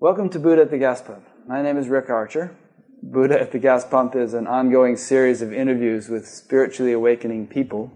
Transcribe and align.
Welcome 0.00 0.30
to 0.30 0.38
Buddha 0.38 0.62
at 0.62 0.70
the 0.70 0.78
Gas 0.78 1.02
Pump. 1.02 1.26
My 1.46 1.60
name 1.60 1.76
is 1.76 1.86
Rick 1.86 2.08
Archer. 2.08 2.56
Buddha 3.02 3.38
at 3.38 3.52
the 3.52 3.58
Gas 3.58 3.84
Pump 3.84 4.16
is 4.16 4.32
an 4.32 4.46
ongoing 4.46 4.96
series 4.96 5.42
of 5.42 5.52
interviews 5.52 6.08
with 6.08 6.26
spiritually 6.26 6.92
awakening 6.92 7.48
people. 7.48 7.92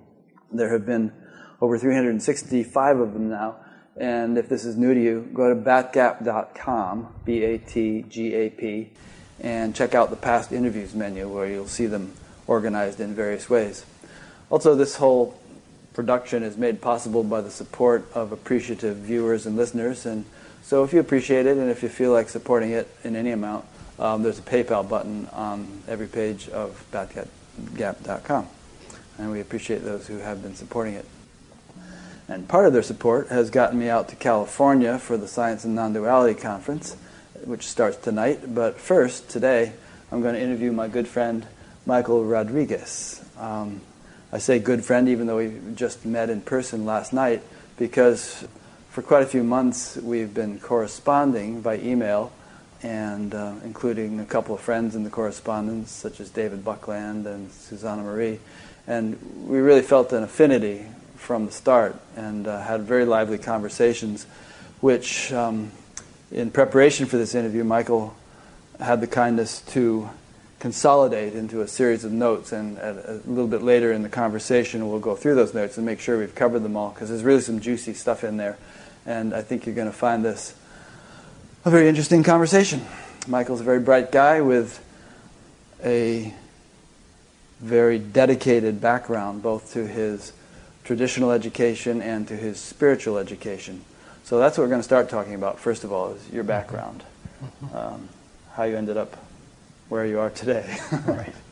There 0.52 0.70
have 0.70 0.84
been 0.84 1.14
over 1.62 1.78
365 1.78 3.00
of 3.00 3.14
them 3.14 3.30
now. 3.30 3.56
And 3.96 4.36
if 4.36 4.50
this 4.50 4.66
is 4.66 4.76
new 4.76 4.92
to 4.92 5.02
you, 5.02 5.30
go 5.32 5.48
to 5.48 5.58
batgap.com, 5.58 7.22
B 7.24 7.42
A 7.42 7.56
T 7.56 8.04
G 8.06 8.34
A 8.34 8.50
P, 8.50 8.90
and 9.40 9.74
check 9.74 9.94
out 9.94 10.10
the 10.10 10.16
past 10.16 10.52
interviews 10.52 10.94
menu 10.94 11.26
where 11.26 11.46
you'll 11.46 11.66
see 11.66 11.86
them 11.86 12.12
organized 12.46 13.00
in 13.00 13.14
various 13.14 13.48
ways. 13.48 13.86
Also, 14.50 14.74
this 14.74 14.96
whole 14.96 15.40
production 15.94 16.42
is 16.42 16.58
made 16.58 16.82
possible 16.82 17.24
by 17.24 17.40
the 17.40 17.50
support 17.50 18.06
of 18.12 18.30
appreciative 18.30 18.98
viewers 18.98 19.46
and 19.46 19.56
listeners. 19.56 20.04
And 20.04 20.26
so 20.64 20.82
if 20.82 20.94
you 20.94 21.00
appreciate 21.00 21.44
it 21.44 21.58
and 21.58 21.70
if 21.70 21.82
you 21.82 21.90
feel 21.90 22.10
like 22.10 22.30
supporting 22.30 22.70
it 22.70 22.88
in 23.04 23.16
any 23.16 23.32
amount, 23.32 23.66
um, 23.98 24.22
there's 24.22 24.38
a 24.38 24.42
PayPal 24.42 24.88
button 24.88 25.28
on 25.32 25.82
every 25.86 26.06
page 26.06 26.48
of 26.48 26.86
batgap.com. 26.90 28.48
And 29.18 29.30
we 29.30 29.40
appreciate 29.40 29.84
those 29.84 30.06
who 30.06 30.18
have 30.18 30.42
been 30.42 30.54
supporting 30.54 30.94
it. 30.94 31.06
And 32.28 32.48
part 32.48 32.66
of 32.66 32.72
their 32.72 32.82
support 32.82 33.28
has 33.28 33.50
gotten 33.50 33.78
me 33.78 33.90
out 33.90 34.08
to 34.08 34.16
California 34.16 34.98
for 34.98 35.18
the 35.18 35.28
Science 35.28 35.66
and 35.66 35.74
Non-Duality 35.74 36.40
Conference, 36.40 36.96
which 37.44 37.66
starts 37.66 37.98
tonight. 37.98 38.54
But 38.54 38.80
first, 38.80 39.28
today, 39.28 39.74
I'm 40.10 40.22
going 40.22 40.34
to 40.34 40.40
interview 40.40 40.72
my 40.72 40.88
good 40.88 41.06
friend, 41.06 41.46
Michael 41.84 42.24
Rodriguez. 42.24 43.22
Um, 43.38 43.82
I 44.32 44.38
say 44.38 44.58
good 44.58 44.82
friend 44.82 45.10
even 45.10 45.26
though 45.26 45.36
we 45.36 45.60
just 45.74 46.06
met 46.06 46.30
in 46.30 46.40
person 46.40 46.86
last 46.86 47.12
night 47.12 47.42
because 47.78 48.48
for 48.94 49.02
quite 49.02 49.24
a 49.24 49.26
few 49.26 49.42
months, 49.42 49.96
we've 49.96 50.32
been 50.32 50.60
corresponding 50.60 51.60
by 51.60 51.78
email, 51.78 52.30
and 52.80 53.34
uh, 53.34 53.54
including 53.64 54.20
a 54.20 54.24
couple 54.24 54.54
of 54.54 54.60
friends 54.60 54.94
in 54.94 55.02
the 55.02 55.10
correspondence, 55.10 55.90
such 55.90 56.20
as 56.20 56.30
David 56.30 56.64
Buckland 56.64 57.26
and 57.26 57.50
Susanna 57.50 58.04
Marie. 58.04 58.38
And 58.86 59.48
we 59.48 59.58
really 59.58 59.82
felt 59.82 60.12
an 60.12 60.22
affinity 60.22 60.86
from 61.16 61.46
the 61.46 61.50
start 61.50 61.96
and 62.14 62.46
uh, 62.46 62.60
had 62.60 62.82
very 62.82 63.04
lively 63.04 63.36
conversations, 63.36 64.26
which, 64.80 65.32
um, 65.32 65.72
in 66.30 66.52
preparation 66.52 67.06
for 67.06 67.16
this 67.16 67.34
interview, 67.34 67.64
Michael 67.64 68.14
had 68.78 69.00
the 69.00 69.08
kindness 69.08 69.60
to 69.72 70.08
consolidate 70.60 71.34
into 71.34 71.62
a 71.62 71.66
series 71.66 72.04
of 72.04 72.12
notes. 72.12 72.52
And 72.52 72.78
a, 72.78 73.14
a 73.14 73.28
little 73.28 73.48
bit 73.48 73.62
later 73.62 73.92
in 73.92 74.02
the 74.02 74.08
conversation, 74.08 74.88
we'll 74.88 75.00
go 75.00 75.16
through 75.16 75.34
those 75.34 75.52
notes 75.52 75.78
and 75.78 75.84
make 75.84 75.98
sure 75.98 76.16
we've 76.16 76.36
covered 76.36 76.60
them 76.60 76.76
all 76.76 76.90
because 76.90 77.08
there's 77.08 77.24
really 77.24 77.40
some 77.40 77.58
juicy 77.58 77.94
stuff 77.94 78.22
in 78.22 78.36
there 78.36 78.56
and 79.06 79.34
I 79.34 79.42
think 79.42 79.66
you're 79.66 79.74
going 79.74 79.90
to 79.90 79.92
find 79.92 80.24
this 80.24 80.54
a 81.64 81.70
very 81.70 81.88
interesting 81.88 82.22
conversation. 82.22 82.84
Michael's 83.26 83.60
a 83.60 83.64
very 83.64 83.80
bright 83.80 84.12
guy 84.12 84.40
with 84.40 84.84
a 85.82 86.32
very 87.60 87.98
dedicated 87.98 88.80
background, 88.80 89.42
both 89.42 89.72
to 89.72 89.86
his 89.86 90.32
traditional 90.84 91.30
education 91.30 92.02
and 92.02 92.28
to 92.28 92.36
his 92.36 92.60
spiritual 92.60 93.16
education. 93.16 93.82
So 94.24 94.38
that's 94.38 94.58
what 94.58 94.64
we're 94.64 94.70
going 94.70 94.80
to 94.80 94.84
start 94.84 95.08
talking 95.08 95.34
about, 95.34 95.58
first 95.58 95.84
of 95.84 95.92
all, 95.92 96.12
is 96.12 96.30
your 96.30 96.44
background, 96.44 97.02
um, 97.74 98.08
how 98.52 98.64
you 98.64 98.76
ended 98.76 98.96
up 98.96 99.16
where 99.88 100.06
you 100.06 100.18
are 100.18 100.30
today. 100.30 100.76
right. 101.06 101.34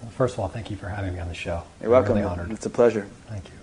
Well, 0.00 0.12
first 0.12 0.34
of 0.34 0.40
all, 0.40 0.46
thank 0.48 0.70
you 0.70 0.76
for 0.76 0.88
having 0.88 1.12
me 1.12 1.18
on 1.18 1.26
the 1.26 1.34
show. 1.34 1.64
You're 1.80 1.90
welcome. 1.90 2.12
I'm 2.12 2.18
really 2.18 2.30
honored. 2.30 2.52
It's 2.52 2.66
a 2.66 2.70
pleasure. 2.70 3.08
Thank 3.26 3.46
you. 3.46 3.57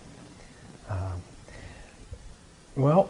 Well, 2.76 3.10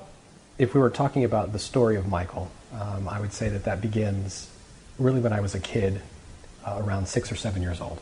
if 0.60 0.76
we 0.76 0.80
were 0.80 0.92
talking 0.92 1.24
about 1.24 1.52
the 1.52 1.58
story 1.58 1.96
of 1.96 2.08
Michael, 2.08 2.52
um, 2.72 3.10
I 3.10 3.20
would 3.20 3.34
say 3.34 3.50
that 3.50 3.64
that 3.64 3.82
begins 3.82 4.50
really 5.00 5.20
when 5.20 5.34
I 5.34 5.40
was 5.40 5.56
a 5.56 5.60
kid, 5.60 6.02
uh, 6.64 6.82
around 6.84 7.08
six 7.08 7.32
or 7.32 7.36
seven 7.36 7.64
years 7.64 7.82
old, 7.82 8.00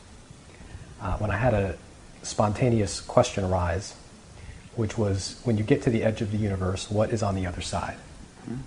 uh, 1.01 1.17
when 1.17 1.31
I 1.31 1.37
had 1.37 1.53
a 1.53 1.77
spontaneous 2.21 2.99
question 2.99 3.45
arise, 3.45 3.95
which 4.75 4.97
was 4.97 5.39
when 5.45 5.57
you 5.57 5.63
get 5.63 5.81
to 5.83 5.89
the 5.89 6.03
edge 6.03 6.21
of 6.21 6.31
the 6.31 6.37
universe, 6.37 6.91
what 6.91 7.11
is 7.11 7.23
on 7.23 7.33
the 7.33 7.45
other 7.47 7.61
side? 7.61 7.97
Mm-hmm. 8.43 8.61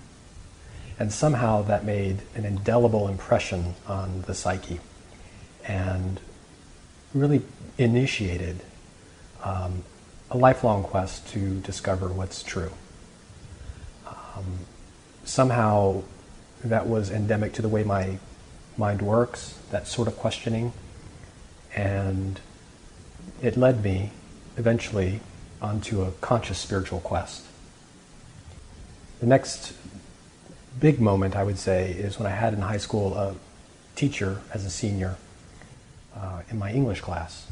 And 0.99 1.13
somehow 1.13 1.61
that 1.63 1.85
made 1.85 2.21
an 2.33 2.45
indelible 2.45 3.07
impression 3.07 3.75
on 3.87 4.23
the 4.23 4.33
psyche 4.33 4.79
and 5.65 6.19
really 7.13 7.43
initiated 7.77 8.61
um, 9.43 9.83
a 10.31 10.37
lifelong 10.37 10.83
quest 10.83 11.27
to 11.29 11.59
discover 11.59 12.07
what's 12.07 12.41
true. 12.41 12.71
Um, 14.37 14.59
somehow 15.23 16.03
that 16.63 16.87
was 16.87 17.11
endemic 17.11 17.53
to 17.53 17.61
the 17.61 17.69
way 17.69 17.83
my 17.83 18.17
mind 18.77 19.01
works, 19.01 19.57
that 19.71 19.87
sort 19.87 20.07
of 20.07 20.17
questioning. 20.17 20.73
And 21.75 22.39
it 23.41 23.57
led 23.57 23.83
me 23.83 24.11
eventually 24.57 25.19
onto 25.61 26.01
a 26.01 26.11
conscious 26.21 26.57
spiritual 26.57 26.99
quest. 26.99 27.45
The 29.19 29.25
next 29.25 29.73
big 30.79 30.99
moment, 30.99 31.35
I 31.35 31.43
would 31.43 31.57
say, 31.57 31.91
is 31.91 32.19
when 32.19 32.27
I 32.27 32.35
had 32.35 32.53
in 32.53 32.61
high 32.61 32.77
school 32.77 33.15
a 33.15 33.35
teacher 33.95 34.41
as 34.53 34.65
a 34.65 34.69
senior 34.69 35.15
uh, 36.15 36.41
in 36.49 36.59
my 36.59 36.71
English 36.71 37.01
class. 37.01 37.47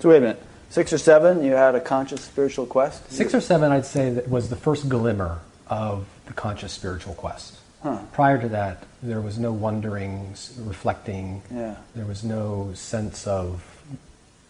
So, 0.00 0.10
wait 0.10 0.18
a 0.18 0.20
minute. 0.20 0.42
Six 0.70 0.92
or 0.92 0.98
seven, 0.98 1.42
you 1.42 1.52
had 1.52 1.74
a 1.74 1.80
conscious 1.80 2.20
spiritual 2.20 2.66
quest? 2.66 3.10
Six 3.10 3.34
or 3.34 3.40
seven, 3.40 3.72
I'd 3.72 3.86
say, 3.86 4.10
that 4.10 4.28
was 4.28 4.50
the 4.50 4.56
first 4.56 4.88
glimmer 4.88 5.40
of 5.66 6.06
the 6.28 6.34
conscious 6.34 6.72
spiritual 6.72 7.14
quest. 7.14 7.58
Huh. 7.82 7.98
Prior 8.12 8.40
to 8.40 8.48
that, 8.50 8.84
there 9.02 9.20
was 9.20 9.38
no 9.38 9.52
wondering, 9.52 10.34
reflecting. 10.60 11.42
Yeah. 11.52 11.76
There 11.94 12.06
was 12.06 12.22
no 12.22 12.72
sense 12.74 13.26
of 13.26 13.64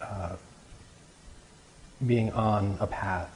uh, 0.01 0.35
being 2.05 2.31
on 2.31 2.77
a 2.79 2.87
path. 2.87 3.31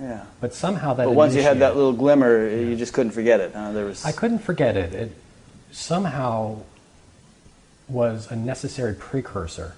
Yeah. 0.00 0.24
But 0.40 0.54
somehow 0.54 0.94
that. 0.94 1.06
But 1.06 1.14
once 1.14 1.34
you 1.34 1.42
had 1.42 1.60
that 1.60 1.76
little 1.76 1.92
glimmer, 1.92 2.48
yeah. 2.48 2.56
you 2.56 2.76
just 2.76 2.92
couldn't 2.92 3.12
forget 3.12 3.40
it. 3.40 3.54
Uh, 3.54 3.72
there 3.72 3.86
was. 3.86 4.04
I 4.04 4.12
couldn't 4.12 4.40
forget 4.40 4.76
it. 4.76 4.92
It 4.92 5.12
somehow 5.70 6.60
was 7.88 8.30
a 8.30 8.36
necessary 8.36 8.94
precursor 8.94 9.76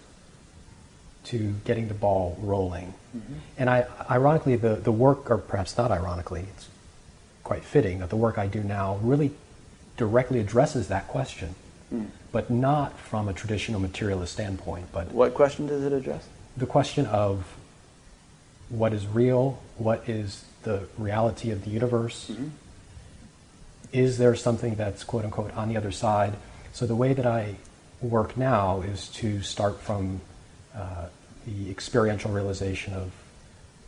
to 1.24 1.54
getting 1.64 1.88
the 1.88 1.94
ball 1.94 2.38
rolling. 2.40 2.94
Mm-hmm. 3.16 3.34
And 3.58 3.70
I, 3.70 3.86
ironically, 4.10 4.56
the, 4.56 4.76
the 4.76 4.92
work, 4.92 5.30
or 5.30 5.38
perhaps 5.38 5.76
not 5.76 5.90
ironically, 5.90 6.46
it's 6.56 6.68
quite 7.46 7.64
fitting 7.64 8.00
that 8.00 8.10
the 8.10 8.16
work 8.16 8.38
I 8.38 8.48
do 8.48 8.62
now 8.62 8.98
really 9.02 9.30
directly 9.96 10.40
addresses 10.40 10.88
that 10.88 11.06
question, 11.06 11.54
mm. 11.94 12.08
but 12.32 12.50
not 12.50 12.98
from 12.98 13.28
a 13.28 13.32
traditional 13.32 13.80
materialist 13.80 14.32
standpoint. 14.32 14.86
But 14.92 15.12
what 15.12 15.32
question 15.32 15.66
does 15.66 15.84
it 15.84 15.92
address? 15.92 16.28
The 16.56 16.66
question 16.66 17.06
of 17.06 17.56
what 18.68 18.92
is 18.92 19.06
real, 19.06 19.62
what 19.78 20.08
is 20.08 20.44
the 20.66 20.82
reality 20.98 21.50
of 21.52 21.64
the 21.64 21.70
universe. 21.70 22.28
Mm-hmm. 22.28 22.48
Is 23.92 24.18
there 24.18 24.34
something 24.34 24.74
that's 24.74 25.04
quote 25.04 25.24
unquote 25.24 25.56
on 25.56 25.68
the 25.68 25.76
other 25.76 25.92
side? 25.92 26.34
So 26.72 26.86
the 26.86 26.96
way 26.96 27.14
that 27.14 27.24
I 27.24 27.54
work 28.02 28.36
now 28.36 28.82
is 28.82 29.08
to 29.20 29.40
start 29.42 29.80
from 29.80 30.20
uh, 30.74 31.06
the 31.46 31.70
experiential 31.70 32.32
realization 32.32 32.94
of 32.94 33.12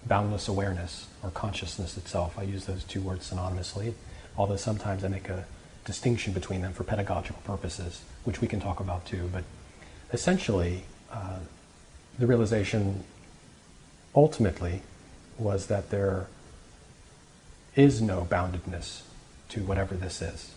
boundless 0.06 0.46
awareness 0.46 1.07
or 1.22 1.30
consciousness 1.30 1.96
itself. 1.96 2.38
I 2.38 2.42
use 2.42 2.66
those 2.66 2.84
two 2.84 3.00
words 3.00 3.30
synonymously, 3.30 3.94
although 4.36 4.56
sometimes 4.56 5.04
I 5.04 5.08
make 5.08 5.28
a 5.28 5.44
distinction 5.84 6.32
between 6.32 6.62
them 6.62 6.72
for 6.72 6.84
pedagogical 6.84 7.40
purposes, 7.44 8.02
which 8.24 8.40
we 8.40 8.48
can 8.48 8.60
talk 8.60 8.80
about 8.80 9.06
too. 9.06 9.28
But 9.32 9.44
essentially, 10.12 10.84
uh, 11.10 11.38
the 12.18 12.26
realization 12.26 13.04
ultimately 14.14 14.82
was 15.38 15.66
that 15.66 15.90
there 15.90 16.26
is 17.74 18.02
no 18.02 18.26
boundedness 18.28 19.02
to 19.50 19.60
whatever 19.62 19.94
this 19.94 20.20
is. 20.20 20.52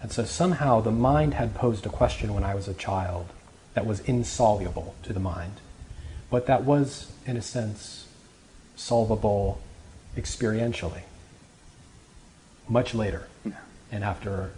And 0.00 0.12
so 0.12 0.24
somehow 0.24 0.80
the 0.80 0.92
mind 0.92 1.34
had 1.34 1.54
posed 1.54 1.86
a 1.86 1.88
question 1.88 2.34
when 2.34 2.44
I 2.44 2.54
was 2.54 2.68
a 2.68 2.74
child 2.74 3.26
that 3.74 3.86
was 3.86 4.00
insoluble 4.00 4.94
to 5.02 5.12
the 5.12 5.20
mind, 5.20 5.54
but 6.30 6.46
that 6.46 6.64
was, 6.64 7.10
in 7.26 7.36
a 7.36 7.42
sense, 7.42 8.03
solvable 8.76 9.60
experientially 10.16 11.02
much 12.68 12.94
later 12.94 13.28
yeah. 13.44 13.52
and 13.92 14.04
after 14.04 14.52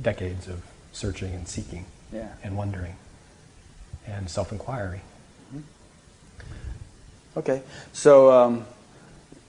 decades 0.00 0.48
of 0.48 0.62
searching 0.92 1.32
and 1.34 1.46
seeking 1.46 1.84
yeah. 2.12 2.32
and 2.42 2.56
wondering 2.56 2.96
and 4.06 4.28
self 4.30 4.52
inquiry. 4.52 5.00
Mm-hmm. 5.48 7.38
Okay, 7.38 7.62
so 7.92 8.30
um, 8.32 8.66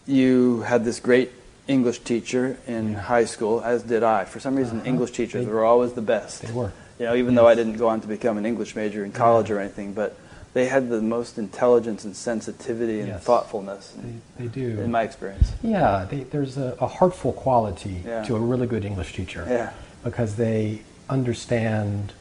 you 0.06 0.62
had 0.62 0.84
this 0.84 1.00
great 1.00 1.32
English 1.68 2.00
teacher 2.00 2.58
in 2.68 2.94
yeah. 2.94 3.00
high 3.00 3.26
school, 3.26 3.62
as 3.62 3.84
did 3.84 4.04
I. 4.04 4.26
For 4.26 4.40
some 4.40 4.56
reason, 4.56 4.80
uh-huh. 4.80 4.90
English 4.90 5.12
teachers 5.12 5.46
they, 5.46 5.52
were 5.52 5.66
always 5.66 5.94
the 5.94 6.02
best. 6.02 6.42
They 6.42 6.52
were. 6.52 6.72
You 7.00 7.06
know, 7.06 7.16
even 7.16 7.34
yes. 7.34 7.42
though 7.42 7.48
I 7.48 7.56
didn't 7.56 7.78
go 7.78 7.88
on 7.90 8.02
to 8.02 8.08
become 8.08 8.38
an 8.38 8.46
English 8.46 8.76
major 8.76 9.06
in 9.06 9.12
college 9.12 9.52
or 9.52 9.60
anything, 9.60 9.94
but 9.94 10.18
they 10.54 10.66
had 10.68 10.90
the 10.90 11.02
most 11.02 11.38
intelligence 11.38 12.04
and 12.06 12.16
sensitivity 12.16 13.00
and 13.00 13.10
Yes. 13.10 13.24
thoughtfulness, 13.24 13.94
They, 14.38 14.46
they 14.46 14.48
do. 14.50 14.80
in 14.82 14.92
my 14.92 15.04
experience. 15.04 15.52
Yeah, 15.62 16.06
they, 16.10 16.24
there's 16.24 16.58
a, 16.58 16.76
a 16.80 16.88
heartful 16.88 17.34
quality 17.34 18.04
Yeah. 18.06 18.24
to 18.24 18.36
a 18.36 18.40
really 18.40 18.68
good 18.68 18.84
English 18.86 19.14
teacher 19.14 19.46
Yeah. 19.48 19.72
because 20.04 20.36
they 20.36 20.82
understand 21.10 22.14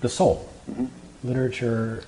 the 0.00 0.08
soul. 0.08 0.48
Mm-hmm. 0.70 0.86
Literature 1.24 2.04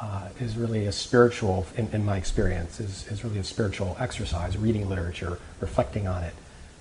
uh, 0.00 0.28
is 0.40 0.56
really 0.56 0.86
a 0.86 0.92
spiritual, 0.92 1.66
in, 1.76 1.88
in 1.92 2.04
my 2.04 2.16
experience, 2.16 2.78
is, 2.80 3.06
is 3.08 3.24
really 3.24 3.38
a 3.38 3.44
spiritual 3.44 3.96
exercise. 3.98 4.56
Reading 4.56 4.88
literature, 4.88 5.38
reflecting 5.60 6.06
on 6.06 6.22
it, 6.22 6.34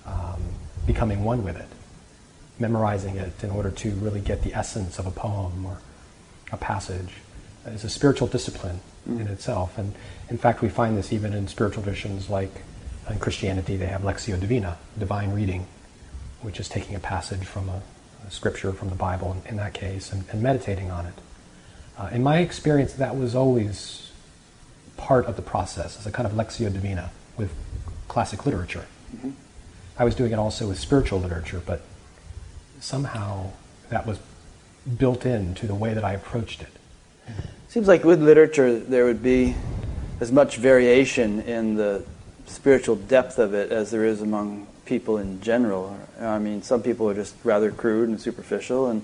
um, 0.06 0.42
becoming 0.86 1.24
one 1.24 1.44
with 1.44 1.58
it, 1.58 1.68
memorizing 2.60 3.16
it 3.16 3.44
in 3.44 3.50
order 3.52 3.72
to 3.72 3.92
really 3.92 4.20
get 4.22 4.44
the 4.44 4.54
essence 4.54 5.00
of 5.00 5.06
a 5.08 5.12
poem 5.12 5.66
or 5.66 5.80
a 6.52 6.58
passage 6.58 7.10
is 7.74 7.84
a 7.84 7.90
spiritual 7.90 8.28
discipline 8.28 8.80
in 9.06 9.20
mm. 9.20 9.30
itself. 9.30 9.78
And 9.78 9.94
in 10.30 10.38
fact, 10.38 10.62
we 10.62 10.70
find 10.70 10.98
this 10.98 11.14
even 11.14 11.34
in 11.34 11.48
spiritual 11.48 11.84
traditions 11.84 12.30
like 12.30 12.64
in 13.10 13.20
Christianity, 13.20 13.78
they 13.78 13.86
have 13.86 14.02
Lectio 14.02 14.40
Divina, 14.40 14.78
divine 14.98 15.32
reading, 15.32 15.68
which 16.42 16.60
is 16.60 16.68
taking 16.68 16.96
a 16.96 17.00
passage 17.00 17.46
from 17.46 17.70
a, 17.70 17.82
a 18.28 18.32
scripture 18.32 18.74
from 18.74 18.90
the 18.90 18.96
Bible 18.96 19.32
in, 19.32 19.52
in 19.52 19.58
that 19.58 19.74
case 19.74 20.12
and, 20.12 20.26
and 20.32 20.42
meditating 20.42 20.92
on 20.92 21.06
it. 21.06 21.14
Uh, 21.98 22.10
in 22.12 22.22
my 22.22 22.40
experience, 22.40 22.94
that 22.94 23.16
was 23.16 23.34
always 23.34 24.12
part 24.98 25.26
of 25.26 25.36
the 25.36 25.42
process, 25.42 25.98
as 25.98 26.06
a 26.06 26.12
kind 26.12 26.28
of 26.28 26.34
Lectio 26.34 26.72
Divina 26.72 27.12
with 27.38 27.52
classic 28.08 28.46
literature. 28.46 28.86
Mm-hmm. 29.16 29.32
I 29.98 30.04
was 30.04 30.14
doing 30.14 30.32
it 30.32 30.40
also 30.40 30.68
with 30.68 30.80
spiritual 30.80 31.20
literature, 31.20 31.62
but 31.66 31.82
somehow 32.80 33.52
that 33.90 34.06
was 34.06 34.20
built 34.98 35.26
into 35.26 35.66
the 35.66 35.76
way 35.76 35.94
that 35.94 36.04
I 36.04 36.14
approached 36.14 36.62
it. 36.62 36.70
Mm-hmm. 37.30 37.50
Seems 37.70 37.88
like 37.88 38.06
with 38.06 38.22
literature 38.24 38.80
there 38.80 39.04
would 39.04 39.22
be 39.22 39.54
as 40.22 40.32
much 40.32 40.56
variation 40.56 41.42
in 41.42 41.76
the 41.76 42.06
spiritual 42.46 42.96
depth 42.96 43.40
of 43.40 43.54
it 43.54 43.74
as 43.74 43.92
there 43.92 44.06
is 44.06 44.22
among 44.22 44.68
people 44.86 45.18
in 45.18 45.42
general. 45.42 45.98
I 46.20 46.40
mean, 46.40 46.62
some 46.64 46.82
people 46.82 47.10
are 47.10 47.14
just 47.14 47.36
rather 47.44 47.70
crude 47.72 48.08
and 48.08 48.22
superficial, 48.22 48.88
and 48.88 49.04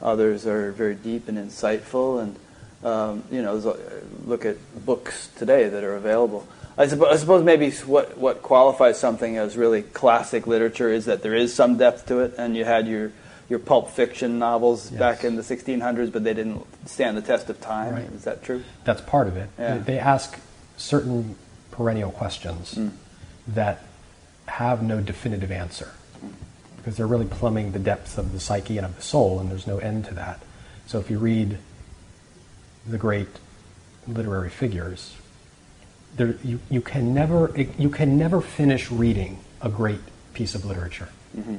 others 0.00 0.46
are 0.46 0.70
very 0.70 0.94
deep 0.94 1.26
and 1.26 1.36
insightful. 1.36 2.22
And 2.22 2.36
um, 2.84 3.24
you 3.30 3.42
know, 3.42 3.56
look 4.24 4.44
at 4.44 4.56
books 4.86 5.28
today 5.36 5.68
that 5.68 5.82
are 5.82 5.96
available. 5.96 6.46
I 6.78 6.86
suppose, 6.86 7.08
I 7.12 7.16
suppose 7.16 7.42
maybe 7.42 7.72
what 7.72 8.16
what 8.16 8.40
qualifies 8.40 9.00
something 9.00 9.36
as 9.36 9.56
really 9.56 9.82
classic 9.82 10.46
literature 10.46 10.90
is 10.90 11.06
that 11.06 11.22
there 11.22 11.34
is 11.34 11.52
some 11.52 11.76
depth 11.76 12.06
to 12.06 12.20
it, 12.20 12.34
and 12.38 12.56
you 12.56 12.64
had 12.64 12.86
your 12.86 13.10
your 13.48 13.58
pulp 13.58 13.90
fiction 13.90 14.38
novels 14.38 14.90
Yes. 14.90 14.98
back 14.98 15.24
in 15.24 15.36
the 15.36 15.42
1600s, 15.42 16.10
but 16.12 16.24
they 16.24 16.34
didn't 16.34 16.64
stand 16.88 17.16
the 17.16 17.22
test 17.22 17.48
of 17.48 17.60
time. 17.60 17.94
Right. 17.94 18.10
Is 18.12 18.24
that 18.24 18.42
true? 18.42 18.62
That's 18.84 19.00
part 19.00 19.28
of 19.28 19.36
it. 19.36 19.48
Yeah. 19.58 19.78
They 19.78 19.98
ask 19.98 20.38
certain 20.76 21.36
perennial 21.70 22.10
questions 22.10 22.74
Mm. 22.74 22.90
that 23.48 23.82
have 24.46 24.82
no 24.82 25.00
definitive 25.00 25.50
answer 25.50 25.90
because 26.76 26.96
they're 26.96 27.06
really 27.06 27.26
plumbing 27.26 27.72
the 27.72 27.78
depths 27.78 28.16
of 28.16 28.32
the 28.32 28.38
psyche 28.40 28.78
and 28.78 28.86
of 28.86 28.94
the 28.96 29.02
soul, 29.02 29.40
and 29.40 29.50
there's 29.50 29.66
no 29.66 29.78
end 29.78 30.04
to 30.06 30.14
that. 30.14 30.40
So 30.86 30.98
if 31.00 31.10
you 31.10 31.18
read 31.18 31.58
the 32.86 32.96
great 32.98 33.26
literary 34.06 34.50
figures, 34.50 35.14
there, 36.16 36.36
you, 36.44 36.60
you, 36.70 36.80
can 36.80 37.12
never, 37.12 37.52
you 37.78 37.90
can 37.90 38.16
never 38.16 38.40
finish 38.40 38.90
reading 38.90 39.38
a 39.60 39.68
great 39.68 40.00
piece 40.32 40.54
of 40.54 40.64
literature. 40.64 41.08
Mm-hmm. 41.36 41.56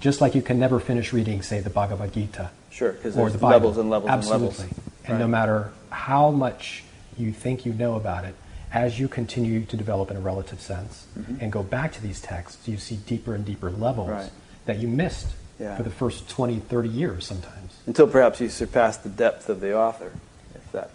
Just 0.00 0.20
like 0.20 0.34
you 0.34 0.42
can 0.42 0.58
never 0.58 0.78
finish 0.80 1.12
reading, 1.12 1.42
say, 1.42 1.60
the 1.60 1.70
Bhagavad 1.70 2.12
Gita 2.12 2.50
Sure, 2.70 2.92
because 2.92 3.14
there's 3.16 3.32
the 3.34 3.44
levels 3.46 3.78
and 3.78 3.90
levels 3.90 4.10
Absolutely. 4.10 4.46
and 4.46 4.58
levels. 4.58 4.80
And 5.06 5.18
no 5.18 5.26
matter 5.26 5.72
how 5.90 6.30
much 6.30 6.84
you 7.16 7.32
think 7.32 7.66
you 7.66 7.72
know 7.72 7.96
about 7.96 8.24
it, 8.24 8.34
as 8.72 9.00
you 9.00 9.08
continue 9.08 9.64
to 9.64 9.76
develop 9.76 10.10
in 10.10 10.16
a 10.16 10.20
relative 10.20 10.60
sense 10.60 11.06
and 11.40 11.50
go 11.50 11.62
back 11.62 11.92
to 11.94 12.02
these 12.02 12.20
texts, 12.20 12.68
you 12.68 12.76
see 12.76 12.96
deeper 12.96 13.34
and 13.34 13.44
deeper 13.44 13.70
levels 13.70 14.08
Mm-hmm. 14.08 14.18
Right. 14.18 14.30
that 14.66 14.78
you 14.78 14.86
missed 14.88 15.28
Yeah. 15.58 15.76
for 15.76 15.82
the 15.82 15.90
first 15.90 16.28
20, 16.28 16.60
30 16.60 16.88
years 16.88 17.26
sometimes. 17.26 17.78
Until 17.86 18.06
perhaps 18.06 18.40
you 18.40 18.48
surpass 18.50 18.98
the 18.98 19.08
depth 19.08 19.48
of 19.48 19.60
the 19.60 19.74
author, 19.76 20.12
if 20.54 20.70
that, 20.72 20.90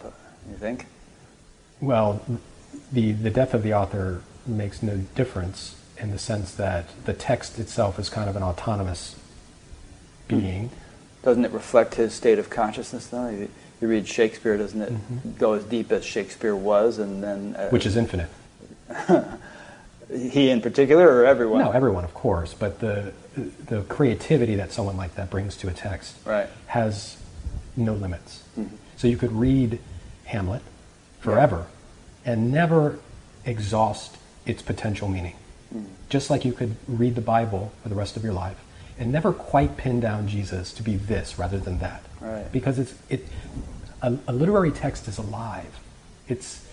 you 0.48 0.56
think? 0.56 0.86
Well, 1.80 2.22
the, 2.92 3.12
the 3.12 3.30
depth 3.30 3.52
of 3.52 3.62
the 3.62 3.74
author 3.74 4.22
makes 4.46 4.82
no 4.82 4.98
difference 5.14 5.74
in 5.98 6.10
the 6.10 6.18
sense 6.18 6.52
that 6.54 6.86
the 7.04 7.12
text 7.12 7.58
itself 7.58 7.98
is 7.98 8.08
kind 8.08 8.28
of 8.28 8.36
an 8.36 8.42
autonomous 8.42 9.16
being. 10.28 10.70
Doesn't 11.22 11.44
it 11.44 11.52
reflect 11.52 11.94
his 11.94 12.12
state 12.12 12.38
of 12.38 12.50
consciousness, 12.50 13.06
though? 13.06 13.28
You, 13.28 13.48
you 13.80 13.88
read 13.88 14.06
Shakespeare, 14.08 14.56
doesn't 14.56 14.80
it 14.82 15.38
go 15.38 15.54
as 15.54 15.64
deep 15.64 15.90
as 15.92 16.04
Shakespeare 16.04 16.54
was, 16.56 16.98
and 16.98 17.22
then. 17.22 17.56
Uh, 17.56 17.68
Which 17.70 17.86
is 17.86 17.96
infinite. 17.96 18.28
He 20.12 20.50
in 20.50 20.60
particular, 20.60 21.08
or 21.08 21.24
everyone? 21.24 21.60
No, 21.60 21.70
everyone, 21.70 22.04
of 22.04 22.12
course, 22.12 22.52
but 22.52 22.80
the 22.80 23.12
the 23.66 23.82
creativity 23.84 24.54
that 24.56 24.70
someone 24.70 24.96
like 24.98 25.14
that 25.14 25.30
brings 25.30 25.56
to 25.56 25.68
a 25.68 25.72
text 25.72 26.14
Right. 26.26 26.46
has 26.66 27.16
no 27.74 27.94
limits. 27.94 28.44
So 28.96 29.08
you 29.08 29.16
could 29.16 29.32
read 29.32 29.78
Hamlet 30.26 30.60
forever 31.20 31.66
and 32.24 32.52
never 32.52 32.98
exhaust 33.46 34.18
its 34.46 34.60
potential 34.62 35.08
meaning. 35.08 35.34
Just 36.14 36.30
like 36.30 36.44
you 36.44 36.52
could 36.52 36.76
read 36.86 37.16
the 37.16 37.20
Bible 37.20 37.72
for 37.82 37.88
the 37.88 37.96
rest 37.96 38.16
of 38.16 38.22
your 38.22 38.34
life 38.34 38.56
and 39.00 39.10
never 39.10 39.32
quite 39.32 39.76
pin 39.76 39.98
down 39.98 40.28
Jesus 40.28 40.72
to 40.74 40.82
be 40.84 40.94
this 40.94 41.40
rather 41.40 41.58
than 41.58 41.80
that. 41.80 42.04
Right. 42.20 42.46
Because 42.52 42.78
it's 42.78 42.94
it 43.08 43.26
a, 44.00 44.16
a 44.28 44.32
literary 44.32 44.70
text 44.70 45.08
is 45.08 45.18
alive. 45.18 45.80
It's 46.28 46.64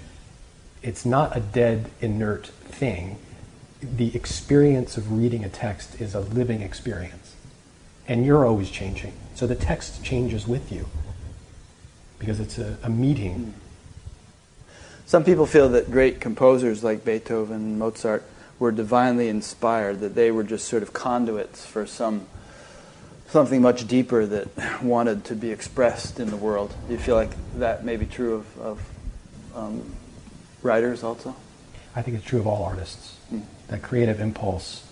it's 0.84 1.08
not 1.08 1.36
a 1.36 1.40
dead, 1.40 1.90
inert 2.02 2.46
thing. 2.46 3.18
The 3.82 4.16
experience 4.16 4.96
of 4.96 5.12
reading 5.12 5.44
a 5.44 5.50
text 5.50 6.00
is 6.00 6.14
a 6.14 6.20
living 6.20 6.62
experience. 6.62 7.36
And 8.08 8.24
you're 8.24 8.46
always 8.46 8.70
changing. 8.70 9.14
So 9.34 9.48
the 9.48 9.56
text 9.56 10.04
changes 10.04 10.48
with 10.48 10.72
you 10.72 10.86
because 12.20 12.40
it's 12.40 12.60
a, 12.60 12.78
a 12.84 12.92
meeting. 12.92 13.34
Hmm. 13.34 13.52
Some 15.08 15.24
people 15.24 15.48
feel 15.48 15.68
that 15.70 15.90
great 15.90 16.22
composers 16.22 16.84
like 16.84 17.04
Beethoven, 17.04 17.80
Mozart, 17.80 18.24
were 18.62 18.72
divinely 18.72 19.28
inspired, 19.28 20.02
that 20.02 20.14
they 20.14 20.30
were 20.30 20.44
just 20.44 20.68
sort 20.68 20.84
of 20.84 20.94
conduits 20.94 21.66
for 21.66 21.88
some 21.88 22.28
something 23.28 23.60
much 23.60 23.88
deeper 23.88 24.24
that 24.26 24.84
wanted 24.84 25.24
to 25.24 25.36
be 25.36 25.50
expressed 25.52 26.20
in 26.20 26.30
the 26.30 26.36
world. 26.38 26.72
Do 26.86 26.94
you 26.94 27.00
feel 27.00 27.16
like 27.16 27.32
that 27.56 27.84
may 27.84 27.96
be 27.96 28.06
true 28.06 28.36
of, 28.36 28.60
of 28.60 28.90
um, 29.56 29.96
writers 30.62 31.02
also? 31.02 31.36
I 31.96 32.04
think 32.04 32.18
it's 32.18 32.26
true 32.26 32.40
of 32.40 32.46
all 32.46 32.64
artists. 32.64 33.18
That 33.70 33.82
creative 33.82 34.20
impulse 34.20 34.86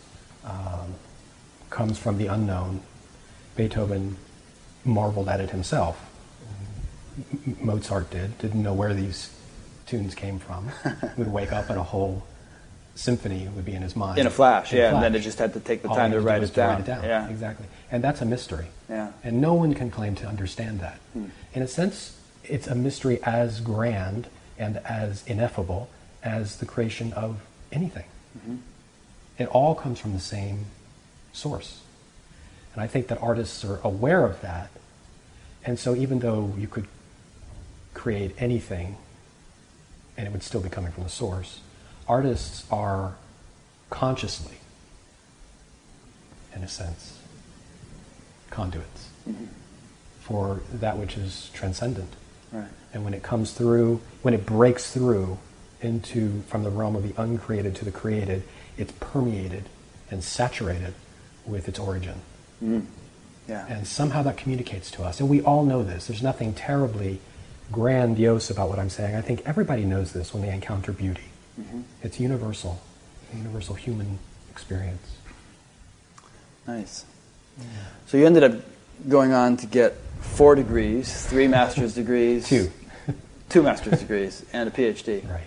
um, 0.46 0.96
comes 1.70 2.00
from 2.00 2.18
the 2.18 2.26
unknown. 2.26 2.82
Beethoven 3.56 4.18
marveled 4.84 5.30
at 5.30 5.42
it 5.42 5.52
himself. 5.52 6.10
Mozart 7.62 8.10
did, 8.10 8.36
didn't 8.40 8.64
know 8.64 8.74
where 8.74 8.96
these 8.96 9.32
tunes 9.86 10.16
came 10.16 10.40
from. 10.40 10.72
would 11.18 11.32
wake 11.32 11.52
up 11.52 11.70
and 11.70 11.78
a 11.78 11.84
whole 11.84 12.24
symphony 13.00 13.48
would 13.56 13.66
be 13.66 13.74
in 13.74 13.82
his 13.82 13.96
mind. 13.96 14.20
In 14.20 14.28
a 14.28 14.30
flash, 14.30 14.74
In 14.74 14.80
a 14.80 14.82
yeah, 14.82 14.94
and 14.94 15.02
then 15.02 15.14
flash. 15.14 15.22
it 15.22 15.24
just 15.24 15.40
had 15.40 15.54
to 15.54 15.60
take 15.60 15.82
the 15.82 15.90
All 15.90 15.96
time 15.96 16.12
to 16.12 16.20
write 16.20 16.44
it 16.44 16.54
to 16.54 16.62
write 16.62 16.82
it 16.82 16.86
down. 16.86 17.04
Yeah. 17.04 17.30
Exactly. 17.30 17.66
And 17.92 18.04
that's 18.04 18.22
a 18.22 18.26
mystery. 18.26 18.68
Yeah. 18.90 19.12
And 19.24 19.40
no 19.40 19.54
one 19.54 19.74
can 19.74 19.90
claim 19.90 20.16
to 20.16 20.28
understand 20.28 20.82
that. 20.82 21.00
Hmm. 21.14 21.26
In 21.54 21.62
a 21.62 21.68
sense, 21.68 22.18
it's 22.44 22.68
a 22.68 22.76
mystery 22.76 23.20
as 23.24 23.62
grand 23.62 24.28
and 24.58 24.78
as 24.78 25.24
ineffable 25.26 25.90
as 26.22 26.58
the 26.58 26.66
creation 26.66 27.14
of 27.14 27.40
anything. 27.72 28.06
Mm-hmm. 28.38 28.58
It 29.38 29.48
all 29.48 29.76
comes 29.76 30.00
from 30.00 30.12
the 30.12 30.20
same 30.20 30.66
source. 31.32 31.82
And 32.74 32.84
I 32.84 32.88
think 32.88 33.08
that 33.08 33.22
artists 33.22 33.64
are 33.64 33.80
aware 33.84 34.26
of 34.26 34.42
that. 34.42 34.70
And 35.64 35.80
so 35.80 35.96
even 35.96 36.20
though 36.20 36.54
you 36.58 36.68
could 36.68 36.88
create 37.94 38.36
anything 38.38 38.98
and 40.18 40.28
it 40.28 40.32
would 40.34 40.44
still 40.44 40.62
be 40.62 40.70
coming 40.70 40.92
from 40.92 41.04
the 41.04 41.10
source, 41.10 41.62
artists 42.10 42.66
are 42.72 43.16
consciously, 43.90 44.58
in 46.56 46.64
a 46.64 46.68
sense, 46.68 47.20
conduits 48.50 49.10
for 50.22 50.62
that 50.74 50.98
which 50.98 51.16
is 51.18 51.50
transcendent. 51.54 52.10
Right. 52.52 52.68
And 52.94 53.04
when 53.04 53.14
it 53.14 53.24
comes 53.24 53.52
through, 53.52 54.02
when 54.24 54.34
it 54.34 54.46
breaks 54.46 54.92
through 54.92 55.38
into 55.82 56.42
from 56.48 56.64
the 56.64 56.70
realm 56.70 56.96
of 56.96 57.04
the 57.04 57.20
uncreated 57.22 57.76
to 57.76 57.86
the 57.86 57.92
created, 57.92 58.44
it's 58.78 58.92
permeated 59.00 59.66
and 60.12 60.24
saturated 60.24 60.94
with 61.46 61.68
its 61.68 61.80
origin. 61.80 62.16
Mm-hmm. 62.64 62.86
Yeah. 63.48 63.66
And 63.68 63.88
somehow 63.88 64.24
that 64.24 64.38
communicates 64.38 64.92
to 64.92 65.04
us. 65.04 65.20
And 65.20 65.30
we 65.30 65.42
all 65.42 65.64
know 65.64 65.84
this. 65.84 66.08
There's 66.08 66.22
nothing 66.22 66.54
terribly 66.54 67.20
grandiose 67.72 68.50
about 68.50 68.70
what 68.70 68.80
I'm 68.80 68.90
saying. 68.90 69.16
I 69.16 69.22
think 69.22 69.42
everybody 69.46 69.86
knows 69.86 70.14
this 70.14 70.34
when 70.34 70.44
they 70.44 70.54
encounter 70.54 70.92
beauty. 70.92 71.29
It's 72.04 72.20
universal, 72.20 72.80
a 73.34 73.38
universal 73.38 73.76
human 73.76 74.20
experience. 74.52 75.16
Nice. 76.68 77.06
So 78.08 78.18
you 78.18 78.26
ended 78.26 78.44
up 78.44 78.54
going 79.08 79.32
on 79.34 79.58
to 79.58 79.66
get 79.68 79.96
four 80.22 80.56
degrees, 80.56 81.26
three 81.26 81.48
master's 81.58 81.94
degrees. 81.96 82.48
Two. 82.48 82.72
Two 83.50 83.64
master's 83.64 84.00
degrees 84.00 84.46
and 84.54 84.70
a 84.70 84.72
PhD. 84.72 85.28
Right. 85.30 85.42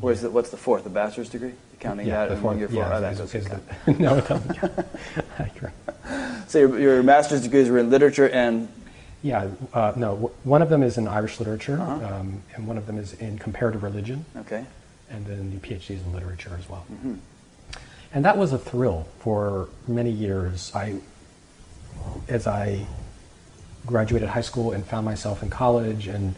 Where's 0.00 0.20
the, 0.20 0.30
what's 0.30 0.50
the 0.50 0.56
fourth? 0.56 0.84
The 0.84 0.90
bachelor's 0.90 1.28
degree? 1.30 1.52
Counting 1.80 2.06
yeah, 2.06 2.26
that 2.26 2.28
the 2.28 2.34
fourth, 2.36 2.44
one 2.44 2.58
year 2.58 2.68
four? 2.68 2.78
yeah, 2.78 2.96
oh, 2.96 3.00
that 3.00 3.18
doesn't 3.18 3.44
count. 3.46 3.62
the- 3.86 3.92
no, 3.98 4.16
it 4.18 4.28
doesn't 4.28 4.54
count. 4.56 4.86
So 6.48 6.58
your, 6.60 6.78
your 6.78 7.02
master's 7.02 7.42
degrees 7.42 7.68
were 7.68 7.78
in 7.78 7.90
literature 7.90 8.28
and 8.28 8.68
Yeah, 9.22 9.48
uh, 9.72 9.92
no. 9.96 10.10
w- 10.14 10.30
One 10.44 10.62
of 10.62 10.68
them 10.68 10.82
is 10.84 10.96
in 10.98 11.08
Irish 11.08 11.40
literature, 11.40 11.80
Uh-huh. 11.80 12.14
um, 12.20 12.42
and 12.54 12.66
one 12.68 12.78
of 12.78 12.86
them 12.86 12.98
is 12.98 13.14
in 13.14 13.38
comparative 13.38 13.82
religion, 13.82 14.24
okay. 14.38 14.64
And 15.14 15.26
then 15.26 15.50
the 15.50 15.66
PhDs 15.66 16.04
in 16.04 16.12
literature 16.12 16.56
as 16.58 16.68
well. 16.68 16.84
Mm-hmm. 16.92 17.14
And 18.12 18.24
that 18.24 18.36
was 18.36 18.52
a 18.52 18.58
thrill 18.58 19.06
for 19.20 19.68
many 19.88 20.10
years. 20.10 20.72
I, 20.74 21.00
as 22.28 22.46
I 22.46 22.86
graduated 23.86 24.28
high 24.28 24.40
school 24.40 24.72
and 24.72 24.84
found 24.84 25.04
myself 25.04 25.42
in 25.42 25.50
college 25.50 26.06
and 26.06 26.34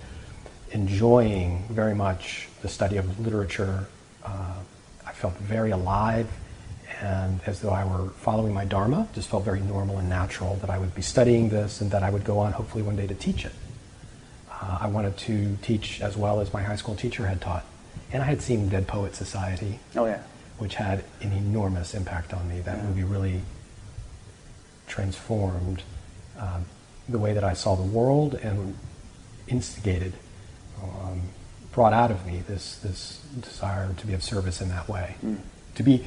enjoying 0.72 1.64
very 1.70 1.94
much 1.94 2.48
the 2.62 2.68
study 2.68 2.96
of 2.96 3.20
literature, 3.20 3.86
uh, 4.24 4.54
I 5.06 5.12
felt 5.12 5.34
very 5.38 5.70
alive 5.70 6.28
and 7.00 7.40
as 7.44 7.60
though 7.60 7.70
I 7.70 7.84
were 7.84 8.08
following 8.10 8.54
my 8.54 8.64
dharma. 8.64 9.06
Just 9.14 9.28
felt 9.28 9.44
very 9.44 9.60
normal 9.60 9.98
and 9.98 10.08
natural 10.08 10.56
that 10.56 10.70
I 10.70 10.78
would 10.78 10.94
be 10.94 11.02
studying 11.02 11.50
this 11.50 11.80
and 11.80 11.90
that 11.90 12.02
I 12.02 12.10
would 12.10 12.24
go 12.24 12.38
on 12.38 12.52
hopefully 12.52 12.82
one 12.82 12.96
day 12.96 13.06
to 13.06 13.14
teach 13.14 13.44
it. 13.44 13.52
Uh, 14.50 14.78
I 14.80 14.88
wanted 14.88 15.16
to 15.18 15.58
teach 15.60 16.00
as 16.00 16.16
well 16.16 16.40
as 16.40 16.52
my 16.54 16.62
high 16.62 16.76
school 16.76 16.94
teacher 16.94 17.26
had 17.26 17.40
taught. 17.42 17.64
And 18.12 18.22
I 18.22 18.26
had 18.26 18.40
seen 18.42 18.68
Dead 18.68 18.86
Poet 18.86 19.14
Society, 19.14 19.80
Oh 19.96 20.06
yeah. 20.06 20.20
which 20.58 20.74
had 20.76 21.04
an 21.20 21.32
enormous 21.32 21.94
impact 21.94 22.32
on 22.32 22.48
me. 22.48 22.60
That 22.60 22.78
Yeah. 22.78 22.84
movie 22.84 23.04
really 23.04 23.40
transformed 24.86 25.82
um, 26.38 26.66
the 27.08 27.18
way 27.18 27.32
that 27.32 27.44
I 27.44 27.54
saw 27.54 27.74
the 27.76 27.82
world 27.82 28.34
and 28.34 28.76
instigated, 29.48 30.12
um, 30.82 31.22
brought 31.72 31.92
out 31.92 32.10
of 32.10 32.26
me 32.26 32.42
this 32.46 32.76
this 32.78 33.20
desire 33.40 33.92
to 33.94 34.06
be 34.06 34.14
of 34.14 34.22
service 34.22 34.60
in 34.60 34.68
that 34.70 34.88
way, 34.88 35.16
to 35.74 35.82
be 35.82 36.04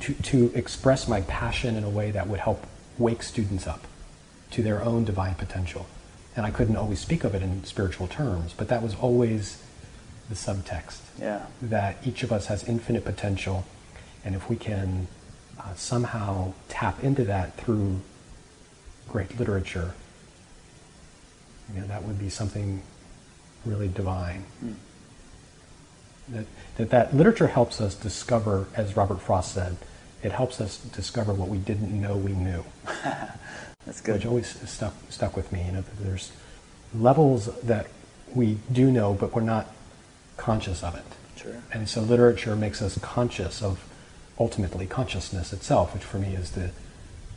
to 0.00 0.14
to 0.14 0.50
express 0.54 1.08
my 1.08 1.20
passion 1.22 1.76
in 1.76 1.84
a 1.84 1.90
way 1.90 2.10
that 2.10 2.26
would 2.28 2.40
help 2.40 2.66
wake 2.98 3.22
students 3.22 3.66
up 3.66 3.86
to 4.50 4.62
their 4.62 4.82
own 4.82 5.04
divine 5.04 5.34
potential. 5.34 5.86
And 6.36 6.44
I 6.44 6.50
couldn't 6.50 6.76
always 6.76 7.00
speak 7.00 7.24
of 7.24 7.34
it 7.34 7.42
in 7.42 7.64
spiritual 7.64 8.06
terms, 8.08 8.52
but 8.56 8.68
that 8.68 8.82
was 8.82 8.94
always 8.96 9.62
the 10.28 10.34
subtext 10.34 10.98
Yeah. 11.20 11.46
that 11.62 11.96
each 12.04 12.22
of 12.22 12.30
us 12.32 12.46
has 12.46 12.64
infinite 12.68 13.04
potential, 13.04 13.64
and 14.24 14.34
if 14.34 14.48
we 14.50 14.56
can 14.56 15.08
uh, 15.58 15.74
somehow 15.74 16.52
tap 16.68 17.02
into 17.02 17.24
that 17.24 17.56
through 17.56 18.00
great 19.08 19.38
literature, 19.38 19.94
you 21.74 21.80
know, 21.80 21.86
that 21.86 22.02
would 22.04 22.18
be 22.18 22.28
something 22.28 22.82
really 23.64 23.88
divine. 23.88 24.44
That, 26.28 26.46
that 26.76 26.90
that 26.90 27.14
literature 27.16 27.46
helps 27.46 27.80
us 27.80 27.94
discover, 27.94 28.66
as 28.74 28.96
Robert 28.96 29.20
Frost 29.20 29.54
said, 29.54 29.76
it 30.22 30.32
helps 30.32 30.60
us 30.60 30.78
discover 30.78 31.32
what 31.32 31.48
we 31.48 31.58
didn't 31.58 31.90
know 32.00 32.16
we 32.16 32.32
knew 32.32 32.64
That's 33.84 34.00
good. 34.00 34.14
which 34.16 34.26
always 34.26 34.68
stuck 34.68 34.94
stuck 35.08 35.36
with 35.36 35.52
me. 35.52 35.64
You 35.66 35.72
know, 35.72 35.80
that 35.82 35.98
there's 35.98 36.32
levels 36.94 37.46
that 37.62 37.86
we 38.34 38.58
do 38.72 38.90
know, 38.90 39.14
but 39.14 39.34
we're 39.34 39.42
not 39.42 39.72
conscious 40.36 40.82
of 40.82 40.94
it. 40.94 41.04
Sure. 41.36 41.62
And 41.72 41.88
so 41.88 42.00
literature 42.00 42.56
makes 42.56 42.82
us 42.82 42.98
conscious 42.98 43.62
of 43.62 43.84
ultimately 44.38 44.86
consciousness 44.86 45.52
itself, 45.52 45.94
which 45.94 46.04
for 46.04 46.18
me 46.18 46.34
is 46.34 46.52
the 46.52 46.70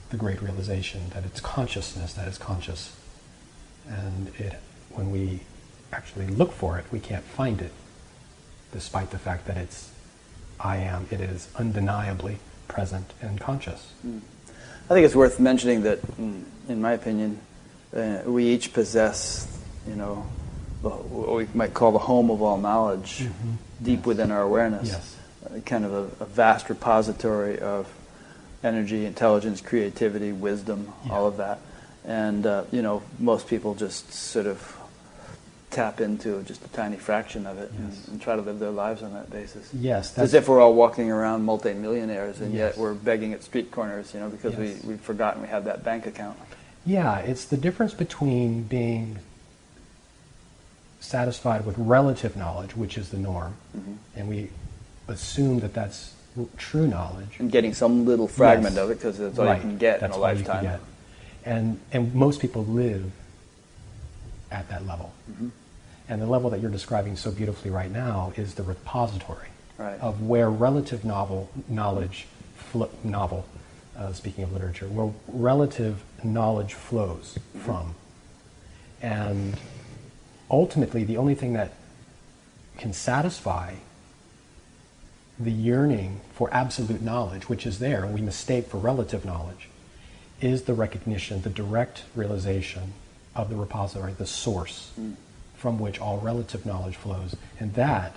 the 0.10 0.18
great 0.18 0.42
realization 0.42 1.02
that 1.14 1.24
it's 1.24 1.40
consciousness 1.40 2.14
that 2.14 2.28
is 2.28 2.38
conscious. 2.38 2.96
And 3.88 4.32
it 4.40 4.56
when 4.90 5.12
we 5.12 5.42
actually 5.92 6.28
look 6.28 6.52
for 6.52 6.78
it, 6.78 6.86
we 6.92 7.00
can't 7.00 7.24
find 7.24 7.62
it, 7.62 7.72
despite 8.72 9.12
the 9.12 9.20
fact 9.20 9.46
that 9.48 9.58
it's 9.58 9.92
I 10.60 10.78
am, 10.78 11.08
it 11.10 11.22
is 11.22 11.48
undeniably 11.56 12.38
present 12.68 13.14
and 13.22 13.40
conscious. 13.40 13.92
I 14.90 14.94
think 14.94 15.06
it's 15.06 15.16
worth 15.16 15.40
mentioning 15.40 15.84
that, 15.84 16.00
in, 16.18 16.46
in 16.68 16.82
my 16.82 16.94
opinion, 16.94 17.40
uh, 17.96 18.22
we 18.26 18.46
each 18.46 18.74
possess, 18.74 19.48
you 19.88 19.96
know, 19.96 20.26
what 20.82 21.36
we 21.36 21.48
might 21.54 21.74
call 21.74 21.92
the 21.92 22.00
home 22.00 22.30
of 22.32 22.42
all 22.42 22.58
knowledge, 22.58 23.26
deep 23.82 24.06
within 24.06 24.32
our 24.32 24.42
awareness. 24.42 24.90
Yes. 24.90 25.16
Uh, 25.46 25.60
kind 25.62 25.86
of 25.86 25.94
a, 25.94 26.24
a 26.24 26.28
vast 26.28 26.70
repository 26.70 27.60
of 27.60 27.88
energy, 28.64 29.06
intelligence, 29.06 29.62
creativity, 29.62 30.32
wisdom, 30.32 30.92
Yeah. 31.06 31.14
all 31.14 31.28
of 31.28 31.38
that. 31.38 31.60
And 32.06 32.46
uh, 32.46 32.64
you 32.72 32.82
know, 32.82 33.02
most 33.20 33.48
people 33.48 33.76
just 33.76 34.12
sort 34.14 34.48
of 34.48 34.78
tap 35.70 36.02
into 36.02 36.42
just 36.44 36.66
a 36.66 36.68
tiny 36.70 36.98
fraction 36.98 37.46
of 37.46 37.58
it 37.60 37.72
and, 37.72 37.90
Yes. 37.94 38.08
and 38.08 38.20
try 38.22 38.36
to 38.36 38.42
live 38.42 38.58
their 38.60 38.72
lives 38.72 39.04
on 39.04 39.14
that 39.14 39.30
basis. 39.30 39.70
Yes, 39.74 40.18
as 40.18 40.34
if 40.34 40.48
we're 40.50 40.60
all 40.60 40.74
walking 40.74 41.12
around 41.12 41.44
multimillionaires, 41.44 42.42
and 42.42 42.52
Yes. 42.54 42.74
yet 42.76 42.78
we're 42.78 42.96
begging 42.96 43.34
at 43.34 43.44
street 43.44 43.70
corners, 43.70 44.12
you 44.14 44.20
know, 44.20 44.30
because 44.30 44.58
Yes. 44.58 44.84
we, 44.84 44.90
we've 44.90 45.02
forgotten 45.02 45.42
we 45.44 45.48
have 45.50 45.66
that 45.66 45.84
bank 45.84 46.08
account. 46.08 46.38
Yeah, 46.86 47.20
it's 47.20 47.46
the 47.46 47.58
difference 47.58 47.94
between 47.94 48.64
being 48.64 49.20
satisfied 51.00 51.66
with 51.66 51.78
relative 51.78 52.36
knowledge, 52.36 52.76
which 52.76 52.98
is 52.98 53.10
the 53.10 53.18
norm, 53.18 53.56
Mm-hmm. 53.78 53.94
and 54.16 54.30
we 54.30 54.50
assume 55.08 55.60
that 55.62 55.74
that's 55.74 56.14
true 56.58 56.88
knowledge. 56.88 57.38
And 57.40 57.52
getting 57.52 57.74
some 57.74 58.06
little 58.06 58.28
fragment 58.28 58.76
Yes. 58.76 58.84
of 58.84 58.92
it, 58.92 58.96
because 58.96 59.18
that's 59.18 59.40
all 59.40 59.46
Right, 59.46 59.56
you 59.58 59.62
can 59.62 59.78
get 59.78 60.00
that's 60.02 60.16
in 60.16 60.22
a 60.22 60.24
all 60.24 60.34
you 60.34 60.44
can 60.44 60.54
lifetime. 60.54 60.80
And, 61.46 61.80
and 61.92 62.14
most 62.14 62.40
people 62.42 62.64
live 62.66 63.12
at 64.52 64.68
that 64.70 64.86
level. 64.86 65.12
Mm-hmm. 65.32 65.50
And 66.10 66.22
the 66.22 66.26
level 66.26 66.50
that 66.52 66.60
you're 66.60 66.72
describing 66.72 67.16
so 67.16 67.32
beautifully 67.32 67.72
right 67.72 67.92
now 67.92 68.34
is 68.36 68.56
the 68.56 68.64
repository 68.64 69.48
Right. 69.78 70.00
of 70.02 70.22
where 70.24 70.50
relative 70.50 71.06
novel 71.06 71.50
knowledge, 71.70 72.28
flo- 72.56 72.90
novel, 73.04 73.46
uh, 73.98 74.12
speaking 74.14 74.44
of 74.44 74.52
literature, 74.52 74.88
where 74.88 75.14
relative 75.28 76.04
knowledge 76.24 76.74
flows 76.74 77.38
Mm-hmm. 77.56 77.60
from. 77.66 77.96
And 79.02 79.58
ultimately, 80.50 81.04
the 81.04 81.18
only 81.18 81.36
thing 81.36 81.54
that 81.54 81.74
can 82.78 82.94
satisfy 82.94 83.76
the 85.40 85.52
yearning 85.52 86.22
for 86.34 86.54
absolute 86.54 87.02
knowledge, 87.02 87.48
which 87.48 87.66
is 87.66 87.80
there, 87.80 88.04
and 88.04 88.14
we 88.14 88.22
mistake 88.22 88.68
for 88.68 88.78
relative 88.78 89.24
knowledge, 89.26 89.70
is 90.42 90.64
the 90.64 90.74
recognition, 90.74 91.42
the 91.42 91.50
direct 91.50 92.04
realization 92.16 92.94
of 93.36 93.50
the 93.50 93.56
repository, 93.56 94.14
the 94.14 94.26
source 94.26 94.92
mm. 95.00 95.16
from 95.56 95.80
which 95.80 96.00
all 96.00 96.18
relative 96.20 96.66
knowledge 96.66 96.96
flows. 96.96 97.36
And 97.60 97.74
that 97.76 98.16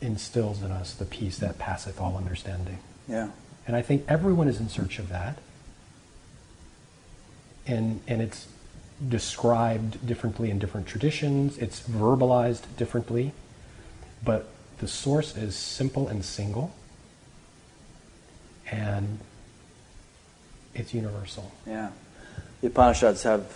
instills 0.00 0.62
in 0.62 0.70
us 0.70 0.94
the 0.94 1.04
peace 1.04 1.38
that 1.38 1.58
passeth 1.58 2.00
all 2.00 2.16
understanding. 2.16 2.78
Yeah. 3.08 3.30
And 3.66 3.74
I 3.74 3.82
think 3.82 4.04
everyone 4.08 4.48
is 4.48 4.60
in 4.60 4.68
search 4.68 4.98
of 4.98 5.08
that. 5.08 5.38
And, 7.66 8.00
and 8.06 8.22
it's 8.22 8.46
described 9.08 10.06
differently 10.06 10.50
in 10.50 10.58
different 10.58 10.86
traditions, 10.86 11.58
it's 11.58 11.80
verbalized 11.80 12.64
differently, 12.76 13.32
but 14.24 14.48
the 14.78 14.88
source 14.88 15.36
is 15.36 15.54
simple 15.54 16.08
and 16.08 16.24
single, 16.24 16.74
and 18.70 19.18
it's 20.74 20.94
universal. 20.94 21.52
Yeah. 21.66 21.90
The 22.60 22.68
Upanishads 22.68 23.22
have 23.22 23.46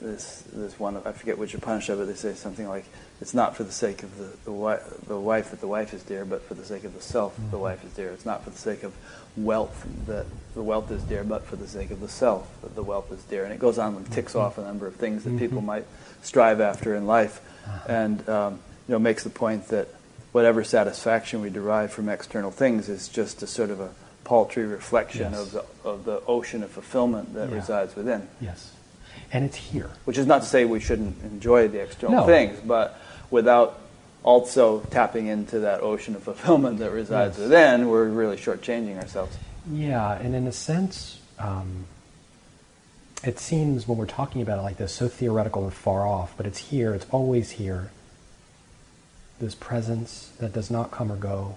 this, 0.00 0.44
this 0.52 0.78
one, 0.78 0.96
I 1.04 1.12
forget 1.12 1.38
which 1.38 1.54
Upanishad, 1.54 1.98
but 1.98 2.06
they 2.06 2.14
say 2.14 2.34
something 2.34 2.68
like, 2.68 2.84
it's 3.20 3.34
not 3.34 3.56
for 3.56 3.64
the 3.64 3.72
sake 3.72 4.02
of 4.02 4.16
the, 4.18 4.24
the, 4.44 4.50
wi- 4.50 4.80
the 5.06 5.18
wife 5.18 5.50
that 5.50 5.60
the 5.60 5.66
wife 5.66 5.94
is 5.94 6.02
dear, 6.02 6.24
but 6.24 6.42
for 6.42 6.54
the 6.54 6.64
sake 6.64 6.84
of 6.84 6.94
the 6.94 7.00
self 7.00 7.34
that 7.36 7.42
the 7.42 7.56
mm-hmm. 7.56 7.60
wife 7.60 7.84
is 7.84 7.92
dear. 7.92 8.10
It's 8.10 8.26
not 8.26 8.44
for 8.44 8.50
the 8.50 8.58
sake 8.58 8.82
of 8.82 8.94
wealth 9.36 9.86
that 10.06 10.26
the 10.54 10.62
wealth 10.62 10.90
is 10.90 11.02
dear, 11.02 11.24
but 11.24 11.44
for 11.44 11.56
the 11.56 11.68
sake 11.68 11.90
of 11.90 12.00
the 12.00 12.08
self 12.08 12.48
that 12.62 12.74
the 12.74 12.82
wealth 12.82 13.10
is 13.12 13.22
dear. 13.24 13.44
And 13.44 13.52
it 13.52 13.58
goes 13.58 13.78
on 13.78 13.94
and 13.96 14.10
ticks 14.12 14.32
mm-hmm. 14.32 14.42
off 14.42 14.58
a 14.58 14.62
number 14.62 14.86
of 14.86 14.96
things 14.96 15.24
that 15.24 15.30
mm-hmm. 15.30 15.38
people 15.38 15.60
might 15.60 15.86
strive 16.22 16.60
after 16.60 16.94
in 16.94 17.06
life. 17.06 17.40
Uh-huh. 17.66 17.92
And, 17.92 18.28
um, 18.28 18.52
you 18.86 18.92
know, 18.92 18.98
makes 18.98 19.24
the 19.24 19.30
point 19.30 19.68
that 19.68 19.88
whatever 20.32 20.62
satisfaction 20.62 21.40
we 21.40 21.48
derive 21.48 21.90
from 21.92 22.08
external 22.08 22.50
things 22.50 22.88
is 22.90 23.08
just 23.08 23.42
a 23.42 23.46
sort 23.46 23.70
of 23.70 23.80
a 23.80 23.90
paltry 24.24 24.66
reflection 24.66 25.32
Yes. 25.32 25.40
of, 25.40 25.52
the, 25.52 25.88
of 25.88 26.04
the 26.04 26.20
ocean 26.26 26.62
of 26.62 26.70
fulfillment 26.70 27.32
that 27.34 27.48
Yeah. 27.48 27.54
resides 27.54 27.96
within. 27.96 28.28
Yes. 28.40 28.72
And 29.32 29.44
it's 29.44 29.56
here. 29.56 29.90
Which 30.04 30.18
is 30.18 30.26
not 30.26 30.42
to 30.42 30.48
say 30.48 30.64
we 30.64 30.80
shouldn't 30.80 31.22
enjoy 31.22 31.68
the 31.68 31.80
external 31.80 32.20
No. 32.20 32.26
things, 32.26 32.58
but 32.64 33.00
without 33.30 33.78
also 34.22 34.80
tapping 34.90 35.26
into 35.28 35.60
that 35.60 35.80
ocean 35.82 36.14
of 36.16 36.22
fulfillment 36.22 36.78
that 36.78 36.90
resides 36.90 37.38
Yes. 37.38 37.44
within, 37.48 37.88
we're 37.88 38.08
really 38.08 38.36
shortchanging 38.36 39.00
ourselves. 39.00 39.36
Yeah, 39.72 40.12
and 40.14 40.34
in 40.34 40.46
a 40.46 40.52
sense, 40.52 41.20
um, 41.38 41.86
it 43.24 43.38
seems 43.38 43.86
when 43.88 43.98
we're 43.98 44.06
talking 44.06 44.42
about 44.42 44.58
it 44.58 44.62
like 44.62 44.76
this, 44.76 44.92
so 44.92 45.08
theoretical 45.08 45.64
and 45.64 45.72
far 45.72 46.06
off, 46.06 46.34
but 46.36 46.46
it's 46.46 46.58
here, 46.58 46.94
it's 46.94 47.06
always 47.10 47.52
here. 47.52 47.90
This 49.38 49.54
presence 49.54 50.32
that 50.40 50.52
does 50.52 50.70
not 50.70 50.90
come 50.90 51.10
or 51.12 51.16
go, 51.16 51.56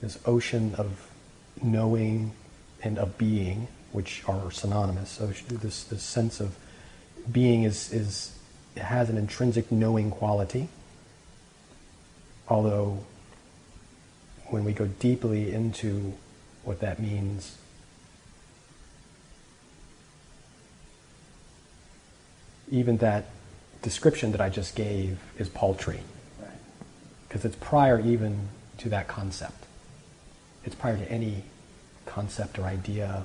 this 0.00 0.18
ocean 0.26 0.74
of 0.76 1.08
knowing 1.62 2.32
and 2.82 2.98
of 2.98 3.16
being, 3.16 3.68
which 3.92 4.22
are 4.28 4.50
synonymous. 4.50 5.10
So 5.10 5.26
this, 5.48 5.84
this 5.84 6.02
sense 6.02 6.40
of 6.40 6.54
being 7.30 7.62
is, 7.62 7.92
is 7.92 8.35
has 8.78 9.08
an 9.08 9.18
intrinsic 9.18 9.70
knowing 9.72 10.10
quality. 10.10 10.68
Although, 12.48 12.98
when 14.48 14.64
we 14.64 14.72
go 14.72 14.86
deeply 14.86 15.52
into 15.52 16.14
what 16.64 16.80
that 16.80 17.00
means, 17.00 17.56
even 22.70 22.98
that 22.98 23.26
description 23.82 24.32
that 24.32 24.40
I 24.40 24.48
just 24.48 24.74
gave 24.74 25.18
is 25.38 25.48
paltry. 25.48 26.00
Because 27.28 27.44
it's 27.44 27.56
prior 27.56 28.00
even 28.00 28.48
to 28.78 28.88
that 28.88 29.08
concept. 29.08 29.64
It's 30.64 30.74
prior 30.74 30.96
to 30.96 31.10
any 31.10 31.44
concept 32.04 32.58
or 32.58 32.64
idea 32.64 33.24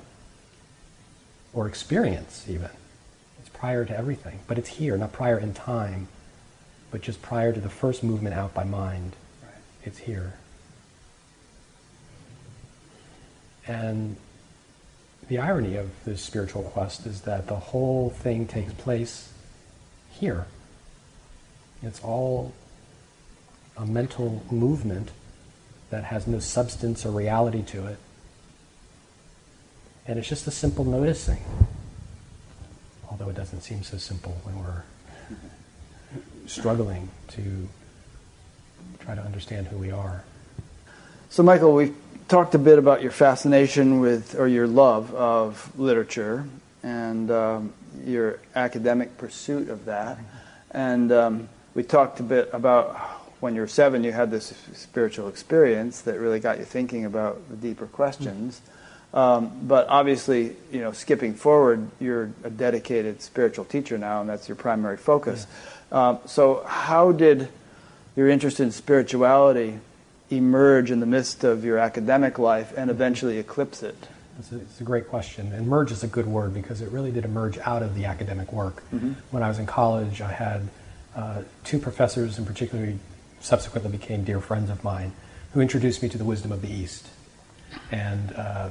or 1.52 1.66
experience, 1.66 2.44
even. 2.48 2.70
Prior 3.62 3.84
to 3.84 3.96
everything. 3.96 4.40
But 4.48 4.58
it's 4.58 4.70
here, 4.70 4.96
not 4.96 5.12
prior 5.12 5.38
in 5.38 5.54
time, 5.54 6.08
but 6.90 7.00
just 7.00 7.22
prior 7.22 7.52
to 7.52 7.60
the 7.60 7.68
first 7.68 8.02
movement 8.02 8.34
out 8.34 8.52
by 8.52 8.64
mind. 8.64 9.14
Right. 9.40 9.52
It's 9.84 9.98
here. 9.98 10.34
And 13.64 14.16
the 15.28 15.38
irony 15.38 15.76
of 15.76 15.92
this 16.04 16.22
spiritual 16.22 16.64
quest 16.64 17.06
is 17.06 17.20
that 17.20 17.46
the 17.46 17.54
whole 17.54 18.10
thing 18.10 18.48
takes 18.48 18.72
place 18.72 19.32
here. 20.10 20.46
It's 21.84 22.00
all 22.02 22.52
a 23.76 23.86
mental 23.86 24.42
movement 24.50 25.12
that 25.90 26.02
has 26.02 26.26
no 26.26 26.40
substance 26.40 27.06
or 27.06 27.12
reality 27.12 27.62
to 27.62 27.86
it. 27.86 27.98
And 30.04 30.18
it's 30.18 30.28
just 30.28 30.48
a 30.48 30.50
simple 30.50 30.84
noticing. 30.84 31.44
Although 33.12 33.28
it 33.28 33.36
doesn't 33.36 33.60
seem 33.60 33.82
so 33.82 33.98
simple 33.98 34.32
when 34.42 34.58
we're 34.58 34.84
struggling 36.46 37.10
to 37.28 37.68
try 39.00 39.14
to 39.14 39.20
understand 39.20 39.66
who 39.66 39.76
we 39.76 39.90
are. 39.90 40.24
So, 41.28 41.42
Michael, 41.42 41.74
we've 41.74 41.94
talked 42.28 42.54
a 42.54 42.58
bit 42.58 42.78
about 42.78 43.02
your 43.02 43.10
fascination 43.10 44.00
with, 44.00 44.34
or 44.38 44.48
your 44.48 44.66
love 44.66 45.14
of 45.14 45.78
literature 45.78 46.46
and 46.82 47.30
um, 47.30 47.74
your 48.02 48.40
academic 48.54 49.18
pursuit 49.18 49.68
of 49.68 49.84
that. 49.84 50.18
And 50.70 51.12
um, 51.12 51.48
we 51.74 51.82
talked 51.82 52.18
a 52.18 52.22
bit 52.22 52.48
about 52.54 52.96
when 53.40 53.54
you 53.54 53.60
were 53.60 53.68
seven, 53.68 54.04
you 54.04 54.12
had 54.12 54.30
this 54.30 54.54
spiritual 54.72 55.28
experience 55.28 56.00
that 56.02 56.18
really 56.18 56.40
got 56.40 56.58
you 56.58 56.64
thinking 56.64 57.04
about 57.04 57.46
the 57.50 57.56
deeper 57.56 57.86
questions. 57.86 58.62
Um, 59.14 59.52
but 59.64 59.88
obviously, 59.88 60.56
you 60.70 60.80
know, 60.80 60.92
skipping 60.92 61.34
forward, 61.34 61.90
you're 62.00 62.30
a 62.44 62.50
dedicated 62.50 63.20
spiritual 63.20 63.64
teacher 63.64 63.98
now, 63.98 64.22
and 64.22 64.30
that's 64.30 64.48
your 64.48 64.56
primary 64.56 64.96
focus. 64.96 65.46
Yeah. 65.90 66.08
Um, 66.08 66.18
so, 66.24 66.64
how 66.66 67.12
did 67.12 67.48
your 68.16 68.28
interest 68.28 68.58
in 68.58 68.70
spirituality 68.70 69.78
emerge 70.30 70.90
in 70.90 71.00
the 71.00 71.06
midst 71.06 71.44
of 71.44 71.64
your 71.64 71.78
academic 71.78 72.38
life 72.38 72.72
and 72.76 72.90
eventually 72.90 73.38
eclipse 73.38 73.82
it? 73.82 73.96
It's 74.38 74.50
a, 74.50 74.56
it's 74.56 74.80
a 74.80 74.84
great 74.84 75.08
question. 75.08 75.52
Emerge 75.52 75.92
is 75.92 76.02
a 76.02 76.06
good 76.06 76.26
word 76.26 76.54
because 76.54 76.80
it 76.80 76.90
really 76.90 77.12
did 77.12 77.26
emerge 77.26 77.58
out 77.58 77.82
of 77.82 77.94
the 77.94 78.06
academic 78.06 78.50
work. 78.50 78.82
Mm-hmm. 78.94 79.12
When 79.30 79.42
I 79.42 79.48
was 79.48 79.58
in 79.58 79.66
college, 79.66 80.22
I 80.22 80.32
had 80.32 80.68
uh, 81.14 81.42
two 81.64 81.78
professors, 81.78 82.38
in 82.38 82.46
particular, 82.46 82.94
subsequently 83.40 83.92
became 83.92 84.24
dear 84.24 84.40
friends 84.40 84.70
of 84.70 84.82
mine, 84.82 85.12
who 85.52 85.60
introduced 85.60 86.02
me 86.02 86.08
to 86.08 86.16
the 86.16 86.24
wisdom 86.24 86.50
of 86.50 86.62
the 86.62 86.72
East. 86.72 87.08
And 87.90 88.32
uh, 88.32 88.70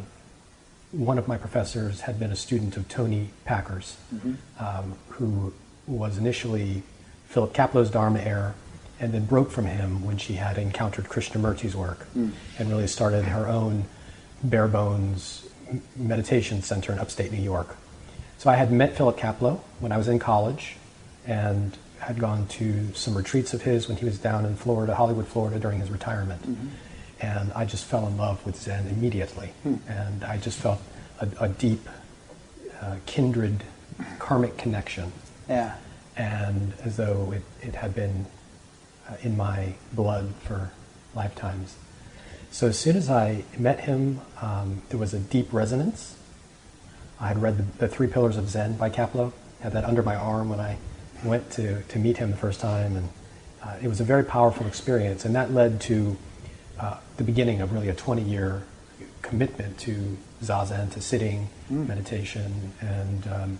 one 0.91 1.17
of 1.17 1.27
my 1.27 1.38
professors 1.38 2.01
had 2.01 2.19
been 2.19 2.32
a 2.32 2.36
student 2.36 2.75
of 2.77 2.88
Toni 2.89 3.30
Packer's, 3.45 3.97
mm-hmm. 4.13 4.34
um, 4.63 4.95
who 5.10 5.54
was 5.88 6.17
initially 6.17 6.84
Philip 7.27 7.54
Kapleau's 7.54 7.89
Dharma 7.89 8.19
heir, 8.19 8.56
and 8.99 9.13
then 9.13 9.25
broke 9.25 9.49
from 9.49 9.65
him 9.65 10.06
when 10.06 10.17
she 10.17 10.34
had 10.34 10.58
encountered 10.58 11.06
Krishnamurti's 11.06 11.75
work 11.75 12.06
mm. 12.15 12.32
and 12.60 12.69
really 12.69 12.88
started 12.88 13.25
her 13.25 13.47
own 13.47 13.86
bare 14.43 14.67
bones 14.67 15.47
meditation 15.95 16.62
center 16.62 16.91
in 16.91 16.99
upstate 16.99 17.32
New 17.32 17.41
York. 17.41 17.77
So 18.38 18.49
I 18.49 18.56
had 18.56 18.71
met 18.71 18.95
Philip 18.95 19.17
Kapleau 19.17 19.60
when 19.80 19.91
I 19.91 19.97
was 19.97 20.08
in 20.08 20.19
college 20.19 20.75
and 21.25 21.75
had 21.99 22.19
gone 22.19 22.47
to 22.47 22.93
some 22.93 23.15
retreats 23.15 23.54
of 23.54 23.62
his 23.63 23.88
when 23.88 23.97
he 23.97 24.06
was 24.06 24.19
down 24.19 24.45
in 24.45 24.56
Florida, 24.56 24.93
Hollywood, 24.93 25.27
Florida, 25.27 25.60
during 25.60 25.80
his 25.80 25.89
retirement. 25.89 26.41
Mm-hmm 26.43 26.67
and 27.21 27.53
I 27.53 27.65
just 27.65 27.86
fell 27.86 28.07
in 28.07 28.17
love 28.17 28.43
with 28.45 28.55
Zen 28.55 28.88
immediately. 28.88 29.51
Hmm. 29.63 29.75
And 29.88 30.23
I 30.23 30.38
just 30.38 30.57
felt 30.57 30.81
a, 31.19 31.27
a 31.39 31.49
deep, 31.49 31.88
uh, 32.81 32.95
kindred, 33.05 33.63
karmic 34.19 34.57
connection. 34.57 35.12
Yeah. 35.47 35.75
And 36.17 36.73
as 36.84 36.97
though 36.97 37.31
it, 37.31 37.43
it 37.62 37.75
had 37.75 37.93
been 37.93 38.25
uh, 39.07 39.15
in 39.21 39.38
my 39.38 39.75
blood 39.93 40.34
for 40.43 40.71
lifetimes. 41.15 41.75
So 42.49 42.67
as 42.67 42.77
soon 42.77 42.97
as 42.97 43.10
I 43.10 43.45
met 43.57 43.81
him, 43.81 44.21
um, 44.41 44.81
there 44.89 44.99
was 44.99 45.13
a 45.13 45.19
deep 45.19 45.53
resonance. 45.53 46.17
I 47.19 47.27
had 47.27 47.41
read 47.41 47.57
the, 47.57 47.63
the, 47.77 47.88
Three 47.88 48.07
Pillars 48.07 48.36
of 48.36 48.49
Zen 48.49 48.77
by 48.77 48.89
Kapleau, 48.89 49.31
had 49.62 49.73
that 49.73 49.86
under 49.86 50.01
my 50.01 50.15
arm 50.15 50.49
when 50.49 50.60
I 50.60 50.77
went 51.23 51.51
to, 51.51 51.84
to 51.84 51.99
meet 51.99 52.17
him 52.17 52.31
the 52.31 52.38
first 52.38 52.60
time, 52.60 52.95
and 52.95 53.10
uh, 53.63 53.75
it 53.81 53.88
was 53.88 54.01
a 54.01 54.03
very 54.03 54.23
powerful 54.23 54.65
experience, 54.65 55.23
and 55.23 55.36
that 55.36 55.51
led 55.51 55.79
to 55.81 56.17
the 57.21 57.31
beginning 57.31 57.62
of 57.62 57.71
really 57.71 57.89
a 57.89 57.93
20 57.93 58.23
year 58.23 58.63
commitment 59.21 59.77
to 59.77 60.17
zazen, 60.43 60.91
to 60.91 60.99
sitting, 60.99 61.47
mm. 61.71 61.88
meditation, 61.88 62.73
and 62.81 63.27
um, 63.27 63.60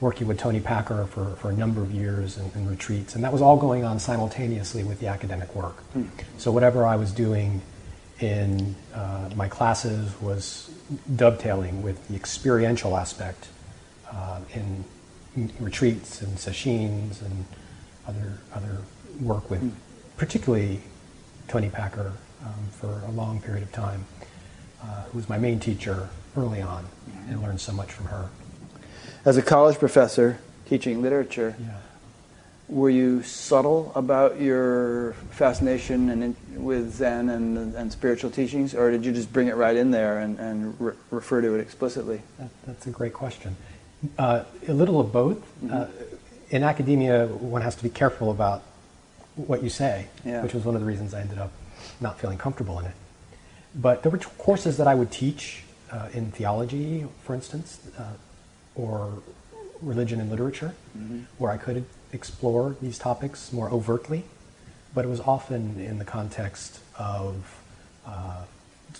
working 0.00 0.26
with 0.26 0.38
Toni 0.38 0.60
Packer 0.60 1.04
for, 1.04 1.36
for 1.36 1.50
a 1.50 1.52
number 1.52 1.82
of 1.82 1.92
years 1.92 2.38
and, 2.38 2.50
and, 2.54 2.70
retreats. 2.70 3.14
And 3.14 3.22
that 3.24 3.32
was 3.32 3.42
all 3.42 3.58
going 3.58 3.84
on 3.84 3.98
simultaneously 3.98 4.84
with 4.84 5.00
the 5.00 5.08
academic 5.08 5.54
work. 5.54 5.76
Mm. 5.94 6.08
So 6.38 6.50
whatever 6.50 6.86
I 6.86 6.96
was 6.96 7.12
doing 7.12 7.60
in 8.20 8.74
uh, 8.94 9.28
my 9.36 9.48
classes 9.48 10.18
was 10.22 10.70
dovetailing 11.14 11.82
with 11.82 12.08
the 12.08 12.14
experiential 12.14 12.96
aspect 12.96 13.48
uh, 14.10 14.40
in, 14.54 14.84
retreats 15.60 16.20
and 16.22 16.36
sessions 16.38 17.20
and 17.22 17.44
other, 18.08 18.38
other 18.54 18.78
work 19.20 19.48
with 19.50 19.62
mm. 19.62 19.70
particularly 20.16 20.80
Toni 21.48 21.68
Packer 21.68 22.12
um, 22.44 22.68
for 22.70 23.02
a 23.06 23.10
long 23.10 23.40
period 23.40 23.62
of 23.62 23.72
time, 23.72 24.04
uh, 24.82 25.02
who 25.04 25.18
was 25.18 25.28
my 25.28 25.38
main 25.38 25.60
teacher 25.60 26.08
early 26.36 26.60
on, 26.60 26.86
and 27.28 27.42
learned 27.42 27.60
so 27.60 27.72
much 27.72 27.90
from 27.90 28.06
her. 28.06 28.28
As 29.24 29.36
a 29.36 29.42
college 29.42 29.78
professor 29.78 30.38
teaching 30.68 31.02
literature, 31.02 31.56
yeah. 31.60 31.78
were 32.68 32.90
you 32.90 33.22
subtle 33.22 33.92
about 33.94 34.40
your 34.40 35.14
fascination 35.30 36.10
and 36.10 36.22
in, 36.22 36.36
with 36.62 36.94
Zen 36.94 37.28
and, 37.28 37.74
and 37.74 37.92
spiritual 37.92 38.30
teachings, 38.30 38.74
or 38.74 38.90
did 38.90 39.04
you 39.04 39.12
just 39.12 39.32
bring 39.32 39.48
it 39.48 39.56
right 39.56 39.76
in 39.76 39.90
there 39.90 40.20
and, 40.20 40.38
and 40.38 40.80
re- 40.80 40.94
refer 41.10 41.40
to 41.40 41.54
it 41.54 41.60
explicitly? 41.60 42.22
That, 42.38 42.50
that's 42.66 42.86
a 42.86 42.90
great 42.90 43.12
question. 43.12 43.56
Uh, 44.18 44.44
a 44.68 44.72
little 44.72 45.00
of 45.00 45.12
both. 45.12 45.38
Mm-hmm. 45.62 45.74
Uh, 45.74 45.86
in 46.50 46.62
academia, 46.62 47.26
one 47.26 47.62
has 47.62 47.74
to 47.76 47.82
be 47.82 47.90
careful 47.90 48.30
about 48.30 48.62
what 49.34 49.62
you 49.62 49.68
say, 49.68 50.06
yeah. 50.24 50.42
which 50.42 50.54
was 50.54 50.64
one 50.64 50.74
of 50.74 50.80
the 50.80 50.86
reasons 50.86 51.14
I 51.14 51.20
ended 51.20 51.38
up 51.38 51.52
not 52.00 52.18
feeling 52.18 52.38
comfortable 52.38 52.78
in 52.78 52.86
it. 52.86 52.94
But 53.74 54.02
there 54.02 54.10
were 54.10 54.18
courses 54.18 54.76
that 54.78 54.86
I 54.86 54.94
would 54.94 55.10
teach 55.10 55.62
uh, 55.90 56.08
in 56.12 56.30
theology, 56.32 57.06
for 57.24 57.34
instance, 57.34 57.80
uh, 57.98 58.12
or 58.74 59.22
religion 59.80 60.20
and 60.20 60.30
literature, 60.30 60.74
mm-hmm. 60.96 61.20
where 61.38 61.50
I 61.50 61.56
could 61.56 61.84
explore 62.12 62.76
these 62.80 62.98
topics 62.98 63.52
more 63.52 63.70
overtly. 63.70 64.24
But 64.94 65.04
it 65.04 65.08
was 65.08 65.20
often 65.20 65.78
in 65.78 65.98
the 65.98 66.04
context 66.04 66.80
of 66.98 67.62
uh, 68.06 68.44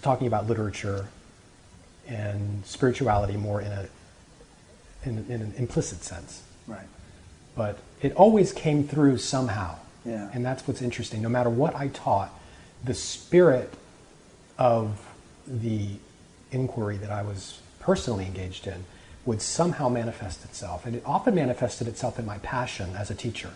talking 0.02 0.26
about 0.26 0.46
literature 0.46 1.08
and 2.06 2.64
spirituality 2.64 3.36
more 3.36 3.60
in 3.60 3.72
a 3.72 3.88
in, 5.04 5.24
in, 5.28 5.40
an 5.40 5.54
implicit 5.56 6.02
sense. 6.02 6.42
Right. 6.66 6.86
But 7.54 7.78
it 8.02 8.12
always 8.14 8.52
came 8.52 8.86
through 8.86 9.18
somehow. 9.18 9.76
Yeah. 10.04 10.30
And 10.32 10.44
that's 10.44 10.66
what's 10.66 10.82
interesting. 10.82 11.22
No 11.22 11.28
matter 11.28 11.50
what 11.50 11.74
I 11.74 11.88
taught, 11.88 12.32
the 12.84 12.94
spirit 12.94 13.72
of 14.58 15.00
the 15.46 15.88
inquiry 16.50 16.96
that 16.98 17.10
I 17.10 17.22
was 17.22 17.60
personally 17.80 18.26
engaged 18.26 18.66
in 18.66 18.84
would 19.24 19.42
somehow 19.42 19.88
manifest 19.88 20.44
itself. 20.44 20.86
And 20.86 20.96
it 20.96 21.02
often 21.04 21.34
manifested 21.34 21.86
itself 21.86 22.18
in 22.18 22.26
my 22.26 22.38
passion 22.38 22.96
as 22.96 23.10
a 23.10 23.14
teacher. 23.14 23.50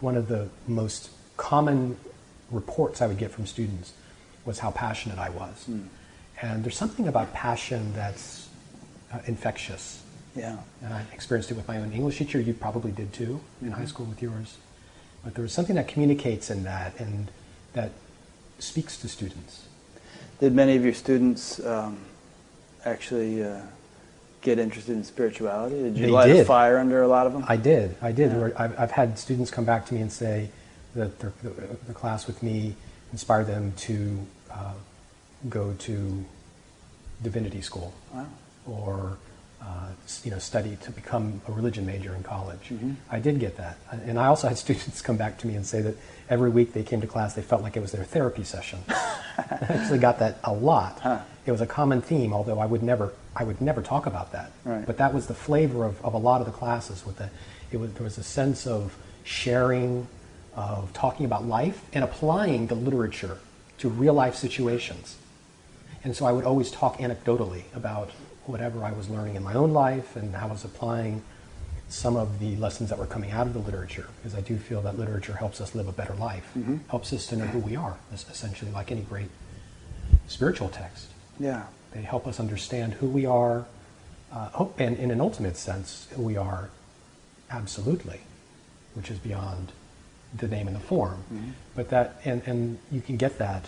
One 0.00 0.16
of 0.16 0.28
the 0.28 0.48
most 0.66 1.10
common 1.36 1.96
reports 2.50 3.02
I 3.02 3.06
would 3.06 3.18
get 3.18 3.30
from 3.30 3.46
students 3.46 3.92
was 4.44 4.60
how 4.60 4.70
passionate 4.70 5.18
I 5.18 5.28
was. 5.30 5.66
Mm. 5.68 5.88
And 6.40 6.64
there's 6.64 6.76
something 6.76 7.08
about 7.08 7.32
passion 7.34 7.92
that's 7.94 8.48
uh, 9.12 9.18
infectious. 9.26 10.02
Yeah. 10.34 10.56
And 10.82 10.94
I 10.94 11.04
experienced 11.12 11.50
it 11.50 11.54
with 11.54 11.66
my 11.68 11.78
own 11.78 11.92
English 11.92 12.18
teacher. 12.18 12.40
You 12.40 12.54
probably 12.54 12.92
did 12.92 13.12
too 13.12 13.40
in 13.60 13.68
mm-hmm. 13.68 13.78
high 13.78 13.86
school 13.86 14.06
with 14.06 14.22
yours. 14.22 14.56
But 15.24 15.34
there 15.34 15.42
was 15.42 15.52
something 15.52 15.76
that 15.76 15.88
communicates 15.88 16.48
in 16.50 16.64
that 16.64 16.98
and 17.00 17.30
that 17.72 17.92
speaks 18.58 18.96
to 19.00 19.08
students. 19.08 19.66
Did 20.40 20.54
many 20.54 20.76
of 20.76 20.84
your 20.84 20.94
students 20.94 21.58
um, 21.64 21.98
actually 22.84 23.42
uh, 23.42 23.60
get 24.40 24.58
interested 24.58 24.92
in 24.92 25.04
spirituality? 25.04 25.76
Did 25.82 25.96
you 25.96 26.06
They 26.06 26.12
light 26.12 26.30
a 26.30 26.44
fire 26.44 26.78
under 26.78 27.02
a 27.02 27.08
lot 27.08 27.26
of 27.26 27.32
them? 27.32 27.44
I 27.48 27.56
did. 27.56 27.96
I 28.00 28.12
did. 28.12 28.32
Yeah. 28.32 28.50
I've, 28.56 28.78
I've 28.78 28.90
had 28.92 29.18
students 29.18 29.50
come 29.50 29.64
back 29.64 29.86
to 29.86 29.94
me 29.94 30.00
and 30.00 30.12
say 30.12 30.50
that 30.94 31.18
the, 31.18 31.32
the 31.86 31.94
class 31.94 32.26
with 32.26 32.42
me 32.42 32.74
inspired 33.12 33.46
them 33.46 33.72
to 33.76 34.26
uh, 34.50 34.72
go 35.48 35.74
to 35.80 36.24
divinity 37.22 37.60
school 37.60 37.92
Wow. 38.14 38.26
or 38.66 39.18
uh, 39.62 39.88
you 40.24 40.30
know 40.30 40.38
study 40.38 40.76
to 40.82 40.90
become 40.90 41.40
a 41.48 41.52
religion 41.52 41.84
major 41.84 42.14
in 42.14 42.22
college. 42.22 42.70
Mm-hmm. 42.70 42.92
I 43.10 43.18
did 43.18 43.40
get 43.40 43.56
that, 43.56 43.78
and 43.90 44.18
I 44.18 44.26
also 44.26 44.48
had 44.48 44.58
students 44.66 45.00
come 45.02 45.16
back 45.16 45.38
to 45.38 45.46
me 45.46 45.54
and 45.54 45.66
say 45.66 45.80
that 45.82 45.96
every 46.28 46.50
week 46.50 46.72
they 46.72 46.82
came 46.82 47.00
to 47.00 47.06
class, 47.06 47.34
they 47.34 47.42
felt 47.42 47.62
like 47.62 47.76
it 47.76 47.80
was 47.80 47.92
their 47.92 48.04
therapy 48.04 48.44
session. 48.44 48.80
I 48.88 49.66
actually 49.68 49.98
got 49.98 50.18
that 50.18 50.38
a 50.44 50.52
lot. 50.52 50.98
Huh. 51.00 51.20
It 51.46 51.52
was 51.52 51.60
a 51.60 51.66
common 51.66 52.02
theme, 52.02 52.32
although 52.32 52.58
I 52.58 52.66
would 52.66 52.82
never, 52.82 53.12
I 53.34 53.44
would 53.44 53.60
never 53.60 53.82
talk 53.82 54.06
about 54.06 54.32
that. 54.32 54.52
Right. 54.64 54.84
But 54.84 54.98
that 54.98 55.14
was 55.14 55.26
the 55.26 55.34
flavor 55.34 55.84
of, 55.84 56.04
of 56.04 56.14
a 56.14 56.18
lot 56.18 56.40
of 56.40 56.46
the 56.46 56.52
classes. 56.52 57.06
With 57.06 57.16
the, 57.16 57.30
it 57.72 57.78
was, 57.78 57.92
there 57.94 58.04
was 58.04 58.18
a 58.18 58.22
sense 58.22 58.66
of 58.66 58.96
sharing, 59.24 60.06
of 60.54 60.92
talking 60.92 61.24
about 61.24 61.46
life, 61.46 61.84
and 61.92 62.04
applying 62.04 62.66
the 62.66 62.74
literature 62.74 63.38
to 63.78 63.88
real 63.88 64.14
life 64.14 64.34
situations. 64.34 65.16
And 66.04 66.14
so 66.14 66.26
I 66.26 66.32
would 66.32 66.44
always 66.44 66.70
talk 66.70 66.98
anecdotally 66.98 67.62
about 67.74 68.10
whatever 68.48 68.82
I 68.82 68.92
was 68.92 69.08
learning 69.10 69.36
in 69.36 69.42
my 69.44 69.54
own 69.54 69.72
life 69.72 70.16
and 70.16 70.34
how 70.34 70.46
I 70.48 70.50
was 70.50 70.64
applying 70.64 71.22
some 71.90 72.16
of 72.16 72.38
the 72.38 72.56
lessons 72.56 72.90
that 72.90 72.98
were 72.98 73.06
coming 73.06 73.30
out 73.30 73.46
of 73.46 73.52
the 73.52 73.58
literature, 73.60 74.08
because 74.16 74.34
I 74.34 74.40
do 74.40 74.58
feel 74.58 74.82
that 74.82 74.98
literature 74.98 75.34
helps 75.34 75.60
us 75.60 75.74
live 75.74 75.88
a 75.88 75.92
better 75.92 76.14
life, 76.14 76.50
helps 76.88 77.12
us 77.12 77.26
to 77.28 77.36
know 77.36 77.46
who 77.46 77.58
we 77.58 77.76
are, 77.76 77.96
essentially, 78.12 78.70
like 78.70 78.90
any 78.90 79.02
great 79.02 79.30
spiritual 80.26 80.68
text. 80.68 81.08
Yeah. 81.38 81.64
They 81.92 82.02
help 82.02 82.26
us 82.26 82.40
understand 82.40 82.94
who 82.94 83.06
we 83.06 83.24
are, 83.24 83.64
uh, 84.32 84.66
and 84.78 84.98
in 84.98 85.10
an 85.10 85.20
ultimate 85.20 85.56
sense, 85.56 86.08
who 86.12 86.22
we 86.22 86.36
are 86.36 86.68
absolutely, 87.50 88.20
which 88.94 89.10
is 89.10 89.18
beyond 89.18 89.72
the 90.36 90.48
name 90.48 90.66
and 90.66 90.76
the 90.76 90.80
form. 90.80 91.54
But 91.74 91.88
that, 91.88 92.20
and, 92.24 92.42
and 92.44 92.78
you 92.92 93.00
can 93.00 93.16
get 93.16 93.38
that 93.38 93.64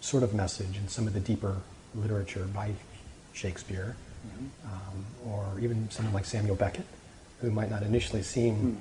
sort 0.00 0.22
of 0.22 0.34
message 0.34 0.76
in 0.76 0.86
some 0.86 1.08
of 1.08 1.14
the 1.14 1.20
deeper 1.20 1.56
literature 1.96 2.44
by 2.44 2.74
Shakespeare, 3.40 3.96
um, 4.64 5.06
or 5.26 5.58
even 5.60 5.90
someone 5.90 6.12
like 6.12 6.26
Samuel 6.26 6.56
Beckett, 6.56 6.86
who 7.40 7.50
might 7.50 7.70
not 7.70 7.82
initially 7.82 8.22
seem 8.22 8.78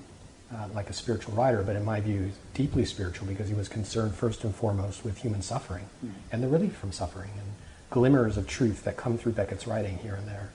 uh, 0.53 0.67
like 0.73 0.89
a 0.89 0.93
spiritual 0.93 1.33
writer, 1.33 1.63
but 1.63 1.75
in 1.75 1.85
my 1.85 2.01
view, 2.01 2.31
deeply 2.53 2.83
spiritual 2.83 3.25
because 3.27 3.47
he 3.47 3.55
was 3.55 3.69
concerned 3.69 4.13
first 4.15 4.43
and 4.43 4.53
foremost 4.53 5.05
with 5.05 5.17
human 5.19 5.41
suffering 5.41 5.85
and 6.31 6.43
the 6.43 6.47
relief 6.47 6.75
from 6.75 6.91
suffering 6.91 7.29
and 7.37 7.47
glimmers 7.89 8.35
of 8.35 8.47
truth 8.47 8.83
that 8.83 8.97
come 8.97 9.17
through 9.17 9.31
Beckett's 9.31 9.65
writing 9.65 9.97
here 9.99 10.15
and 10.15 10.27
there. 10.27 10.49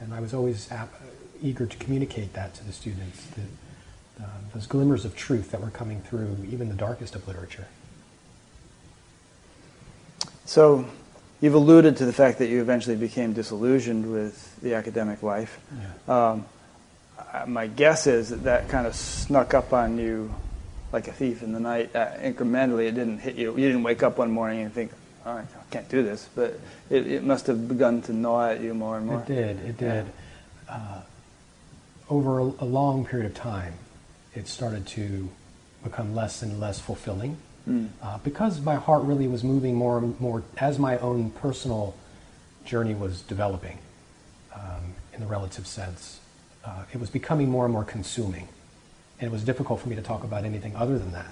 And 0.00 0.12
I 0.12 0.20
was 0.20 0.34
always 0.34 0.70
ap- 0.70 1.00
eager 1.42 1.66
to 1.66 1.76
communicate 1.78 2.32
that 2.34 2.54
to 2.54 2.64
the 2.64 2.72
students, 2.72 3.26
that, 3.26 4.22
uh, 4.24 4.26
those 4.52 4.66
glimmers 4.66 5.04
of 5.04 5.16
truth 5.16 5.50
that 5.52 5.60
were 5.60 5.70
coming 5.70 6.02
through 6.02 6.36
even 6.50 6.68
the 6.68 6.74
darkest 6.74 7.14
of 7.14 7.26
literature. 7.26 7.68
So, 10.44 10.86
you've 11.40 11.54
alluded 11.54 11.96
to 11.98 12.06
the 12.06 12.12
fact 12.12 12.38
that 12.38 12.48
you 12.48 12.60
eventually 12.60 12.96
became 12.96 13.32
disillusioned 13.32 14.10
with 14.10 14.60
the 14.60 14.74
academic 14.74 15.22
life. 15.22 15.58
Um, 16.08 16.44
uh, 17.32 17.44
my 17.46 17.66
guess 17.66 18.06
is 18.06 18.30
that 18.30 18.44
that 18.44 18.68
kind 18.68 18.86
of 18.86 18.94
snuck 18.94 19.54
up 19.54 19.72
on 19.72 19.98
you 19.98 20.34
like 20.92 21.06
a 21.08 21.12
thief 21.12 21.42
in 21.42 21.52
the 21.52 21.60
night. 21.60 21.94
Uh, 21.94 22.12
incrementally, 22.18 22.88
it 22.88 22.92
didn't 22.92 23.18
hit 23.18 23.36
you. 23.36 23.50
You 23.56 23.66
didn't 23.68 23.82
wake 23.82 24.02
up 24.02 24.18
one 24.18 24.30
morning 24.30 24.60
and 24.60 24.72
think, 24.72 24.90
"Oh, 25.24 25.32
I 25.32 25.44
can't 25.70 25.88
do 25.88 26.02
this," 26.02 26.28
but 26.34 26.58
it, 26.88 27.06
it 27.06 27.22
must 27.22 27.46
have 27.46 27.68
begun 27.68 28.02
to 28.02 28.12
gnaw 28.12 28.50
at 28.50 28.60
you 28.60 28.74
more 28.74 28.96
and 28.96 29.06
more. 29.06 29.20
It 29.20 29.26
did. 29.26 29.60
It 29.60 29.78
did. 29.78 30.06
Uh, 30.68 31.00
over 32.08 32.40
a, 32.40 32.44
a 32.44 32.64
long 32.66 33.04
period 33.04 33.26
of 33.26 33.34
time, 33.34 33.74
it 34.34 34.48
started 34.48 34.86
to 34.88 35.28
become 35.84 36.14
less 36.14 36.42
and 36.42 36.58
less 36.58 36.80
fulfilling 36.80 37.36
Mm. 37.70 37.88
uh, 38.02 38.18
because 38.24 38.60
my 38.60 38.74
heart 38.74 39.04
really 39.04 39.28
was 39.28 39.44
moving 39.44 39.74
more 39.76 39.98
and 39.98 40.18
more 40.20 40.42
as 40.58 40.78
my 40.78 40.98
own 40.98 41.30
personal 41.30 41.94
journey 42.64 42.94
was 42.94 43.22
developing 43.22 43.78
um, 44.54 44.94
in 45.14 45.20
the 45.20 45.26
relative 45.26 45.66
sense. 45.66 46.18
Uh, 46.64 46.82
it 46.92 46.98
was 47.00 47.10
becoming 47.10 47.48
more 47.48 47.64
and 47.64 47.72
more 47.72 47.84
consuming, 47.84 48.48
and 49.20 49.28
it 49.28 49.32
was 49.32 49.44
difficult 49.44 49.80
for 49.80 49.88
me 49.88 49.96
to 49.96 50.02
talk 50.02 50.24
about 50.24 50.44
anything 50.44 50.74
other 50.76 50.98
than 50.98 51.12
that. 51.12 51.30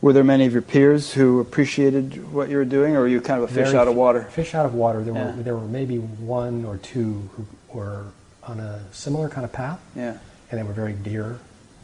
Were 0.00 0.12
there 0.12 0.24
many 0.24 0.44
of 0.44 0.52
your 0.52 0.60
peers 0.62 1.14
who 1.14 1.40
appreciated 1.40 2.30
what 2.32 2.50
you 2.50 2.56
were 2.56 2.64
doing, 2.66 2.94
or 2.96 3.00
were 3.00 3.08
you 3.08 3.20
kind 3.22 3.42
of 3.42 3.50
a 3.50 3.54
fish 3.54 3.68
Very 3.68 3.78
out 3.78 3.88
of 3.88 3.94
water? 3.94 4.24
Fish 4.24 4.54
out 4.54 4.66
of 4.66 4.74
water. 4.74 5.02
There 5.02 5.14
Yeah. 5.14 5.36
were 5.36 5.42
there 5.42 5.56
were 5.56 5.66
maybe 5.68 5.96
one 5.98 6.64
or 6.66 6.76
two 6.78 7.30
who 7.32 7.46
were 7.72 8.06
on 8.42 8.60
a 8.60 8.80
similar 8.92 9.28
kind 9.30 9.44
of 9.44 9.52
path. 9.52 9.80
Yeah. 9.96 10.18
and 10.50 10.60
they 10.60 10.62
were 10.62 10.74
very 10.74 10.92
dear, 10.92 11.38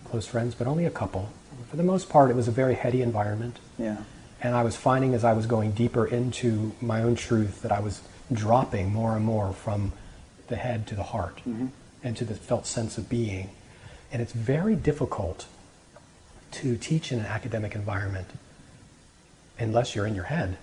close 0.05 0.27
friends, 0.27 0.55
but 0.55 0.67
only 0.67 0.85
a 0.85 0.91
couple. 0.91 1.31
For 1.69 1.77
the 1.77 1.83
most 1.83 2.09
part, 2.09 2.31
it 2.31 2.37
was 2.37 2.49
a 2.49 2.53
very 2.53 2.75
heady 2.75 3.03
environment, 3.03 3.59
Yeah. 3.79 3.99
and 4.41 4.55
I 4.55 4.63
was 4.63 4.77
finding 4.77 5.15
as 5.15 5.25
I 5.25 5.33
was 5.33 5.47
going 5.47 5.73
deeper 5.73 6.07
into 6.07 6.73
my 6.81 7.03
own 7.03 7.15
truth 7.17 7.63
that 7.63 7.73
I 7.73 7.81
was 7.81 8.01
dropping 8.33 8.93
more 8.93 9.17
and 9.17 9.25
more 9.25 9.53
from 9.53 9.93
the 10.49 10.57
head 10.57 10.87
to 10.89 10.95
the 10.95 11.03
heart 11.03 11.37
mm-hmm. 11.39 11.67
and 12.03 12.17
to 12.17 12.25
the 12.25 12.35
felt 12.35 12.67
sense 12.67 12.99
of 12.99 13.09
being. 13.09 13.51
And 14.13 14.21
it's 14.21 14.33
very 14.33 14.75
difficult 14.75 15.47
to 16.53 16.77
teach 16.77 17.13
in 17.13 17.21
an 17.21 17.27
academic 17.27 17.75
environment 17.75 18.27
unless 19.59 19.95
you're 19.95 20.07
in 20.07 20.15
your 20.15 20.25
head. 20.25 20.57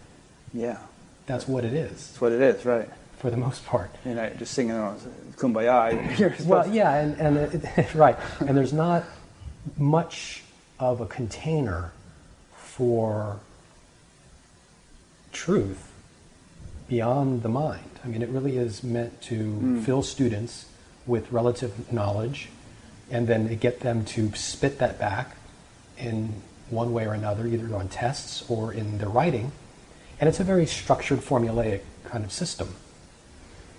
Yeah. 0.54 0.80
That's 1.28 1.48
what 1.48 1.64
it 1.66 1.74
is, 1.74 1.92
That's 2.08 2.22
what 2.22 2.32
it 2.32 2.42
is, 2.42 2.66
right? 2.66 2.90
for 3.18 3.32
the 3.32 3.38
most 3.38 3.66
part. 3.66 3.90
You're 4.06 4.16
not 4.16 4.38
just 4.38 4.54
singing 4.54 4.76
oh, 4.76 4.96
"Kumbaya." 5.38 6.46
Well, 6.46 6.68
yeah, 6.68 6.96
and, 6.98 7.20
and 7.20 7.38
it, 7.38 7.94
right, 7.96 8.16
and 8.40 8.56
there's 8.56 8.74
not 8.74 9.04
much 9.76 10.44
of 10.80 11.02
a 11.02 11.06
container 11.06 11.92
for 12.56 13.40
truth 15.32 15.92
beyond 16.88 17.44
the 17.44 17.50
mind. 17.50 18.00
I 18.04 18.08
mean, 18.08 18.22
it 18.22 18.30
really 18.30 18.58
is 18.58 18.84
meant 18.84 19.22
to 19.24 19.36
hmm. 19.36 19.80
fill 19.82 20.04
students 20.04 20.66
with 21.06 21.32
relative 21.32 21.92
knowledge 21.92 22.50
and 23.10 23.28
then 23.28 23.56
get 23.58 23.80
them 23.82 24.04
to 24.04 24.34
spit 24.36 24.80
that 24.80 25.00
back 25.00 25.38
in 25.98 26.42
one 26.70 26.94
way 26.94 27.06
or 27.06 27.14
another, 27.14 27.48
either 27.48 27.74
on 27.76 27.88
tests 27.88 28.44
or 28.50 28.74
in 28.74 28.98
their 28.98 29.10
writing. 29.10 29.52
And 30.20 30.28
it's 30.28 30.40
a 30.40 30.44
very 30.44 30.66
structured, 30.66 31.20
formulaic 31.20 31.82
kind 32.04 32.26
of 32.26 32.32
system 32.32 32.76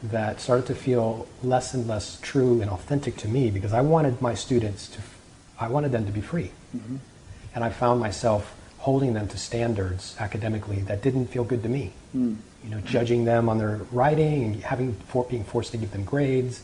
that 0.02 0.40
started 0.40 0.66
to 0.66 0.74
feel 0.74 1.26
less 1.42 1.74
and 1.74 1.86
less 1.86 2.20
true 2.20 2.62
and 2.62 2.70
authentic 2.70 3.16
to 3.16 3.28
me 3.28 3.50
because 3.50 3.72
I 3.72 3.80
wanted 3.80 4.22
my 4.22 4.34
students 4.34 4.88
to, 4.88 5.00
I 5.58 5.68
wanted 5.68 5.92
them 5.92 6.06
to 6.06 6.12
be 6.12 6.20
free. 6.20 6.50
And 7.54 7.64
I 7.64 7.70
found 7.70 8.00
myself 8.00 8.54
holding 8.78 9.12
them 9.14 9.26
to 9.28 9.36
standards 9.36 10.14
academically 10.20 10.80
that 10.82 11.02
didn't 11.02 11.26
feel 11.26 11.44
good 11.44 11.62
to 11.62 11.68
me. 11.68 11.92
You 12.64 12.70
know, 12.70 12.80
judging 12.80 13.24
them 13.24 13.48
on 13.48 13.58
their 13.58 13.80
writing 13.92 14.44
and 14.44 14.62
having 14.62 14.94
for, 14.94 15.24
being 15.24 15.44
forced 15.44 15.70
to 15.72 15.76
give 15.78 15.92
them 15.92 16.04
grades 16.04 16.62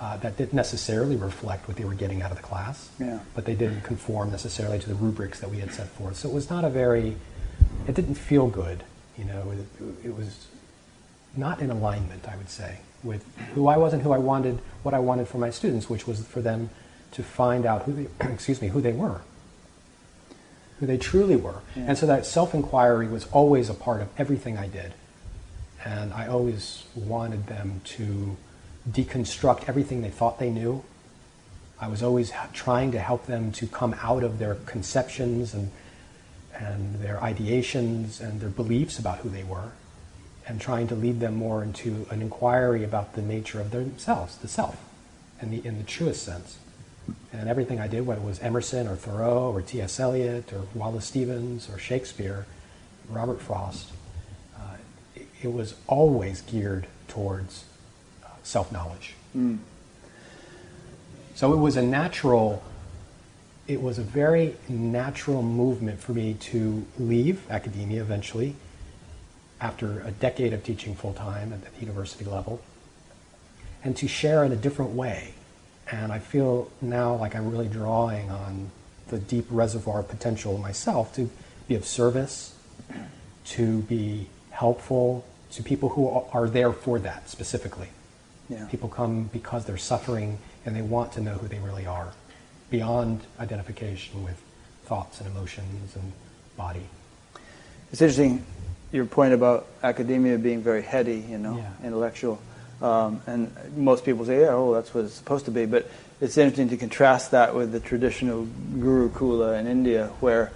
uh, 0.00 0.16
that 0.18 0.36
didn't 0.36 0.54
necessarily 0.54 1.16
reflect 1.16 1.68
what 1.68 1.76
they 1.76 1.84
were 1.84 1.94
getting 1.94 2.22
out 2.22 2.30
of 2.30 2.36
the 2.36 2.42
class. 2.42 2.88
Yeah. 2.98 3.18
But 3.34 3.44
they 3.44 3.54
didn't 3.54 3.82
conform 3.82 4.30
necessarily 4.30 4.78
to 4.78 4.88
the 4.88 4.94
rubrics 4.94 5.40
that 5.40 5.50
we 5.50 5.58
had 5.58 5.72
set 5.72 5.88
forth. 5.88 6.16
So 6.16 6.28
it 6.28 6.34
was 6.34 6.48
not 6.48 6.64
a 6.64 6.70
very, 6.70 7.16
it 7.86 7.94
didn't 7.94 8.14
feel 8.14 8.48
good. 8.48 8.84
You 9.16 9.24
know, 9.24 9.52
it, 9.52 10.06
it 10.06 10.16
was 10.16 10.46
not 11.36 11.60
in 11.60 11.70
alignment, 11.70 12.28
I 12.28 12.36
would 12.36 12.48
say, 12.48 12.78
with 13.02 13.24
who 13.54 13.66
I 13.66 13.76
was 13.76 13.92
and 13.92 14.02
who 14.02 14.12
I 14.12 14.18
wanted, 14.18 14.60
what 14.82 14.94
I 14.94 15.00
wanted 15.00 15.28
for 15.28 15.38
my 15.38 15.50
students, 15.50 15.90
which 15.90 16.06
was 16.06 16.24
for 16.24 16.40
them 16.40 16.70
to 17.12 17.22
find 17.22 17.66
out 17.66 17.82
who 17.82 17.92
they, 17.92 18.06
excuse 18.32 18.60
me, 18.60 18.68
who 18.68 18.80
they 18.80 18.92
were, 18.92 19.20
who 20.80 20.86
they 20.86 20.98
truly 20.98 21.36
were. 21.36 21.60
Yeah. 21.76 21.84
And 21.88 21.98
so 21.98 22.06
that 22.06 22.26
self-inquiry 22.26 23.08
was 23.08 23.26
always 23.32 23.68
a 23.68 23.74
part 23.74 24.00
of 24.00 24.08
everything 24.18 24.56
I 24.56 24.68
did. 24.68 24.94
And 25.84 26.12
I 26.12 26.26
always 26.26 26.84
wanted 26.94 27.46
them 27.46 27.80
to 27.84 28.36
deconstruct 28.88 29.68
everything 29.68 30.02
they 30.02 30.10
thought 30.10 30.38
they 30.38 30.50
knew. 30.50 30.82
I 31.80 31.88
was 31.88 32.02
always 32.02 32.32
trying 32.52 32.92
to 32.92 32.98
help 32.98 33.26
them 33.26 33.52
to 33.52 33.66
come 33.66 33.94
out 34.02 34.24
of 34.24 34.38
their 34.38 34.56
conceptions 34.66 35.54
and, 35.54 35.70
and 36.52 37.00
their 37.00 37.18
ideations 37.18 38.20
and 38.20 38.40
their 38.40 38.48
beliefs 38.48 38.98
about 38.98 39.18
who 39.18 39.28
they 39.28 39.44
were 39.44 39.70
and 40.48 40.60
trying 40.60 40.88
to 40.88 40.94
lead 40.94 41.20
them 41.20 41.36
more 41.36 41.62
into 41.62 42.06
an 42.10 42.22
inquiry 42.22 42.82
about 42.82 43.12
the 43.12 43.22
nature 43.22 43.60
of 43.60 43.70
themselves, 43.70 44.36
the 44.38 44.48
self, 44.48 44.82
in 45.42 45.50
the, 45.50 45.64
in 45.64 45.76
the 45.76 45.84
truest 45.84 46.22
sense. 46.22 46.58
And 47.32 47.48
everything 47.48 47.78
I 47.78 47.88
did, 47.88 48.06
whether 48.06 48.20
it 48.20 48.24
was 48.24 48.40
Emerson 48.40 48.88
or 48.88 48.96
Thoreau 48.96 49.52
or 49.52 49.60
T.S. 49.60 50.00
Eliot 50.00 50.52
or 50.52 50.62
Wallace 50.74 51.04
Stevens 51.04 51.68
or 51.68 51.78
Shakespeare, 51.78 52.46
Robert 53.08 53.40
Frost, 53.40 53.90
uh, 54.56 54.76
it, 55.14 55.26
it 55.42 55.52
was 55.52 55.74
always 55.86 56.40
geared 56.40 56.86
towards 57.06 57.64
uh, 58.24 58.28
self 58.42 58.72
knowledge. 58.72 59.14
Mm. 59.36 59.58
So 61.34 61.52
it 61.52 61.58
was 61.58 61.76
a 61.76 61.82
natural, 61.82 62.62
it 63.66 63.80
was 63.82 63.98
a 63.98 64.02
very 64.02 64.56
natural 64.68 65.42
movement 65.42 66.00
for 66.00 66.12
me 66.12 66.34
to 66.34 66.86
leave 66.98 67.48
academia 67.50 68.00
eventually 68.00 68.56
after 69.60 70.00
a 70.00 70.10
decade 70.10 70.52
of 70.52 70.64
teaching 70.64 70.94
full 70.94 71.12
time 71.12 71.52
at 71.52 71.74
the 71.74 71.80
university 71.80 72.24
level 72.24 72.60
and 73.84 73.96
to 73.96 74.08
share 74.08 74.44
in 74.44 74.52
a 74.52 74.56
different 74.56 74.92
way. 74.92 75.34
And 75.90 76.12
I 76.12 76.18
feel 76.18 76.70
now 76.80 77.14
like 77.14 77.34
I'm 77.34 77.50
really 77.50 77.68
drawing 77.68 78.30
on 78.30 78.70
the 79.08 79.18
deep 79.18 79.46
reservoir 79.50 80.00
of 80.00 80.08
potential 80.08 80.58
myself 80.58 81.14
to 81.14 81.30
be 81.66 81.74
of 81.74 81.86
service, 81.86 82.54
to 83.46 83.80
be 83.82 84.28
helpful 84.50 85.24
to 85.52 85.62
people 85.62 85.88
who 85.90 86.08
are 86.32 86.48
there 86.48 86.72
for 86.72 86.98
that 86.98 87.30
specifically. 87.30 87.88
Yeah. 88.50 88.66
People 88.66 88.88
come 88.88 89.24
because 89.32 89.64
they're 89.64 89.78
suffering 89.78 90.38
and 90.66 90.76
they 90.76 90.82
want 90.82 91.12
to 91.12 91.20
know 91.20 91.34
who 91.34 91.48
they 91.48 91.58
really 91.58 91.86
are, 91.86 92.12
beyond 92.70 93.22
identification 93.40 94.22
with 94.24 94.40
thoughts 94.84 95.20
and 95.20 95.30
emotions 95.30 95.96
and 95.96 96.12
body. 96.56 96.86
It's 97.92 98.02
interesting 98.02 98.44
your 98.92 99.04
point 99.06 99.32
about 99.32 99.66
academia 99.82 100.38
being 100.38 100.62
very 100.62 100.82
heady, 100.82 101.24
you 101.28 101.38
know, 101.38 101.56
Yeah. 101.56 101.86
intellectual. 101.86 102.38
Um, 102.80 103.20
and 103.26 103.52
most 103.76 104.04
people 104.04 104.24
say, 104.24 104.40
yeah, 104.40 104.50
oh, 104.50 104.74
that's 104.74 104.94
what 104.94 105.04
it's 105.04 105.14
supposed 105.14 105.46
to 105.46 105.50
be. 105.50 105.66
But 105.66 105.90
it's 106.20 106.36
interesting 106.38 106.68
to 106.70 106.76
contrast 106.76 107.32
that 107.32 107.54
with 107.54 107.72
the 107.72 107.80
traditional 107.80 108.44
Guru 108.44 109.10
Kula 109.10 109.58
in 109.58 109.66
India, 109.66 110.08
where 110.20 110.52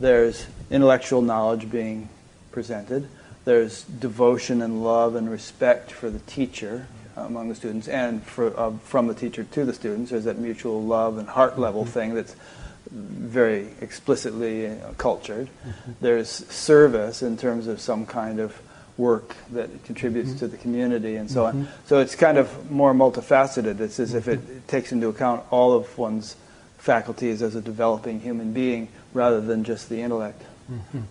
there's 0.00 0.46
intellectual 0.70 1.22
knowledge 1.22 1.70
being 1.70 2.08
presented, 2.52 3.08
there's 3.44 3.84
devotion 3.84 4.62
and 4.62 4.82
love 4.82 5.14
and 5.14 5.30
respect 5.30 5.92
for 5.92 6.10
the 6.10 6.18
teacher 6.20 6.86
among 7.16 7.48
the 7.48 7.54
students, 7.54 7.88
and 7.88 8.22
for, 8.22 8.58
uh, 8.58 8.72
from 8.84 9.06
the 9.06 9.14
teacher 9.14 9.44
to 9.44 9.64
the 9.64 9.72
students. 9.72 10.10
There's 10.10 10.24
that 10.24 10.38
mutual 10.38 10.82
love 10.82 11.16
and 11.16 11.28
heart 11.28 11.58
level 11.58 11.84
thing 11.84 12.14
that's 12.14 12.36
very 12.90 13.68
explicitly 13.80 14.66
uh, 14.66 14.92
cultured. 14.98 15.48
There's 16.00 16.28
service 16.28 17.22
in 17.22 17.36
terms 17.36 17.68
of 17.68 17.80
some 17.80 18.06
kind 18.06 18.38
of 18.38 18.60
work 18.98 19.36
that 19.52 19.84
contributes 19.84 20.30
mm-hmm. 20.30 20.38
to 20.38 20.48
the 20.48 20.56
community 20.56 21.16
and 21.16 21.30
so 21.30 21.44
on. 21.44 21.54
Mm-hmm. 21.54 21.86
So 21.86 22.00
it's 22.00 22.14
kind 22.14 22.38
of 22.38 22.70
more 22.70 22.94
multifaceted. 22.94 23.80
It's 23.80 24.00
as 24.00 24.14
if 24.14 24.26
it 24.28 24.40
mm-hmm. 24.40 24.66
takes 24.66 24.92
into 24.92 25.08
account 25.08 25.44
all 25.50 25.74
of 25.74 25.98
one's 25.98 26.36
faculties 26.78 27.42
as 27.42 27.54
a 27.54 27.60
developing 27.60 28.20
human 28.20 28.52
being 28.52 28.88
rather 29.12 29.40
than 29.40 29.64
just 29.64 29.88
the 29.88 30.00
intellect. 30.00 30.42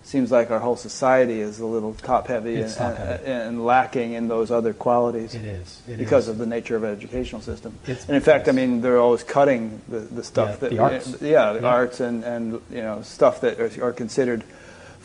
Seems 0.02 0.30
like 0.30 0.50
our 0.50 0.58
whole 0.58 0.76
society 0.76 1.40
is 1.40 1.60
a 1.60 1.66
little 1.66 1.94
top 1.94 2.26
heavy 2.26 2.60
and, 2.60 2.70
and, 2.78 3.24
and 3.24 3.64
lacking 3.64 4.12
in 4.12 4.28
those 4.28 4.50
other 4.50 4.74
qualities 4.74 5.34
It 5.34 5.46
is. 5.46 5.82
It 5.88 5.96
because 5.96 6.24
is. 6.24 6.28
of 6.28 6.38
the 6.38 6.44
nature 6.44 6.76
of 6.76 6.84
our 6.84 6.90
educational 6.90 7.40
system. 7.40 7.78
It's- 7.84 8.06
and 8.06 8.14
in 8.14 8.22
fact, 8.22 8.48
I 8.48 8.52
mean, 8.52 8.82
they're 8.82 8.98
always 8.98 9.22
cutting 9.22 9.80
the, 9.88 10.00
the 10.00 10.22
stuff 10.22 10.50
Yeah, 10.50 10.56
that 10.56 10.70
the 10.70 10.78
arts. 10.78 11.08
yeah, 11.22 11.52
the 11.54 11.60
Yeah. 11.62 11.66
arts 11.68 12.00
and, 12.00 12.22
and 12.22 12.60
you 12.70 12.82
know 12.82 13.00
stuff 13.02 13.40
that 13.40 13.58
are, 13.58 13.70
are 13.82 13.92
considered 13.92 14.44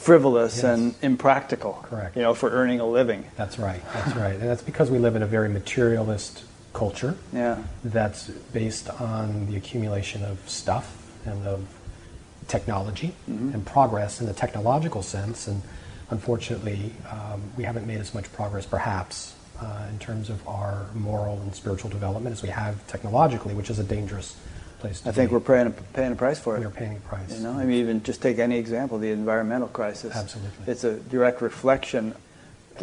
frivolous 0.01 0.55
Yes. 0.57 0.63
and 0.65 0.95
impractical. 1.01 1.73
Correct. 1.83 2.15
You 2.15 2.23
know, 2.23 2.33
for 2.33 2.49
earning 2.49 2.79
a 2.79 2.85
living. 2.87 3.23
That's 3.35 3.59
right. 3.59 3.81
That's 3.93 4.15
right. 4.15 4.33
And 4.33 4.49
that's 4.49 4.63
because 4.63 4.89
we 4.89 4.97
live 4.97 5.15
in 5.15 5.21
a 5.21 5.27
very 5.27 5.47
materialist 5.49 6.43
culture 6.73 7.15
Yeah. 7.31 7.57
that's 7.83 8.27
based 8.51 8.89
on 9.01 9.45
the 9.47 9.55
accumulation 9.57 10.23
of 10.23 10.39
stuff 10.47 10.95
and 11.25 11.45
of 11.45 11.61
technology 12.47 13.13
and 13.27 13.65
progress 13.65 14.19
in 14.19 14.25
the 14.27 14.33
technological 14.33 15.03
sense. 15.03 15.47
And 15.47 15.61
unfortunately, 16.09 16.93
um, 17.09 17.41
we 17.55 17.63
haven't 17.63 17.85
made 17.85 17.99
as 17.99 18.13
much 18.13 18.31
progress, 18.33 18.65
perhaps, 18.65 19.33
uh, 19.61 19.65
in 19.91 19.99
terms 19.99 20.29
of 20.29 20.45
our 20.47 20.85
moral 20.95 21.39
and 21.41 21.53
spiritual 21.53 21.89
development 21.91 22.33
as 22.35 22.41
we 22.41 22.49
have 22.49 22.85
technologically, 22.87 23.53
which 23.53 23.69
is 23.69 23.77
a 23.79 23.83
dangerous 23.83 24.35
place 24.81 25.01
to 25.01 25.09
I 25.09 25.11
think 25.13 25.29
be. 25.29 25.33
we're 25.35 25.39
paying 25.41 25.67
a, 25.67 25.71
paying 25.71 26.11
a 26.11 26.15
price 26.15 26.39
for 26.39 26.55
it. 26.57 26.59
we 26.59 26.65
are 26.65 26.69
paying 26.69 26.97
a 26.97 26.99
price. 27.07 27.31
You 27.37 27.43
know, 27.43 27.51
I 27.53 27.63
mean, 27.63 27.79
even 27.79 28.03
just 28.03 28.21
take 28.21 28.39
any 28.39 28.57
example, 28.57 28.97
the 28.99 29.11
environmental 29.11 29.67
crisis. 29.69 30.15
Absolutely. 30.15 30.71
It's 30.71 30.83
a 30.83 30.95
direct 30.97 31.41
reflection 31.41 32.13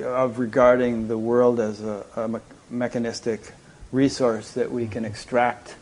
of 0.03 0.39
regarding 0.39 1.09
the 1.09 1.19
world 1.19 1.59
as 1.61 1.81
a, 1.83 2.05
a 2.17 2.29
me- 2.29 2.41
mechanistic 2.71 3.53
resource 3.93 4.53
that 4.53 4.71
we 4.71 4.87
can 4.87 5.05
extract 5.05 5.75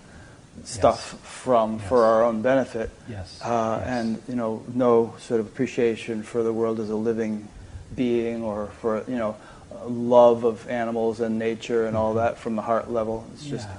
stuff 0.64 1.20
from 1.22 1.78
for 1.78 2.04
our 2.04 2.24
own 2.24 2.40
benefit. 2.42 2.90
Yes. 3.08 3.40
Uh, 3.44 3.78
Yes. 3.80 3.88
And, 3.88 4.22
you 4.28 4.36
know, 4.36 4.62
no 4.72 5.14
sort 5.18 5.40
of 5.40 5.46
appreciation 5.46 6.22
for 6.22 6.42
the 6.42 6.52
world 6.52 6.80
as 6.80 6.88
a 6.90 6.96
living 6.96 7.46
being 7.94 8.42
or 8.42 8.68
for, 8.80 9.04
you 9.06 9.16
know, 9.16 9.36
love 9.86 10.44
of 10.44 10.66
animals 10.70 11.20
and 11.20 11.38
nature 11.38 11.86
and 11.86 11.96
all 11.96 12.14
that 12.14 12.38
from 12.38 12.56
the 12.56 12.62
heart 12.62 12.90
level. 12.90 13.26
It's 13.34 13.44
just, 13.44 13.68
Yeah. 13.68 13.76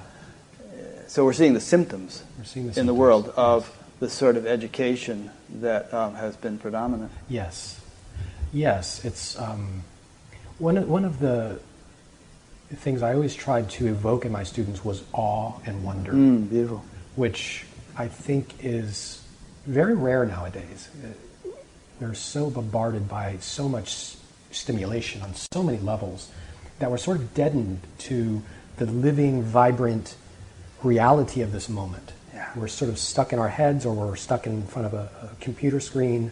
So 1.17 1.25
we're 1.25 1.33
seeing 1.33 1.55
the 1.55 1.59
symptoms 1.59 2.21
We're 2.37 2.43
seeing 2.43 2.69
the 2.69 2.79
in 2.79 2.85
the 2.85 2.93
world 2.93 3.33
of 3.35 3.75
the 3.99 4.07
sort 4.07 4.37
of 4.37 4.45
education 4.45 5.31
that 5.61 5.91
um, 5.91 6.13
has 6.13 6.35
been 6.35 6.59
predominant. 6.59 7.11
Yes, 7.27 7.81
yes. 8.53 9.03
It's 9.03 9.35
um, 9.39 9.81
one 10.59 10.77
of, 10.77 10.87
one 10.87 11.05
of 11.05 11.17
the 11.17 11.59
things 12.71 13.01
I 13.01 13.15
always 13.15 13.33
tried 13.33 13.67
to 13.71 13.87
evoke 13.87 14.25
in 14.25 14.31
my 14.31 14.43
students 14.43 14.85
was 14.85 15.03
awe 15.11 15.53
and 15.65 15.83
wonder, 15.83 16.11
Mm, 16.11 16.51
beautiful. 16.51 16.85
which 17.15 17.65
I 17.97 18.07
think 18.09 18.53
is 18.63 19.19
very 19.65 19.95
rare 19.95 20.23
nowadays. 20.23 20.87
We're 21.99 22.13
so 22.13 22.51
bombarded 22.51 23.09
by 23.09 23.37
so 23.39 23.67
much 23.67 24.17
stimulation 24.51 25.23
on 25.23 25.33
so 25.51 25.63
many 25.63 25.79
levels 25.79 26.29
that 26.77 26.91
we're 26.91 26.99
sort 26.99 27.17
of 27.17 27.33
deadened 27.33 27.79
to 28.05 28.43
the 28.75 28.85
living, 28.85 29.41
vibrant 29.41 30.13
reality 30.83 31.41
of 31.41 31.51
this 31.51 31.69
moment. 31.69 32.13
Yeah. 32.33 32.49
We're 32.55 32.67
sort 32.67 32.89
of 32.89 32.97
stuck 32.99 33.33
in 33.33 33.39
our 33.39 33.49
heads 33.49 33.85
or 33.85 33.93
we're 33.93 34.15
stuck 34.15 34.45
in 34.45 34.63
front 34.63 34.85
of 34.87 34.93
a, 34.93 35.09
a 35.23 35.29
computer 35.39 35.79
screen 35.79 36.31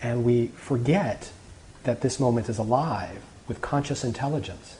and 0.00 0.24
we 0.24 0.48
forget 0.48 1.30
that 1.84 2.00
this 2.02 2.20
moment 2.20 2.48
is 2.48 2.58
alive 2.58 3.22
with 3.48 3.60
conscious 3.60 4.04
intelligence. 4.04 4.78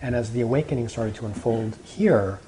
And 0.00 0.14
as 0.14 0.32
the 0.32 0.40
awakening 0.40 0.88
started 0.88 1.14
to 1.16 1.26
unfold 1.26 1.76
here, 1.84 2.38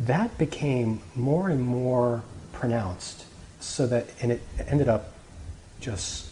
that 0.00 0.36
became 0.38 1.00
more 1.14 1.48
and 1.48 1.62
more 1.62 2.22
pronounced 2.52 3.24
so 3.60 3.86
that 3.86 4.06
and 4.20 4.32
it 4.32 4.42
ended 4.66 4.88
up 4.88 5.12
just 5.80 6.28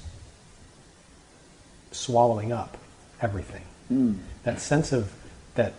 swallowing 1.90 2.52
up 2.52 2.76
everything 3.20 3.62
hmm. 3.88 4.14
that 4.42 4.60
sense 4.60 4.92
of 4.92 5.12
that 5.54 5.72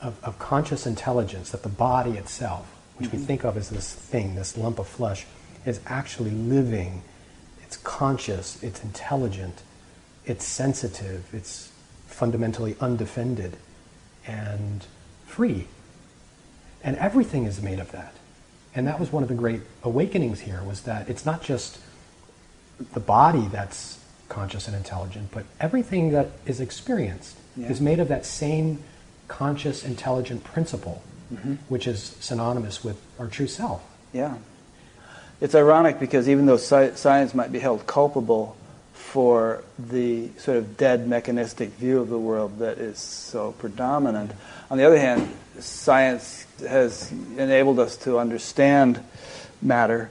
of, 0.00 0.22
of 0.24 0.38
conscious 0.38 0.86
intelligence 0.86 1.50
that 1.50 1.62
the 1.62 1.68
body 1.68 2.12
itself 2.12 2.74
which 2.96 3.12
we 3.12 3.18
mm-hmm. 3.18 3.26
think 3.26 3.44
of 3.44 3.56
as 3.56 3.70
this 3.70 3.92
thing 3.92 4.34
this 4.34 4.56
lump 4.56 4.78
of 4.78 4.88
flesh 4.88 5.24
is 5.64 5.80
actually 5.86 6.30
living. 6.30 7.02
It's 7.62 7.76
conscious 7.76 8.62
it's 8.62 8.82
intelligent 8.82 9.62
it's 10.24 10.44
sensitive 10.44 11.26
it's 11.32 11.72
fundamentally 12.06 12.76
undefended 12.80 13.56
and 14.26 14.84
free. 15.26 15.66
And 16.82 16.96
everything 16.96 17.44
is 17.44 17.62
made 17.62 17.78
of 17.78 17.92
that. 17.92 18.14
And 18.74 18.86
that 18.86 18.98
was 19.00 19.12
one 19.12 19.22
of 19.22 19.28
the 19.28 19.34
great 19.34 19.62
awakenings 19.82 20.40
here 20.40 20.62
was 20.64 20.82
that 20.82 21.08
it's 21.08 21.24
not 21.24 21.42
just 21.42 21.78
the 22.92 23.00
body 23.00 23.46
that's 23.50 23.98
conscious 24.28 24.68
and 24.68 24.76
intelligent, 24.76 25.30
but 25.32 25.44
everything 25.60 26.12
that 26.12 26.28
is 26.46 26.60
experienced 26.60 27.36
Yeah. 27.56 27.68
is 27.68 27.80
made 27.80 27.98
of 27.98 28.08
that 28.08 28.26
same 28.26 28.82
conscious, 29.28 29.84
intelligent 29.84 30.42
principle, 30.44 31.02
Mm-hmm. 31.32 31.56
which 31.68 31.86
is 31.86 32.16
synonymous 32.20 32.82
with 32.82 32.98
our 33.18 33.26
true 33.26 33.46
self. 33.46 33.82
Yeah. 34.14 34.36
It's 35.42 35.54
ironic 35.54 36.00
because 36.00 36.26
even 36.26 36.46
though 36.46 36.56
sci- 36.56 36.94
science 36.94 37.34
might 37.34 37.52
be 37.52 37.58
held 37.58 37.86
culpable 37.86 38.56
for 38.94 39.62
the 39.78 40.30
sort 40.38 40.56
of 40.56 40.78
dead 40.78 41.06
mechanistic 41.06 41.68
view 41.70 42.00
of 42.00 42.08
the 42.08 42.18
world 42.18 42.60
that 42.60 42.78
is 42.78 42.98
so 42.98 43.52
predominant, 43.52 44.32
on 44.70 44.78
the 44.78 44.84
other 44.84 44.98
hand, 44.98 45.28
science 45.58 46.46
has 46.66 47.12
enabled 47.36 47.78
us 47.78 47.98
to 47.98 48.18
understand 48.18 48.98
matter 49.60 50.10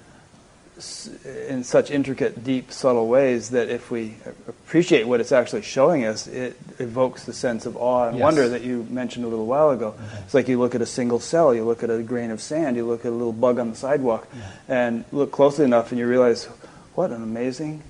in 1.50 1.64
such 1.64 1.90
intricate, 1.90 2.44
deep, 2.44 2.72
subtle 2.72 3.08
ways 3.08 3.50
that 3.50 3.70
if 3.70 3.90
we 3.90 4.16
appreciate 4.48 5.08
what 5.08 5.20
it's 5.20 5.32
actually 5.32 5.64
showing 5.64 6.06
us, 6.06 6.28
it 6.28 6.56
evokes 6.78 7.24
the 7.26 7.34
sense 7.34 7.66
of 7.66 7.76
awe 7.76 8.10
and 8.10 8.18
Yes. 8.18 8.24
wonder 8.24 8.48
that 8.50 8.62
you 8.62 8.86
mentioned 8.90 9.26
a 9.26 9.28
little 9.28 9.48
while 9.48 9.72
ago. 9.72 9.96
It's 10.24 10.34
like 10.36 10.48
you 10.48 10.60
look 10.60 10.76
at 10.76 10.82
a 10.82 10.86
single 10.86 11.20
cell, 11.20 11.54
you 11.54 11.66
look 11.66 11.82
at 11.84 11.90
a 11.90 12.04
grain 12.04 12.30
of 12.30 12.42
sand, 12.42 12.76
you 12.76 12.86
look 12.86 13.06
at 13.06 13.10
a 13.12 13.16
little 13.16 13.34
bug 13.34 13.58
on 13.58 13.72
the 13.72 13.76
sidewalk, 13.76 14.28
and 14.68 15.04
look 15.12 15.32
closely 15.32 15.66
enough, 15.66 15.92
and 15.92 15.98
you 16.00 16.08
realize, 16.08 16.46
what 16.94 17.10
an 17.12 17.24
amazing, 17.24 17.82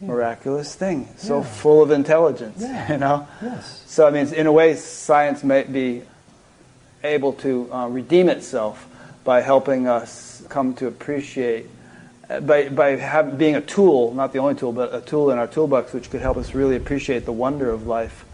miraculous 0.00 0.74
thing! 0.74 1.08
So 1.16 1.38
Yeah. 1.38 1.44
full 1.44 1.82
of 1.82 1.90
intelligence, 1.90 2.58
Yeah. 2.60 2.92
you 2.92 2.98
know. 2.98 3.26
Yes. 3.42 3.82
So 3.86 4.06
I 4.06 4.10
mean, 4.10 4.32
in 4.34 4.46
a 4.46 4.52
way, 4.52 4.76
science 4.76 5.42
might 5.42 5.72
be 5.72 6.02
able 7.02 7.32
to 7.34 7.68
uh, 7.72 7.88
redeem 7.88 8.28
itself 8.28 8.86
by 9.24 9.40
helping 9.40 9.88
us 9.88 10.42
come 10.48 10.74
to 10.74 10.86
appreciate, 10.86 11.66
by, 12.28 12.68
by 12.68 12.96
have, 12.96 13.38
being 13.38 13.54
a 13.56 13.60
tool, 13.60 14.12
not 14.14 14.32
the 14.32 14.38
only 14.38 14.54
tool, 14.54 14.72
but 14.72 14.94
a 14.94 15.00
tool 15.00 15.30
in 15.30 15.38
our 15.38 15.46
toolbox 15.46 15.92
which 15.92 16.10
could 16.10 16.20
help 16.20 16.36
us 16.36 16.54
really 16.54 16.76
appreciate 16.76 17.24
the 17.24 17.32
wonder 17.32 17.70
of 17.70 17.86
life 17.86 18.24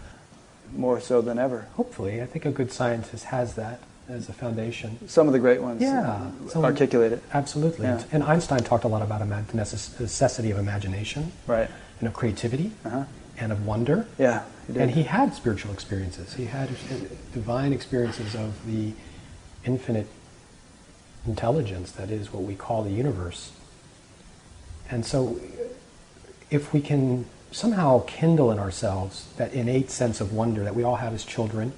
more 0.75 0.99
so 0.99 1.21
than 1.21 1.37
ever. 1.37 1.67
Hopefully, 1.75 2.21
I 2.21 2.25
think 2.25 2.45
a 2.45 2.51
good 2.51 2.71
scientist 2.71 3.25
has 3.25 3.55
that 3.55 3.79
as 4.09 4.27
a 4.27 4.33
foundation. 4.33 4.97
Some 5.07 5.27
of 5.27 5.33
the 5.33 5.39
great 5.39 5.61
ones 5.61 5.81
Yeah. 5.81 6.31
Some- 6.49 6.65
articulate 6.65 7.11
it. 7.13 7.23
Absolutely. 7.33 7.85
Yeah. 7.85 8.03
And 8.11 8.23
Einstein 8.23 8.59
talked 8.63 8.83
a 8.83 8.87
lot 8.87 9.01
about 9.01 9.19
the 9.19 9.55
necessity 9.55 10.51
of 10.51 10.57
imagination 10.57 11.31
Right. 11.47 11.69
and 11.99 12.07
of 12.07 12.13
creativity. 12.13 12.71
Uh-huh. 12.85 13.03
and 13.37 13.51
of 13.51 13.65
wonder. 13.65 14.05
Yeah, 14.19 14.43
he. 14.71 14.79
And 14.79 14.91
he 14.91 15.03
had 15.03 15.33
spiritual 15.33 15.73
experiences. 15.73 16.33
He 16.35 16.45
had 16.45 16.69
divine 17.33 17.73
experiences 17.73 18.35
of 18.35 18.53
the 18.67 18.93
infinite 19.65 20.05
intelligence 21.25 21.91
that 21.93 22.09
is 22.11 22.31
what 22.33 22.43
we 22.43 22.53
call 22.55 22.83
the 22.83 22.91
universe. 22.91 23.51
And 24.89 25.05
so, 25.05 25.39
if 26.49 26.73
we 26.73 26.81
can 26.81 27.25
somehow 27.51 28.03
kindle 28.07 28.51
in 28.51 28.59
ourselves 28.59 29.27
that 29.37 29.53
innate 29.53 29.89
sense 29.91 30.19
of 30.21 30.33
wonder 30.33 30.63
that 30.63 30.75
we 30.75 30.83
all 30.83 30.95
have 30.97 31.13
as 31.13 31.23
children, 31.23 31.73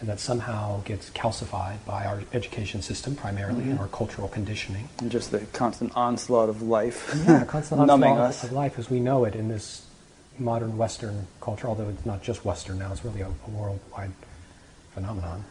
and 0.00 0.08
that 0.08 0.18
somehow 0.18 0.80
gets 0.84 1.10
calcified 1.10 1.76
by 1.84 2.06
our 2.06 2.22
education 2.32 2.80
system 2.80 3.14
primarily 3.14 3.60
Mm-hmm. 3.60 3.70
and 3.72 3.80
our 3.80 3.88
cultural 3.88 4.28
conditioning. 4.28 4.88
And 4.98 5.10
just 5.10 5.30
the 5.30 5.40
constant 5.52 5.92
onslaught 5.94 6.48
of 6.48 6.62
life, 6.62 7.14
Yeah, 7.28 7.44
constant 7.44 7.80
numbing 7.86 8.12
onslaught 8.12 8.28
us. 8.30 8.44
of 8.44 8.52
life 8.52 8.78
as 8.78 8.88
we 8.88 8.98
know 8.98 9.24
it 9.26 9.34
in 9.34 9.48
this 9.48 9.84
modern 10.38 10.78
Western 10.78 11.26
culture, 11.42 11.66
although 11.68 11.88
it's 11.90 12.06
not 12.06 12.22
just 12.22 12.46
Western 12.46 12.78
now, 12.78 12.90
it's 12.92 13.04
really 13.04 13.20
a, 13.20 13.26
a 13.28 13.50
worldwide 13.50 14.12
phenomenon. 14.94 15.44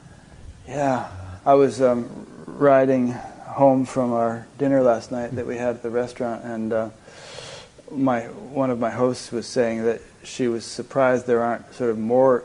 Yeah, 0.68 1.08
I 1.46 1.54
was 1.54 1.80
um, 1.80 2.10
riding 2.48 3.12
home 3.12 3.86
from 3.86 4.14
our 4.14 4.48
dinner 4.58 4.82
last 4.82 5.12
night 5.12 5.36
that 5.36 5.46
we 5.46 5.58
had 5.58 5.76
at 5.76 5.84
the 5.84 5.90
restaurant, 5.92 6.44
and 6.44 6.74
uh, 6.74 6.90
my 7.92 8.22
one 8.22 8.70
of 8.70 8.80
my 8.80 8.90
hosts 8.90 9.32
was 9.32 9.48
saying 9.48 9.84
that 9.86 10.02
she 10.24 10.48
was 10.48 10.66
surprised 10.66 11.28
there 11.28 11.42
aren't 11.42 11.74
sort 11.74 11.90
of 11.90 11.98
more 11.98 12.44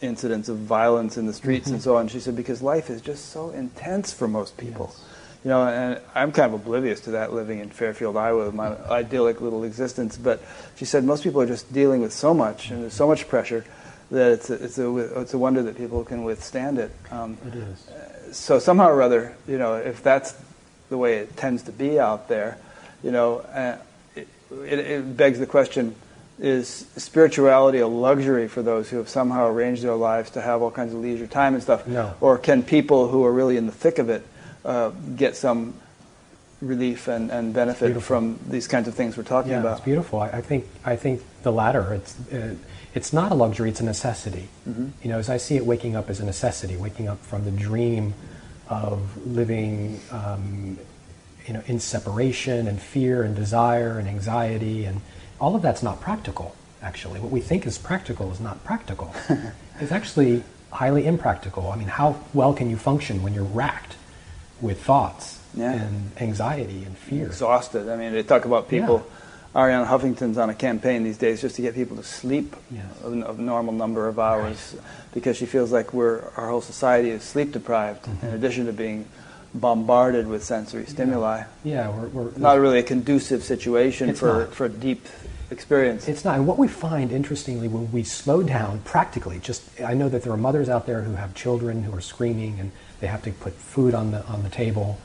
incidents 0.00 0.48
of 0.48 0.58
violence 0.58 1.16
in 1.16 1.26
the 1.26 1.32
streets 1.32 1.68
and 1.68 1.82
so 1.82 1.96
on. 1.96 2.08
She 2.08 2.20
said 2.20 2.36
because 2.36 2.62
life 2.62 2.88
is 2.90 3.00
just 3.02 3.30
so 3.30 3.50
intense 3.50 4.12
for 4.12 4.28
most 4.28 4.56
people. 4.56 4.90
Yes. 4.92 5.04
You 5.44 5.50
know, 5.50 5.66
and 5.68 6.00
I'm 6.14 6.32
kind 6.32 6.52
of 6.52 6.60
oblivious 6.60 7.00
to 7.02 7.12
that 7.12 7.32
living 7.32 7.60
in 7.60 7.70
Fairfield, 7.70 8.16
Iowa, 8.16 8.46
with 8.46 8.54
my 8.54 8.76
idyllic 8.90 9.40
little 9.40 9.64
existence. 9.64 10.16
But 10.16 10.42
she 10.76 10.84
said 10.84 11.04
most 11.04 11.22
people 11.22 11.40
are 11.40 11.46
just 11.46 11.72
dealing 11.72 12.00
with 12.00 12.12
so 12.12 12.34
much, 12.34 12.70
and 12.70 12.82
there's 12.82 12.94
so 12.94 13.06
much 13.06 13.28
pressure 13.28 13.64
that 14.10 14.32
it's 14.32 14.50
a, 14.50 14.54
it's 14.54 14.78
a, 14.78 15.20
it's 15.20 15.34
a 15.34 15.38
wonder 15.38 15.62
that 15.62 15.76
people 15.76 16.04
can 16.04 16.24
withstand 16.24 16.78
it. 16.78 16.90
Um, 17.10 17.38
It 17.46 17.54
is. 17.54 18.36
so 18.36 18.58
somehow 18.58 18.88
or 18.88 19.00
other, 19.00 19.36
you 19.46 19.58
know, 19.58 19.74
if 19.74 20.02
that's 20.02 20.34
the 20.88 20.98
way 20.98 21.18
it 21.18 21.36
tends 21.36 21.62
to 21.64 21.72
be 21.72 22.00
out 22.00 22.28
there, 22.28 22.58
you 23.02 23.12
know, 23.12 23.38
uh, 23.38 23.76
it, 24.50 24.78
it, 24.78 25.16
begs 25.16 25.38
the 25.38 25.46
question: 25.46 25.94
Is 26.38 26.86
spirituality 26.96 27.78
a 27.78 27.86
luxury 27.88 28.48
for 28.48 28.62
those 28.62 28.88
who 28.90 28.96
have 28.98 29.08
somehow 29.08 29.48
arranged 29.48 29.82
their 29.82 29.94
lives 29.94 30.30
to 30.30 30.40
have 30.40 30.62
all 30.62 30.70
kinds 30.70 30.92
of 30.94 31.00
leisure 31.00 31.26
time 31.26 31.54
and 31.54 31.62
stuff, 31.62 31.86
No. 31.86 32.14
or 32.20 32.38
can 32.38 32.62
people 32.62 33.08
who 33.08 33.24
are 33.24 33.32
really 33.32 33.56
in 33.56 33.66
the 33.66 33.72
thick 33.72 33.98
of 33.98 34.08
it 34.08 34.26
uh, 34.64 34.90
get 35.16 35.36
some 35.36 35.74
relief 36.60 37.06
and, 37.06 37.30
and 37.30 37.54
benefit 37.54 38.00
from 38.02 38.38
these 38.48 38.66
kinds 38.66 38.88
of 38.88 38.94
things 38.94 39.16
we're 39.16 39.22
talking 39.22 39.52
Yeah, 39.52 39.60
about? 39.60 39.76
it's 39.78 39.84
beautiful. 39.84 40.20
I, 40.20 40.28
I 40.28 40.40
think 40.40 40.64
I 40.84 40.96
think 40.96 41.22
the 41.42 41.52
latter. 41.52 41.94
It's 41.94 42.32
uh, 42.32 42.54
it's 42.94 43.12
not 43.12 43.30
a 43.30 43.34
luxury; 43.34 43.68
it's 43.70 43.80
a 43.80 43.84
necessity. 43.84 44.48
Mm-hmm. 44.68 44.88
You 45.02 45.10
know, 45.10 45.18
as 45.18 45.28
I 45.28 45.36
see 45.36 45.56
it, 45.56 45.64
waking 45.66 45.94
up 45.94 46.10
is 46.10 46.20
a 46.20 46.24
necessity, 46.24 46.76
waking 46.76 47.06
up 47.08 47.20
from 47.20 47.44
the 47.44 47.50
dream 47.52 48.14
of 48.68 49.26
living, 49.26 50.00
um, 50.10 50.78
you 51.48 51.54
know, 51.54 51.62
in 51.66 51.80
separation 51.80 52.68
and 52.68 52.80
fear 52.80 53.22
and 53.22 53.34
desire 53.34 53.98
and 53.98 54.06
anxiety, 54.06 54.84
and 54.84 55.00
all 55.40 55.56
of 55.56 55.62
that's 55.62 55.82
not 55.82 55.98
practical. 56.00 56.54
Actually, 56.82 57.18
what 57.20 57.32
we 57.32 57.40
think 57.40 57.66
is 57.66 57.78
practical 57.78 58.30
is 58.30 58.38
not 58.38 58.62
practical. 58.64 59.12
it's 59.80 59.90
actually 59.90 60.44
highly 60.70 61.06
impractical. 61.06 61.70
I 61.72 61.76
mean, 61.76 61.88
how 61.88 62.20
well 62.34 62.52
can 62.52 62.68
you 62.68 62.76
function 62.76 63.22
when 63.22 63.32
you're 63.32 63.44
racked 63.44 63.96
with 64.60 64.82
thoughts 64.82 65.40
Yeah. 65.54 65.72
and 65.72 66.12
anxiety 66.20 66.84
and 66.84 66.96
fear? 66.96 67.26
exhausted. 67.26 67.88
I 67.88 67.96
mean, 67.96 68.12
they 68.12 68.22
talk 68.22 68.44
about 68.44 68.68
people. 68.68 69.06
Arianna 69.54 69.86
Huffington's 69.86 70.36
on 70.36 70.50
a 70.50 70.54
campaign 70.54 71.02
these 71.04 71.16
days 71.16 71.40
just 71.40 71.56
to 71.56 71.62
get 71.62 71.74
people 71.74 71.96
to 71.96 72.02
sleep 72.04 72.54
Yes. 72.70 72.84
a, 73.02 73.08
a 73.08 73.32
normal 73.34 73.72
number 73.72 74.06
of 74.06 74.18
hours 74.18 74.76
because 75.14 75.38
she 75.38 75.46
feels 75.46 75.72
like 75.72 75.94
we're 75.94 76.20
our 76.36 76.50
whole 76.50 76.60
society 76.60 77.08
is 77.10 77.22
sleep 77.22 77.52
deprived 77.52 78.02
Mm-hmm. 78.04 78.26
in 78.26 78.34
addition 78.34 78.66
to 78.66 78.72
being 78.74 79.06
bombarded 79.58 80.26
with 80.26 80.44
sensory 80.44 80.86
stimuli. 80.86 81.44
Yeah, 81.64 81.90
we're, 81.90 82.08
we're 82.08 82.38
Not 82.38 82.58
really 82.58 82.78
a 82.78 82.82
conducive 82.82 83.42
situation 83.42 84.14
for, 84.14 84.40
not. 84.40 84.54
for 84.54 84.68
deep 84.68 85.06
experience. 85.50 86.08
It's 86.08 86.24
not. 86.24 86.36
And 86.36 86.46
what 86.46 86.58
we 86.58 86.68
find, 86.68 87.10
interestingly, 87.12 87.68
when 87.68 87.90
we 87.92 88.02
slow 88.02 88.42
down 88.42 88.80
practically, 88.80 89.38
just 89.38 89.62
I 89.80 89.94
know 89.94 90.08
that 90.08 90.22
there 90.22 90.32
are 90.32 90.38
mothers 90.38 90.68
out 90.68 90.86
there 90.86 91.02
who 91.02 91.14
have 91.14 91.34
children 91.34 91.82
who 91.82 91.96
are 91.96 92.00
screaming 92.00 92.60
and 92.60 92.72
they 93.00 93.06
have 93.06 93.22
to 93.22 93.32
put 93.32 93.52
food 93.54 93.94
on 93.94 94.10
the 94.10 94.24
on 94.26 94.42
the 94.42 94.50
table, 94.50 94.98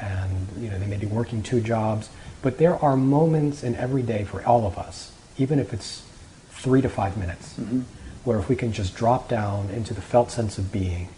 and 0.00 0.48
you 0.58 0.70
know 0.70 0.78
they 0.78 0.86
may 0.86 0.98
be 0.98 1.06
working 1.06 1.42
two 1.42 1.60
jobs. 1.60 2.08
But 2.42 2.58
there 2.58 2.76
are 2.76 2.96
moments 2.96 3.62
in 3.62 3.74
every 3.76 4.02
day 4.02 4.24
for 4.24 4.44
all 4.44 4.66
of 4.66 4.78
us, 4.78 5.12
even 5.36 5.58
if 5.58 5.72
it's 5.72 6.02
three 6.50 6.80
to 6.80 6.88
five 6.88 7.16
minutes, 7.16 7.54
mm-hmm. 7.54 7.80
where 8.24 8.38
if 8.38 8.48
we 8.48 8.56
can 8.56 8.72
just 8.72 8.94
drop 8.94 9.28
down 9.28 9.70
into 9.70 9.94
the 9.94 10.00
felt 10.00 10.30
sense 10.30 10.58
of 10.58 10.72
being 10.72 11.08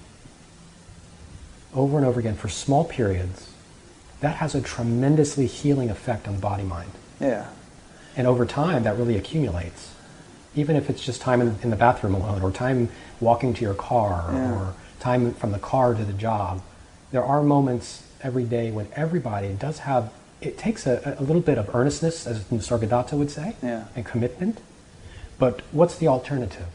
over 1.75 1.97
and 1.97 2.07
over 2.07 2.21
again 2.21 2.35
for 2.37 2.49
small 2.49 2.85
periods, 2.85 3.51
that 4.21 4.37
has 4.37 4.55
a 4.55 4.61
tremendously 4.61 5.47
healing 5.47 5.91
effect 5.91 6.29
on 6.29 6.35
the 6.35 6.41
body 6.41 6.63
mind. 6.65 6.91
yeah. 7.21 7.49
And 8.15 8.27
over 8.27 8.45
time, 8.45 8.83
that 8.83 8.99
really 8.99 9.17
accumulates. 9.17 9.95
Even 10.55 10.77
if 10.77 10.91
it's 10.91 11.03
just 11.03 11.23
time 11.23 11.41
in, 11.41 11.57
in 11.63 11.71
the 11.71 11.77
bathroom 11.77 12.15
alone, 12.15 12.43
or 12.43 12.51
time 12.51 12.91
walking 13.21 13.55
to 13.55 13.63
your 13.63 13.73
car, 13.73 14.29
Yeah. 14.35 14.53
or 14.53 14.75
time 15.01 15.33
from 15.33 15.53
the 15.53 15.59
car 15.59 15.95
to 15.95 16.05
the 16.05 16.13
job, 16.13 16.61
there 17.11 17.25
are 17.25 17.43
moments 17.43 18.03
every 18.23 18.45
day 18.45 18.71
when 18.71 18.87
everybody 18.95 19.55
does 19.55 19.79
have, 19.81 20.13
it 20.43 20.59
takes 20.59 20.87
a, 20.87 21.17
a 21.19 21.23
little 21.23 21.41
bit 21.41 21.57
of 21.57 21.75
earnestness, 21.75 22.27
as 22.27 22.45
Nisargadatta 22.45 23.15
would 23.15 23.31
say, 23.31 23.57
Yeah. 23.63 23.85
and 23.97 24.05
commitment. 24.05 24.59
But 25.39 25.63
what's 25.73 25.97
the 25.97 26.09
alternative? 26.09 26.67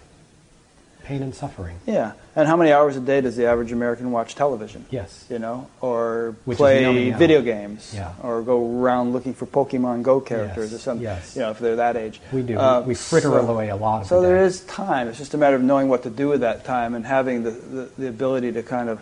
Pain 1.08 1.24
and 1.24 1.34
suffering. 1.34 1.78
Yeah. 1.86 2.12
And 2.36 2.50
how 2.50 2.58
many 2.58 2.74
hours 2.74 2.98
a 2.98 3.00
day 3.00 3.22
does 3.22 3.38
the 3.38 3.46
average 3.46 3.72
American 3.72 4.12
watch 4.12 4.36
television? 4.36 4.86
Yes. 4.90 5.24
You 5.30 5.40
know, 5.40 5.70
or 5.80 6.36
Which 6.44 6.58
play 6.58 7.12
video 7.12 7.42
games, 7.42 7.94
Yeah. 7.96 8.12
or 8.22 8.42
go 8.42 8.82
around 8.82 9.14
looking 9.14 9.34
for 9.34 9.46
Pokemon 9.46 10.04
Go 10.04 10.20
characters 10.20 10.74
Yes, 10.74 10.82
or 10.82 10.84
something. 10.84 11.04
yes. 11.04 11.34
You 11.34 11.44
know, 11.44 11.52
if 11.52 11.60
they're 11.60 11.78
that 11.78 11.96
age. 11.96 12.20
We 12.34 12.42
do. 12.42 12.58
Uh, 12.60 12.84
we 12.86 12.94
fritter 12.94 13.30
so- 13.30 13.38
away 13.48 13.70
a 13.70 13.78
lot 13.78 14.02
of 14.02 14.08
So 14.10 14.20
the 14.20 14.28
there 14.28 14.44
is 14.44 14.60
time. 14.66 15.08
It's 15.08 15.18
just 15.18 15.34
a 15.34 15.38
matter 15.38 15.56
of 15.56 15.62
knowing 15.62 15.88
what 15.88 16.04
to 16.04 16.10
do 16.10 16.28
with 16.28 16.42
that 16.42 16.66
time 16.66 16.94
and 16.94 17.06
having 17.06 17.44
the, 17.44 17.52
the, 17.52 17.90
the 17.98 18.08
ability 18.10 18.52
to 18.52 18.62
kind 18.62 18.90
of 18.90 19.00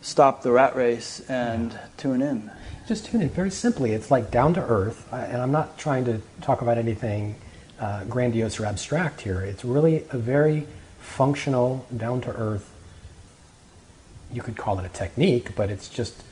stop 0.00 0.42
the 0.42 0.50
rat 0.50 0.74
race 0.76 1.20
and 1.28 1.78
tune 1.98 2.22
in. 2.22 2.50
Just 2.86 3.04
tune 3.04 3.20
in. 3.20 3.28
Very 3.28 3.50
simply, 3.50 3.92
it's 3.92 4.10
like 4.10 4.30
down 4.30 4.54
to 4.54 4.62
earth. 4.62 5.06
And 5.12 5.42
I'm 5.42 5.52
not 5.52 5.76
trying 5.76 6.06
to 6.06 6.22
talk 6.40 6.62
about 6.62 6.78
anything 6.78 7.34
uh, 7.78 8.04
grandiose 8.04 8.58
or 8.58 8.64
abstract 8.64 9.20
here. 9.20 9.42
It's 9.42 9.62
really 9.62 10.04
a 10.10 10.16
very 10.16 10.66
functional, 11.08 11.86
down 11.96 12.20
to 12.22 12.30
earth. 12.30 12.70
You 14.32 14.42
could 14.42 14.56
call 14.56 14.78
it 14.78 14.84
a 14.84 14.90
technique, 14.90 15.56
but 15.56 15.70
it's 15.70 15.88
just 15.88 16.22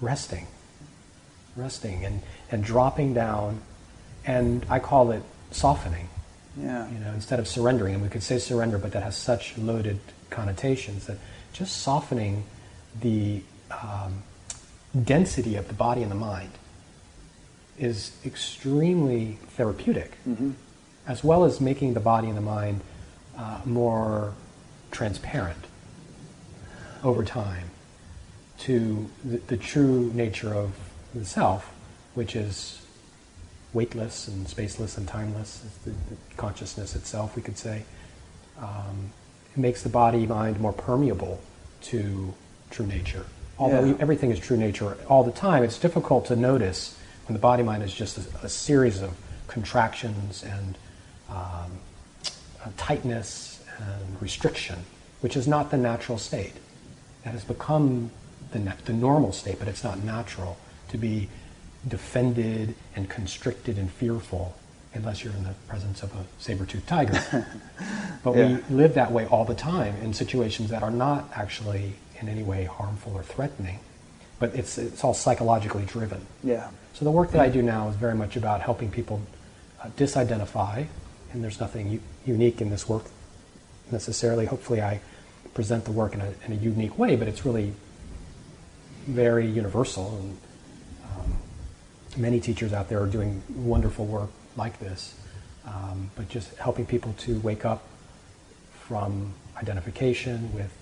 resting, 0.00 0.46
resting, 1.56 2.04
and 2.04 2.22
and 2.50 2.64
dropping 2.64 3.14
down. 3.14 3.60
And 4.24 4.64
I 4.70 4.78
call 4.78 5.10
it 5.10 5.22
softening. 5.50 6.08
Yeah. 6.56 6.88
You 6.90 6.98
know, 6.98 7.12
instead 7.12 7.38
of 7.38 7.48
surrendering, 7.48 7.94
and 7.94 8.02
we 8.02 8.08
could 8.08 8.22
say 8.22 8.38
surrender, 8.38 8.78
but 8.78 8.92
that 8.92 9.02
has 9.02 9.16
such 9.16 9.56
loaded 9.58 10.00
connotations 10.30 11.06
that 11.06 11.18
just 11.52 11.78
softening 11.78 12.44
the 13.00 13.42
um, 13.70 14.22
density 15.04 15.56
of 15.56 15.68
the 15.68 15.74
body 15.74 16.02
and 16.02 16.10
the 16.10 16.16
mind 16.16 16.50
is 17.78 18.12
extremely 18.24 19.38
therapeutic, 19.56 20.12
as 21.06 21.24
well 21.24 21.44
as 21.44 21.60
making 21.60 21.94
the 21.94 22.00
body 22.00 22.28
and 22.28 22.36
the 22.36 22.42
mind 22.42 22.80
uh, 23.38 23.60
more 23.64 24.34
transparent 24.90 25.64
over 27.02 27.24
time 27.24 27.70
to 28.58 29.08
the, 29.24 29.38
the 29.48 29.56
true 29.56 30.10
nature 30.14 30.54
of 30.54 30.72
the 31.14 31.24
self, 31.24 31.72
which 32.14 32.36
is 32.36 32.80
weightless 33.72 34.28
and 34.28 34.46
spaceless 34.46 34.96
and 34.98 35.08
timeless, 35.08 35.64
the, 35.84 35.90
the 35.90 36.16
consciousness 36.36 36.94
itself, 36.94 37.34
we 37.34 37.42
could 37.42 37.58
say. 37.58 37.82
Um, 38.60 39.12
it 39.54 39.58
makes 39.58 39.82
the 39.82 39.88
body 39.88 40.26
mind 40.26 40.60
more 40.60 40.72
permeable 40.72 41.40
to 41.82 42.34
true 42.70 42.86
nature. 42.86 43.26
Although 43.58 43.84
Yeah. 43.84 43.94
everything 43.98 44.30
is 44.30 44.38
true 44.38 44.56
nature 44.56 44.96
all 45.08 45.24
the 45.24 45.32
time, 45.32 45.62
it's 45.62 45.78
difficult 45.78 46.26
to 46.26 46.36
notice 46.36 46.96
when 47.26 47.34
the 47.34 47.40
body 47.40 47.62
mind 47.62 47.82
is 47.82 47.92
just 47.92 48.18
a, 48.18 48.46
a 48.46 48.48
series 48.48 49.00
of 49.02 49.14
contractions 49.46 50.42
and 50.42 50.76
um, 51.28 51.78
tightness 52.76 53.62
and 53.78 54.20
restriction, 54.22 54.78
which 55.20 55.36
is 55.36 55.46
not 55.48 55.70
the 55.70 55.76
natural 55.76 56.18
state. 56.18 56.52
That 57.24 57.32
has 57.32 57.44
become 57.44 58.10
the, 58.52 58.58
na- 58.58 58.72
the 58.84 58.92
normal 58.92 59.32
state, 59.32 59.58
but 59.58 59.68
it's 59.68 59.84
not 59.84 60.02
natural 60.02 60.56
to 60.88 60.98
be 60.98 61.28
defended 61.86 62.74
and 62.94 63.08
constricted 63.08 63.78
and 63.78 63.90
fearful 63.90 64.54
unless 64.94 65.24
you're 65.24 65.32
in 65.32 65.44
the 65.44 65.54
presence 65.68 66.02
of 66.02 66.12
a 66.14 66.24
saber-toothed 66.38 66.86
tiger. 66.86 67.46
but 68.24 68.36
Yeah. 68.36 68.58
we 68.68 68.74
live 68.76 68.94
that 68.94 69.10
way 69.10 69.26
all 69.26 69.44
the 69.44 69.54
time 69.54 69.96
in 70.02 70.12
situations 70.12 70.68
that 70.70 70.82
are 70.82 70.90
not 70.90 71.30
actually 71.34 71.94
in 72.20 72.28
any 72.28 72.42
way 72.42 72.64
harmful 72.64 73.12
or 73.14 73.22
threatening, 73.22 73.78
but 74.38 74.54
it's, 74.54 74.76
it's 74.78 75.02
all 75.02 75.14
psychologically 75.14 75.84
driven. 75.84 76.26
Yeah. 76.44 76.68
So 76.92 77.04
the 77.04 77.10
work 77.10 77.30
that 77.32 77.40
I 77.40 77.48
do 77.48 77.62
now 77.62 77.88
is 77.88 77.96
very 77.96 78.14
much 78.14 78.36
about 78.36 78.60
helping 78.60 78.90
people 78.90 79.22
uh, 79.82 79.88
disidentify 79.96 80.86
and 81.32 81.42
there's 81.42 81.60
nothing 81.60 81.88
u- 81.88 82.00
unique 82.26 82.60
in 82.60 82.70
this 82.70 82.88
work 82.88 83.04
necessarily. 83.90 84.46
Hopefully, 84.46 84.80
I 84.80 85.00
present 85.54 85.84
the 85.84 85.92
work 85.92 86.14
in 86.14 86.20
a, 86.20 86.32
in 86.46 86.52
a 86.52 86.56
unique 86.56 86.98
way, 86.98 87.16
but 87.16 87.28
it's 87.28 87.44
really 87.44 87.72
very 89.06 89.46
universal. 89.46 90.16
And 90.18 90.38
um, 91.04 91.34
many 92.16 92.40
teachers 92.40 92.72
out 92.72 92.88
there 92.88 93.02
are 93.02 93.06
doing 93.06 93.42
wonderful 93.54 94.06
work 94.06 94.30
like 94.56 94.78
this, 94.78 95.14
um, 95.66 96.10
but 96.16 96.28
just 96.28 96.54
helping 96.56 96.86
people 96.86 97.14
to 97.18 97.38
wake 97.40 97.64
up 97.64 97.82
from 98.72 99.34
identification 99.56 100.52
with 100.54 100.72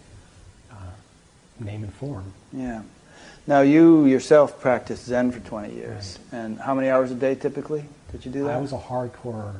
uh, 0.70 0.74
name 1.58 1.82
and 1.82 1.92
form. 1.94 2.32
Yeah. 2.52 2.82
Now, 3.46 3.60
you 3.60 4.06
yourself 4.06 4.60
practiced 4.60 5.06
Zen 5.06 5.32
for 5.32 5.40
20 5.40 5.74
years. 5.74 6.18
Right. 6.32 6.40
And 6.40 6.58
how 6.58 6.74
many 6.74 6.88
hours 6.88 7.10
a 7.10 7.14
day 7.14 7.34
typically 7.34 7.84
did 8.12 8.24
you 8.24 8.30
do 8.30 8.44
that? 8.44 8.56
I 8.56 8.60
was 8.60 8.72
a 8.72 8.78
hardcore 8.78 9.54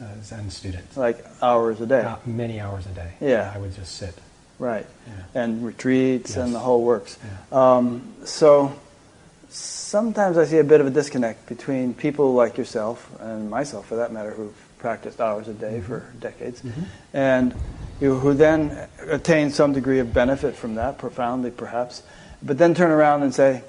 uh, 0.00 0.22
Zen 0.22 0.50
student. 0.50 0.96
Like 0.96 1.24
hours 1.42 1.80
a 1.80 1.86
day? 1.86 2.14
Many 2.26 2.60
hours 2.60 2.86
a 2.86 2.90
day. 2.90 3.12
Yeah. 3.20 3.52
I 3.54 3.58
would 3.58 3.74
just 3.74 3.96
sit. 3.96 4.14
Right. 4.58 4.86
Yeah. 5.06 5.42
And 5.42 5.66
retreats 5.66 6.30
yes. 6.30 6.38
and 6.38 6.54
the 6.54 6.60
whole 6.60 6.82
works. 6.84 7.18
Yeah. 7.50 7.76
Um, 7.76 8.14
so 8.24 8.72
sometimes 9.48 10.38
I 10.38 10.44
see 10.44 10.58
a 10.58 10.64
bit 10.64 10.80
of 10.80 10.86
a 10.86 10.90
disconnect 10.90 11.46
between 11.46 11.94
people 11.94 12.34
like 12.34 12.56
yourself 12.56 13.08
and 13.20 13.50
myself, 13.50 13.86
for 13.86 13.96
that 13.96 14.12
matter, 14.12 14.30
who've 14.30 14.54
practiced 14.78 15.20
hours 15.20 15.48
a 15.48 15.54
day 15.54 15.74
mm-hmm. 15.74 15.86
for 15.86 16.12
decades, 16.18 16.60
mm-hmm. 16.62 16.82
and 17.12 17.54
you, 18.00 18.18
who 18.18 18.34
then 18.34 18.88
attain 19.08 19.50
some 19.50 19.72
degree 19.72 20.00
of 20.00 20.12
benefit 20.12 20.56
from 20.56 20.74
that, 20.74 20.98
profoundly 20.98 21.50
perhaps, 21.50 22.02
but 22.42 22.58
then 22.58 22.74
turn 22.74 22.90
around 22.90 23.22
and 23.22 23.32
say, 23.32 23.62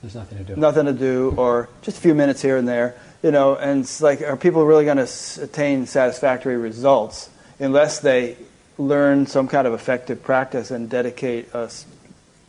"There's 0.00 0.14
nothing 0.14 0.38
to 0.38 0.44
do." 0.44 0.56
Nothing 0.56 0.86
to 0.86 0.92
do, 0.92 1.34
or 1.36 1.68
just 1.82 1.98
a 1.98 2.00
few 2.00 2.14
minutes 2.14 2.40
here 2.40 2.56
and 2.56 2.68
there, 2.68 2.94
you 3.22 3.30
know. 3.30 3.56
And 3.56 3.80
it's 3.80 4.00
like, 4.00 4.22
are 4.22 4.36
people 4.36 4.64
really 4.64 4.84
going 4.84 5.04
to 5.04 5.42
attain 5.42 5.86
satisfactory 5.86 6.56
results 6.56 7.30
unless 7.58 8.00
they 8.00 8.36
learn 8.78 9.26
some 9.26 9.48
kind 9.48 9.66
of 9.66 9.74
effective 9.74 10.22
practice 10.22 10.70
and 10.70 10.88
dedicate 10.88 11.52
a 11.54 11.70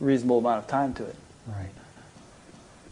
reasonable 0.00 0.38
amount 0.38 0.58
of 0.58 0.66
time 0.66 0.94
to 0.94 1.04
it? 1.04 1.16
Right. 1.46 1.68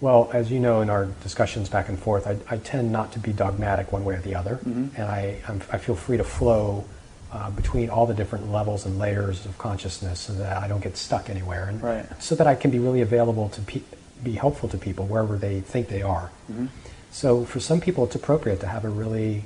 Well, 0.01 0.30
as 0.33 0.51
you 0.51 0.59
know, 0.59 0.80
in 0.80 0.91
our 0.91 1.07
discussions 1.22 1.68
back 1.68 1.89
and 1.89 1.99
forth, 1.99 2.26
I, 2.26 2.37
I 2.49 2.59
tend 2.59 2.91
not 2.91 3.12
to 3.12 3.20
be 3.20 3.33
dogmatic 3.33 3.93
one 3.93 4.05
way 4.05 4.16
or 4.16 4.20
the 4.20 4.35
other, 4.35 4.57
mm-hmm. 4.57 4.89
and 4.97 5.05
I, 5.09 5.39
I'm, 5.47 5.62
i 5.70 5.78
feel 5.78 5.95
free 5.95 6.16
to 6.16 6.24
flow 6.24 6.85
uh, 7.33 7.51
between 7.51 7.89
all 7.89 8.07
the 8.07 8.14
different 8.14 8.51
levels 8.51 8.85
and 8.85 8.99
layers 8.99 9.47
of 9.47 9.57
consciousness, 9.59 10.18
so 10.18 10.33
that 10.35 10.61
I 10.61 10.66
don't 10.66 10.83
get 10.83 10.97
stuck 10.97 11.30
anywhere, 11.30 11.68
and 11.68 11.80
right. 11.80 12.07
so 12.20 12.35
that 12.35 12.49
I 12.49 12.57
can 12.57 12.72
be 12.72 12.80
really 12.80 13.01
available 13.01 13.49
to 13.51 13.61
pe- 13.61 13.83
be 14.24 14.33
helpful 14.33 14.68
to 14.70 14.76
people 14.76 15.07
wherever 15.07 15.37
they 15.37 15.61
think 15.61 15.87
they 15.87 16.03
are. 16.03 16.33
Mm-hmm. 16.51 16.66
So, 17.12 17.44
for 17.44 17.60
some 17.60 17.80
people, 17.80 18.04
it's 18.04 18.14
appropriate 18.14 18.60
to 18.60 18.66
have 18.66 18.84
a 18.84 18.88
really 18.88 19.44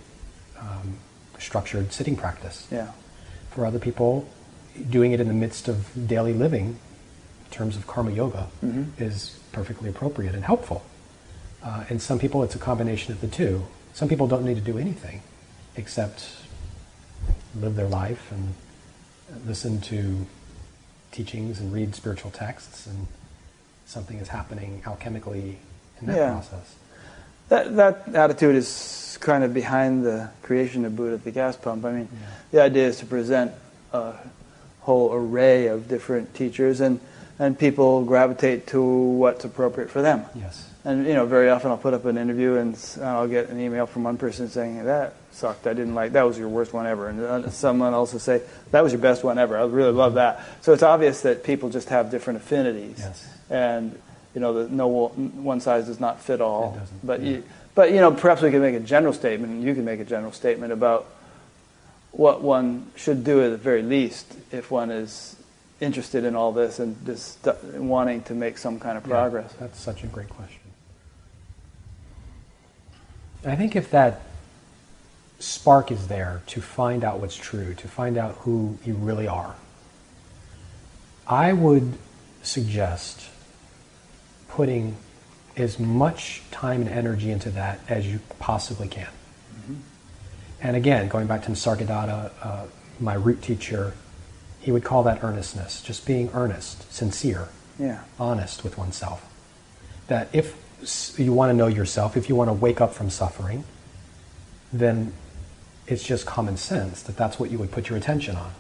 um, 0.58 0.98
structured 1.38 1.92
sitting 1.92 2.16
practice. 2.16 2.66
Yeah. 2.70 2.92
For 3.50 3.66
other 3.66 3.80
people, 3.80 4.28
doing 4.88 5.12
it 5.12 5.20
in 5.20 5.26
the 5.26 5.34
midst 5.34 5.66
of 5.66 6.08
daily 6.08 6.32
living, 6.32 6.78
in 7.44 7.50
terms 7.50 7.76
of 7.76 7.86
karma 7.86 8.12
yoga, 8.12 8.48
mm-hmm. 8.64 9.02
is 9.02 9.38
perfectly 9.50 9.90
appropriate 9.90 10.34
and 10.34 10.44
helpful. 10.44 10.84
Uh, 11.62 11.84
and 11.88 12.00
some 12.00 12.18
people, 12.20 12.44
it's 12.44 12.54
a 12.54 12.58
combination 12.58 13.12
of 13.12 13.20
the 13.20 13.26
two. 13.26 13.66
Some 13.94 14.08
people 14.08 14.28
don't 14.28 14.44
need 14.44 14.56
to 14.56 14.60
do 14.60 14.78
anything 14.78 15.22
except 15.74 16.28
live 17.56 17.74
their 17.74 17.88
life 17.88 18.30
and 18.30 18.54
listen 19.44 19.80
to 19.80 20.26
teachings 21.10 21.58
and 21.58 21.72
read 21.72 21.94
spiritual 21.94 22.30
texts, 22.30 22.86
and 22.86 23.08
something 23.86 24.18
is 24.18 24.28
happening 24.28 24.82
alchemically 24.84 25.56
in 26.00 26.06
that 26.06 26.16
yeah. 26.16 26.30
process. 26.30 26.76
That, 27.48 27.76
that 27.76 28.14
attitude 28.14 28.56
is 28.56 29.18
kind 29.20 29.44
of 29.44 29.54
behind 29.54 30.04
the 30.04 30.30
creation 30.42 30.84
of 30.84 30.96
Buddha 30.96 31.14
at 31.14 31.24
the 31.24 31.30
gas 31.30 31.56
pump. 31.56 31.84
I 31.84 31.92
mean, 31.92 32.08
yeah. 32.12 32.28
the 32.50 32.62
idea 32.62 32.88
is 32.88 32.98
to 32.98 33.06
present 33.06 33.52
a 33.92 34.14
whole 34.80 35.12
array 35.12 35.66
of 35.66 35.88
different 35.88 36.34
teachers 36.34 36.80
and 36.80 37.00
and 37.38 37.58
people 37.58 38.04
gravitate 38.04 38.66
to 38.68 38.82
what's 38.82 39.44
appropriate 39.44 39.90
for 39.90 40.02
them. 40.02 40.24
Yes. 40.34 40.70
And 40.84 41.06
you 41.06 41.14
know, 41.14 41.26
very 41.26 41.50
often 41.50 41.70
I'll 41.70 41.76
put 41.76 41.94
up 41.94 42.04
an 42.04 42.16
interview 42.16 42.54
and 42.54 42.78
I'll 43.02 43.28
get 43.28 43.48
an 43.48 43.60
email 43.60 43.86
from 43.86 44.04
one 44.04 44.16
person 44.16 44.48
saying 44.48 44.84
that 44.84 45.14
sucked. 45.32 45.66
I 45.66 45.74
didn't 45.74 45.94
like 45.94 46.12
that 46.12 46.22
was 46.22 46.38
your 46.38 46.48
worst 46.48 46.72
one 46.72 46.86
ever, 46.86 47.08
and 47.08 47.52
someone 47.52 47.92
else 47.92 48.12
will 48.12 48.20
say 48.20 48.40
that 48.70 48.82
was 48.82 48.92
your 48.92 49.02
best 49.02 49.22
one 49.24 49.38
ever. 49.38 49.58
I 49.58 49.64
really 49.64 49.92
love 49.92 50.14
that. 50.14 50.42
So 50.62 50.72
it's 50.72 50.82
obvious 50.82 51.22
that 51.22 51.44
people 51.44 51.68
just 51.68 51.88
have 51.90 52.10
different 52.10 52.38
affinities. 52.38 52.98
Yes. 52.98 53.28
And 53.50 54.00
you 54.36 54.40
know, 54.40 54.52
the, 54.52 54.68
no 54.68 54.86
one 55.08 55.60
size 55.60 55.86
does 55.86 55.98
not 55.98 56.20
fit 56.20 56.42
all. 56.42 56.74
It 56.74 56.80
doesn't. 56.80 57.06
But 57.06 57.22
yeah. 57.22 57.30
you, 57.30 57.44
but 57.74 57.90
you 57.90 57.96
know, 57.96 58.12
perhaps 58.12 58.42
we 58.42 58.50
can 58.50 58.60
make 58.60 58.74
a 58.74 58.80
general 58.80 59.14
statement, 59.14 59.50
and 59.50 59.64
you 59.64 59.74
can 59.74 59.86
make 59.86 59.98
a 59.98 60.04
general 60.04 60.30
statement 60.30 60.74
about 60.74 61.06
what 62.12 62.42
one 62.42 62.90
should 62.96 63.24
do 63.24 63.42
at 63.42 63.48
the 63.48 63.56
very 63.56 63.82
least 63.82 64.36
if 64.52 64.70
one 64.70 64.90
is 64.90 65.36
interested 65.80 66.24
in 66.24 66.36
all 66.36 66.52
this 66.52 66.78
and 66.78 66.96
just 67.06 67.48
wanting 67.76 68.22
to 68.24 68.34
make 68.34 68.58
some 68.58 68.78
kind 68.78 68.98
of 68.98 69.04
progress? 69.04 69.50
Yeah, 69.54 69.66
that's 69.66 69.80
such 69.80 70.04
a 70.04 70.06
great 70.06 70.28
question. 70.28 70.60
I 73.42 73.56
think 73.56 73.74
if 73.74 73.90
that 73.92 74.20
spark 75.38 75.90
is 75.90 76.08
there 76.08 76.42
to 76.48 76.60
find 76.60 77.04
out 77.04 77.20
what's 77.20 77.36
true, 77.36 77.72
to 77.72 77.88
find 77.88 78.18
out 78.18 78.34
who 78.40 78.76
you 78.84 78.92
really 78.92 79.28
are, 79.28 79.54
I 81.26 81.54
would 81.54 81.94
suggest 82.42 83.30
putting 84.56 84.96
as 85.54 85.78
much 85.78 86.40
time 86.50 86.80
and 86.80 86.90
energy 86.90 87.30
into 87.30 87.50
that 87.50 87.78
as 87.88 88.06
you 88.10 88.18
possibly 88.38 88.88
can. 88.88 89.08
Mm-hmm. 89.54 89.74
And 90.62 90.76
again, 90.76 91.08
going 91.08 91.26
back 91.26 91.44
to 91.44 91.50
Nisargadatta, 91.50 92.32
uh, 92.42 92.64
my 92.98 93.14
root 93.14 93.42
teacher, 93.42 93.92
he 94.58 94.72
would 94.72 94.82
call 94.82 95.02
that 95.02 95.22
earnestness, 95.22 95.82
just 95.82 96.06
being 96.06 96.30
earnest, 96.32 96.90
sincere, 96.90 97.48
yeah. 97.78 98.00
honest 98.18 98.64
with 98.64 98.78
oneself. 98.78 99.30
That 100.08 100.28
if 100.32 100.56
you 101.18 101.34
want 101.34 101.50
to 101.50 101.54
know 101.54 101.66
yourself, 101.66 102.16
if 102.16 102.30
you 102.30 102.34
want 102.34 102.48
to 102.48 102.54
wake 102.54 102.80
up 102.80 102.94
from 102.94 103.10
suffering, 103.10 103.64
then 104.72 105.12
it's 105.86 106.02
just 106.02 106.24
common 106.24 106.56
sense 106.56 107.02
that 107.02 107.16
that's 107.16 107.38
what 107.38 107.50
you 107.50 107.58
would 107.58 107.70
put 107.70 107.90
your 107.90 107.98
attention 107.98 108.36
on. 108.36 108.52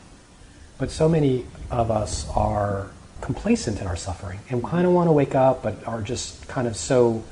But 0.78 0.90
so 0.90 1.08
many 1.08 1.46
of 1.70 1.90
us 1.90 2.28
are 2.36 2.90
complacent 3.20 3.80
in 3.80 3.86
our 3.86 3.96
suffering 3.96 4.40
and 4.50 4.62
kind 4.62 4.86
of 4.86 4.92
want 4.92 5.08
to 5.08 5.12
wake 5.12 5.34
up, 5.34 5.62
but 5.62 5.86
are 5.86 6.02
just 6.02 6.46
kind 6.48 6.66
of 6.66 6.76
so 6.76 7.24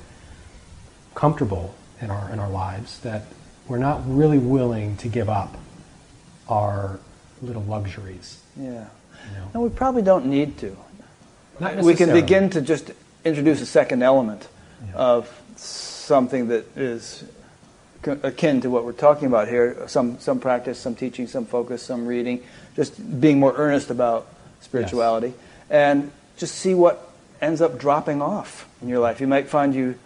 comfortable 1.15 1.75
in 2.01 2.11
our 2.11 2.31
in 2.33 2.39
our 2.39 2.51
lives 2.51 3.01
that 3.01 3.23
we're 3.69 3.79
not 3.79 4.03
really 4.07 4.39
willing 4.39 4.97
to 4.99 5.09
give 5.09 5.29
up 5.29 5.57
our 6.49 6.99
little 7.43 7.63
luxuries. 7.63 8.41
Yeah. 8.57 8.65
You 9.31 9.39
know? 9.39 9.51
And 9.55 9.63
we 9.63 9.69
probably 9.71 10.03
don't 10.03 10.27
need 10.27 10.59
to. 10.59 10.77
Not 11.61 11.77
we 11.79 11.95
can 11.95 12.13
begin 12.13 12.51
to 12.51 12.61
just 12.61 12.91
introduce 13.25 13.61
a 13.61 13.67
second 13.67 14.03
element 14.03 14.49
Yeah. 14.87 14.97
of 14.97 15.43
something 15.57 16.49
that 16.49 16.77
is 16.77 17.25
akin 18.03 18.61
to 18.61 18.69
what 18.69 18.85
we're 18.85 18.93
talking 18.93 19.29
about 19.29 19.49
here 19.49 19.89
some, 19.89 20.19
some 20.19 20.39
practice, 20.39 20.79
some 20.79 20.95
teaching, 20.95 21.27
some 21.27 21.47
focus, 21.47 21.83
some 21.83 22.07
reading, 22.07 22.43
just 22.77 23.21
being 23.21 23.39
more 23.41 23.55
earnest 23.57 23.89
about 23.91 24.27
spirituality, 24.61 25.33
and 25.75 26.13
just 26.37 26.55
see 26.55 26.73
what 26.73 27.11
ends 27.41 27.61
up 27.61 27.79
dropping 27.79 28.23
off 28.23 28.69
in 28.81 28.89
your 28.89 29.01
life. 29.01 29.21
You 29.21 29.27
might 29.27 29.49
find 29.49 29.75
you 29.75 29.97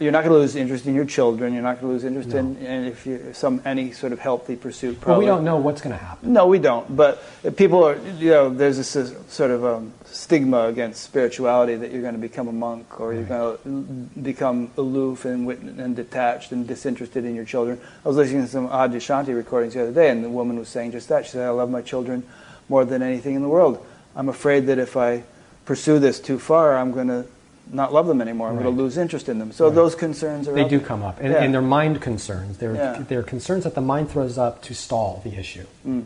you're 0.00 0.10
not 0.10 0.24
going 0.24 0.32
to 0.32 0.38
lose 0.38 0.56
interest 0.56 0.86
in 0.86 0.96
your 0.96 1.04
children. 1.04 1.54
You're 1.54 1.62
not 1.62 1.80
going 1.80 1.86
to 1.86 1.92
lose 1.94 2.04
interest 2.04 2.30
No. 2.30 2.38
in, 2.38 2.56
in 2.56 2.84
if 2.86 3.06
you 3.06 3.30
some 3.34 3.62
any 3.64 3.92
sort 3.92 4.12
of 4.12 4.18
healthy 4.18 4.56
pursuit. 4.56 5.04
Well, 5.06 5.18
we 5.18 5.26
don't 5.26 5.44
know 5.44 5.58
what's 5.58 5.80
going 5.80 5.96
to 5.96 6.04
happen. 6.04 6.32
No, 6.32 6.48
we 6.48 6.58
don't. 6.58 6.96
But 6.96 7.22
people 7.56 7.84
are, 7.84 7.96
you 8.18 8.30
know, 8.30 8.50
there's 8.50 8.78
this 8.78 9.14
sort 9.28 9.52
of 9.52 9.64
um, 9.64 9.92
stigma 10.06 10.66
against 10.66 11.04
spirituality 11.04 11.76
that 11.76 11.92
you're 11.92 12.02
going 12.02 12.14
to 12.14 12.20
become 12.20 12.48
a 12.48 12.52
monk 12.52 13.00
or 13.00 13.14
you're 13.14 13.22
going 13.22 14.10
to 14.14 14.20
become 14.20 14.72
aloof 14.76 15.24
and, 15.24 15.48
and 15.78 15.94
detached 15.94 16.50
and 16.50 16.66
disinterested 16.66 17.24
in 17.24 17.36
your 17.36 17.44
children. 17.44 17.80
I 18.04 18.08
was 18.08 18.16
listening 18.16 18.42
to 18.42 18.48
some 18.48 18.68
Adyashanti 18.68 19.36
recordings 19.36 19.74
the 19.74 19.82
other 19.82 19.92
day, 19.92 20.10
and 20.10 20.24
the 20.24 20.30
woman 20.30 20.58
was 20.58 20.68
saying 20.68 20.92
just 20.92 21.08
that. 21.10 21.26
She 21.26 21.32
said, 21.32 21.46
I 21.46 21.50
love 21.50 21.70
my 21.70 21.82
children 21.82 22.24
more 22.68 22.84
than 22.84 23.02
anything 23.02 23.36
in 23.36 23.42
the 23.42 23.48
world. 23.48 23.86
I'm 24.16 24.28
afraid 24.28 24.66
that 24.66 24.78
if 24.78 24.96
I 24.96 25.22
pursue 25.66 25.98
this 25.98 26.18
too 26.18 26.38
far, 26.38 26.76
I'm 26.76 26.90
going 26.92 27.08
to 27.08 27.26
not 27.70 27.92
love 27.92 28.06
them 28.06 28.20
anymore. 28.20 28.48
I'm 28.48 28.54
going 28.54 28.64
to 28.64 28.70
lose 28.82 28.96
interest 28.96 29.28
in 29.28 29.38
them. 29.38 29.52
So 29.52 29.66
Right. 29.66 29.74
those 29.74 29.94
concerns 29.94 30.48
are 30.48 30.52
They 30.52 30.62
up 30.62 30.70
do 30.70 30.80
come 30.80 31.02
up, 31.02 31.18
and, 31.20 31.32
Yeah. 31.32 31.42
and 31.42 31.52
they're 31.52 31.60
mind 31.60 32.00
concerns. 32.00 32.58
They're, 32.58 32.74
Yeah. 32.74 33.02
they're 33.06 33.22
concerns 33.24 33.64
that 33.64 33.74
the 33.74 33.80
mind 33.80 34.10
throws 34.10 34.38
up 34.38 34.62
to 34.62 34.74
stall 34.74 35.20
the 35.24 35.34
issue. 35.36 35.66
Mm. 35.86 36.04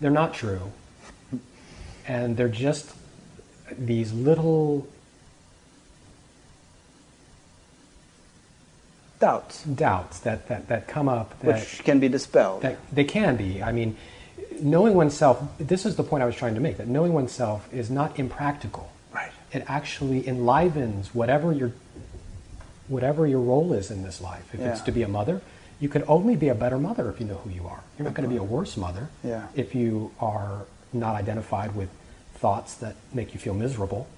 They're 0.00 0.10
not 0.10 0.32
true, 0.34 0.72
and 2.08 2.36
they're 2.36 2.48
just 2.48 2.90
these 3.78 4.12
little 4.12 4.86
Doubts, 9.20 9.64
doubts 9.64 10.18
that, 10.20 10.48
that, 10.48 10.68
that 10.68 10.88
come 10.88 11.06
up 11.06 11.38
that, 11.40 11.46
which 11.58 11.84
can 11.84 12.00
be 12.00 12.08
dispelled. 12.08 12.64
they 12.90 13.04
can 13.04 13.36
be. 13.36 13.62
I 13.62 13.70
mean, 13.70 13.98
knowing 14.60 14.94
oneself, 14.94 15.42
this 15.58 15.86
is 15.86 15.96
the 15.96 16.02
point 16.02 16.22
I 16.22 16.26
was 16.26 16.34
trying 16.36 16.54
to 16.54 16.60
make, 16.60 16.76
that 16.78 16.88
knowing 16.88 17.12
oneself 17.12 17.68
is 17.72 17.90
not 17.90 18.18
impractical. 18.18 18.90
right. 19.12 19.32
It 19.52 19.64
actually 19.68 20.26
enlivens 20.28 21.14
whatever 21.14 21.52
your 21.52 21.72
whatever 22.88 23.26
your 23.26 23.40
role 23.40 23.72
is 23.72 23.90
in 23.90 24.02
this 24.02 24.20
life. 24.20 24.52
If 24.54 24.60
it's 24.60 24.80
to 24.82 24.92
be 24.92 25.02
a 25.02 25.08
mother, 25.08 25.40
you 25.78 25.88
could 25.88 26.04
only 26.08 26.34
be 26.36 26.48
a 26.48 26.54
better 26.54 26.78
mother 26.78 27.08
if 27.08 27.20
you 27.20 27.26
know 27.26 27.36
who 27.36 27.50
you 27.50 27.66
are. 27.66 27.80
You're 27.98 28.04
not 28.04 28.14
going 28.14 28.28
to 28.28 28.32
be 28.32 28.36
a 28.38 28.42
worse 28.42 28.76
mother 28.76 29.08
Yeah. 29.22 29.46
if 29.54 29.74
you 29.74 30.10
are 30.20 30.66
not 30.92 31.14
identified 31.14 31.74
with 31.76 31.88
thoughts 32.34 32.74
that 32.76 32.96
make 33.14 33.32
you 33.32 33.38
feel 33.40 33.54
miserable. 33.54 34.08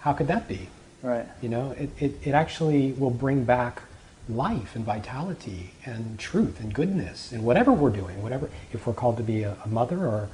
How 0.00 0.12
could 0.12 0.26
that 0.26 0.48
be? 0.48 0.68
Right. 1.02 1.26
You 1.40 1.48
know, 1.50 1.70
it, 1.72 1.90
it, 2.00 2.12
it 2.26 2.34
actually 2.34 2.92
will 2.92 3.10
bring 3.10 3.44
back 3.44 3.82
life 4.28 4.74
and 4.74 4.84
vitality 4.84 5.72
and 5.84 6.18
truth 6.18 6.60
and 6.60 6.72
goodness 6.72 7.32
in 7.32 7.42
whatever 7.42 7.72
we're 7.72 7.90
doing, 7.90 8.22
whatever, 8.22 8.50
if 8.72 8.86
we're 8.86 8.94
called 8.94 9.16
to 9.18 9.22
be 9.22 9.42
a, 9.42 9.56
a 9.64 9.68
mother 9.68 10.06
or 10.06 10.28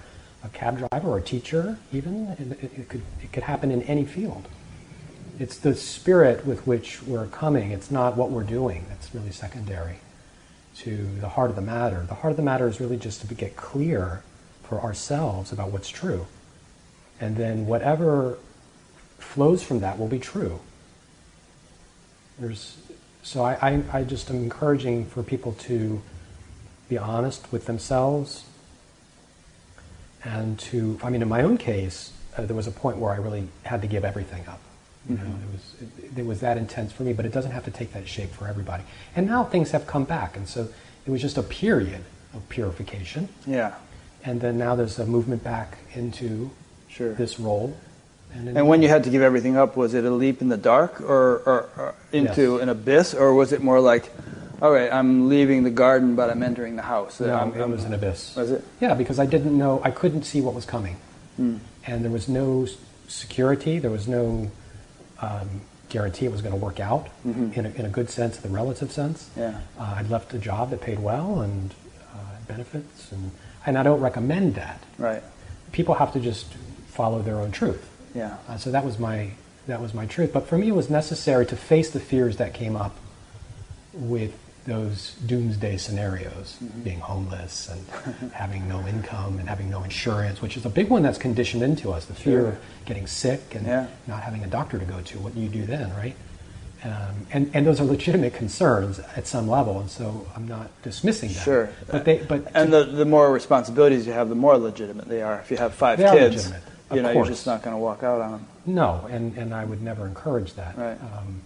a 0.45 0.49
cab 0.51 0.79
driver 0.79 1.09
or 1.09 1.19
a 1.19 1.23
teacher, 1.23 1.79
even, 1.93 2.27
it, 2.29 2.65
it, 2.65 2.73
it 2.79 2.89
could, 2.89 3.03
it 3.23 3.33
could 3.33 3.43
happen 3.43 3.71
in 3.71 3.83
any 3.83 4.05
field. 4.05 4.47
It's 5.39 5.59
the 5.59 5.75
spirit 5.75 6.47
with 6.47 6.67
which 6.67 7.03
we're 7.03 7.27
coming, 7.27 7.71
it's 7.73 7.91
not 7.91 8.17
what 8.17 8.31
we're 8.31 8.45
doing 8.45 8.87
that's 8.89 9.15
really 9.15 9.33
secondary 9.33 9.97
to 10.79 11.07
the 11.21 11.29
heart 11.29 11.51
of 11.51 11.57
the 11.57 11.63
matter. 11.63 12.05
The 12.09 12.15
heart 12.15 12.31
of 12.31 12.37
the 12.37 12.43
matter 12.43 12.69
is 12.69 12.81
really 12.81 12.97
just 12.97 13.27
to 13.27 13.35
get 13.35 13.57
clear 13.57 14.23
for 14.63 14.81
ourselves 14.81 15.53
about 15.53 15.73
what's 15.73 15.89
true. 15.89 16.27
And 17.21 17.37
then 17.37 17.67
whatever 17.67 18.39
flows 19.19 19.63
from 19.63 19.81
that 19.81 19.99
will 19.99 20.09
be 20.09 20.19
true. 20.19 20.61
There's, 22.39 22.79
so 23.23 23.43
I, 23.45 23.55
I, 23.61 23.83
I 24.01 24.05
just 24.05 24.31
am 24.31 24.37
encouraging 24.37 25.07
for 25.07 25.23
people 25.23 25.53
to 25.61 26.01
be 26.89 26.99
honest 26.99 27.51
with 27.53 27.67
themselves 27.67 28.45
and 30.25 30.59
to, 30.59 30.99
I 31.03 31.11
mean, 31.11 31.23
in 31.23 31.29
my 31.29 31.43
own 31.43 31.57
case, 31.57 32.13
uh, 32.37 32.43
there 32.45 32.57
was 32.57 32.67
a 32.67 32.71
point 32.73 32.99
where 32.99 33.13
I 33.13 33.17
really 33.17 33.49
had 33.65 33.81
to 33.83 33.87
give 33.89 34.05
everything 34.05 34.47
up. 34.47 34.61
You 35.09 35.17
know, 35.17 35.23
it 35.25 35.53
was 35.53 35.75
it, 36.13 36.19
it 36.19 36.27
was 36.27 36.41
that 36.41 36.59
intense 36.59 36.93
for 36.93 37.05
me, 37.05 37.15
but 37.15 37.25
it 37.25 37.33
doesn't 37.33 37.53
have 37.53 37.65
to 37.65 37.71
take 37.71 37.95
that 37.95 38.07
shape 38.07 38.31
for 38.31 38.47
everybody. 38.47 38.83
And 39.17 39.27
now 39.27 39.45
things 39.45 39.71
have 39.71 39.87
come 39.87 40.05
back, 40.05 40.37
and 40.37 40.47
so 40.47 40.69
it 41.07 41.11
was 41.11 41.23
just 41.23 41.39
a 41.39 41.43
period 41.43 42.05
of 42.35 42.47
purification, 42.51 43.31
Yeah. 43.47 43.75
and 44.25 44.43
then 44.43 44.59
now 44.59 44.75
there's 44.77 44.99
a 44.99 45.07
movement 45.07 45.43
back 45.43 45.79
into 45.95 46.51
Sure. 46.89 47.15
this 47.15 47.41
role. 47.41 47.75
And, 48.33 48.57
And 48.57 48.69
when 48.69 48.83
you 48.83 48.89
had 48.89 49.05
to 49.05 49.11
give 49.11 49.23
everything 49.23 49.57
up, 49.57 49.77
was 49.77 49.93
it 49.95 50.05
a 50.05 50.11
leap 50.11 50.41
in 50.41 50.49
the 50.49 50.57
dark 50.57 51.01
or, 51.01 51.39
or, 51.47 51.69
or 51.77 51.95
into 52.13 52.55
Yes. 52.55 52.63
an 52.63 52.69
abyss, 52.69 53.15
or 53.15 53.35
was 53.35 53.53
it 53.53 53.63
more 53.63 53.81
like, 53.81 54.11
all 54.63 54.71
right, 54.71 54.93
I'm 54.93 55.29
leaving 55.29 55.65
the 55.65 55.71
garden, 55.71 56.15
but 56.17 56.31
I'm 56.31 56.43
entering 56.43 56.77
the 56.77 56.83
house? 56.83 57.19
no, 57.21 57.35
I'm- 57.35 57.53
it 57.55 57.61
I'm- 57.61 57.71
was 57.73 57.85
an 57.85 57.93
abyss. 57.95 58.37
Was 58.37 58.51
it? 58.53 58.65
Yeah, 58.81 58.95
because 58.95 59.19
I 59.19 59.27
didn't 59.27 59.57
know, 59.59 59.81
I 59.85 59.91
couldn't 59.91 60.25
see 60.25 60.41
what 60.41 60.55
was 60.55 60.65
coming. 60.65 60.97
Hmm. 61.37 61.57
And 61.87 62.05
there 62.05 62.11
was 62.13 62.29
no 62.29 62.67
security, 63.09 63.79
there 63.79 63.91
was 63.91 64.07
no 64.07 64.51
um, 65.21 65.63
guarantee 65.89 66.25
it 66.27 66.33
was 66.33 66.41
going 66.41 66.53
to 66.55 66.61
work 66.61 66.79
out 66.81 67.09
in, 67.25 67.53
a, 67.67 67.71
in 67.71 67.85
a 67.85 67.89
good 67.89 68.11
sense, 68.11 68.37
the 68.39 68.49
relative 68.49 68.93
sense. 68.93 69.29
Mm-hmm. 69.31 69.41
Yeah. 69.41 69.61
Uh, 69.79 69.95
I'd 69.97 70.09
left 70.09 70.33
a 70.35 70.39
job 70.39 70.71
that 70.71 70.81
paid 70.81 70.99
well 71.01 71.41
and 71.41 71.75
uh, 72.15 72.17
benefits, 72.47 73.11
and, 73.13 73.33
and 73.67 73.77
I 73.77 73.83
don't 73.83 74.01
recommend 74.01 74.55
that. 74.55 74.83
Right. 74.99 75.23
People 75.73 75.97
have 75.97 76.13
to 76.13 76.21
just 76.21 76.47
follow 76.89 77.21
their 77.23 77.37
own 77.41 77.51
truth. 77.51 77.87
Yeah. 78.15 78.37
Uh, 78.49 78.57
so 78.57 78.71
that 78.71 78.85
was 78.85 78.99
my 78.99 79.31
that 79.67 79.81
was 79.81 79.95
my 79.95 80.07
truth. 80.07 80.33
But 80.33 80.47
for 80.49 80.59
me, 80.59 80.69
it 80.69 80.75
was 80.75 80.91
necessary 80.91 81.47
to 81.47 81.57
face 81.57 81.91
the 81.91 82.01
fears 82.01 82.37
that 82.39 82.55
came 82.55 82.77
up 82.77 82.97
with 83.93 84.33
those 84.67 85.15
doomsday 85.27 85.77
scenarios, 85.79 86.57
Mm-hmm. 86.63 86.81
being 86.83 87.01
homeless 87.01 87.69
and 87.71 88.33
having 88.33 88.69
no 88.69 88.87
income 88.87 89.39
and 89.39 89.49
having 89.49 89.71
no 89.71 89.83
insurance, 89.83 90.43
which 90.43 90.57
is 90.57 90.67
a 90.67 90.69
big 90.69 90.89
one 90.91 91.03
that's 91.03 91.19
conditioned 91.19 91.63
into 91.63 91.91
us. 91.93 92.05
The 92.05 92.15
fear 92.15 92.41
Sure. 92.41 92.49
of 92.51 92.59
getting 92.85 93.07
sick 93.07 93.55
and 93.55 93.67
Yeah. 93.67 93.87
not 94.07 94.23
having 94.23 94.45
a 94.45 94.47
doctor 94.47 94.79
to 94.79 94.85
go 94.85 95.01
to. 95.01 95.19
What 95.19 95.35
do 95.35 95.41
you 95.41 95.49
do 95.49 95.65
then, 95.65 95.91
right? 95.97 96.15
Um, 96.83 97.27
and 97.33 97.51
and 97.53 97.67
those 97.67 97.79
are 97.81 97.85
legitimate 97.85 98.33
concerns 98.35 99.01
at 99.15 99.27
some 99.27 99.47
level, 99.49 99.79
and 99.81 99.91
so 99.91 100.27
I'm 100.35 100.49
not 100.49 100.71
dismissing 100.83 101.29
that. 101.35 101.43
Sure. 101.45 101.69
But 101.91 102.05
they 102.07 102.19
but 102.19 102.51
And 102.55 102.73
the, 102.73 102.85
the 102.85 103.05
more 103.05 103.31
responsibilities 103.31 104.07
you 104.07 104.15
have, 104.15 104.31
the 104.31 104.35
more 104.35 104.57
legitimate 104.57 105.07
they 105.07 105.21
are. 105.23 105.41
If 105.41 105.51
you 105.51 105.59
have 105.59 105.75
five 105.75 105.99
kids, 105.99 106.47
legitimate, 106.47 106.63
you 106.91 106.99
of 106.99 107.03
know, 107.05 107.13
course. 107.13 107.29
you're 107.29 107.35
just 107.35 107.47
not 107.47 107.63
going 107.63 107.75
to 107.75 107.79
walk 107.79 108.03
out 108.03 108.21
on 108.21 108.33
them. 108.33 108.47
No, 108.67 109.09
and, 109.11 109.37
and 109.37 109.55
I 109.55 109.65
would 109.65 109.83
never 109.83 110.07
encourage 110.07 110.55
that. 110.55 110.77
Right. 110.77 110.99
Um, 111.01 111.43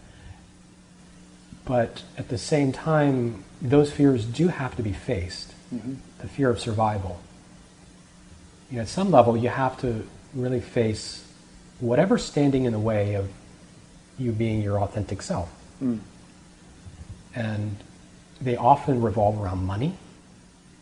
but 1.65 2.03
at 2.19 2.29
the 2.29 2.39
same 2.39 2.73
time, 2.73 3.45
those 3.61 3.93
fears 3.93 4.25
do 4.25 4.49
have 4.49 4.77
to 4.77 4.83
be 4.83 4.93
faced. 4.93 5.53
Mm-hmm. 5.75 5.95
The 6.19 6.29
fear 6.29 6.51
of 6.51 6.61
survival. 6.61 7.21
You 8.71 8.77
know, 8.77 8.83
at 8.83 8.89
some 8.89 9.11
level, 9.11 9.37
you 9.37 9.49
have 9.49 9.81
to 9.81 10.07
really 10.35 10.61
face 10.61 11.27
whatever's 11.81 12.25
standing 12.25 12.65
in 12.65 12.73
the 12.73 12.79
way 12.79 13.15
of 13.15 13.29
you 14.19 14.33
being 14.33 14.63
your 14.63 14.81
authentic 14.81 15.23
self. 15.23 15.51
Mm. 15.83 16.01
And 17.35 17.77
they 18.41 18.57
often 18.57 19.03
revolve 19.03 19.41
around 19.41 19.65
money, 19.65 19.95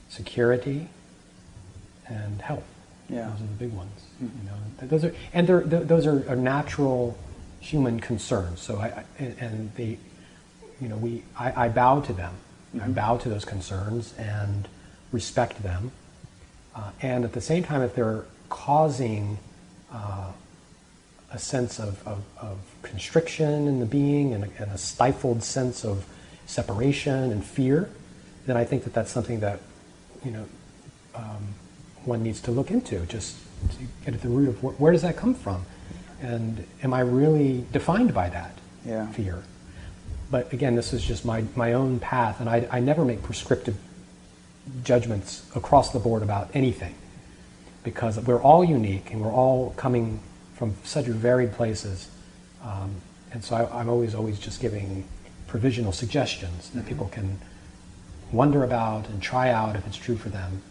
security, 0.09 0.89
and 2.07 2.43
health. 2.43 2.65
Yeah. 3.09 3.31
Those 3.31 3.41
are 3.43 3.47
the 3.47 3.59
big 3.59 3.73
ones. 3.73 4.01
You 4.23 4.29
know, 4.47 4.87
those 4.87 5.05
are, 5.05 5.14
and 5.33 5.47
they're, 5.49 5.62
th- 5.62 5.89
those 5.89 6.07
are, 6.07 6.25
are 6.31 6.37
natural 6.37 7.18
human 7.61 8.01
concerns. 8.01 8.61
So 8.61 8.79
I, 8.79 8.87
I 8.87 9.05
and- 9.18 9.37
and 9.41 9.75
they, 9.75 9.99
you 10.81 10.89
know, 10.89 10.97
we, 10.97 11.23
I, 11.39 11.66
I 11.66 11.68
bow 11.68 12.01
to 12.01 12.12
them. 12.12 12.35
I 12.81 12.89
bow 12.89 13.18
to 13.18 13.29
those 13.29 13.45
concerns 13.45 14.14
and 14.18 14.68
respect 15.12 15.62
them. 15.62 15.93
Uh, 16.75 16.91
and 17.03 17.25
at 17.25 17.33
the 17.33 17.41
same 17.41 17.62
time, 17.64 17.83
if 17.83 17.95
they're 17.95 18.25
causing 18.49 19.39
uh, 19.93 20.33
a 21.33 21.39
sense 21.39 21.79
of, 21.79 22.07
of, 22.07 22.23
of 22.41 22.59
constriction 22.83 23.68
in 23.68 23.79
the 23.81 23.87
being 23.87 24.33
and 24.33 24.45
a, 24.45 24.49
and 24.59 24.70
a 24.73 24.79
stifled 24.79 25.43
sense 25.43 25.85
of 25.85 26.07
separation 26.47 27.31
and 27.31 27.45
fear, 27.45 27.91
then 28.47 28.57
I 28.57 28.64
think 28.64 28.85
that 28.85 28.95
that's 28.95 29.11
something 29.11 29.41
that, 29.41 29.61
you 30.25 30.31
know, 30.31 30.47
um, 31.14 31.55
one 32.05 32.23
needs 32.23 32.41
to 32.43 32.51
look 32.51 32.70
into, 32.70 33.01
just 33.07 33.37
to 33.71 33.77
get 34.05 34.15
at 34.15 34.23
the 34.23 34.29
root 34.29 34.49
of 34.49 34.59
wh- 34.61 34.81
where 34.81 34.93
does 34.93 35.03
that 35.03 35.17
come 35.17 35.35
from? 35.35 35.65
And 36.21 36.67
am 36.83 36.95
I 36.95 37.01
really 37.01 37.65
defined 37.73 38.15
by 38.15 38.29
that 38.31 38.53
Yeah. 38.87 39.07
fear? 39.09 39.43
But 40.31 40.53
again, 40.53 40.77
this 40.77 40.93
is 40.93 41.03
just 41.05 41.25
my, 41.25 41.45
my 41.57 41.73
own 41.75 41.99
path, 42.01 42.41
and 42.41 42.49
I, 42.49 42.67
I 42.71 42.81
never 42.81 43.05
make 43.05 43.23
prescriptive 43.23 43.77
judgments 44.85 45.45
across 45.55 45.93
the 45.93 45.99
board 45.99 46.23
about 46.23 46.49
anything 46.55 46.95
because 47.85 48.19
we're 48.21 48.41
all 48.41 48.65
unique 48.65 49.13
and 49.13 49.21
we're 49.21 49.33
all 49.33 49.71
coming 49.77 50.21
from 50.55 50.75
such 50.85 51.07
varied 51.07 51.53
places. 51.53 52.09
Um, 52.63 52.95
and 53.33 53.43
so 53.45 53.57
I, 53.57 53.81
I'm 53.81 53.89
always, 53.89 54.15
always 54.15 54.39
just 54.39 54.61
giving 54.61 55.05
provisional 55.49 55.93
suggestions 55.93 56.71
that 56.71 56.87
people 56.87 57.09
can 57.09 57.39
wonder 58.31 58.63
about 58.65 59.09
and 59.09 59.21
try 59.21 59.51
out 59.51 59.75
if 59.77 59.87
it's 59.87 59.97
true 59.97 60.17
for 60.17 60.29
them. 60.29 60.63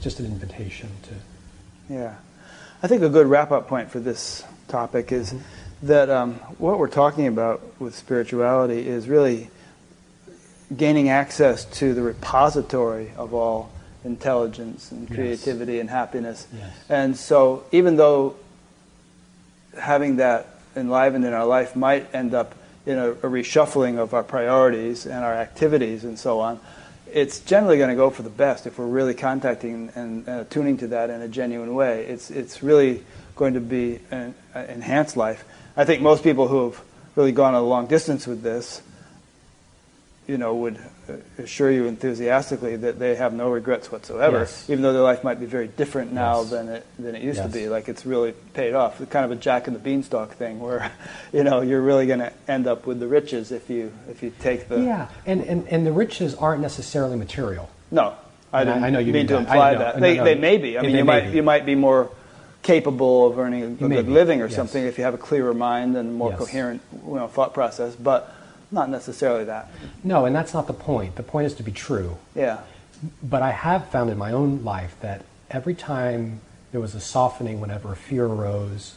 Just 0.00 0.20
an 0.20 0.26
invitation 0.26 0.88
to. 1.02 1.92
Yeah. 1.92 2.14
I 2.82 2.86
think 2.88 3.02
a 3.02 3.08
good 3.08 3.26
wrap 3.26 3.50
up 3.50 3.68
point 3.68 3.90
for 3.90 4.00
this 4.00 4.42
topic 4.68 5.12
is 5.12 5.34
that 5.82 6.08
um, 6.08 6.34
what 6.58 6.78
we're 6.78 6.88
talking 6.88 7.26
about 7.26 7.60
with 7.78 7.94
spirituality 7.94 8.86
is 8.86 9.08
really 9.08 9.50
gaining 10.74 11.08
access 11.08 11.64
to 11.64 11.92
the 11.94 12.02
repository 12.02 13.12
of 13.16 13.34
all 13.34 13.70
intelligence 14.04 14.90
and 14.92 15.08
Yes. 15.10 15.16
creativity 15.16 15.78
and 15.80 15.90
happiness. 15.90 16.46
Yes. 16.56 16.72
And 16.88 17.16
so, 17.16 17.64
even 17.72 17.96
though 17.96 18.36
having 19.78 20.16
that 20.16 20.46
enlivened 20.74 21.24
in 21.24 21.32
our 21.32 21.44
life 21.46 21.76
might 21.76 22.14
end 22.14 22.32
up 22.34 22.54
in 22.86 22.96
a, 22.98 23.10
a 23.10 23.14
reshuffling 23.28 23.98
of 23.98 24.14
our 24.14 24.22
priorities 24.22 25.04
and 25.04 25.22
our 25.24 25.34
activities 25.34 26.04
and 26.04 26.18
so 26.18 26.40
on, 26.40 26.58
it's 27.12 27.40
generally 27.40 27.78
going 27.78 27.90
to 27.90 27.96
go 27.96 28.10
for 28.10 28.22
the 28.22 28.30
best 28.30 28.66
if 28.66 28.78
we're 28.78 28.86
really 28.86 29.14
contacting 29.14 29.90
and 29.94 30.28
uh, 30.28 30.44
tuning 30.50 30.76
to 30.78 30.88
that 30.88 31.10
in 31.10 31.20
a 31.22 31.28
genuine 31.28 31.74
way. 31.74 32.06
It's 32.06 32.30
it's 32.30 32.62
really 32.62 33.04
going 33.36 33.54
to 33.54 33.60
be 33.60 34.00
an, 34.10 34.34
an 34.54 34.66
enhanced 34.66 35.16
life. 35.16 35.44
I 35.76 35.84
think 35.84 36.02
most 36.02 36.22
people 36.22 36.48
who 36.48 36.70
have 36.70 36.80
really 37.16 37.32
gone 37.32 37.54
a 37.54 37.62
long 37.62 37.86
distance 37.86 38.26
with 38.26 38.42
this, 38.42 38.82
you 40.26 40.38
know, 40.38 40.54
would 40.54 40.76
uh, 40.76 40.80
assure 41.38 41.70
you 41.70 41.86
enthusiastically 41.86 42.76
that 42.76 42.98
they 42.98 43.14
have 43.16 43.32
no 43.32 43.50
regrets 43.50 43.90
whatsoever, 43.92 44.40
Yes. 44.40 44.68
even 44.68 44.82
though 44.82 44.92
their 44.92 45.02
life 45.02 45.22
might 45.24 45.40
be 45.40 45.46
very 45.46 45.68
different 45.68 46.12
now 46.12 46.40
Yes. 46.42 46.50
than 46.50 46.68
it 46.68 46.86
than 46.98 47.14
it 47.14 47.22
used 47.22 47.42
to 47.42 47.48
be. 47.48 47.68
Like 47.68 47.88
it's 47.88 48.04
really 48.06 48.32
paid 48.54 48.74
off. 48.74 49.00
It's 49.00 49.10
kind 49.10 49.24
of 49.24 49.30
a 49.30 49.36
Jack 49.36 49.66
and 49.66 49.74
the 49.76 49.80
Beanstalk 49.80 50.32
thing, 50.34 50.60
where 50.60 50.90
you 51.32 51.44
know 51.44 51.60
you're 51.60 51.80
really 51.82 52.06
going 52.06 52.20
to 52.20 52.32
end 52.48 52.66
up 52.66 52.86
with 52.86 53.00
the 53.00 53.06
riches 53.08 53.52
if 53.52 53.70
you 53.70 53.92
if 54.10 54.22
you 54.22 54.32
take 54.40 54.68
the 54.68 54.80
Yeah, 54.80 55.08
and, 55.26 55.42
and, 55.42 55.66
and 55.68 55.86
the 55.86 55.92
riches 55.92 56.34
aren't 56.34 56.62
necessarily 56.62 57.16
material. 57.16 57.68
No, 57.90 58.14
I 58.52 58.64
didn't 58.64 58.84
I 58.84 58.90
know 58.90 58.98
you 58.98 59.12
mean 59.12 59.26
to 59.28 59.34
that. 59.34 59.40
Imply 59.40 59.74
that. 59.74 59.94
No, 59.96 60.00
They, 60.00 60.16
no. 60.16 60.24
they 60.24 60.34
may 60.34 60.56
be. 60.58 60.78
I 60.78 60.82
mean, 60.82 60.96
you 60.96 61.04
might 61.04 61.30
be. 61.30 61.36
you 61.36 61.42
might 61.42 61.66
be 61.66 61.74
more 61.74 62.10
capable 62.62 63.26
of 63.26 63.38
earning 63.38 63.62
a, 63.62 63.66
a 63.86 63.88
good 63.88 64.08
living 64.08 64.42
or 64.42 64.46
yes. 64.46 64.54
something 64.54 64.84
if 64.84 64.98
you 64.98 65.04
have 65.04 65.14
a 65.14 65.18
clearer 65.18 65.54
mind 65.54 65.96
and 65.96 66.14
more 66.14 66.30
Yes. 66.30 66.38
coherent 66.38 66.82
you 67.06 67.14
know, 67.14 67.26
thought 67.26 67.54
process, 67.54 67.94
but 67.96 68.32
not 68.70 68.88
necessarily 68.88 69.44
that. 69.44 69.70
No, 70.04 70.26
and 70.26 70.34
that's 70.34 70.54
not 70.54 70.66
the 70.66 70.72
point. 70.72 71.16
The 71.16 71.22
point 71.22 71.46
is 71.46 71.54
to 71.54 71.62
be 71.62 71.72
true. 71.72 72.16
Yeah, 72.34 72.60
But 73.22 73.42
I 73.42 73.50
have 73.50 73.88
found 73.88 74.10
in 74.10 74.18
my 74.18 74.32
own 74.32 74.62
life 74.64 74.96
that 75.00 75.24
every 75.50 75.74
time 75.74 76.40
there 76.72 76.80
was 76.80 76.94
a 76.94 77.00
softening 77.00 77.60
whenever 77.60 77.92
a 77.92 77.96
fear 77.96 78.26
arose, 78.26 78.94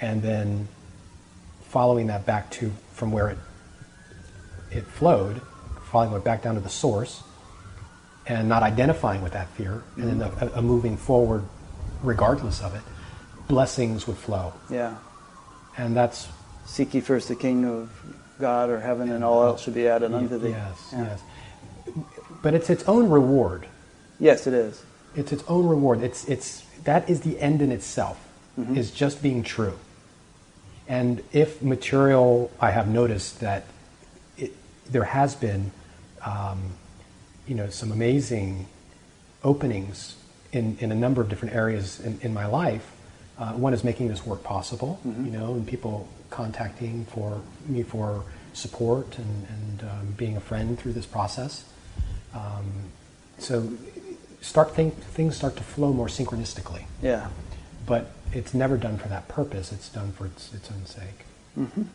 and 0.00 0.22
then 0.22 0.68
following 1.68 2.08
that 2.08 2.26
back 2.26 2.50
to 2.50 2.72
from 2.92 3.12
where 3.12 3.30
it 3.30 3.38
it 4.70 4.86
flowed, 4.86 5.40
following 5.90 6.14
it 6.14 6.24
back 6.24 6.42
down 6.42 6.54
to 6.54 6.60
the 6.60 6.68
source, 6.68 7.22
and 8.26 8.48
not 8.48 8.62
identifying 8.62 9.22
with 9.22 9.32
that 9.32 9.48
fear 9.50 9.82
and 9.96 10.20
then 10.20 10.30
mm-hmm. 10.30 10.54
a, 10.54 10.58
a 10.58 10.62
moving 10.62 10.96
forward 10.96 11.44
regardless 12.02 12.62
of 12.62 12.74
it, 12.74 12.82
blessings 13.48 14.06
would 14.06 14.16
flow. 14.16 14.52
Yeah. 14.70 14.96
And 15.76 15.96
that's 15.96 16.28
Seek 16.66 16.94
ye 16.94 17.00
first 17.00 17.28
the 17.28 17.34
kingdom 17.34 17.70
of 17.70 17.90
God 18.40 18.70
or 18.70 18.80
heaven, 18.80 19.10
and 19.12 19.22
all 19.22 19.44
else 19.44 19.62
should 19.62 19.74
be 19.74 19.86
added 19.86 20.12
unto 20.14 20.38
thee. 20.38 20.50
yes, 20.50 20.88
Yeah. 20.92 21.02
yes. 21.04 21.22
But 22.42 22.54
it's 22.54 22.70
its 22.70 22.84
own 22.88 23.10
reward. 23.10 23.66
Yes, 24.18 24.46
it 24.46 24.54
is. 24.54 24.82
It's 25.14 25.32
its 25.32 25.44
own 25.48 25.66
reward. 25.66 26.02
It's 26.02 26.24
it's 26.26 26.62
that 26.84 27.08
is 27.10 27.20
the 27.20 27.38
end 27.40 27.60
in 27.62 27.70
itself. 27.72 28.18
Is 28.74 28.90
just 28.90 29.22
being 29.22 29.42
true. 29.42 29.78
And 30.86 31.22
if 31.32 31.62
material, 31.62 32.50
I 32.60 32.72
have 32.72 32.88
noticed 32.88 33.40
that 33.40 33.64
it, 34.36 34.52
there 34.90 35.04
has 35.04 35.34
been, 35.34 35.70
um, 36.26 36.72
you 37.46 37.54
know, 37.54 37.70
some 37.70 37.90
amazing 37.90 38.66
openings 39.42 40.16
in, 40.52 40.76
in 40.80 40.92
a 40.92 40.94
number 40.94 41.22
of 41.22 41.28
different 41.30 41.54
areas 41.54 42.00
in, 42.00 42.18
in 42.20 42.34
my 42.34 42.44
life. 42.46 42.90
Uh, 43.38 43.52
one 43.52 43.72
is 43.72 43.82
making 43.82 44.08
this 44.08 44.26
work 44.26 44.42
possible, 44.42 45.00
you 45.04 45.30
know, 45.30 45.54
and 45.54 45.66
people 45.66 46.06
contacting 46.30 47.04
for 47.06 47.40
me 47.66 47.82
for 47.82 48.24
support 48.52 49.18
and, 49.18 49.46
and 49.48 49.90
um, 49.90 50.06
being 50.16 50.36
a 50.36 50.40
friend 50.40 50.78
through 50.78 50.92
this 50.92 51.06
process. 51.06 51.64
Um, 52.34 52.70
so 53.38 53.70
start 54.40 54.74
think, 54.74 54.94
things 54.96 55.36
start 55.36 55.56
to 55.56 55.62
flow 55.62 55.92
more 55.92 56.06
synchronistically, 56.08 56.84
Yeah. 57.02 57.28
but 57.86 58.10
it's 58.32 58.54
never 58.54 58.76
done 58.76 58.98
for 58.98 59.08
that 59.08 59.28
purpose. 59.28 59.72
It's 59.72 59.88
done 59.88 60.12
for 60.12 60.26
its, 60.26 60.52
its 60.54 60.70
own 60.70 60.86
sake, 60.86 61.24
and 61.56 61.90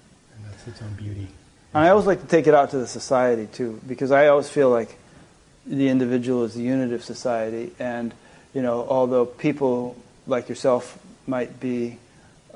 that's 0.49 0.67
its 0.67 0.81
own 0.81 0.93
beauty. 0.95 1.27
And 1.73 1.83
I 1.85 1.89
always 1.89 2.05
like 2.05 2.21
to 2.21 2.27
take 2.27 2.47
it 2.47 2.53
out 2.53 2.71
to 2.71 2.77
the 2.77 2.87
society 2.87 3.47
too, 3.51 3.79
because 3.87 4.11
I 4.11 4.27
always 4.27 4.49
feel 4.49 4.69
like 4.69 4.97
the 5.65 5.87
individual 5.89 6.43
is 6.43 6.53
the 6.53 6.61
unit 6.63 6.91
of 6.93 7.03
society, 7.03 7.71
and 7.79 8.13
you 8.53 8.61
know, 8.61 8.85
although 8.89 9.25
people 9.25 9.95
like 10.27 10.47
yourself 10.49 10.97
might 11.27 11.59
be 11.59 11.97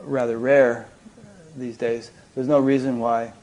rather 0.01 0.37
rare 0.37 0.87
these 1.55 1.77
days, 1.77 2.11
there's 2.35 2.47
no 2.47 2.59
reason 2.59 2.99
why, 2.99 3.33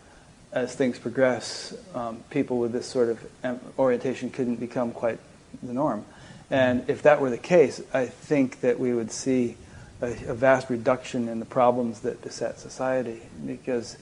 as 0.52 0.74
things 0.74 0.98
progress, 0.98 1.74
um, 1.94 2.22
people 2.30 2.58
with 2.58 2.72
this 2.72 2.86
sort 2.86 3.08
of 3.08 3.78
orientation 3.78 4.30
couldn't 4.30 4.56
become 4.56 4.92
quite 4.92 5.18
the 5.62 5.72
norm. 5.72 6.04
And 6.50 6.88
if 6.88 7.02
that 7.02 7.20
were 7.20 7.30
the 7.30 7.38
case, 7.38 7.80
I 7.92 8.06
think 8.06 8.60
that 8.60 8.78
we 8.78 8.94
would 8.94 9.10
see 9.10 9.56
a, 10.00 10.06
a 10.28 10.34
vast 10.34 10.70
reduction 10.70 11.28
in 11.28 11.40
the 11.40 11.46
problems 11.46 12.00
that 12.00 12.22
beset 12.22 12.60
society, 12.60 13.22
because 13.44 13.96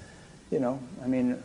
you 0.51 0.61
know, 0.61 0.79
I 1.03 1.07
mean, 1.07 1.43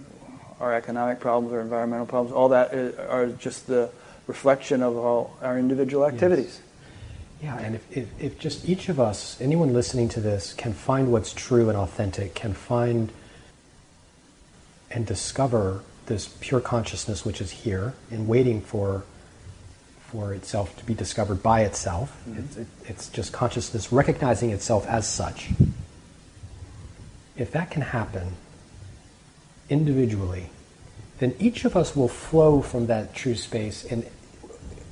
our 0.60 0.74
economic 0.74 1.20
problems, 1.20 1.54
our 1.54 1.62
environmental 1.62 2.06
problems, 2.06 2.34
all 2.34 2.50
that 2.50 2.74
are 2.74 3.08
are 3.10 3.28
just 3.28 3.68
the 3.68 3.90
reflection 4.28 4.84
of 4.84 4.98
all 4.98 5.38
our 5.42 5.58
individual 5.58 6.06
activities. 6.06 6.60
Yeah, 7.42 7.58
and 7.58 7.76
if, 7.76 7.98
if, 7.98 8.22
if 8.22 8.40
just 8.40 8.68
each 8.68 8.90
of 8.90 9.00
us, 9.00 9.40
anyone 9.40 9.74
listening 9.74 10.10
to 10.10 10.20
this, 10.20 10.54
can 10.54 10.74
find 10.74 11.12
what's 11.12 11.32
true 11.34 11.70
and 11.70 11.78
authentic, 11.78 12.36
can 12.36 12.54
find 12.54 13.12
and 14.92 15.06
discover 15.06 15.84
this 16.08 16.36
pure 16.42 16.60
consciousness 16.60 17.24
which 17.24 17.40
is 17.40 17.52
here 17.52 17.94
and 18.12 18.28
waiting 18.28 18.62
for 18.62 19.04
for 20.10 20.34
itself 20.34 20.76
to 20.76 20.84
be 20.84 20.96
discovered 20.96 21.44
by 21.44 21.62
itself. 21.62 22.20
Mm-hmm. 22.28 22.40
It's, 22.40 22.58
it, 22.58 22.68
it's 22.88 23.10
just 23.10 23.32
consciousness 23.32 23.92
recognizing 23.92 24.50
itself 24.50 24.88
as 24.88 25.08
such. 25.08 25.50
If 27.38 27.52
that 27.52 27.70
can 27.70 27.84
happen 27.84 28.36
individually, 29.70 30.50
then 31.20 31.36
each 31.38 31.64
of 31.64 31.78
us 31.78 31.96
will 31.96 32.08
flow 32.08 32.62
from 32.64 32.88
that 32.88 33.14
true 33.14 33.36
space 33.36 33.84
in 33.84 34.04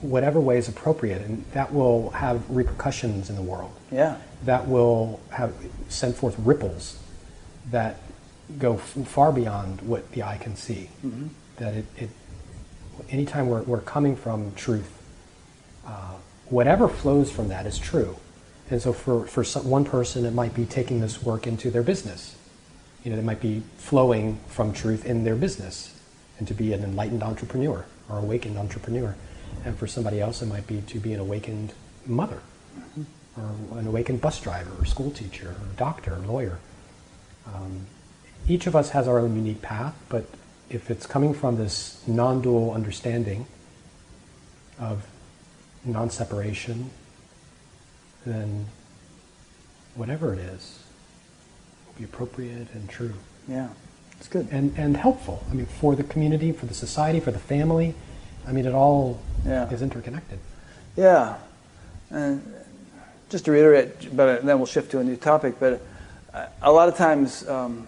whatever 0.02 0.40
way 0.40 0.58
is 0.58 0.68
appropriate, 0.68 1.22
and 1.22 1.44
that 1.54 1.74
will 1.74 2.12
have 2.12 2.48
repercussions 2.50 3.30
in 3.30 3.36
the 3.36 3.42
world. 3.42 3.72
Yeah, 3.92 4.18
That 4.46 4.68
will 4.68 5.20
have 5.32 5.54
send 5.90 6.16
forth 6.16 6.36
ripples 6.40 7.00
that 7.72 7.98
go 8.60 8.76
f- 8.76 8.82
far 9.08 9.32
beyond 9.32 9.82
what 9.82 10.12
the 10.12 10.24
eye 10.24 10.38
can 10.38 10.56
see. 10.56 10.90
That 11.58 11.74
it, 11.74 11.86
it 11.98 12.10
anytime 13.10 13.48
we're, 13.48 13.64
we're 13.64 13.82
coming 13.82 14.16
from 14.16 14.54
truth, 14.56 15.02
uh, 15.86 16.14
whatever 16.50 16.88
flows 16.88 17.32
from 17.32 17.48
that 17.50 17.66
is 17.66 17.78
true. 17.78 18.18
And 18.70 18.82
so 18.82 18.94
for, 18.94 19.26
for 19.26 19.44
some, 19.44 19.68
one 19.70 19.86
person, 19.86 20.26
it 20.26 20.34
might 20.34 20.54
be 20.54 20.66
taking 20.66 21.00
this 21.00 21.24
work 21.24 21.48
into 21.48 21.72
their 21.72 21.84
business. 21.84 22.36
You 23.04 23.12
know, 23.12 23.18
they 23.18 23.24
might 23.24 23.40
be 23.42 23.64
flowing 23.78 24.38
from 24.48 24.74
truth 24.74 25.06
in 25.06 25.24
their 25.24 25.36
business 25.36 25.94
and 26.38 26.48
to 26.48 26.54
be 26.54 26.74
an 26.74 26.84
enlightened 26.84 27.24
entrepreneur 27.24 27.86
or 28.10 28.18
awakened 28.20 28.58
entrepreneur. 28.58 29.16
And 29.66 29.78
for 29.78 29.88
somebody 29.88 30.22
else, 30.22 30.42
it 30.42 30.46
might 30.46 30.68
be 30.68 30.82
to 30.82 31.00
be 31.00 31.14
an 31.14 31.20
awakened 31.20 31.74
mother 32.06 32.40
or 33.38 33.80
an 33.80 33.88
awakened 33.88 34.22
bus 34.22 34.40
driver 34.40 34.72
or 34.80 34.86
school 34.86 35.12
teacher 35.12 35.50
or 35.50 35.68
doctor 35.78 36.16
or 36.16 36.20
lawyer. 36.20 36.60
Um, 37.46 37.88
each 38.48 38.68
of 38.68 38.76
us 38.76 38.92
has 38.92 39.08
our 39.08 39.20
own 39.20 39.36
unique 39.36 39.62
path, 39.62 39.96
but 40.10 40.26
if 40.70 40.90
it's 40.90 41.06
coming 41.06 41.34
from 41.34 41.58
this 41.58 42.02
non 42.08 42.42
dual 42.42 42.72
understanding 42.72 43.46
of 44.80 45.06
non 45.86 46.10
separation, 46.10 46.90
then 48.26 48.68
whatever 49.96 50.34
it 50.34 50.40
is 50.40 50.80
will 51.86 51.94
be 51.98 52.04
appropriate 52.04 52.68
and 52.74 52.90
true 52.90 53.14
yeah, 53.48 53.70
it's 54.18 54.28
good. 54.28 54.48
and, 54.52 54.78
and 54.78 54.98
helpful. 54.98 55.44
I 55.50 55.54
mean, 55.54 55.66
for 55.66 55.96
the 55.96 56.04
community, 56.04 56.52
for 56.52 56.66
the 56.66 56.74
society, 56.74 57.20
for 57.20 57.32
the 57.32 57.40
family. 57.40 57.96
I 58.48 58.52
mean, 58.52 58.66
it 58.66 58.74
all 58.74 59.20
Yeah. 59.46 59.70
is 59.70 59.82
interconnected. 59.82 60.40
Yeah, 60.96 61.36
and 62.10 62.42
just 63.30 63.46
to 63.46 63.52
reiterate, 63.52 64.16
but 64.16 64.46
then 64.46 64.58
we'll 64.58 64.66
shift 64.66 64.92
to 64.92 65.00
a 65.00 65.04
new 65.04 65.18
topic. 65.18 65.56
But 65.60 65.82
uh, 66.34 66.46
a 66.62 66.72
lot 66.72 66.88
of 66.88 66.96
times, 66.96 67.48
um, 67.48 67.88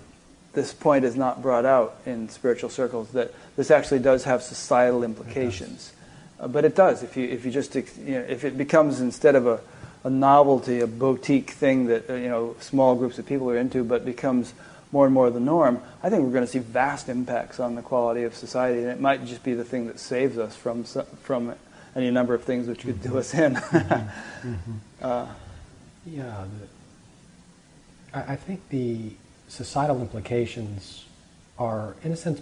this 0.54 0.74
point 0.74 1.06
is 1.06 1.16
not 1.16 1.42
brought 1.42 1.66
out 1.66 1.96
in 2.06 2.28
spiritual 2.30 2.70
circles 2.70 3.12
that 3.12 3.32
this 3.56 3.72
actually 3.72 4.00
does 4.00 4.26
have 4.26 4.44
societal 4.44 5.04
implications. 5.04 5.94
Uh, 6.40 6.48
but 6.48 6.66
it 6.66 6.76
does 6.76 7.04
if 7.04 7.16
you 7.16 7.28
if 7.28 7.46
you 7.46 7.52
just 7.52 7.76
you 7.76 7.84
know, 8.08 8.26
if 8.28 8.44
it 8.44 8.58
becomes 8.58 9.00
instead 9.00 9.36
of 9.36 9.48
a, 9.48 9.60
a 10.04 10.10
novelty, 10.10 10.82
a 10.82 10.88
boutique 10.88 11.52
thing 11.52 11.88
that 11.88 12.10
uh, 12.10 12.14
you 12.14 12.30
know 12.30 12.56
small 12.60 12.96
groups 12.96 13.18
of 13.18 13.26
people 13.26 13.50
are 13.50 13.58
into, 13.58 13.84
but 13.84 14.06
becomes 14.06 14.54
more 14.92 15.06
and 15.06 15.14
more 15.14 15.30
the 15.30 15.40
norm. 15.40 15.82
I 16.02 16.10
think 16.10 16.24
we're 16.24 16.32
going 16.32 16.46
to 16.46 16.52
see 16.52 16.60
vast 16.60 17.10
impacts 17.10 17.60
on 17.60 17.76
the 17.76 17.82
quality 17.82 18.24
of 18.24 18.36
society, 18.36 18.80
and 18.80 18.90
it 18.90 19.00
might 19.00 19.26
just 19.26 19.44
be 19.44 19.54
the 19.54 19.64
thing 19.64 19.88
that 19.88 20.00
saves 20.00 20.38
us 20.38 20.56
from 20.56 20.84
from 20.84 21.54
any 21.96 22.12
number 22.12 22.34
of 22.34 22.44
things 22.44 22.68
which 22.68 22.82
could 22.82 23.02
do 23.02 23.18
us 23.18 23.34
in. 23.34 23.56
uh, 25.02 25.28
Yeah, 26.06 26.46
the, 28.14 28.20
I, 28.20 28.34
I 28.34 28.36
think 28.36 28.68
the 28.70 29.12
societal 29.48 30.02
implications 30.02 31.06
are, 31.58 31.96
in 32.04 32.12
a 32.12 32.16
sense, 32.16 32.42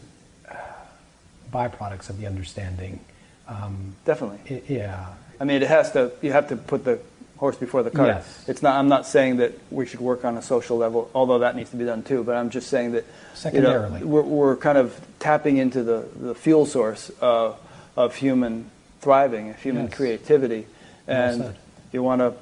byproducts 1.51 2.09
of 2.09 2.19
the 2.19 2.27
understanding. 2.27 2.99
Um, 3.47 3.95
definitely. 4.05 4.61
i 4.67 4.71
yeah, 4.71 5.13
I 5.39 5.43
mean, 5.45 5.61
it 5.61 5.67
has 5.67 5.91
to. 5.93 6.11
You 6.21 6.31
have 6.33 6.49
to 6.49 6.55
put 6.55 6.83
the 6.83 6.99
horse 7.37 7.55
before 7.55 7.83
the 7.83 7.91
cart. 7.91 8.07
Yes. 8.09 8.45
It's 8.47 8.61
not. 8.61 8.75
I'm 8.75 8.87
not 8.89 9.05
saying 9.05 9.37
that 9.37 9.53
we 9.71 9.85
should 9.85 9.99
work 9.99 10.25
on 10.25 10.37
a 10.37 10.41
social 10.41 10.77
level, 10.77 11.09
although 11.15 11.39
that 11.39 11.55
needs 11.55 11.69
to 11.71 11.75
be 11.77 11.85
done 11.85 12.03
too. 12.03 12.23
But 12.23 12.35
I'm 12.35 12.49
just 12.49 12.67
saying 12.69 12.91
that 12.93 13.03
you 13.05 13.09
know, 13.11 13.35
Secondarily. 13.35 14.03
we're, 14.03 14.21
we're 14.23 14.55
kind 14.57 14.77
of 14.77 14.99
tapping 15.19 15.57
into 15.57 15.83
the, 15.83 16.07
the 16.19 16.35
fuel 16.35 16.65
source 16.65 17.11
uh, 17.21 17.53
of 17.95 18.15
human 18.15 18.69
thriving, 19.01 19.51
of 19.51 19.61
human 19.61 19.85
Yes. 19.85 19.93
creativity, 19.95 20.65
and 21.07 21.41
said. 21.41 21.55
you 21.91 22.01
want 22.03 22.21
a 22.21 22.33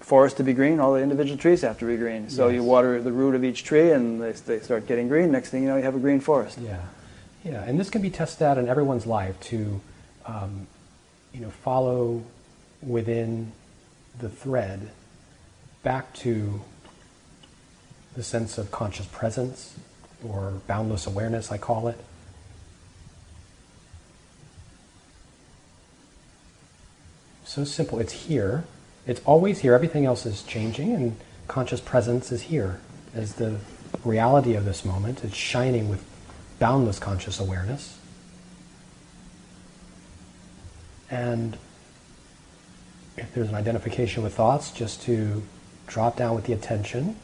forest 0.00 0.36
to 0.38 0.42
be 0.44 0.52
green. 0.52 0.80
All 0.80 0.92
the 0.94 1.02
individual 1.02 1.38
trees 1.38 1.62
have 1.62 1.78
to 1.78 1.86
be 1.86 1.96
green. 1.96 2.28
So 2.28 2.48
you 2.48 2.62
water 2.62 3.00
the 3.00 3.12
root 3.12 3.34
of 3.34 3.44
each 3.44 3.64
tree, 3.64 3.90
and 3.92 4.20
they, 4.20 4.32
they 4.32 4.60
start 4.60 4.86
getting 4.86 5.08
green. 5.08 5.30
Next 5.30 5.50
thing 5.50 5.62
you 5.62 5.68
know, 5.68 5.76
you 5.76 5.84
have 5.84 5.94
a 5.96 6.00
green 6.00 6.20
forest. 6.20 6.58
yeah, 6.58 6.80
yeah, 7.44 7.62
and 7.62 7.78
this 7.78 7.88
can 7.90 8.02
be 8.02 8.10
tested 8.10 8.42
out 8.42 8.58
in 8.58 8.68
everyone's 8.68 9.06
life 9.06 9.38
to, 9.42 9.80
um, 10.26 10.66
you 11.32 11.40
know, 11.40 11.50
follow 11.50 12.22
within 12.82 13.52
the 14.18 14.28
thread 14.28 14.90
back 15.82 16.12
to 16.14 16.60
the 18.16 18.22
sense 18.22 18.58
of 18.58 18.70
conscious 18.70 19.06
presence 19.06 19.74
or 20.26 20.54
boundless 20.66 21.06
awareness, 21.06 21.50
I 21.50 21.58
call 21.58 21.88
it. 21.88 21.98
So 27.44 27.64
simple. 27.64 28.00
It's 28.00 28.12
here. 28.12 28.64
It's 29.06 29.20
always 29.24 29.60
here. 29.60 29.74
Everything 29.74 30.06
else 30.06 30.26
is 30.26 30.42
changing, 30.42 30.92
and 30.92 31.16
conscious 31.46 31.80
presence 31.80 32.32
is 32.32 32.42
here 32.42 32.80
as 33.14 33.34
the 33.34 33.58
reality 34.04 34.54
of 34.54 34.64
this 34.64 34.84
moment. 34.84 35.22
It's 35.22 35.36
shining 35.36 35.88
with 35.88 36.04
boundless 36.58 36.98
conscious 36.98 37.38
awareness. 37.38 37.98
And 41.10 41.58
if 43.16 43.32
there's 43.34 43.48
an 43.48 43.54
identification 43.54 44.22
with 44.22 44.34
thoughts, 44.34 44.70
just 44.70 45.02
to 45.02 45.42
drop 45.86 46.16
down 46.16 46.34
with 46.34 46.44
the 46.44 46.52
attention 46.52 47.16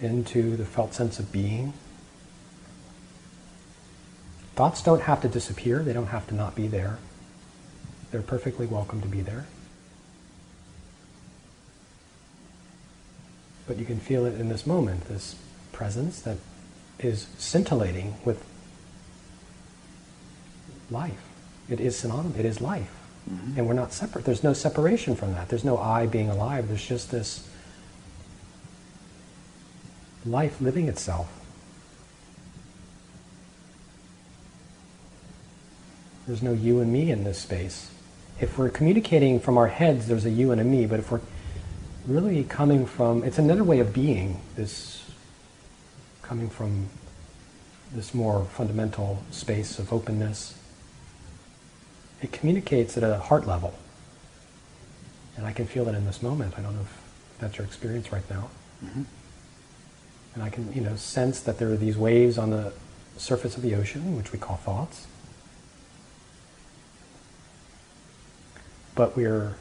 into 0.00 0.56
the 0.56 0.64
felt 0.64 0.94
sense 0.94 1.18
of 1.18 1.32
being. 1.32 1.72
Thoughts 4.54 4.82
don't 4.82 5.02
have 5.02 5.20
to 5.22 5.28
disappear, 5.28 5.82
they 5.82 5.92
don't 5.92 6.08
have 6.08 6.26
to 6.28 6.34
not 6.34 6.54
be 6.54 6.66
there. 6.66 6.98
They're 8.10 8.22
perfectly 8.22 8.66
welcome 8.66 9.00
to 9.02 9.08
be 9.08 9.20
there. 9.20 9.46
But 13.66 13.78
you 13.78 13.84
can 13.84 14.00
feel 14.00 14.24
it 14.24 14.40
in 14.40 14.48
this 14.48 14.66
moment, 14.66 15.04
this 15.08 15.36
presence 15.72 16.20
that 16.22 16.38
is 16.98 17.26
scintillating 17.38 18.16
with 18.24 18.44
life. 20.90 21.22
It 21.68 21.80
is 21.80 21.96
synonymous, 21.96 22.38
it 22.38 22.46
is 22.46 22.60
life. 22.60 22.97
Mm-hmm. 23.28 23.58
And 23.58 23.66
we're 23.66 23.74
not 23.74 23.92
separate. 23.92 24.24
There's 24.24 24.44
no 24.44 24.52
separation 24.52 25.14
from 25.14 25.34
that. 25.34 25.48
There's 25.48 25.64
no 25.64 25.76
I 25.78 26.06
being 26.06 26.30
alive. 26.30 26.68
There's 26.68 26.86
just 26.86 27.10
this 27.10 27.48
life 30.24 30.60
living 30.60 30.88
itself. 30.88 31.32
There's 36.26 36.42
no 36.42 36.52
you 36.52 36.80
and 36.80 36.92
me 36.92 37.10
in 37.10 37.24
this 37.24 37.38
space. 37.38 37.90
If 38.40 38.58
we're 38.58 38.68
communicating 38.68 39.40
from 39.40 39.56
our 39.56 39.68
heads, 39.68 40.06
there's 40.06 40.26
a 40.26 40.30
you 40.30 40.52
and 40.52 40.60
a 40.60 40.64
me, 40.64 40.86
but 40.86 41.00
if 41.00 41.10
we're 41.10 41.22
really 42.06 42.44
coming 42.44 42.86
from, 42.86 43.24
it's 43.24 43.38
another 43.38 43.64
way 43.64 43.80
of 43.80 43.92
being, 43.92 44.40
this 44.54 45.02
coming 46.22 46.50
from 46.50 46.88
this 47.94 48.12
more 48.12 48.44
fundamental 48.44 49.22
space 49.30 49.78
of 49.78 49.92
openness. 49.92 50.57
It 52.20 52.32
communicates 52.32 52.96
at 52.96 53.02
a 53.02 53.18
heart 53.18 53.46
level. 53.46 53.74
And 55.36 55.46
I 55.46 55.52
can 55.52 55.66
feel 55.66 55.84
that 55.84 55.94
in 55.94 56.04
this 56.04 56.22
moment. 56.22 56.54
I 56.58 56.62
don't 56.62 56.74
know 56.74 56.82
if 56.82 57.00
that's 57.38 57.58
your 57.58 57.66
experience 57.66 58.12
right 58.12 58.28
now. 58.28 58.50
Mm-hmm. 58.84 59.02
And 60.34 60.42
I 60.42 60.50
can, 60.50 60.72
you 60.72 60.80
know, 60.80 60.96
sense 60.96 61.40
that 61.40 61.58
there 61.58 61.70
are 61.70 61.76
these 61.76 61.96
waves 61.96 62.38
on 62.38 62.50
the 62.50 62.72
surface 63.16 63.56
of 63.56 63.62
the 63.62 63.74
ocean, 63.74 64.16
which 64.16 64.32
we 64.32 64.38
call 64.38 64.56
thoughts. 64.56 65.06
But 68.94 69.16
we're 69.16 69.54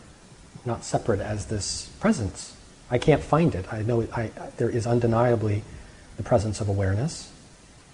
not 0.65 0.83
separate 0.83 1.19
as 1.19 1.45
this 1.45 1.89
presence. 1.99 2.55
I 2.89 2.97
can't 2.97 3.21
find 3.21 3.53
it. 3.53 3.71
I 3.71 3.81
know 3.83 4.07
I, 4.13 4.31
there 4.57 4.69
is 4.69 4.87
undeniably 4.87 5.63
the 6.17 6.23
presence 6.23 6.59
of 6.59 6.69
awareness, 6.69 7.31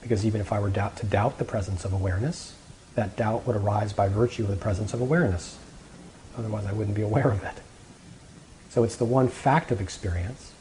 because 0.01 0.25
even 0.25 0.39
if 0.39 0.53
I 0.53 0.59
were 0.59 0.69
doubt, 0.69 0.97
to 0.97 1.05
doubt 1.05 1.37
the 1.37 1.45
presence 1.45 1.83
of 1.83 1.91
awareness, 1.91 2.55
that 2.95 3.15
doubt 3.15 3.45
would 3.47 3.55
arise 3.55 3.93
by 3.93 4.07
virtue 4.07 4.43
of 4.43 4.49
the 4.49 4.55
presence 4.55 4.93
of 4.93 5.01
awareness. 5.01 5.57
Otherwise, 6.37 6.65
I 6.65 6.73
wouldn't 6.73 6.95
be 6.95 7.01
aware 7.01 7.31
of 7.31 7.43
it. 7.43 7.55
So 8.69 8.83
it's 8.83 8.95
the 8.95 9.05
one 9.05 9.27
fact 9.27 9.71
of 9.71 9.79
experience, 9.79 10.51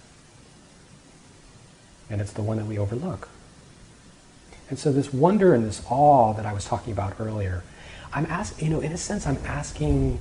and 2.10 2.20
it's 2.20 2.32
the 2.32 2.42
one 2.42 2.58
that 2.58 2.66
we 2.66 2.78
overlook. 2.78 3.28
And 4.68 4.78
so 4.78 4.92
this 4.92 5.12
wonder 5.12 5.54
and 5.54 5.64
this 5.64 5.82
awe 5.90 6.32
that 6.34 6.46
I 6.46 6.52
was 6.52 6.64
talking 6.64 6.92
about 6.92 7.14
earlier, 7.18 7.62
I'm 8.12 8.26
asking, 8.26 8.68
you 8.68 8.74
know, 8.74 8.80
in 8.80 8.92
a 8.92 8.96
sense, 8.98 9.26
I'm 9.26 9.38
asking 9.46 10.20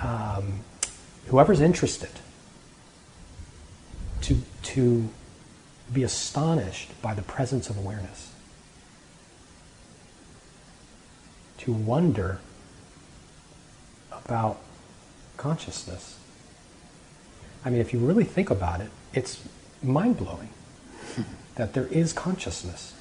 um, 0.00 0.60
whoever's 1.26 1.60
interested 1.60 2.10
to, 4.22 4.36
to 4.62 5.08
be 5.92 6.02
astonished 6.02 6.90
by 7.02 7.14
the 7.14 7.22
presence 7.22 7.68
of 7.68 7.76
awareness, 7.76 8.31
to 11.62 11.72
wonder 11.72 12.40
about 14.12 14.58
consciousness. 15.36 16.18
I 17.64 17.70
mean, 17.70 17.80
if 17.80 17.92
you 17.92 17.98
really 17.98 18.24
think 18.24 18.50
about 18.50 18.80
it, 18.80 18.90
it's 19.12 19.42
mind 19.82 20.16
blowing 20.16 20.50
that 21.56 21.74
there 21.74 21.86
is 21.86 22.12
consciousness. 22.12 22.94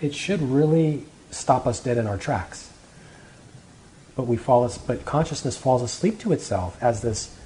It 0.00 0.14
should 0.14 0.42
really 0.42 1.06
stop 1.30 1.66
us 1.66 1.80
dead 1.80 1.98
in 1.98 2.06
our 2.06 2.18
tracks 2.18 2.72
but 4.16 4.26
we 4.26 4.36
fall, 4.36 4.68
but 4.86 5.04
consciousness 5.04 5.56
falls 5.56 5.82
asleep 5.82 6.18
to 6.20 6.32
itself 6.32 6.82
as 6.82 7.02
this 7.02 7.36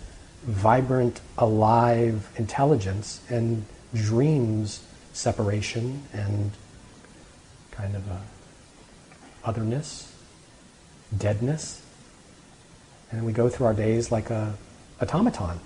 vibrant, 0.44 1.20
alive 1.36 2.30
intelligence 2.36 3.20
and 3.28 3.66
dreams 3.92 4.82
separation 5.12 6.04
and 6.12 6.52
kind 7.72 7.96
of 7.96 8.06
a 8.06 8.20
otherness, 9.44 10.12
deadness, 11.16 11.82
and 13.10 13.24
we 13.24 13.32
go 13.32 13.48
through 13.48 13.66
our 13.66 13.74
days 13.74 14.12
like 14.12 14.30
a 14.30 14.54
automaton. 15.00 15.60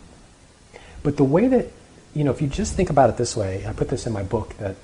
But 1.03 1.17
the 1.17 1.25
way 1.25 1.49
that 1.49 1.67
you 2.15 2.23
know, 2.23 2.31
if 2.31 2.41
you 2.41 2.47
just 2.47 2.75
think 2.75 2.91
about 2.91 3.11
it 3.11 3.17
this 3.17 3.37
way, 3.37 3.67
I 3.67 3.73
put 3.73 3.89
this 3.89 4.07
in 4.07 4.13
my 4.13 4.23
book 4.23 4.57
that 4.59 4.77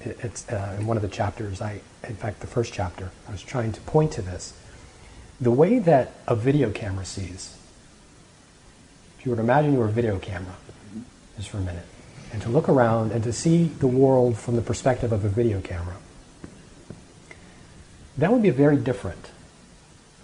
it's 0.00 0.48
uh, 0.48 0.76
in 0.78 0.86
one 0.86 0.96
of 0.96 1.02
the 1.02 1.08
chapters. 1.08 1.60
I, 1.60 1.80
in 2.08 2.16
fact, 2.16 2.40
the 2.40 2.46
first 2.46 2.72
chapter, 2.72 3.10
I 3.28 3.32
was 3.32 3.42
trying 3.42 3.72
to 3.72 3.80
point 3.82 4.12
to 4.12 4.22
this 4.22 4.54
the 5.40 5.50
way 5.50 5.78
that 5.78 6.12
a 6.26 6.36
video 6.36 6.70
camera 6.70 7.04
sees, 7.04 7.56
if 9.18 9.24
you 9.24 9.30
were 9.30 9.36
to 9.36 9.42
imagine 9.42 9.72
you 9.72 9.78
were 9.78 9.86
a 9.86 9.92
video 9.92 10.18
camera, 10.18 10.54
just 11.36 11.48
for 11.48 11.58
a 11.58 11.62
minute, 11.62 11.86
and 12.32 12.42
to 12.42 12.48
look 12.48 12.68
around 12.68 13.12
and 13.12 13.24
to 13.24 13.32
see 13.32 13.64
the 13.64 13.86
world 13.86 14.36
from 14.38 14.56
the 14.56 14.62
perspective 14.62 15.12
of 15.12 15.24
a 15.24 15.28
video 15.28 15.60
camera, 15.60 15.96
that 18.20 18.32
would 18.32 18.42
be 18.42 18.50
very 18.50 18.76
different, 18.76 19.30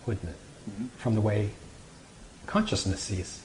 wouldn't 0.05 0.29
it, 0.29 0.37
mm-hmm. 0.71 0.87
from 0.99 1.15
the 1.15 1.21
way 1.21 1.51
consciousness 2.47 3.01
sees. 3.01 3.43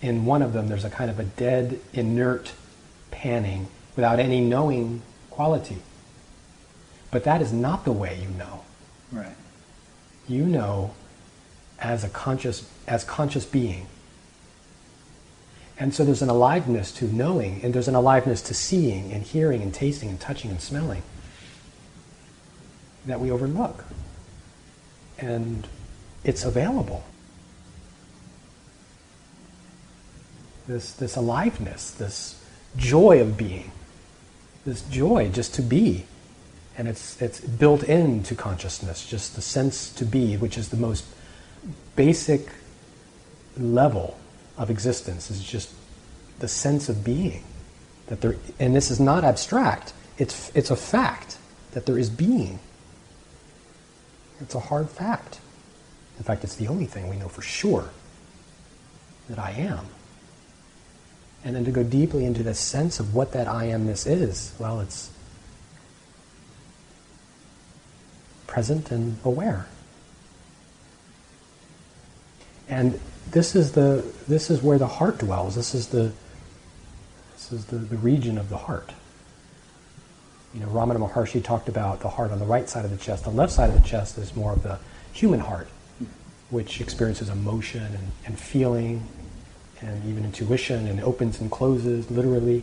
In 0.00 0.26
one 0.26 0.42
of 0.42 0.52
them, 0.52 0.68
there's 0.68 0.84
a 0.84 0.90
kind 0.90 1.10
of 1.10 1.18
a 1.18 1.24
dead, 1.24 1.80
inert 1.92 2.52
panning 3.10 3.68
without 3.96 4.18
any 4.18 4.40
knowing 4.40 5.02
quality. 5.30 5.78
But 7.10 7.24
that 7.24 7.40
is 7.40 7.52
not 7.52 7.84
the 7.84 7.92
way 7.92 8.20
you 8.20 8.28
know. 8.28 8.64
Right. 9.12 9.36
You 10.28 10.44
know 10.44 10.94
as 11.78 12.02
a 12.04 12.08
conscious 12.08 12.68
as 12.86 13.04
conscious 13.04 13.46
being. 13.46 13.86
And 15.78 15.94
so 15.94 16.04
there's 16.04 16.22
an 16.22 16.28
aliveness 16.28 16.92
to 16.92 17.06
knowing, 17.06 17.60
and 17.62 17.74
there's 17.74 17.88
an 17.88 17.94
aliveness 17.94 18.42
to 18.42 18.54
seeing 18.54 19.12
and 19.12 19.22
hearing 19.22 19.60
and 19.62 19.72
tasting 19.72 20.08
and 20.08 20.20
touching 20.20 20.50
and 20.50 20.60
smelling 20.60 21.02
that 23.06 23.20
we 23.20 23.30
overlook. 23.30 23.84
And 25.18 25.66
it's 26.24 26.44
available. 26.44 27.04
This, 30.66 30.92
this 30.92 31.16
aliveness, 31.16 31.90
this 31.90 32.42
joy 32.76 33.20
of 33.20 33.36
being, 33.36 33.70
this 34.64 34.82
joy 34.82 35.28
just 35.28 35.54
to 35.54 35.62
be 35.62 36.06
and 36.76 36.88
it's 36.88 37.20
it's 37.22 37.40
built 37.40 37.82
into 37.84 38.34
consciousness 38.34 39.06
just 39.06 39.34
the 39.36 39.42
sense 39.42 39.90
to 39.92 40.04
be 40.04 40.36
which 40.36 40.58
is 40.58 40.70
the 40.70 40.76
most 40.76 41.04
basic 41.96 42.48
level 43.56 44.18
of 44.58 44.70
existence 44.70 45.30
is 45.30 45.42
just 45.42 45.70
the 46.40 46.48
sense 46.48 46.88
of 46.88 47.04
being 47.04 47.44
that 48.06 48.20
there 48.20 48.36
and 48.58 48.74
this 48.74 48.90
is 48.90 48.98
not 48.98 49.24
abstract 49.24 49.92
it's 50.18 50.50
it's 50.54 50.70
a 50.70 50.76
fact 50.76 51.38
that 51.72 51.86
there 51.86 51.98
is 51.98 52.10
being 52.10 52.58
it's 54.44 54.54
a 54.54 54.60
hard 54.60 54.88
fact 54.88 55.40
in 56.18 56.22
fact 56.22 56.44
it's 56.44 56.56
the 56.56 56.68
only 56.68 56.86
thing 56.86 57.08
we 57.08 57.16
know 57.16 57.28
for 57.28 57.42
sure 57.42 57.90
that 59.28 59.38
i 59.38 59.50
am 59.50 59.86
and 61.44 61.56
then 61.56 61.64
to 61.64 61.72
go 61.72 61.82
deeply 61.82 62.24
into 62.24 62.42
the 62.42 62.54
sense 62.54 63.00
of 63.00 63.14
what 63.14 63.32
that 63.32 63.48
i 63.48 63.66
amness 63.66 64.06
is 64.06 64.54
well 64.60 64.78
it's 64.80 65.10
present 68.54 68.92
and 68.92 69.18
aware. 69.24 69.66
And 72.68 73.00
this 73.32 73.56
is 73.56 73.72
the 73.72 74.04
this 74.28 74.48
is 74.48 74.62
where 74.62 74.78
the 74.78 74.86
heart 74.86 75.18
dwells. 75.18 75.56
This 75.56 75.74
is 75.74 75.88
the 75.88 76.12
this 77.32 77.50
is 77.50 77.64
the, 77.66 77.78
the 77.78 77.96
region 77.96 78.38
of 78.38 78.50
the 78.50 78.56
heart. 78.56 78.92
You 80.54 80.60
know, 80.60 80.66
Ramana 80.68 80.98
Maharshi 80.98 81.42
talked 81.42 81.68
about 81.68 82.00
the 82.00 82.08
heart 82.08 82.30
on 82.30 82.38
the 82.38 82.44
right 82.44 82.68
side 82.68 82.84
of 82.84 82.92
the 82.92 82.96
chest. 82.96 83.24
The 83.24 83.30
left 83.30 83.52
side 83.52 83.70
of 83.70 83.74
the 83.74 83.86
chest 83.86 84.16
is 84.18 84.36
more 84.36 84.52
of 84.52 84.62
the 84.62 84.78
human 85.12 85.40
heart, 85.40 85.66
which 86.50 86.80
experiences 86.80 87.28
emotion 87.28 87.82
and, 87.82 88.12
and 88.24 88.38
feeling 88.38 89.04
and 89.80 90.04
even 90.08 90.24
intuition 90.24 90.86
and 90.86 91.00
opens 91.00 91.40
and 91.40 91.50
closes 91.50 92.08
literally. 92.10 92.62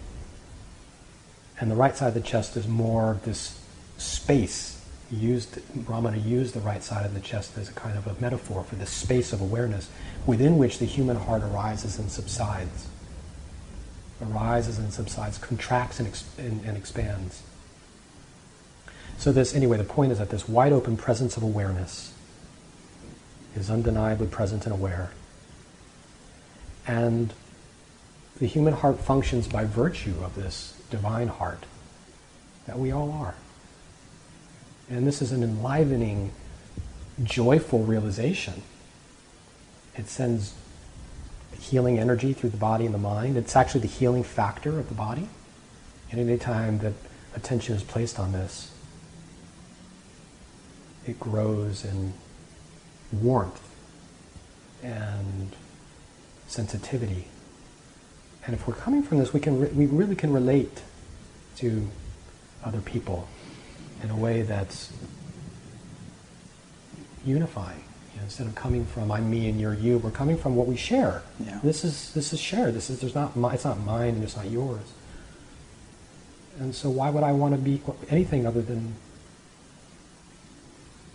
And 1.59 1.69
the 1.69 1.75
right 1.75 1.95
side 1.95 2.07
of 2.07 2.13
the 2.13 2.21
chest 2.21 2.55
is 2.55 2.67
more 2.67 3.11
of 3.11 3.25
this 3.25 3.59
space 3.97 4.81
used 5.11 5.55
Ramana 5.85 6.25
used 6.25 6.53
the 6.53 6.61
right 6.61 6.81
side 6.81 7.05
of 7.05 7.13
the 7.13 7.19
chest 7.19 7.57
as 7.57 7.69
a 7.69 7.73
kind 7.73 7.97
of 7.97 8.07
a 8.07 8.19
metaphor 8.21 8.63
for 8.63 8.75
the 8.75 8.85
space 8.85 9.33
of 9.33 9.41
awareness 9.41 9.89
within 10.25 10.57
which 10.57 10.79
the 10.79 10.85
human 10.85 11.17
heart 11.17 11.43
arises 11.43 11.99
and 11.99 12.09
subsides, 12.09 12.87
arises 14.21 14.79
and 14.79 14.93
subsides, 14.93 15.37
contracts 15.37 15.99
and, 15.99 16.23
and, 16.37 16.63
and 16.65 16.77
expands. 16.77 17.43
So 19.21 19.31
this, 19.31 19.53
anyway, 19.53 19.77
the 19.77 19.83
point 19.83 20.11
is 20.11 20.17
that 20.17 20.31
this 20.31 20.49
wide 20.49 20.73
open 20.73 20.97
presence 20.97 21.37
of 21.37 21.43
awareness 21.43 22.11
is 23.55 23.69
undeniably 23.69 24.25
present 24.25 24.65
and 24.65 24.73
aware, 24.73 25.11
and 26.87 27.31
the 28.39 28.47
human 28.47 28.73
heart 28.73 28.99
functions 28.99 29.47
by 29.47 29.63
virtue 29.63 30.15
of 30.23 30.33
this 30.33 30.75
divine 30.89 31.27
heart 31.27 31.67
that 32.65 32.79
we 32.79 32.91
all 32.91 33.11
are. 33.11 33.35
And 34.89 35.05
this 35.05 35.21
is 35.21 35.31
an 35.31 35.43
enlivening 35.43 36.31
joyful 37.23 37.83
realization. 37.83 38.63
It 39.95 40.07
sends 40.07 40.55
healing 41.59 41.99
energy 41.99 42.33
through 42.33 42.49
the 42.49 42.57
body 42.57 42.87
and 42.87 42.95
the 42.95 42.97
mind. 42.97 43.37
It's 43.37 43.55
actually 43.55 43.81
the 43.81 43.87
healing 43.87 44.23
factor 44.23 44.79
of 44.79 44.89
the 44.89 44.95
body. 44.95 45.29
And 46.09 46.19
any 46.19 46.39
time 46.39 46.79
that 46.79 46.93
attention 47.35 47.75
is 47.75 47.83
placed 47.83 48.17
on 48.17 48.31
this, 48.31 48.70
it 51.07 51.19
grows 51.19 51.83
in 51.83 52.13
warmth 53.11 53.61
and 54.83 55.55
sensitivity. 56.47 57.27
And 58.45 58.55
if 58.55 58.67
we're 58.67 58.73
coming 58.73 59.03
from 59.03 59.19
this, 59.19 59.33
we 59.33 59.39
can 59.39 59.59
re- 59.59 59.69
we 59.69 59.85
really 59.85 60.15
can 60.15 60.33
relate 60.33 60.81
to 61.57 61.87
other 62.63 62.81
people 62.81 63.27
in 64.03 64.09
a 64.09 64.15
way 64.15 64.41
that's 64.41 64.91
unifying. 67.25 67.83
You 68.13 68.17
know, 68.17 68.23
instead 68.23 68.47
of 68.47 68.55
coming 68.55 68.85
from 68.85 69.11
I'm 69.11 69.29
me 69.29 69.47
and 69.49 69.59
you're 69.59 69.73
you, 69.73 69.99
we're 69.99 70.11
coming 70.11 70.37
from 70.37 70.55
what 70.55 70.67
we 70.67 70.75
share. 70.75 71.21
Yeah. 71.39 71.59
This 71.63 71.83
is 71.83 72.13
this 72.13 72.33
is 72.33 72.39
shared. 72.39 72.73
This 72.73 72.89
is 72.89 72.99
there's 72.99 73.15
not 73.15 73.35
my, 73.35 73.53
it's 73.53 73.65
not 73.65 73.79
mine 73.79 74.15
and 74.15 74.23
it's 74.23 74.35
not 74.35 74.49
yours. 74.49 74.93
And 76.59 76.75
so 76.75 76.89
why 76.89 77.09
would 77.09 77.23
I 77.23 77.31
want 77.31 77.55
to 77.55 77.61
be 77.61 77.81
anything 78.09 78.45
other 78.45 78.61
than 78.61 78.95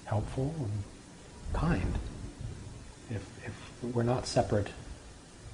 helpful 0.07 0.55
and 0.59 0.71
kind 1.53 1.99
if, 3.11 3.23
if 3.45 3.95
we're 3.95 4.03
not 4.03 4.27
separate 4.27 4.69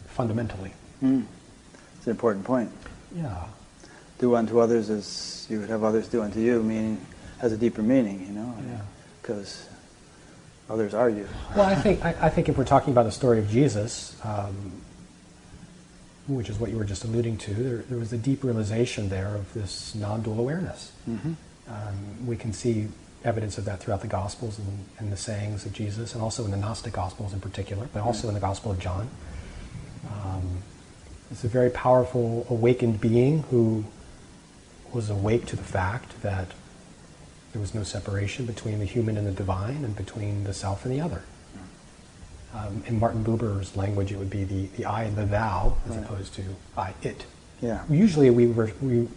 fundamentally? 0.07 0.73
Mm. 1.03 1.25
It's 1.97 2.07
an 2.07 2.13
important 2.13 2.45
point. 2.45 2.71
Yeah. 3.15 3.45
Do 4.19 4.37
unto 4.37 4.61
others 4.61 4.89
as 4.89 5.47
you 5.51 5.61
would 5.61 5.69
have 5.69 5.83
others 5.85 6.09
do 6.09 6.23
unto 6.23 6.41
you, 6.41 6.63
meaning 6.63 7.05
has 7.39 7.53
a 7.53 7.57
deeper 7.57 7.83
meaning, 7.83 8.25
you 8.27 8.33
know, 8.33 8.55
Yeah. 8.67 8.81
because 9.21 9.69
others 10.71 10.95
are 10.95 11.11
you. 11.11 11.29
Well, 11.57 11.67
I 11.67 11.75
think 11.75 12.05
I, 12.05 12.15
I 12.21 12.29
think 12.29 12.49
if 12.49 12.57
we're 12.57 12.65
talking 12.65 12.93
about 12.93 13.05
the 13.05 13.13
story 13.13 13.41
of 13.41 13.51
Jesus, 13.51 14.17
um, 14.25 14.73
which 16.29 16.49
is 16.49 16.59
what 16.59 16.71
you 16.71 16.77
were 16.77 16.85
just 16.85 17.05
alluding 17.05 17.37
to, 17.39 17.53
there, 17.53 17.79
there 17.79 17.99
was 17.99 18.13
a 18.13 18.19
deep 18.19 18.45
realization 18.45 19.09
there 19.09 19.35
of 19.35 19.53
this 19.55 19.95
non-dual 19.95 20.39
awareness. 20.39 20.93
Mm-hmm. 21.11 21.33
Um, 21.69 22.27
we 22.27 22.37
can 22.37 22.53
see 22.53 22.89
evidence 23.25 23.59
of 23.59 23.65
that 23.67 23.81
throughout 23.81 24.01
the 24.01 24.09
Gospels 24.09 24.59
and, 24.59 24.85
and 24.99 25.13
the 25.13 25.17
sayings 25.17 25.65
of 25.67 25.73
Jesus, 25.73 26.15
and 26.15 26.23
also 26.23 26.45
in 26.45 26.51
the 26.51 26.57
Gnostic 26.57 26.93
Gospels 26.93 27.33
in 27.33 27.41
particular, 27.41 27.89
but 27.93 28.03
also 28.03 28.29
in 28.29 28.35
the 28.35 28.41
Gospel 28.41 28.71
of 28.73 28.79
John. 28.79 29.09
Um, 30.09 30.59
it's 31.31 31.45
a 31.45 31.49
very 31.49 31.71
powerful 31.71 32.47
awakened 32.51 33.01
being 33.01 33.43
who 33.45 33.85
was 34.93 35.09
awake 35.09 35.47
to 35.47 35.57
the 35.57 35.63
fact 35.63 36.21
that 36.23 36.49
there 37.53 37.61
was 37.61 37.75
no 37.75 37.83
separation 37.83 38.45
between 38.47 38.79
the 38.79 38.85
human 38.85 39.17
and 39.17 39.27
the 39.27 39.33
divine, 39.33 39.85
and 39.85 39.95
between 39.97 40.45
the 40.45 40.53
self 40.55 40.85
and 40.85 40.93
the 40.95 41.01
other. 41.01 41.23
Um, 42.55 42.83
in 42.87 42.99
Martin 42.99 43.25
Buber's 43.25 43.77
language, 43.77 44.13
it 44.13 44.19
would 44.19 44.29
be 44.29 44.45
the, 44.45 44.67
the 44.77 44.85
I 44.85 45.05
and 45.05 45.17
the 45.17 45.25
thou, 45.25 45.77
as 45.89 45.97
Right. 45.97 46.05
opposed 46.05 46.35
to 46.35 46.43
I, 46.77 46.93
it. 47.03 47.25
Yeah. 47.63 47.83
Usually, 47.89 48.29
we 48.29 48.47
we 48.47 49.09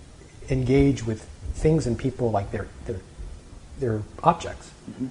engage 0.50 1.06
with 1.06 1.28
things 1.54 1.86
and 1.88 1.98
people 1.98 2.32
like 2.32 2.52
they're 2.52 2.68
they're, 2.86 3.02
they're 3.80 4.04
objects. 4.24 4.72
Mm-hmm. 4.90 5.08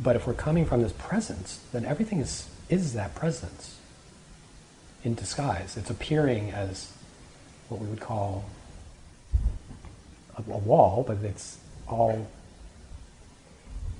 But 0.00 0.16
if 0.16 0.26
we're 0.26 0.34
coming 0.34 0.64
from 0.64 0.82
this 0.82 0.92
presence, 0.92 1.60
then 1.72 1.84
everything 1.84 2.20
is 2.20 2.48
is 2.68 2.92
that 2.92 3.14
presence 3.14 3.78
in 5.04 5.14
disguise. 5.14 5.76
It's 5.76 5.90
appearing 5.90 6.50
as 6.50 6.92
what 7.68 7.80
we 7.80 7.86
would 7.86 8.00
call 8.00 8.44
a, 10.36 10.52
a 10.52 10.58
wall, 10.58 11.04
but 11.06 11.18
it's 11.18 11.58
all 11.86 12.28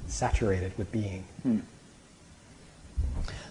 saturated 0.06 0.76
with 0.76 0.90
being. 0.92 1.24
Hmm. 1.42 1.58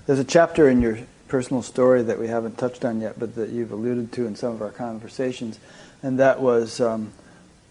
There's 0.05 0.19
a 0.19 0.23
chapter 0.23 0.69
in 0.69 0.81
your 0.81 0.99
personal 1.27 1.61
story 1.61 2.01
that 2.03 2.19
we 2.19 2.27
haven't 2.27 2.57
touched 2.57 2.85
on 2.85 3.01
yet, 3.01 3.19
but 3.19 3.35
that 3.35 3.49
you've 3.49 3.71
alluded 3.71 4.11
to 4.13 4.25
in 4.25 4.35
some 4.35 4.53
of 4.53 4.61
our 4.61 4.71
conversations, 4.71 5.59
and 6.01 6.19
that 6.19 6.39
was 6.39 6.79
um, 6.79 7.11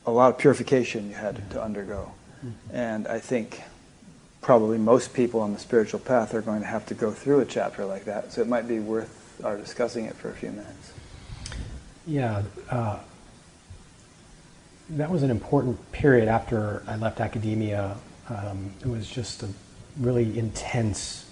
a 0.05 0.11
lot 0.11 0.31
of 0.31 0.39
purification 0.39 1.09
you 1.09 1.15
had 1.15 1.51
to 1.51 1.63
undergo. 1.63 2.13
And 2.73 3.07
I 3.07 3.19
think 3.19 3.63
probably 4.41 4.79
most 4.79 5.13
people 5.13 5.41
on 5.41 5.53
the 5.53 5.59
spiritual 5.59 6.01
path 6.01 6.35
are 6.35 6.41
going 6.41 6.61
to 6.61 6.67
have 6.67 6.87
to 6.87 6.95
go 6.95 7.11
through 7.11 7.41
a 7.41 7.45
chapter 7.45 7.85
like 7.85 8.05
that, 8.05 8.33
so 8.33 8.41
it 8.41 8.49
might 8.49 8.69
be 8.69 8.79
worth 8.79 9.41
our 9.45 9.57
discussing 9.57 10.05
it 10.05 10.15
for 10.15 10.31
a 10.31 10.35
few 10.35 10.51
minutes. 10.51 10.93
Yeah, 12.07 12.43
uh, 12.71 12.99
that 14.91 15.11
was 15.11 15.23
an 15.23 15.31
important 15.31 15.91
period 15.93 16.29
after 16.29 16.83
I 16.87 16.97
left 16.97 17.21
academia. 17.21 17.97
Um, 18.29 18.73
it 18.81 18.87
was 18.87 19.09
just 19.09 19.43
a 19.43 19.49
really 19.99 20.39
intense 20.39 21.29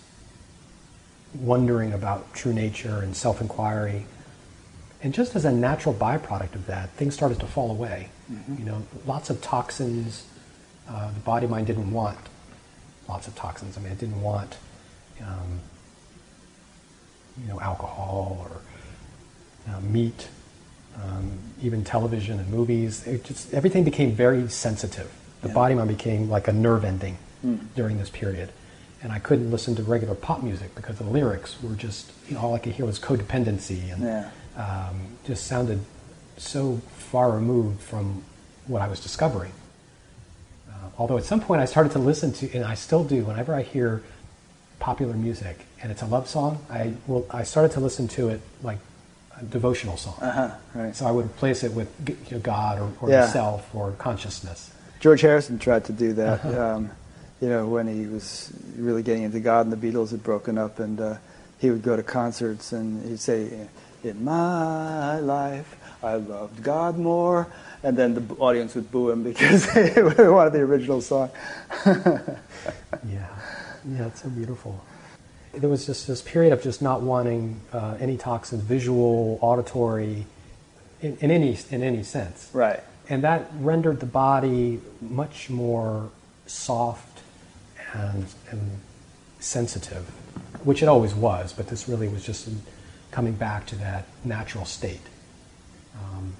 wondering 1.34 1.92
about 1.92 2.32
true 2.34 2.52
nature 2.52 3.00
and 3.00 3.16
self 3.16 3.40
inquiry. 3.40 4.06
And 5.02 5.12
just 5.12 5.36
as 5.36 5.44
a 5.44 5.52
natural 5.52 5.94
byproduct 5.94 6.54
of 6.54 6.66
that, 6.66 6.90
things 6.90 7.14
started 7.14 7.38
to 7.40 7.46
fall 7.46 7.70
away. 7.70 8.08
You 8.58 8.64
know, 8.64 8.82
lots 9.06 9.28
of 9.28 9.42
toxins 9.42 10.26
uh, 10.88 11.10
the 11.12 11.20
body 11.20 11.46
mind 11.46 11.66
didn't 11.66 11.90
want. 11.92 12.18
Lots 13.08 13.26
of 13.28 13.34
toxins. 13.34 13.76
I 13.76 13.80
mean, 13.80 13.92
it 13.92 13.98
didn't 13.98 14.20
want, 14.22 14.56
um, 15.20 15.60
you 17.40 17.48
know, 17.48 17.60
alcohol 17.60 18.38
or 18.50 19.72
uh, 19.74 19.80
meat, 19.80 20.28
um, 21.02 21.38
even 21.62 21.84
television 21.84 22.38
and 22.38 22.48
movies. 22.50 23.06
It 23.06 23.24
just 23.24 23.52
everything 23.52 23.84
became 23.84 24.12
very 24.12 24.48
sensitive. 24.48 25.10
The 25.42 25.48
Yeah. 25.48 25.54
body 25.54 25.74
mind 25.74 25.88
became 25.88 26.30
like 26.30 26.48
a 26.48 26.52
nerve 26.52 26.84
ending 26.84 27.18
Mm. 27.44 27.58
during 27.74 27.98
this 27.98 28.08
period, 28.08 28.50
and 29.02 29.12
I 29.12 29.18
couldn't 29.18 29.50
listen 29.50 29.74
to 29.76 29.82
regular 29.82 30.14
pop 30.14 30.42
music 30.42 30.74
because 30.74 30.96
the 30.96 31.04
lyrics 31.04 31.56
were 31.62 31.74
just 31.74 32.10
you 32.28 32.34
know 32.34 32.40
all 32.40 32.54
I 32.54 32.58
could 32.58 32.72
hear 32.72 32.86
was 32.86 32.98
codependency 32.98 33.92
and 33.92 34.02
Yeah. 34.02 34.30
um, 34.56 35.08
just 35.26 35.46
sounded 35.46 35.80
so 36.38 36.80
far 36.96 37.30
removed 37.32 37.80
from 37.82 38.22
what 38.66 38.80
I 38.80 38.88
was 38.88 39.00
discovering. 39.00 39.52
Although 40.98 41.18
at 41.18 41.24
some 41.24 41.40
point 41.40 41.60
I 41.60 41.64
started 41.64 41.92
to 41.92 41.98
listen 41.98 42.32
to, 42.34 42.52
and 42.54 42.64
I 42.64 42.74
still 42.74 43.04
do, 43.04 43.24
whenever 43.24 43.54
I 43.54 43.62
hear 43.62 44.02
popular 44.78 45.14
music 45.14 45.58
and 45.82 45.90
it's 45.90 46.02
a 46.02 46.06
love 46.06 46.28
song, 46.28 46.58
I 46.70 46.94
will 47.06 47.26
I 47.30 47.42
started 47.44 47.72
to 47.72 47.80
listen 47.80 48.06
to 48.08 48.28
it 48.28 48.40
like 48.62 48.78
a 49.40 49.44
devotional 49.44 49.96
song. 49.96 50.14
Uh 50.20 50.32
huh. 50.32 50.50
Right. 50.74 50.94
So 50.96 51.06
I 51.06 51.10
would 51.10 51.26
replace 51.26 51.64
it 51.64 51.72
with 51.72 51.88
you 52.08 52.16
know, 52.36 52.38
God 52.40 52.78
or, 52.80 52.92
or 53.00 53.10
Yeah. 53.10 53.26
self 53.26 53.74
or 53.74 53.92
consciousness. 53.92 54.70
George 55.00 55.20
Harrison 55.22 55.58
tried 55.58 55.84
to 55.86 55.92
do 55.92 56.12
that. 56.14 56.44
Uh-huh. 56.44 56.74
Um, 56.76 56.90
you 57.40 57.48
know, 57.48 57.66
when 57.66 57.86
he 57.88 58.06
was 58.06 58.52
really 58.78 59.02
getting 59.02 59.24
into 59.24 59.40
God 59.40 59.66
and 59.66 59.72
the 59.72 59.76
Beatles 59.92 60.12
had 60.12 60.22
broken 60.22 60.56
up, 60.56 60.78
and 60.78 61.00
uh, 61.00 61.16
he 61.58 61.70
would 61.70 61.82
go 61.82 61.96
to 61.96 62.02
concerts 62.02 62.72
and 62.72 63.04
he'd 63.06 63.20
say, 63.20 63.66
"In 64.02 64.24
my 64.24 65.18
life, 65.18 65.76
I 66.02 66.14
loved 66.14 66.62
God 66.62 66.96
more," 66.96 67.48
and 67.84 67.96
then 67.96 68.14
the 68.14 68.34
audience 68.36 68.74
would 68.74 68.90
boo 68.90 69.10
him 69.10 69.22
because 69.22 69.66
they 69.74 70.02
wanted 70.02 70.52
the 70.52 70.60
original 70.60 71.00
song. 71.00 71.30
Yeah, 73.06 73.26
yeah, 73.84 74.06
it's 74.06 74.22
so 74.22 74.30
beautiful. 74.30 74.82
There 75.52 75.68
was 75.68 75.84
just 75.84 76.06
this 76.06 76.22
period 76.22 76.54
of 76.54 76.62
just 76.62 76.80
not 76.80 77.02
wanting 77.02 77.60
uh, 77.72 77.96
any 78.00 78.16
toxins, 78.16 78.62
visual, 78.62 79.38
auditory, 79.42 80.24
in, 81.02 81.18
in 81.18 81.30
any 81.30 81.58
in 81.70 81.82
any 81.82 82.02
sense. 82.02 82.48
right. 82.54 82.80
And 83.10 83.22
that 83.24 83.50
rendered 83.58 84.00
the 84.00 84.06
body 84.06 84.80
much 85.02 85.50
more 85.50 86.10
soft 86.46 87.20
and, 87.92 88.24
and 88.50 88.80
sensitive, 89.40 90.06
which 90.62 90.82
it 90.82 90.86
always 90.86 91.14
was, 91.14 91.52
but 91.52 91.68
this 91.68 91.86
really 91.86 92.08
was 92.08 92.24
just 92.24 92.48
coming 93.10 93.34
back 93.34 93.66
to 93.66 93.76
that 93.76 94.06
natural 94.24 94.64
state 94.64 95.02
um, 95.98 96.34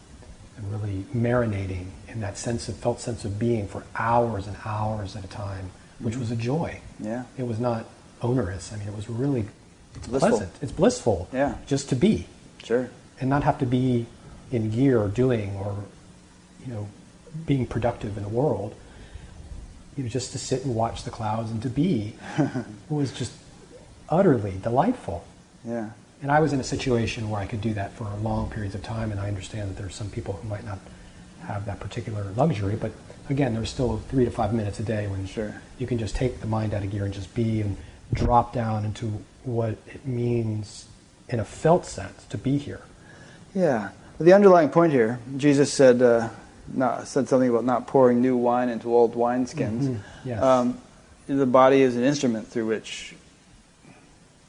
and 0.65 0.83
really 0.83 1.05
marinating 1.15 1.87
in 2.09 2.21
that 2.21 2.39
sense 2.39 2.69
of 2.69 2.77
felt 2.77 3.01
sense 3.01 3.25
of 3.25 3.39
being 3.39 3.67
for 3.69 3.85
hours 3.97 4.47
and 4.47 4.57
hours 4.65 5.17
at 5.17 5.25
a 5.25 5.29
time, 5.29 5.71
which 5.99 6.17
was 6.17 6.31
a 6.31 6.37
joy. 6.37 6.81
Yeah. 7.01 7.25
It 7.37 7.47
was 7.47 7.59
not 7.59 7.87
onerous. 8.23 8.73
I 8.73 8.77
mean, 8.77 8.89
it 8.89 8.95
was 8.97 9.09
really 9.09 9.47
it's 9.95 10.07
Blissful. 10.09 10.31
pleasant. 10.31 10.53
It's 10.61 10.73
blissful. 10.73 11.29
Yeah. 11.33 11.57
Just 11.67 11.89
to 11.91 11.97
be 11.97 12.27
Sure. 12.63 12.89
and 13.21 13.29
not 13.31 13.45
have 13.45 13.59
to 13.59 13.67
be 13.67 14.07
in 14.51 14.71
gear 14.71 15.01
or 15.01 15.09
doing 15.09 15.55
or 15.57 15.75
you 16.67 16.73
know 16.73 16.89
being 17.47 17.67
productive 17.67 18.17
in 18.17 18.23
the 18.23 18.29
world 18.29 18.75
you 19.97 20.03
know 20.05 20.09
just 20.09 20.33
to 20.33 20.39
sit 20.39 20.65
and 20.65 20.75
watch 20.75 21.03
the 21.05 21.11
clouds 21.11 21.51
and 21.51 21.61
to 21.63 21.69
be 21.69 22.15
was 22.89 23.11
just 23.13 23.33
utterly 24.09 24.55
delightful 24.63 25.25
Yeah. 25.67 25.91
And 26.25 26.33
i 26.33 26.41
was 26.41 26.53
in 26.53 26.59
a 26.59 26.65
situation 26.65 27.29
where 27.31 27.41
i 27.41 27.47
could 27.47 27.61
do 27.61 27.73
that 27.75 27.93
for 27.93 28.05
long 28.23 28.51
periods 28.51 28.75
of 28.75 28.83
time 28.83 29.13
and 29.13 29.21
i 29.21 29.29
understand 29.29 29.71
that 29.71 29.77
there's 29.81 29.95
some 29.95 30.09
people 30.11 30.35
who 30.35 30.49
might 30.49 30.65
not 30.65 30.79
have 31.47 31.65
that 31.67 31.79
particular 31.79 32.25
luxury 32.37 32.75
but 32.75 32.91
again 33.31 33.55
there's 33.55 33.71
still 33.71 33.99
three 34.09 34.25
to 34.25 34.31
five 34.31 34.53
minutes 34.53 34.81
a 34.81 34.83
day 34.83 35.07
when 35.07 35.27
Sure. 35.27 35.55
you 35.79 35.87
can 35.87 35.99
just 35.99 36.17
take 36.17 36.41
the 36.41 36.47
mind 36.47 36.75
out 36.75 36.83
of 36.83 36.91
gear 36.91 37.05
and 37.05 37.15
just 37.15 37.33
be 37.35 37.61
and 37.61 37.77
drop 38.13 38.53
down 38.55 38.85
into 38.85 39.07
what 39.45 39.77
it 39.87 40.05
means 40.07 40.87
in 41.29 41.39
a 41.39 41.45
felt 41.45 41.85
sense 41.87 42.25
to 42.27 42.37
be 42.39 42.57
here 42.59 42.81
Yeah. 43.55 43.91
The 44.19 44.33
underlying 44.33 44.69
point 44.69 44.93
here, 44.93 45.19
Jesus 45.37 45.73
said, 45.73 46.01
uh, 46.01 46.29
not, 46.73 47.09
said 47.09 47.29
something 47.29 47.51
about 47.51 47.65
not 47.65 47.89
pouring 47.89 48.23
new 48.23 48.37
wine 48.37 48.69
into 48.69 48.95
old 48.95 49.15
wineskins. 49.17 49.83
Mhm. 49.89 49.99
Yes. 50.25 50.41
Um, 50.41 50.79
the 51.27 51.47
body 51.47 51.83
is 51.83 51.97
an 51.97 52.05
instrument 52.05 52.47
through 52.47 52.67
which 52.67 53.17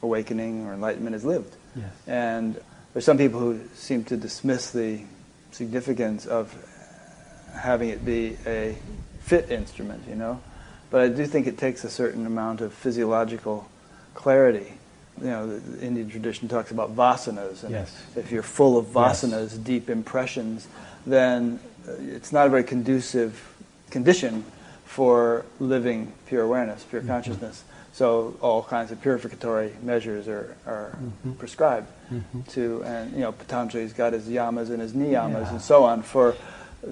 awakening 0.04 0.64
or 0.66 0.72
enlightenment 0.74 1.16
is 1.16 1.24
lived. 1.24 1.55
Yes. 1.76 1.90
And 2.06 2.60
there's 2.92 3.04
some 3.04 3.18
people 3.18 3.38
who 3.40 3.60
seem 3.74 4.04
to 4.04 4.16
dismiss 4.16 4.70
the 4.70 5.00
significance 5.52 6.26
of 6.26 6.54
having 7.54 7.88
it 7.90 8.04
be 8.04 8.36
a 8.46 8.76
fit 9.20 9.50
instrument, 9.50 10.02
you 10.08 10.14
know. 10.14 10.40
But 10.90 11.00
I 11.02 11.08
do 11.08 11.26
think 11.26 11.46
it 11.46 11.58
takes 11.58 11.84
a 11.84 11.90
certain 11.90 12.26
amount 12.26 12.60
of 12.60 12.72
physiological 12.72 13.68
clarity. 14.14 14.74
You 15.20 15.26
know, 15.28 15.58
the 15.58 15.84
Indian 15.84 16.10
tradition 16.10 16.48
talks 16.48 16.70
about 16.70 16.94
vasanas, 16.94 17.62
and 17.62 17.72
Yes. 17.72 17.92
if 18.16 18.30
you're 18.30 18.42
full 18.42 18.76
of 18.78 18.86
Yes. 18.86 19.22
vasanas, 19.22 19.62
deep 19.62 19.88
impressions, 19.90 20.68
then 21.06 21.58
uh, 21.88 21.92
it's 21.98 22.32
not 22.32 22.46
a 22.46 22.50
very 22.50 22.64
conducive 22.64 23.54
condition 23.90 24.44
for 24.84 25.44
living 25.60 26.12
pure 26.26 26.42
awareness, 26.42 26.84
pure 26.84 27.02
Mm-hmm. 27.02 27.10
So 27.96 28.36
all 28.42 28.62
kinds 28.62 28.92
of 28.92 29.00
purificatory 29.00 29.72
measures 29.82 30.28
are, 30.28 30.54
are 30.66 30.96
Mm-hmm. 31.00 31.32
prescribed 31.40 31.88
to, 32.50 32.82
and 32.84 33.12
you 33.14 33.20
know, 33.20 33.32
Patanjali's 33.32 33.94
got 33.94 34.12
his 34.12 34.28
yamas 34.28 34.68
and 34.68 34.80
his 34.82 34.92
niyamas 34.92 35.32
Yeah. 35.46 35.50
and 35.52 35.60
so 35.62 35.84
on 35.84 36.02
for 36.02 36.36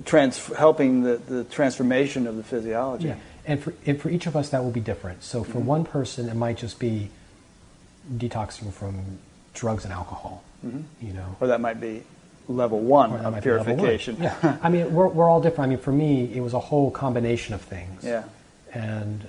trans- 0.06 0.46
helping 0.54 1.02
the, 1.02 1.16
the 1.18 1.44
transformation 1.44 2.26
of 2.26 2.36
the 2.36 2.42
physiology. 2.42 3.08
Yeah, 3.08 3.16
and 3.46 3.62
for, 3.62 3.74
and 3.84 4.00
for 4.00 4.08
each 4.08 4.26
of 4.26 4.34
us, 4.34 4.48
that 4.48 4.64
will 4.64 4.70
be 4.72 4.80
different. 4.80 5.22
So 5.22 5.44
for 5.44 5.58
Mm-hmm. 5.58 5.66
one 5.76 5.84
person, 5.84 6.28
it 6.30 6.34
might 6.36 6.56
just 6.56 6.78
be 6.78 7.10
detoxing 8.10 8.72
from 8.72 9.18
drugs 9.52 9.84
and 9.84 9.92
alcohol, 9.92 10.42
you 11.02 11.12
know. 11.12 11.36
Or 11.40 11.48
that 11.48 11.60
might 11.60 11.80
be 11.80 12.02
level 12.48 12.80
one 12.80 13.10
of 13.12 13.16
level 13.16 13.32
one. 13.32 13.42
purification. 13.42 14.16
Yeah, 14.20 14.58
I 14.62 14.68
mean, 14.70 14.92
we're, 14.94 15.08
we're 15.08 15.28
all 15.28 15.40
different. 15.42 15.66
I 15.68 15.70
mean, 15.74 15.78
for 15.84 15.92
me, 15.92 16.32
it 16.34 16.40
was 16.40 16.54
a 16.54 16.60
whole 16.60 16.90
combination 16.90 17.52
of 17.54 17.60
things. 17.60 18.04
Yeah. 18.04 18.24
And, 18.72 19.26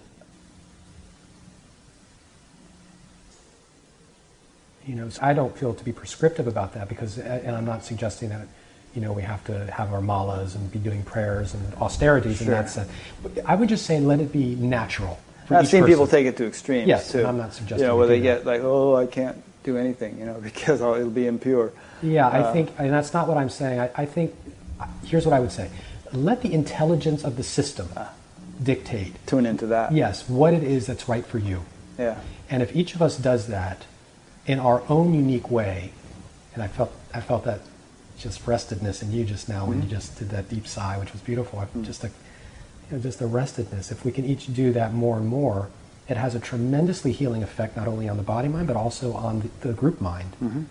you 4.85 4.95
know, 4.95 5.09
so 5.09 5.19
I 5.23 5.33
don't 5.33 5.55
feel 5.57 5.73
to 5.73 5.83
be 5.83 5.91
prescriptive 5.91 6.47
about 6.47 6.73
that 6.73 6.87
because, 6.89 7.17
and 7.17 7.55
I'm 7.55 7.65
not 7.65 7.83
suggesting 7.83 8.29
that, 8.29 8.47
you 8.93 9.01
know, 9.01 9.11
we 9.13 9.23
have 9.23 9.43
to 9.45 9.69
have 9.71 9.93
our 9.93 9.99
malas 10.01 10.55
and 10.55 10.71
be 10.71 10.79
doing 10.79 11.03
prayers 11.03 11.53
and 11.53 11.73
austerities 11.75 12.39
in 12.41 12.47
Sure. 12.47 12.55
that 12.55 12.69
sense. 12.69 12.89
But 13.23 13.31
I 13.45 13.55
would 13.55 13.69
just 13.69 13.85
say 13.85 13.99
let 13.99 14.19
it 14.19 14.31
be 14.31 14.55
natural. 14.55 15.19
I've 15.49 15.67
seen 15.67 15.81
person. 15.81 15.93
people 15.93 16.07
take 16.07 16.25
it 16.27 16.37
to 16.37 16.45
extremes 16.47 16.87
Yes, 16.87 17.11
too. 17.11 17.25
I'm 17.25 17.37
not 17.37 17.53
suggesting 17.53 17.81
You 17.81 17.87
know, 17.87 17.97
where 17.97 18.07
they 18.07 18.19
that. 18.19 18.43
get 18.43 18.45
like, 18.45 18.61
oh, 18.63 18.95
I 18.95 19.05
can't 19.05 19.37
do 19.63 19.77
anything, 19.77 20.17
you 20.19 20.25
know, 20.25 20.39
because 20.43 20.81
it'll 20.81 21.09
be 21.09 21.27
impure. 21.27 21.71
Yeah, 22.01 22.27
I 22.27 22.39
Uh, 22.39 22.53
think, 22.53 22.71
and 22.77 22.91
that's 22.91 23.13
not 23.13 23.27
what 23.27 23.37
I'm 23.37 23.49
saying. 23.49 23.79
I, 23.79 23.89
I 23.95 24.05
think, 24.05 24.33
here's 25.05 25.25
what 25.25 25.33
I 25.33 25.39
would 25.39 25.51
say 25.51 25.69
let 26.13 26.41
the 26.41 26.53
intelligence 26.53 27.23
of 27.23 27.35
the 27.37 27.43
system 27.43 27.89
Ah. 27.97 28.11
dictate, 28.61 29.13
Tune 29.25 29.45
into 29.45 29.65
that. 29.67 29.91
yes, 29.91 30.29
what 30.29 30.53
it 30.53 30.63
is 30.63 30.85
that's 30.85 31.09
right 31.09 31.25
for 31.25 31.39
you. 31.39 31.61
Yeah. 31.99 32.15
And 32.49 32.61
if 32.63 32.75
each 32.75 32.95
of 32.95 33.01
us 33.01 33.17
does 33.17 33.47
that 33.47 33.83
in 34.45 34.59
our 34.59 34.83
own 34.89 35.13
unique 35.13 35.49
way, 35.49 35.91
and 36.53 36.61
I 36.63 36.67
felt, 36.67 36.91
I 37.13 37.21
felt 37.21 37.45
that 37.45 37.61
just 38.17 38.45
restedness 38.45 39.01
in 39.01 39.11
you 39.11 39.25
just 39.25 39.49
now 39.49 39.65
when 39.65 39.77
Mm-hmm. 39.79 39.89
you 39.89 39.95
just 39.95 40.17
did 40.19 40.29
that 40.29 40.49
deep 40.49 40.67
sigh, 40.67 40.97
which 40.97 41.11
was 41.11 41.21
beautiful. 41.21 41.59
I- 41.59 41.67
Just 41.81 42.03
a, 42.03 42.07
you 42.07 42.97
know, 42.97 42.99
just 42.99 43.19
a 43.21 43.25
restedness. 43.25 43.91
If 43.91 44.05
we 44.05 44.11
can 44.11 44.25
each 44.25 44.53
do 44.53 44.71
that 44.73 44.93
more 44.93 45.17
and 45.17 45.27
more, 45.27 45.69
it 46.07 46.17
has 46.17 46.35
a 46.35 46.39
tremendously 46.39 47.11
healing 47.11 47.41
effect 47.43 47.75
not 47.75 47.87
only 47.87 48.07
on 48.07 48.17
the 48.17 48.23
body 48.23 48.47
mind 48.47 48.67
but 48.67 48.75
also 48.77 49.13
on 49.13 49.39
the, 49.41 49.67
the 49.67 49.73
group 49.73 49.99
mind 49.99 50.31
Mm-hmm. 50.41 50.63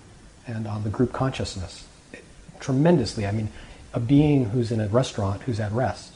and 0.47 0.67
on 0.67 0.85
the 0.85 0.91
group 0.91 1.13
consciousness. 1.13 1.87
It- 2.13 2.25
tremendously. 2.61 3.27
I 3.27 3.33
mean, 3.33 3.49
a 3.93 4.01
being 4.01 4.47
who's 4.51 4.73
in 4.73 4.81
a 4.81 4.89
restaurant 4.89 5.43
who's 5.43 5.61
at 5.61 5.71
rest, 5.73 6.13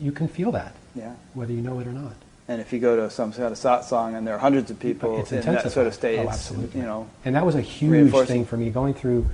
you 0.00 0.10
can 0.12 0.26
feel 0.28 0.50
that 0.52 0.74
Yeah. 0.94 1.14
whether 1.34 1.52
you 1.52 1.60
know 1.60 1.78
it 1.78 1.86
or 1.86 1.92
not. 1.92 2.14
And 2.46 2.60
if 2.60 2.72
you 2.72 2.78
go 2.78 2.94
to 2.96 3.08
some 3.10 3.32
sort 3.32 3.52
of 3.52 3.58
satsang 3.58 4.16
and 4.16 4.26
there 4.26 4.34
are 4.34 4.38
hundreds 4.38 4.70
of 4.70 4.78
people 4.78 5.20
it's 5.20 5.32
in 5.32 5.40
that 5.42 5.72
sort 5.72 5.86
of 5.86 5.94
state, 5.94 6.18
Oh, 6.18 6.28
absolutely. 6.28 6.80
you 6.80 6.86
know, 6.86 7.08
And 7.24 7.34
that 7.36 7.46
was 7.46 7.54
a 7.54 7.62
huge 7.62 8.12
thing 8.26 8.44
for 8.44 8.58
me 8.58 8.68
going 8.70 8.92
through, 8.92 9.26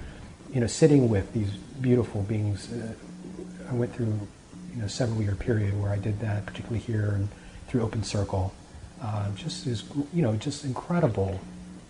you 0.52 0.60
know, 0.60 0.68
sitting 0.68 1.08
with 1.08 1.32
these 1.32 1.50
beautiful 1.80 2.22
beings. 2.22 2.68
Uh, 2.72 2.92
I 3.68 3.74
went 3.74 3.94
through, 3.94 4.28
you 4.74 4.80
know, 4.80 4.86
several 4.86 5.22
year 5.22 5.34
period 5.34 5.80
where 5.80 5.90
I 5.90 5.98
did 5.98 6.20
that, 6.20 6.46
particularly 6.46 6.78
here 6.78 7.10
and 7.10 7.28
through 7.66 7.82
Open 7.82 8.04
Circle. 8.04 8.52
Uh, 9.02 9.30
just 9.34 9.66
is, 9.66 9.82
you 10.12 10.22
know, 10.22 10.36
just 10.36 10.64
incredible 10.64 11.40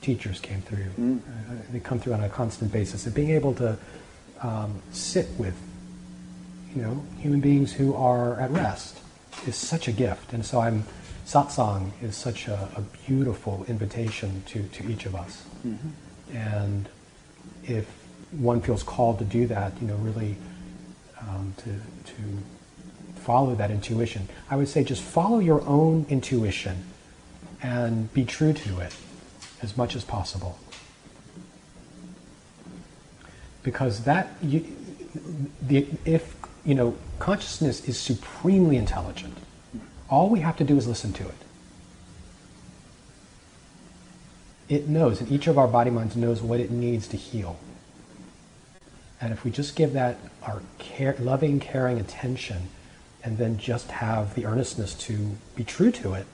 teachers 0.00 0.40
came 0.40 0.62
through. 0.62 0.86
Mm. 0.98 1.18
Uh, 1.18 1.54
they 1.70 1.80
come 1.80 1.98
through 1.98 2.14
on 2.14 2.22
a 2.22 2.28
constant 2.30 2.72
basis. 2.72 3.04
And 3.04 3.14
being 3.14 3.30
able 3.30 3.54
to 3.54 3.76
um, 4.42 4.80
sit 4.92 5.28
with, 5.36 5.56
you 6.74 6.80
know, 6.80 7.04
human 7.18 7.40
beings 7.40 7.72
who 7.72 7.94
are 7.94 8.40
at 8.40 8.50
rest 8.50 9.00
is 9.46 9.56
such 9.56 9.88
a 9.88 9.92
gift. 9.92 10.32
And 10.32 10.44
so 10.46 10.60
I'm, 10.60 10.84
satsang 11.30 11.92
is 12.02 12.16
such 12.16 12.48
a, 12.48 12.68
a 12.74 12.80
beautiful 13.06 13.64
invitation 13.68 14.42
to, 14.46 14.64
to 14.64 14.90
each 14.90 15.06
of 15.06 15.14
us. 15.14 15.44
And 16.34 16.88
if 17.62 17.86
one 18.32 18.60
feels 18.60 18.82
called 18.82 19.20
to 19.20 19.24
do 19.24 19.46
that, 19.46 19.72
you 19.80 19.86
know, 19.86 19.94
really 19.96 20.36
um, 21.20 21.54
to, 21.58 21.70
to 22.12 22.22
follow 23.20 23.54
that 23.54 23.70
intuition, 23.70 24.28
I 24.50 24.56
would 24.56 24.68
say 24.68 24.82
just 24.82 25.02
follow 25.02 25.38
your 25.38 25.62
own 25.66 26.04
intuition 26.08 26.84
and 27.62 28.12
be 28.12 28.24
true 28.24 28.52
to 28.52 28.80
it 28.80 28.96
as 29.62 29.76
much 29.76 29.94
as 29.94 30.02
possible. 30.04 30.58
Because 33.62 34.02
that, 34.04 34.30
you, 34.42 34.66
the, 35.62 35.86
if, 36.04 36.34
you 36.64 36.74
know, 36.74 36.96
consciousness 37.20 37.86
is 37.86 37.98
supremely 37.98 38.76
intelligent, 38.76 39.36
all 40.10 40.28
we 40.28 40.40
have 40.40 40.56
to 40.56 40.64
do 40.64 40.76
is 40.76 40.86
listen 40.86 41.12
to 41.14 41.24
it. 41.24 41.34
It 44.68 44.88
knows, 44.88 45.20
and 45.20 45.30
each 45.30 45.46
of 45.46 45.58
our 45.58 45.68
body 45.68 45.90
minds 45.90 46.16
knows 46.16 46.42
what 46.42 46.60
it 46.60 46.70
needs 46.70 47.08
to 47.08 47.16
heal. 47.16 47.58
And 49.20 49.32
if 49.32 49.44
we 49.44 49.50
just 49.50 49.76
give 49.76 49.92
that 49.92 50.18
our 50.42 50.62
care, 50.78 51.16
loving, 51.18 51.60
caring 51.60 51.98
attention, 51.98 52.68
and 53.22 53.36
then 53.38 53.58
just 53.58 53.90
have 53.90 54.34
the 54.34 54.46
earnestness 54.46 54.94
to 54.94 55.36
be 55.54 55.64
true 55.64 55.90
to 55.92 56.14
it, 56.14 56.26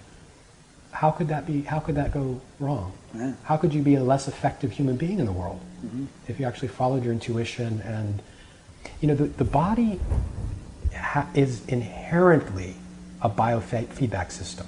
how 0.93 1.11
could 1.11 1.29
that 1.29 1.47
be? 1.47 1.62
How 1.62 1.79
could 1.79 1.97
that 1.97 2.12
go 2.12 2.41
wrong? 2.59 2.93
Yeah. 3.14 3.35
How 3.43 3.57
could 3.57 3.74
you 3.74 3.83
be 3.83 3.97
a 3.97 4.05
less 4.05 4.29
effective 4.29 4.72
human 4.72 4.97
being 4.97 5.18
in 5.18 5.27
the 5.27 5.33
world 5.33 5.61
mm-hmm. 5.85 6.07
if 6.27 6.41
you 6.41 6.47
actually 6.47 6.68
followed 6.68 7.05
your 7.05 7.12
intuition 7.12 7.83
and, 7.83 8.22
you 9.01 9.09
know, 9.09 9.14
the, 9.14 9.24
the 9.24 9.45
body 9.45 10.01
ha- 10.95 11.29
is 11.35 11.66
inherently 11.66 12.77
a 13.27 13.31
biofeedback 13.31 14.31
system. 14.31 14.66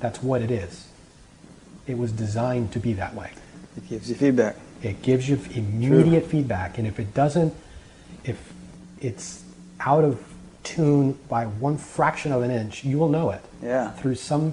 That's 0.00 0.22
what 0.22 0.40
it 0.42 0.50
is. 0.50 0.86
It 1.86 1.98
was 1.98 2.12
designed 2.12 2.72
to 2.72 2.78
be 2.78 2.92
that 2.94 3.14
way. 3.14 3.30
it 3.76 3.88
gives 3.88 4.08
you 4.08 4.14
feedback. 4.16 4.56
It 4.82 5.02
gives 5.02 5.28
you 5.28 5.38
immediate 5.54 6.26
feedback, 6.26 6.78
and 6.78 6.86
if 6.86 6.98
it 6.98 7.12
doesn't, 7.14 7.52
if 8.24 8.38
it's 9.00 9.42
out 9.80 10.04
of 10.04 10.22
tune 10.62 11.18
by 11.28 11.44
one 11.46 11.76
fraction 11.78 12.32
of 12.32 12.42
an 12.42 12.50
inch, 12.50 12.84
you 12.84 12.98
will 12.98 13.08
know 13.08 13.30
it 13.30 13.42
Yeah. 13.62 13.90
through 13.92 14.14
some 14.16 14.52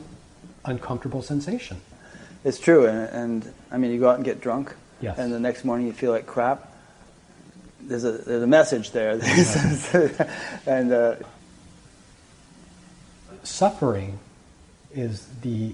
uncomfortable 0.65 1.21
sensation. 1.21 1.77
It's 2.43 2.59
true, 2.59 2.85
and, 2.87 3.09
and 3.09 3.53
I 3.71 3.77
mean, 3.77 3.91
you 3.91 3.99
go 3.99 4.09
out 4.09 4.15
and 4.15 4.25
get 4.25 4.41
drunk, 4.41 4.75
Yes. 5.01 5.17
and 5.17 5.31
the 5.31 5.39
next 5.39 5.63
morning 5.63 5.87
you 5.87 5.93
feel 5.93 6.11
like 6.11 6.25
crap. 6.25 6.71
There's 7.81 8.03
a 8.05 8.11
there's 8.13 8.43
a 8.43 8.47
message 8.47 8.91
there, 8.91 9.11
and 10.67 10.91
uh, 10.91 11.15
Suffering 13.43 14.19
is 14.93 15.27
the 15.41 15.73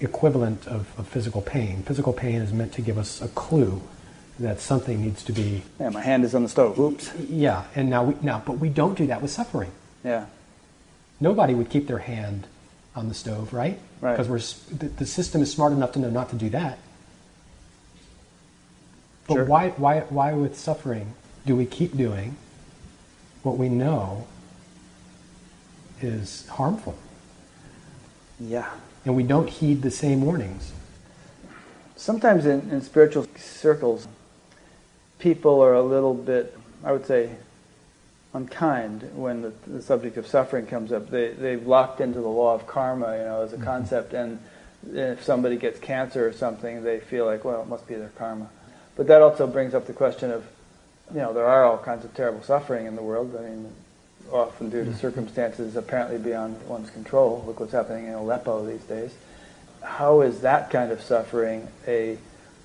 equivalent 0.00 0.66
of, 0.66 0.92
of 0.98 1.08
physical 1.08 1.42
pain. 1.42 1.82
Physical 1.82 2.12
pain 2.12 2.40
is 2.40 2.52
meant 2.52 2.72
to 2.74 2.82
give 2.82 2.98
us 2.98 3.20
a 3.22 3.28
clue 3.28 3.82
that 4.38 4.60
something 4.60 5.00
needs 5.00 5.22
to 5.24 5.32
be. 5.32 5.62
yeah, 5.80 5.88
my 5.88 6.02
hand 6.02 6.24
is 6.24 6.34
on 6.34 6.42
the 6.42 6.48
stove. 6.48 6.78
Oops. 6.78 7.10
Yeah, 7.28 7.64
and 7.74 7.88
now 7.88 8.04
we 8.04 8.16
now, 8.20 8.42
but 8.44 8.58
we 8.58 8.68
don't 8.68 8.96
do 8.96 9.06
that 9.06 9.22
with 9.22 9.30
suffering. 9.30 9.70
Yeah, 10.04 10.26
Nobody 11.20 11.54
would 11.54 11.70
keep 11.70 11.86
their 11.86 11.98
hand 11.98 12.46
on 12.94 13.08
the 13.08 13.14
stove, 13.14 13.52
right? 13.54 13.78
Right. 14.00 14.12
Because 14.12 14.28
we're 14.28 14.76
the, 14.76 14.86
the 14.88 15.06
system 15.06 15.40
is 15.40 15.50
smart 15.50 15.72
enough 15.72 15.92
to 15.92 15.98
know 15.98 16.10
not 16.10 16.28
to 16.30 16.36
do 16.36 16.50
that. 16.50 16.78
But 19.26 19.34
Sure. 19.34 19.44
why, 19.44 19.70
why, 19.70 20.00
why 20.00 20.32
with 20.34 20.56
suffering 20.58 21.14
do 21.46 21.56
we 21.56 21.66
keep 21.66 21.96
doing 21.96 22.36
what 23.42 23.56
we 23.58 23.68
know 23.68 24.26
is 26.00 26.46
harmful, 26.48 26.94
yeah. 28.38 28.70
and 29.04 29.16
we 29.16 29.22
don't 29.22 29.48
heed 29.48 29.82
the 29.82 29.90
same 29.90 30.22
warnings? 30.22 30.72
Sometimes 31.96 32.44
in, 32.46 32.70
in 32.70 32.82
spiritual 32.82 33.26
circles, 33.36 34.06
people 35.18 35.60
are 35.60 35.74
a 35.74 35.82
little 35.82 36.14
bit, 36.14 36.56
I 36.84 36.92
would 36.92 37.06
say, 37.06 37.30
unkind 38.34 39.10
when 39.14 39.40
the, 39.42 39.52
the 39.66 39.80
subject 39.80 40.18
of 40.18 40.26
suffering 40.26 40.66
comes 40.66 40.92
up. 40.92 41.08
They, 41.08 41.30
they've 41.30 41.66
locked 41.66 42.02
into 42.02 42.20
the 42.20 42.28
law 42.28 42.54
of 42.54 42.66
karma, 42.66 43.16
you 43.16 43.24
know, 43.24 43.42
as 43.42 43.52
a 43.52 43.56
mm-hmm. 43.56 43.64
concept, 43.64 44.12
and 44.12 44.38
if 44.92 45.24
somebody 45.24 45.56
gets 45.56 45.80
cancer 45.80 46.28
or 46.28 46.32
something, 46.32 46.84
they 46.84 47.00
feel 47.00 47.24
like, 47.24 47.44
well, 47.44 47.62
it 47.62 47.68
must 47.68 47.88
be 47.88 47.94
their 47.94 48.10
karma. 48.10 48.48
But 48.94 49.06
that 49.08 49.22
also 49.22 49.46
brings 49.46 49.74
up 49.74 49.86
the 49.86 49.92
question 49.92 50.30
of, 50.30 50.46
you 51.12 51.20
know, 51.20 51.32
there 51.32 51.46
are 51.46 51.64
all 51.64 51.78
kinds 51.78 52.04
of 52.04 52.14
terrible 52.14 52.42
suffering 52.42 52.86
in 52.86 52.94
the 52.94 53.02
world. 53.02 53.34
I 53.38 53.42
mean, 53.42 53.72
often 54.32 54.70
due 54.70 54.84
to 54.84 54.94
circumstances 54.94 55.76
apparently 55.76 56.18
beyond 56.18 56.60
one's 56.68 56.90
control. 56.90 57.44
Look 57.46 57.60
what's 57.60 57.72
happening 57.72 58.06
in 58.06 58.14
Aleppo 58.14 58.64
these 58.66 58.82
days. 58.84 59.14
How 59.82 60.20
is 60.20 60.40
that 60.40 60.70
kind 60.70 60.90
of 60.90 61.00
suffering 61.00 61.68
a 61.86 62.18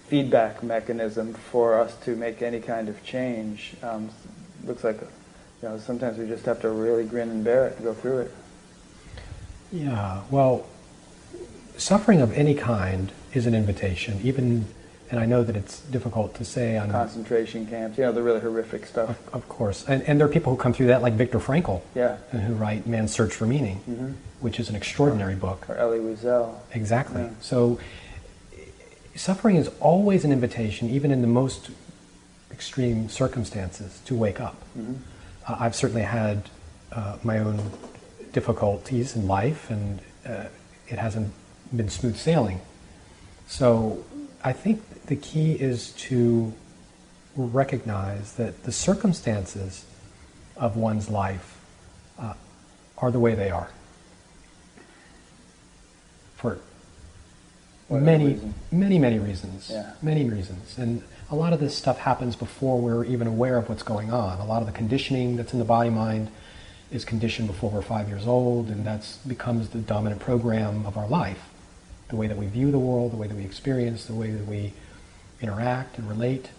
feedback 0.07 0.64
mechanism 0.64 1.34
for 1.34 1.80
us 1.80 1.95
to 2.03 2.16
make 2.16 2.41
any 2.41 2.59
kind 2.59 2.89
of 2.89 3.03
change? 3.03 3.74
Um, 3.84 4.09
looks 4.66 4.84
like, 4.84 4.99
you 5.01 5.70
know, 5.70 5.78
sometimes 5.78 6.18
we 6.18 6.28
just 6.28 6.45
have 6.45 6.62
to 6.62 6.70
really 6.70 7.05
grin 7.05 7.30
and 7.30 7.43
bear 7.43 7.68
it 7.68 7.78
to 7.78 7.84
go 7.84 7.93
through 7.93 8.20
it. 8.20 8.32
Yeah, 9.72 10.22
well, 10.30 10.66
suffering 11.78 12.22
of 12.22 12.34
any 12.34 12.55
kind 12.55 13.12
is 13.34 13.45
an 13.45 13.55
invitation, 13.55 14.20
even 14.24 14.66
and 15.12 15.20
I 15.20 15.26
know 15.26 15.43
that 15.43 15.57
it's 15.57 15.82
difficult 15.82 16.34
to 16.36 16.45
say 16.45 16.78
on 16.78 16.89
concentration 16.89 17.68
camps, 17.68 17.97
you 17.97 18.05
know, 18.05 18.14
the 18.14 18.24
really 18.24 18.39
horrific 18.39 18.86
stuff. 18.86 19.09
Of, 19.09 19.34
of, 19.34 19.49
course, 19.49 19.86
and, 19.88 20.01
and 20.03 20.18
there 20.18 20.26
are 20.26 20.32
people 20.32 20.55
who 20.55 20.57
come 20.57 20.72
through 20.72 20.88
that, 20.88 21.01
like 21.01 21.14
Viktor 21.14 21.39
Frankl, 21.39 21.82
yeah, 21.93 22.16
who 22.32 22.53
write 22.53 22.88
*Man's 22.88 23.12
Search 23.12 23.34
for 23.34 23.45
Meaning*, 23.45 23.82
mm-hmm. 23.88 24.12
which 24.39 24.59
is 24.59 24.70
an 24.70 24.76
extraordinary 24.76 25.36
book. 25.36 25.70
Or 25.70 25.76
Elie 25.76 25.99
Wiesel. 25.99 26.55
Exactly. 26.74 27.24
Yeah. 27.24 27.30
So, 27.41 27.78
suffering 29.14 29.57
is 29.57 29.70
always 29.82 30.24
an 30.24 30.32
invitation, 30.32 30.89
even 30.89 31.12
in 31.12 31.22
the 31.22 31.28
most 31.28 31.72
extreme 32.49 33.09
circumstances, 33.09 33.99
to 34.05 34.16
wake 34.16 34.39
up. 34.39 34.55
Mm-hmm. 34.78 34.93
Uh, 35.45 35.57
I've 35.59 35.76
certainly 35.76 36.03
had 36.03 36.49
uh, 36.93 37.18
my 37.22 37.39
own 37.39 37.72
difficulties 38.32 39.16
in 39.16 39.28
life, 39.28 39.70
and 39.70 39.99
uh, 40.26 40.45
it 40.88 40.99
hasn't 40.99 41.34
been 41.76 41.89
smooth 41.89 42.16
sailing. 42.16 42.62
So 43.47 44.05
I 44.43 44.53
think 44.53 44.82
the 45.12 45.18
key 45.18 45.51
is 45.51 45.91
to 45.91 46.53
recognize 47.36 48.32
that 48.36 48.64
the 48.64 48.72
circumstances 48.72 49.84
of 50.55 50.78
one's 50.78 51.09
life 51.09 51.59
uh, 52.18 52.34
are 52.97 53.12
the 53.12 53.20
way 53.20 53.36
they 53.36 53.51
are. 53.51 53.70
For 56.38 56.59
what 57.89 58.01
many, 58.01 58.39
many, 58.72 58.99
many 58.99 59.20
reasons. 59.20 59.70
Yeah. 59.70 59.91
Many 60.01 60.30
reasons. 60.30 60.78
And 60.78 61.03
a 61.30 61.36
lot 61.36 61.51
of 61.51 61.59
this 61.59 61.76
stuff 61.76 61.97
happens 61.97 62.38
before 62.38 62.80
we're 62.80 63.03
even 63.03 63.28
aware 63.28 63.57
of 63.57 63.68
what's 63.68 63.84
going 63.84 64.14
on. 64.14 64.39
A 64.39 64.45
lot 64.45 64.62
of 64.62 64.66
the 64.66 64.72
conditioning 64.72 65.36
that's 65.36 65.51
in 65.51 65.59
the 65.59 65.66
body 65.66 65.89
mind 65.89 66.30
is 66.89 67.03
conditioned 67.03 67.49
before 67.49 67.70
we're 67.70 67.82
five 67.82 68.07
years 68.07 68.26
old, 68.26 68.70
and 68.70 68.86
that 68.86 69.05
becomes 69.28 69.68
the 69.72 69.80
dominant 69.80 70.22
program 70.22 70.86
of 70.86 70.95
our 70.97 71.09
life 71.09 71.49
the 72.07 72.16
way 72.16 72.28
that 72.28 72.38
we 72.38 72.45
view 72.45 72.72
the 72.72 72.80
world, 72.80 73.12
the 73.12 73.18
way 73.18 73.28
that 73.28 73.36
we 73.36 73.43
experience, 73.43 74.05
the 74.05 74.14
way 74.14 74.32
that 74.32 74.45
we 74.45 74.74
interact 75.42 75.98
and 75.98 76.08
relate, 76.08 76.50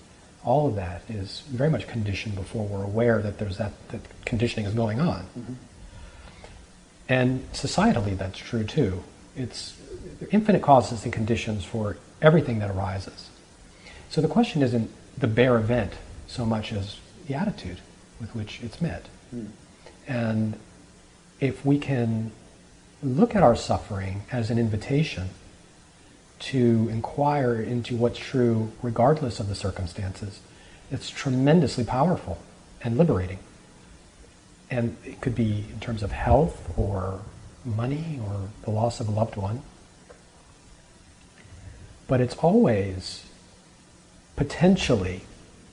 all 0.44 0.66
of 0.68 0.74
that 0.74 1.02
is 1.08 1.42
very 1.48 1.70
much 1.70 1.86
conditioned 1.86 2.34
before 2.34 2.66
we're 2.66 2.82
aware 2.82 3.20
that 3.22 3.38
there's 3.38 3.58
that, 3.58 3.72
that 3.88 4.00
conditioning 4.24 4.66
is 4.66 4.74
going 4.74 5.00
on. 5.00 5.20
Mm-hmm. 5.38 5.52
And 7.08 7.52
societally, 7.52 8.16
that's 8.16 8.38
true 8.38 8.64
too. 8.64 9.02
It's 9.36 9.76
infinite 10.30 10.62
causes 10.62 11.04
and 11.04 11.12
conditions 11.12 11.64
for 11.64 11.96
everything 12.20 12.58
that 12.60 12.70
arises. 12.70 13.30
So 14.10 14.20
the 14.20 14.28
question 14.28 14.62
isn't 14.62 14.90
the 15.16 15.26
bare 15.26 15.56
event 15.56 15.92
so 16.26 16.44
much 16.44 16.72
as 16.72 16.98
the 17.28 17.34
attitude 17.34 17.78
with 18.20 18.34
which 18.34 18.60
it's 18.62 18.80
met. 18.80 19.06
Mm. 19.34 19.48
And 20.08 20.58
if 21.40 21.64
we 21.64 21.78
can 21.78 22.32
look 23.02 23.34
at 23.34 23.42
our 23.42 23.56
suffering 23.56 24.22
as 24.30 24.50
an 24.50 24.58
invitation 24.58 25.30
to 26.42 26.88
inquire 26.90 27.54
into 27.54 27.96
what's 27.96 28.18
true 28.18 28.72
regardless 28.82 29.38
of 29.38 29.48
the 29.48 29.54
circumstances, 29.54 30.40
it's 30.90 31.08
tremendously 31.08 31.84
powerful 31.84 32.38
and 32.82 32.98
liberating. 32.98 33.38
And 34.68 34.96
it 35.04 35.20
could 35.20 35.36
be 35.36 35.66
in 35.72 35.78
terms 35.80 36.02
of 36.02 36.10
health 36.10 36.72
or 36.76 37.20
money 37.64 38.20
or 38.24 38.48
the 38.62 38.70
loss 38.70 38.98
of 38.98 39.06
a 39.06 39.12
loved 39.12 39.36
one. 39.36 39.62
But 42.08 42.20
it's 42.20 42.36
always 42.36 43.24
potentially 44.34 45.22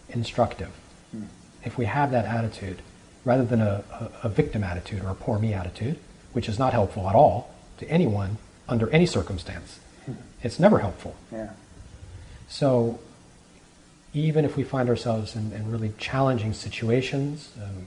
instructive 0.09 0.71
mm. 1.15 1.25
if 1.63 1.77
we 1.77 1.85
have 1.85 2.11
that 2.11 2.25
attitude 2.25 2.81
rather 3.25 3.43
than 3.43 3.61
a, 3.61 3.83
a, 3.91 4.27
a 4.27 4.29
victim 4.29 4.63
attitude 4.63 5.03
or 5.03 5.09
a 5.09 5.15
poor 5.15 5.39
me 5.39 5.53
attitude, 5.53 5.97
which 6.33 6.47
is 6.47 6.59
not 6.59 6.73
helpful 6.73 7.09
at 7.09 7.15
all 7.15 7.55
to 7.79 7.89
anyone 7.89 8.37
under 8.67 8.89
any 8.91 9.07
circumstance 9.07 9.79
it's 10.43 10.59
never 10.59 10.79
helpful. 10.79 11.15
Yeah. 11.31 11.49
So 12.47 12.99
even 14.13 14.45
if 14.45 14.57
we 14.57 14.63
find 14.63 14.89
ourselves 14.89 15.35
in, 15.35 15.51
in 15.53 15.71
really 15.71 15.93
challenging 15.97 16.53
situations, 16.53 17.51
um, 17.61 17.85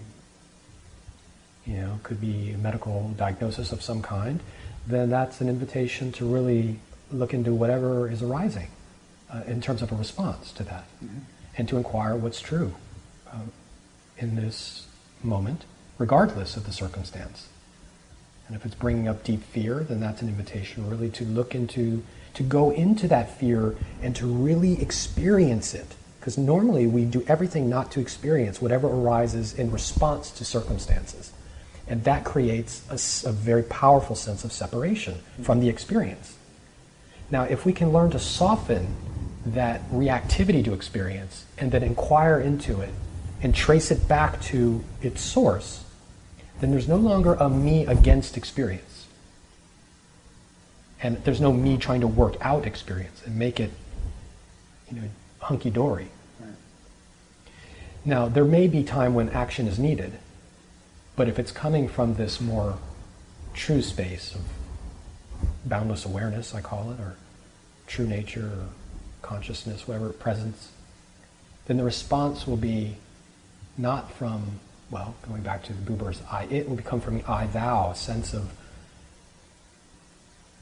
you 1.66 1.76
know, 1.76 2.00
could 2.02 2.20
be 2.20 2.52
a 2.52 2.58
medical 2.58 3.14
diagnosis 3.16 3.72
of 3.72 3.82
some 3.82 4.02
kind, 4.02 4.40
then 4.86 5.10
that's 5.10 5.40
an 5.40 5.48
invitation 5.48 6.12
to 6.12 6.24
really 6.26 6.78
look 7.10 7.34
into 7.34 7.52
whatever 7.52 8.10
is 8.10 8.22
arising 8.22 8.68
uh, 9.32 9.42
in 9.46 9.60
terms 9.60 9.82
of 9.82 9.92
a 9.92 9.94
response 9.94 10.52
to 10.52 10.64
that, 10.64 10.84
mm-hmm. 11.02 11.18
and 11.56 11.68
to 11.68 11.76
inquire 11.76 12.16
what's 12.16 12.40
true 12.40 12.74
uh, 13.30 13.38
in 14.18 14.36
this 14.36 14.86
moment, 15.22 15.64
regardless 15.98 16.56
of 16.56 16.66
the 16.66 16.72
circumstance. 16.72 17.48
And 18.46 18.56
if 18.56 18.66
it's 18.66 18.74
bringing 18.74 19.08
up 19.08 19.22
deep 19.24 19.42
fear, 19.44 19.80
then 19.80 20.00
that's 20.00 20.20
an 20.20 20.28
invitation 20.28 20.88
really 20.88 21.10
to 21.10 21.24
look 21.24 21.54
into 21.54 22.02
to 22.34 22.42
go 22.42 22.70
into 22.70 23.08
that 23.08 23.38
fear 23.38 23.74
and 24.02 24.14
to 24.16 24.26
really 24.26 24.80
experience 24.80 25.74
it. 25.74 25.94
Because 26.18 26.38
normally 26.38 26.86
we 26.86 27.04
do 27.04 27.24
everything 27.26 27.68
not 27.68 27.90
to 27.92 28.00
experience 28.00 28.62
whatever 28.62 28.86
arises 28.86 29.54
in 29.54 29.70
response 29.72 30.30
to 30.32 30.44
circumstances. 30.44 31.32
And 31.88 32.04
that 32.04 32.24
creates 32.24 32.82
a, 32.88 33.28
a 33.28 33.32
very 33.32 33.64
powerful 33.64 34.14
sense 34.14 34.44
of 34.44 34.52
separation 34.52 35.16
from 35.42 35.60
the 35.60 35.68
experience. 35.68 36.36
Now, 37.30 37.42
if 37.42 37.66
we 37.66 37.72
can 37.72 37.92
learn 37.92 38.10
to 38.10 38.18
soften 38.18 38.94
that 39.46 39.90
reactivity 39.90 40.64
to 40.64 40.74
experience 40.74 41.44
and 41.58 41.72
then 41.72 41.82
inquire 41.82 42.38
into 42.38 42.80
it 42.80 42.94
and 43.42 43.52
trace 43.52 43.90
it 43.90 44.06
back 44.06 44.40
to 44.42 44.84
its 45.02 45.20
source, 45.20 45.82
then 46.60 46.70
there's 46.70 46.86
no 46.86 46.96
longer 46.96 47.34
a 47.34 47.48
me 47.48 47.84
against 47.86 48.36
experience 48.36 48.91
and 51.02 51.22
there's 51.24 51.40
no 51.40 51.52
me 51.52 51.76
trying 51.76 52.00
to 52.00 52.06
work 52.06 52.36
out 52.40 52.64
experience 52.64 53.22
and 53.26 53.36
make 53.36 53.58
it, 53.58 53.70
you 54.90 55.00
know, 55.00 55.08
hunky 55.40 55.68
dory. 55.68 56.08
Right. 56.40 56.50
Now, 58.04 58.28
there 58.28 58.44
may 58.44 58.68
be 58.68 58.84
time 58.84 59.14
when 59.14 59.28
action 59.30 59.66
is 59.66 59.78
needed, 59.78 60.12
but 61.16 61.28
if 61.28 61.38
it's 61.38 61.50
coming 61.50 61.88
from 61.88 62.14
this 62.14 62.40
more 62.40 62.78
true 63.52 63.82
space 63.82 64.34
of 64.34 64.42
boundless 65.64 66.04
awareness, 66.04 66.54
I 66.54 66.60
call 66.60 66.92
it, 66.92 67.00
or 67.00 67.16
true 67.86 68.06
nature, 68.06 68.46
or 68.46 68.68
consciousness, 69.22 69.88
whatever, 69.88 70.10
presence, 70.10 70.70
then 71.66 71.76
the 71.76 71.84
response 71.84 72.46
will 72.46 72.56
be 72.56 72.96
not 73.76 74.12
from, 74.12 74.60
well, 74.90 75.14
going 75.26 75.42
back 75.42 75.64
to 75.64 75.72
the 75.72 75.90
Buber's 75.90 76.22
I, 76.30 76.44
it 76.44 76.68
will 76.68 76.76
become 76.76 77.00
from 77.00 77.18
the 77.18 77.30
I 77.30 77.46
thou, 77.46 77.92
sense 77.92 78.34
of 78.34 78.52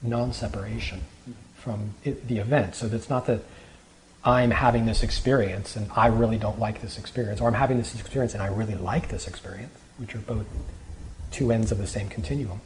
non-separation 0.01 1.01
from 1.55 1.93
it, 2.03 2.27
the 2.27 2.39
event. 2.39 2.75
So 2.75 2.87
it's 2.87 3.09
not 3.09 3.27
that 3.27 3.41
I'm 4.23 4.51
having 4.51 4.85
this 4.85 5.03
experience 5.03 5.75
and 5.75 5.89
I 5.95 6.07
really 6.07 6.37
don't 6.37 6.59
like 6.59 6.81
this 6.81 6.97
experience, 6.97 7.41
or 7.41 7.47
I'm 7.47 7.53
having 7.53 7.77
this 7.77 7.93
experience 7.93 8.33
and 8.33 8.41
I 8.41 8.47
really 8.47 8.75
like 8.75 9.09
this 9.09 9.27
experience, 9.27 9.77
which 9.97 10.15
are 10.15 10.19
both 10.19 10.45
two 11.31 11.51
ends 11.51 11.71
of 11.71 11.77
the 11.77 11.87
same 11.87 12.09
continuum. 12.09 12.61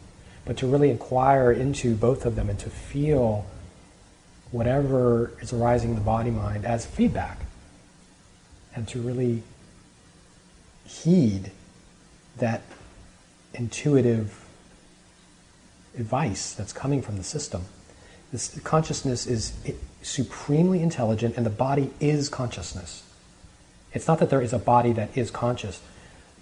But 0.46 0.58
to 0.58 0.68
really 0.68 0.90
inquire 0.90 1.52
into 1.52 1.96
both 1.96 2.26
of 2.26 2.36
them 2.36 2.50
and 2.50 2.60
to 2.60 2.70
feel 2.70 3.46
whatever 4.52 5.32
is 5.42 5.52
arising 5.52 5.90
in 5.90 5.96
the 5.96 6.02
body 6.02 6.32
mind 6.32 6.66
as 6.66 6.86
feedback, 6.86 7.40
and 8.76 8.88
to 8.90 9.02
really 9.02 9.44
heed 10.86 11.52
that 12.38 12.62
intuitive 13.54 14.45
advice 15.98 16.54
that's 16.54 16.74
coming 16.74 17.02
from 17.02 17.18
the 17.18 17.24
system. 17.24 17.66
This 18.32 18.60
consciousness 18.64 19.28
is 19.28 19.54
supremely 20.02 20.82
intelligent, 20.82 21.38
and 21.38 21.46
the 21.46 21.52
body 21.52 21.92
is 22.00 22.30
consciousness. 22.30 23.04
It's 23.94 24.08
not 24.08 24.20
that 24.20 24.30
there 24.30 24.42
is 24.42 24.54
a 24.54 24.60
body 24.60 24.92
that 24.94 25.18
is 25.18 25.32
conscious. 25.32 25.82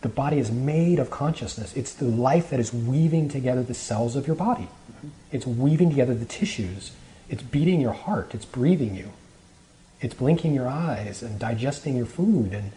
The 0.01 0.09
body 0.09 0.39
is 0.39 0.51
made 0.51 0.99
of 0.99 1.11
consciousness. 1.11 1.75
It's 1.75 1.93
the 1.93 2.05
life 2.05 2.49
that 2.49 2.59
is 2.59 2.73
weaving 2.73 3.29
together 3.29 3.63
the 3.63 3.73
cells 3.73 4.15
of 4.15 4.27
your 4.27 4.35
body. 4.35 4.69
It's 5.31 5.45
weaving 5.45 5.89
together 5.89 6.15
the 6.15 6.25
tissues. 6.25 6.91
It's 7.29 7.43
beating 7.43 7.79
your 7.79 7.93
heart. 7.93 8.33
It's 8.33 8.45
breathing 8.45 8.95
you. 8.95 9.11
It's 10.01 10.13
blinking 10.13 10.53
your 10.53 10.67
eyes 10.67 11.21
and 11.21 11.39
digesting 11.39 11.95
your 11.95 12.05
food 12.05 12.53
and 12.53 12.71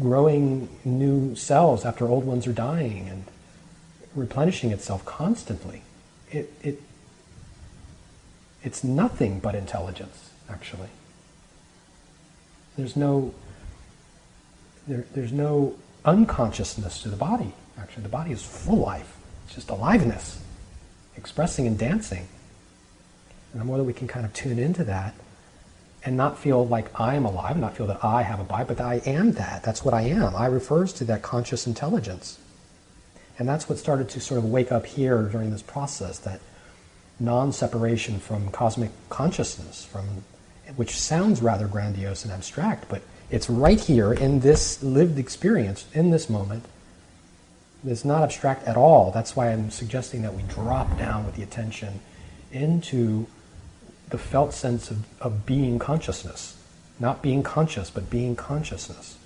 growing 0.00 0.68
new 0.84 1.34
cells 1.36 1.84
after 1.84 2.08
old 2.08 2.24
ones 2.24 2.46
are 2.46 2.52
dying 2.52 3.08
and 3.08 3.24
replenishing 4.14 4.72
itself 4.72 5.04
constantly 5.04 5.82
it, 6.30 6.52
it, 6.62 6.82
it's 8.62 8.84
nothing 8.84 9.40
but 9.40 9.54
intelligence, 9.54 10.30
actually. 10.48 10.88
There's 12.76 12.96
no, 12.96 13.34
there, 14.86 15.06
there's 15.14 15.32
no 15.32 15.76
unconsciousness 16.04 17.02
to 17.02 17.08
the 17.08 17.16
body. 17.16 17.52
Actually, 17.78 18.04
the 18.04 18.08
body 18.08 18.32
is 18.32 18.42
full 18.42 18.78
life. 18.78 19.16
It's 19.46 19.54
just 19.54 19.70
aliveness, 19.70 20.40
expressing 21.16 21.66
and 21.66 21.78
dancing. 21.78 22.28
And 23.52 23.60
the 23.60 23.64
more 23.64 23.78
that 23.78 23.84
we 23.84 23.92
can 23.92 24.06
kind 24.06 24.24
of 24.24 24.32
tune 24.32 24.58
into 24.58 24.84
that 24.84 25.14
and 26.04 26.16
not 26.16 26.38
feel 26.38 26.66
like 26.66 26.98
I 26.98 27.14
am 27.14 27.24
alive, 27.24 27.56
not 27.58 27.76
feel 27.76 27.86
that 27.88 28.04
I 28.04 28.22
have 28.22 28.40
a 28.40 28.44
body, 28.44 28.64
but 28.66 28.78
that 28.78 28.86
I 28.86 28.96
am 29.06 29.32
that. 29.32 29.62
That's 29.62 29.84
what 29.84 29.92
I 29.92 30.02
am. 30.02 30.34
I 30.36 30.46
refers 30.46 30.92
to 30.94 31.04
that 31.04 31.22
conscious 31.22 31.66
intelligence. 31.66 32.38
And 33.40 33.48
that's 33.48 33.70
what 33.70 33.78
started 33.78 34.10
to 34.10 34.20
sort 34.20 34.36
of 34.36 34.44
wake 34.44 34.70
up 34.70 34.84
here 34.84 35.22
during 35.22 35.50
this 35.50 35.62
process, 35.62 36.18
that 36.18 36.40
non-separation 37.18 38.18
from 38.18 38.50
cosmic 38.50 38.90
consciousness, 39.08 39.82
from 39.82 40.24
which 40.76 40.94
sounds 40.94 41.40
rather 41.40 41.66
grandiose 41.66 42.22
and 42.22 42.34
abstract, 42.34 42.90
but 42.90 43.00
it's 43.30 43.48
right 43.48 43.80
here 43.80 44.12
in 44.12 44.40
this 44.40 44.82
lived 44.82 45.18
experience, 45.18 45.86
in 45.94 46.10
this 46.10 46.28
moment. 46.28 46.66
It's 47.82 48.04
not 48.04 48.22
abstract 48.22 48.66
at 48.68 48.76
all. 48.76 49.10
That's 49.10 49.34
why 49.34 49.50
I'm 49.50 49.70
suggesting 49.70 50.20
that 50.20 50.34
we 50.34 50.42
drop 50.42 50.98
down 50.98 51.24
with 51.24 51.36
the 51.36 51.42
attention 51.42 52.00
into 52.52 53.26
the 54.10 54.18
felt 54.18 54.52
sense 54.52 54.90
of, 54.90 55.06
of 55.22 55.46
being 55.46 55.78
consciousness. 55.78 56.58
Not 56.98 57.22
being 57.22 57.42
conscious, 57.42 57.88
but 57.88 58.10
being 58.10 58.36
consciousness. 58.36 59.16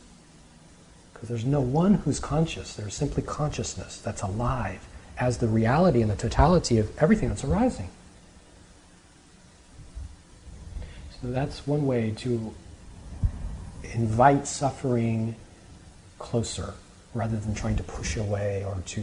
Because 1.24 1.42
there's 1.42 1.50
no 1.50 1.62
one 1.62 1.94
who's 1.94 2.20
conscious, 2.20 2.74
there's 2.74 2.92
simply 2.92 3.22
consciousness 3.22 3.96
that's 3.96 4.20
alive 4.20 4.86
as 5.16 5.38
the 5.38 5.48
reality 5.48 6.02
and 6.02 6.10
the 6.10 6.16
totality 6.16 6.76
of 6.76 6.94
everything 6.98 7.30
that's 7.30 7.42
arising. 7.42 7.88
So 11.22 11.30
that's 11.30 11.66
one 11.66 11.86
way 11.86 12.10
to 12.18 12.52
invite 13.94 14.46
suffering 14.46 15.34
closer 16.18 16.74
rather 17.14 17.38
than 17.38 17.54
trying 17.54 17.76
to 17.76 17.82
push 17.82 18.18
it 18.18 18.20
away 18.20 18.62
or 18.62 18.76
to 18.88 19.02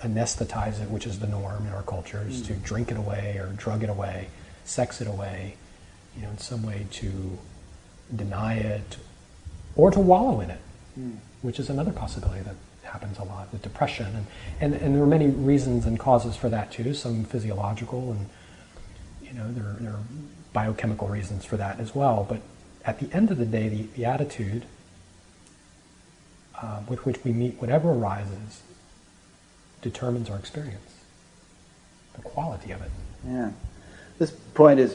anesthetize 0.00 0.82
it, 0.82 0.90
which 0.90 1.06
is 1.06 1.20
the 1.20 1.28
norm 1.28 1.68
in 1.68 1.72
our 1.72 1.82
culture, 1.82 2.26
is 2.28 2.42
mm. 2.42 2.46
to 2.48 2.54
drink 2.54 2.90
it 2.90 2.96
away 2.96 3.36
or 3.38 3.46
drug 3.56 3.84
it 3.84 3.90
away 3.90 4.26
sex 4.64 5.00
it 5.00 5.06
away, 5.06 5.54
you 6.16 6.22
know, 6.22 6.30
in 6.30 6.38
some 6.38 6.64
way 6.64 6.88
to 6.90 7.38
deny 8.16 8.54
it 8.54 8.96
or 9.76 9.92
to 9.92 10.00
wallow 10.00 10.40
in 10.40 10.50
it, 10.50 10.60
mm. 10.98 11.16
Which 11.42 11.58
is 11.58 11.70
another 11.70 11.92
possibility 11.92 12.42
that 12.42 12.56
happens 12.82 13.18
a 13.18 13.24
lot 13.24 13.50
with 13.52 13.62
depression. 13.62 14.06
And, 14.06 14.26
and, 14.60 14.74
and 14.82 14.94
there 14.94 15.02
are 15.02 15.06
many 15.06 15.28
reasons 15.28 15.86
and 15.86 15.98
causes 15.98 16.36
for 16.36 16.48
that 16.48 16.72
too, 16.72 16.94
some 16.94 17.24
physiological 17.24 18.12
and, 18.12 18.28
you 19.22 19.32
know, 19.32 19.50
there, 19.52 19.76
there 19.80 19.92
are 19.92 20.02
biochemical 20.52 21.08
reasons 21.08 21.44
for 21.44 21.56
that 21.56 21.78
as 21.78 21.94
well. 21.94 22.26
But 22.28 22.40
at 22.84 22.98
the 22.98 23.14
end 23.14 23.30
of 23.30 23.38
the 23.38 23.46
day, 23.46 23.68
the, 23.68 23.82
the 23.94 24.04
attitude 24.04 24.64
uh, 26.60 26.80
with 26.88 27.06
which 27.06 27.22
we 27.24 27.32
meet 27.32 27.54
whatever 27.60 27.90
arises 27.90 28.62
determines 29.82 30.28
our 30.28 30.36
experience, 30.36 30.92
the 32.14 32.22
quality 32.22 32.72
of 32.72 32.82
it. 32.82 32.90
Yeah. 33.26 33.52
This 34.18 34.30
point 34.30 34.78
is 34.78 34.94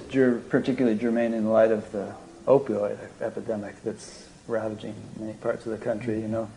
particularly 0.50 0.98
germane 0.98 1.34
in 1.34 1.50
light 1.50 1.72
of 1.72 1.92
the 1.92 2.14
opioid 2.46 3.00
epidemic 3.22 3.82
that's 3.84 4.25
ravaging 4.48 4.96
many 5.20 5.34
parts 5.34 5.66
of 5.66 5.72
the 5.72 5.84
country. 5.84 6.20
You 6.20 6.28
know, 6.28 6.50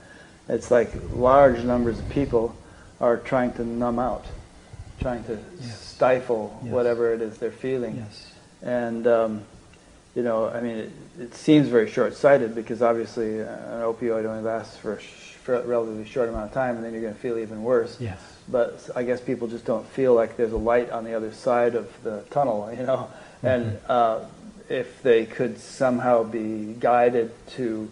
it's 0.48 0.70
like 0.70 0.90
large 1.12 1.62
numbers 1.64 1.98
of 1.98 2.08
people 2.08 2.56
are 3.00 3.16
trying 3.16 3.52
to 3.54 3.64
numb 3.64 3.98
out, 3.98 4.24
trying 5.00 5.24
to 5.24 5.38
yes. 5.60 5.80
stifle 5.80 6.58
yes. 6.62 6.72
whatever 6.72 7.12
it 7.12 7.20
is 7.20 7.38
they're 7.38 7.50
feeling. 7.50 7.96
Yes. 7.96 8.32
And 8.62 9.06
um, 9.06 9.44
you 10.14 10.22
know, 10.22 10.48
I 10.48 10.60
mean, 10.60 10.76
it, 10.76 10.92
it 11.20 11.34
seems 11.34 11.68
very 11.68 11.88
short-sighted 11.90 12.54
because 12.54 12.82
obviously 12.82 13.40
uh, 13.40 13.44
an 13.44 13.82
opioid 13.82 14.24
only 14.24 14.42
lasts 14.42 14.76
for 14.76 14.94
a, 14.94 15.00
sh- 15.00 15.34
for 15.42 15.54
a 15.54 15.66
relatively 15.66 16.04
short 16.04 16.28
amount 16.28 16.46
of 16.46 16.52
time, 16.52 16.76
and 16.76 16.84
then 16.84 16.92
you're 16.92 17.02
going 17.02 17.14
to 17.14 17.20
feel 17.20 17.38
even 17.38 17.62
worse. 17.62 18.00
Yes 18.00 18.18
but 18.50 18.88
I 18.96 19.02
guess 19.02 19.20
people 19.20 19.48
just 19.48 19.64
don't 19.64 19.86
feel 19.86 20.14
like 20.14 20.36
there's 20.36 20.52
a 20.52 20.58
light 20.58 20.90
on 20.90 21.04
the 21.04 21.14
other 21.14 21.32
side 21.32 21.74
of 21.74 21.90
the 22.02 22.22
tunnel, 22.30 22.72
you 22.78 22.84
know. 22.84 23.08
Mm-hmm. 23.42 23.46
And 23.46 23.78
uh, 23.88 24.24
if 24.68 25.02
they 25.02 25.26
could 25.26 25.58
somehow 25.58 26.24
be 26.24 26.74
guided 26.78 27.30
to 27.50 27.90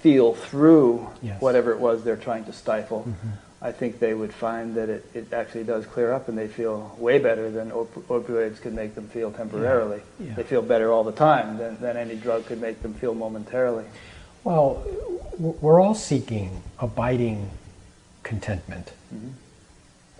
feel 0.00 0.34
through 0.34 1.08
yes. 1.22 1.40
whatever 1.40 1.72
it 1.72 1.78
was 1.78 2.04
they're 2.04 2.16
trying 2.16 2.44
to 2.44 2.52
stifle, 2.52 3.00
mm-hmm. 3.00 3.28
I 3.60 3.72
think 3.72 3.98
they 3.98 4.14
would 4.14 4.32
find 4.32 4.76
that 4.76 4.88
it, 4.88 5.04
it 5.14 5.32
actually 5.32 5.64
does 5.64 5.84
clear 5.86 6.12
up 6.12 6.28
and 6.28 6.38
they 6.38 6.46
feel 6.46 6.94
way 6.98 7.18
better 7.18 7.50
than 7.50 7.72
op- 7.72 7.92
opioids 8.08 8.60
could 8.60 8.74
make 8.74 8.94
them 8.94 9.08
feel 9.08 9.32
temporarily. 9.32 10.00
Yeah. 10.20 10.26
Yeah. 10.26 10.34
They 10.34 10.42
feel 10.44 10.62
better 10.62 10.92
all 10.92 11.02
the 11.02 11.12
time 11.12 11.58
than, 11.58 11.80
than 11.80 11.96
any 11.96 12.14
drug 12.14 12.46
could 12.46 12.60
make 12.60 12.82
them 12.82 12.94
feel 12.94 13.14
momentarily. 13.14 13.84
Well, 14.44 14.84
we're 15.38 15.80
all 15.80 15.96
seeking 15.96 16.62
abiding 16.78 17.50
contentment. 18.22 18.92
Mm-hmm. 19.12 19.28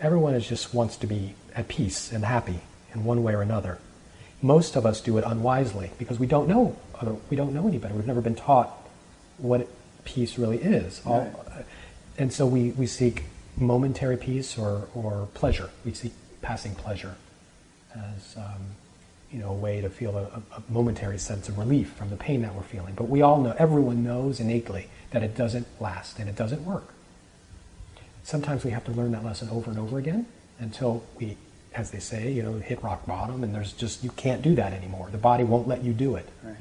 Everyone 0.01 0.35
is 0.35 0.49
just 0.49 0.75
wants 0.75 0.97
to 0.99 1.07
be 1.07 1.35
at 1.55 1.69
peace 1.69 2.13
and 2.13 2.25
happy 2.25 2.61
in 2.95 3.05
one 3.05 3.23
way 3.23 3.35
or 3.35 3.43
another. 3.43 3.79
Most 4.41 4.77
of 4.77 4.87
us 4.87 5.01
do 5.01 5.19
it 5.19 5.25
unwisely 5.27 5.91
because 5.99 6.19
we 6.19 6.27
don't 6.27 6.49
know 6.49 6.77
we 7.31 7.37
don't 7.37 7.55
know 7.55 7.69
any 7.69 7.79
better. 7.79 7.95
We've 7.95 8.07
never 8.07 8.21
been 8.21 8.35
taught 8.35 8.71
what 9.39 9.69
peace 10.05 10.37
really 10.37 10.59
is. 10.59 11.01
All, 11.07 11.21
right. 11.21 11.65
and 12.17 12.33
so 12.33 12.45
we, 12.45 12.71
we 12.73 12.87
seek 12.87 13.25
momentary 13.57 14.17
peace 14.17 14.59
or, 14.59 14.89
or 14.97 15.29
pleasure. 15.35 15.71
We 15.85 15.95
seek 15.95 16.13
passing 16.43 16.75
pleasure 16.75 17.15
as 17.95 18.37
um, 18.37 18.63
you 19.31 19.39
know 19.39 19.51
a 19.51 19.55
way 19.55 19.81
to 19.81 19.89
feel 19.89 20.17
a, 20.17 20.43
a, 20.57 20.63
momentary 20.69 21.19
sense 21.19 21.49
of 21.49 21.57
relief 21.57 21.93
from 21.93 22.11
the 22.11 22.17
pain 22.17 22.43
that 22.43 22.55
we're 22.55 22.63
feeling. 22.63 22.95
But 22.95 23.09
we 23.09 23.23
all 23.23 23.41
know, 23.41 23.55
everyone 23.59 24.03
knows 24.03 24.41
innately 24.41 24.89
that 25.13 25.23
it 25.23 25.37
doesn't 25.37 25.69
last 25.81 26.19
and 26.19 26.29
it 26.29 26.35
doesn't 26.35 26.65
work 26.65 26.95
sometimes 28.29 28.63
we 28.63 28.71
have 28.71 28.85
to 28.85 28.93
learn 28.93 29.13
that 29.13 29.25
lesson 29.25 29.49
over 29.49 29.71
and 29.71 29.81
over 29.81 29.99
again 29.99 30.27
until 30.59 31.03
we, 31.19 31.35
as 31.75 31.91
they 31.91 31.99
say, 31.99 32.33
you 32.33 32.43
know, 32.43 32.55
hit 32.55 32.83
rock 32.83 33.07
bottom 33.07 33.45
and 33.45 33.55
there's 33.55 33.73
just, 33.73 34.03
you 34.03 34.11
can't 34.11 34.43
do 34.43 34.55
that 34.55 34.73
anymore. 34.73 35.09
The 35.11 35.19
body 35.19 35.45
won't 35.45 35.69
let 35.69 35.85
you 35.85 35.93
do 35.93 36.17
it. 36.17 36.29
Right. 36.43 36.57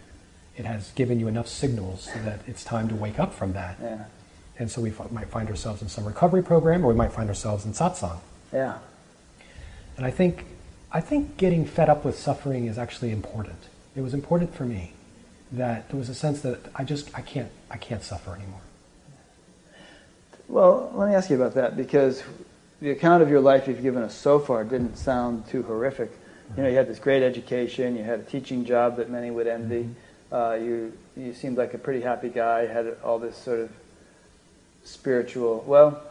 It 0.57 0.65
has 0.65 0.91
given 0.91 1.19
you 1.19 1.27
enough 1.27 1.47
signals 1.47 2.09
so 2.13 2.19
that 2.23 2.41
it's 2.47 2.63
time 2.63 2.87
to 2.89 2.95
wake 2.95 3.19
up 3.19 3.33
from 3.33 3.53
that. 3.53 3.77
Yeah. 3.81 4.05
And 4.59 4.71
so 4.71 4.81
we 4.81 4.89
f- 4.89 5.11
might 5.11 5.29
find 5.29 5.49
ourselves 5.49 5.81
in 5.81 5.89
some 5.89 6.05
recovery 6.05 6.43
program 6.43 6.83
or 6.83 6.89
we 6.89 6.95
might 6.95 7.11
find 7.11 7.29
ourselves 7.29 7.65
in 7.65 7.73
satsang. 7.73 8.17
Yeah. 8.51 8.79
And 9.95 10.05
I 10.05 10.11
think, 10.11 10.45
I 10.91 10.99
think 10.99 11.37
getting 11.37 11.65
fed 11.65 11.89
up 11.89 12.03
with 12.03 12.17
suffering 12.17 12.65
is 12.65 12.77
actually 12.77 13.11
important. 13.11 13.59
It 13.95 14.01
was 14.01 14.13
important 14.13 14.53
for 14.53 14.65
me 14.65 14.93
that 15.51 15.89
there 15.89 15.97
was 15.97 16.09
a 16.09 16.15
sense 16.15 16.41
that 16.41 16.59
I 16.75 16.83
just, 16.83 17.15
I 17.15 17.21
can't, 17.21 17.51
I 17.69 17.77
can't 17.77 18.03
suffer 18.03 18.35
anymore. 18.35 18.61
Well, 20.47 20.91
let 20.93 21.09
me 21.09 21.15
ask 21.15 21.29
you 21.29 21.35
about 21.35 21.55
that 21.55 21.75
because 21.75 22.23
the 22.81 22.91
account 22.91 23.23
of 23.23 23.29
your 23.29 23.41
life 23.41 23.67
you've 23.67 23.81
given 23.81 24.03
us 24.03 24.15
so 24.15 24.39
far 24.39 24.63
didn't 24.63 24.97
sound 24.97 25.47
too 25.47 25.63
horrific. 25.63 26.11
You 26.55 26.63
know, 26.63 26.69
you 26.69 26.75
had 26.75 26.87
this 26.87 26.99
great 26.99 27.23
education, 27.23 27.97
you 27.97 28.03
had 28.03 28.19
a 28.21 28.23
teaching 28.23 28.65
job 28.65 28.97
that 28.97 29.09
many 29.09 29.31
would 29.31 29.47
envy. 29.47 29.83
Mm-hmm. 29.83 29.93
Uh, 30.33 30.53
you 30.55 30.93
you 31.15 31.33
seemed 31.33 31.57
like 31.57 31.73
a 31.73 31.77
pretty 31.77 32.01
happy 32.01 32.29
guy. 32.29 32.65
Had 32.65 32.97
all 33.03 33.17
this 33.17 33.37
sort 33.37 33.59
of 33.59 33.71
spiritual. 34.83 35.63
Well, 35.65 36.01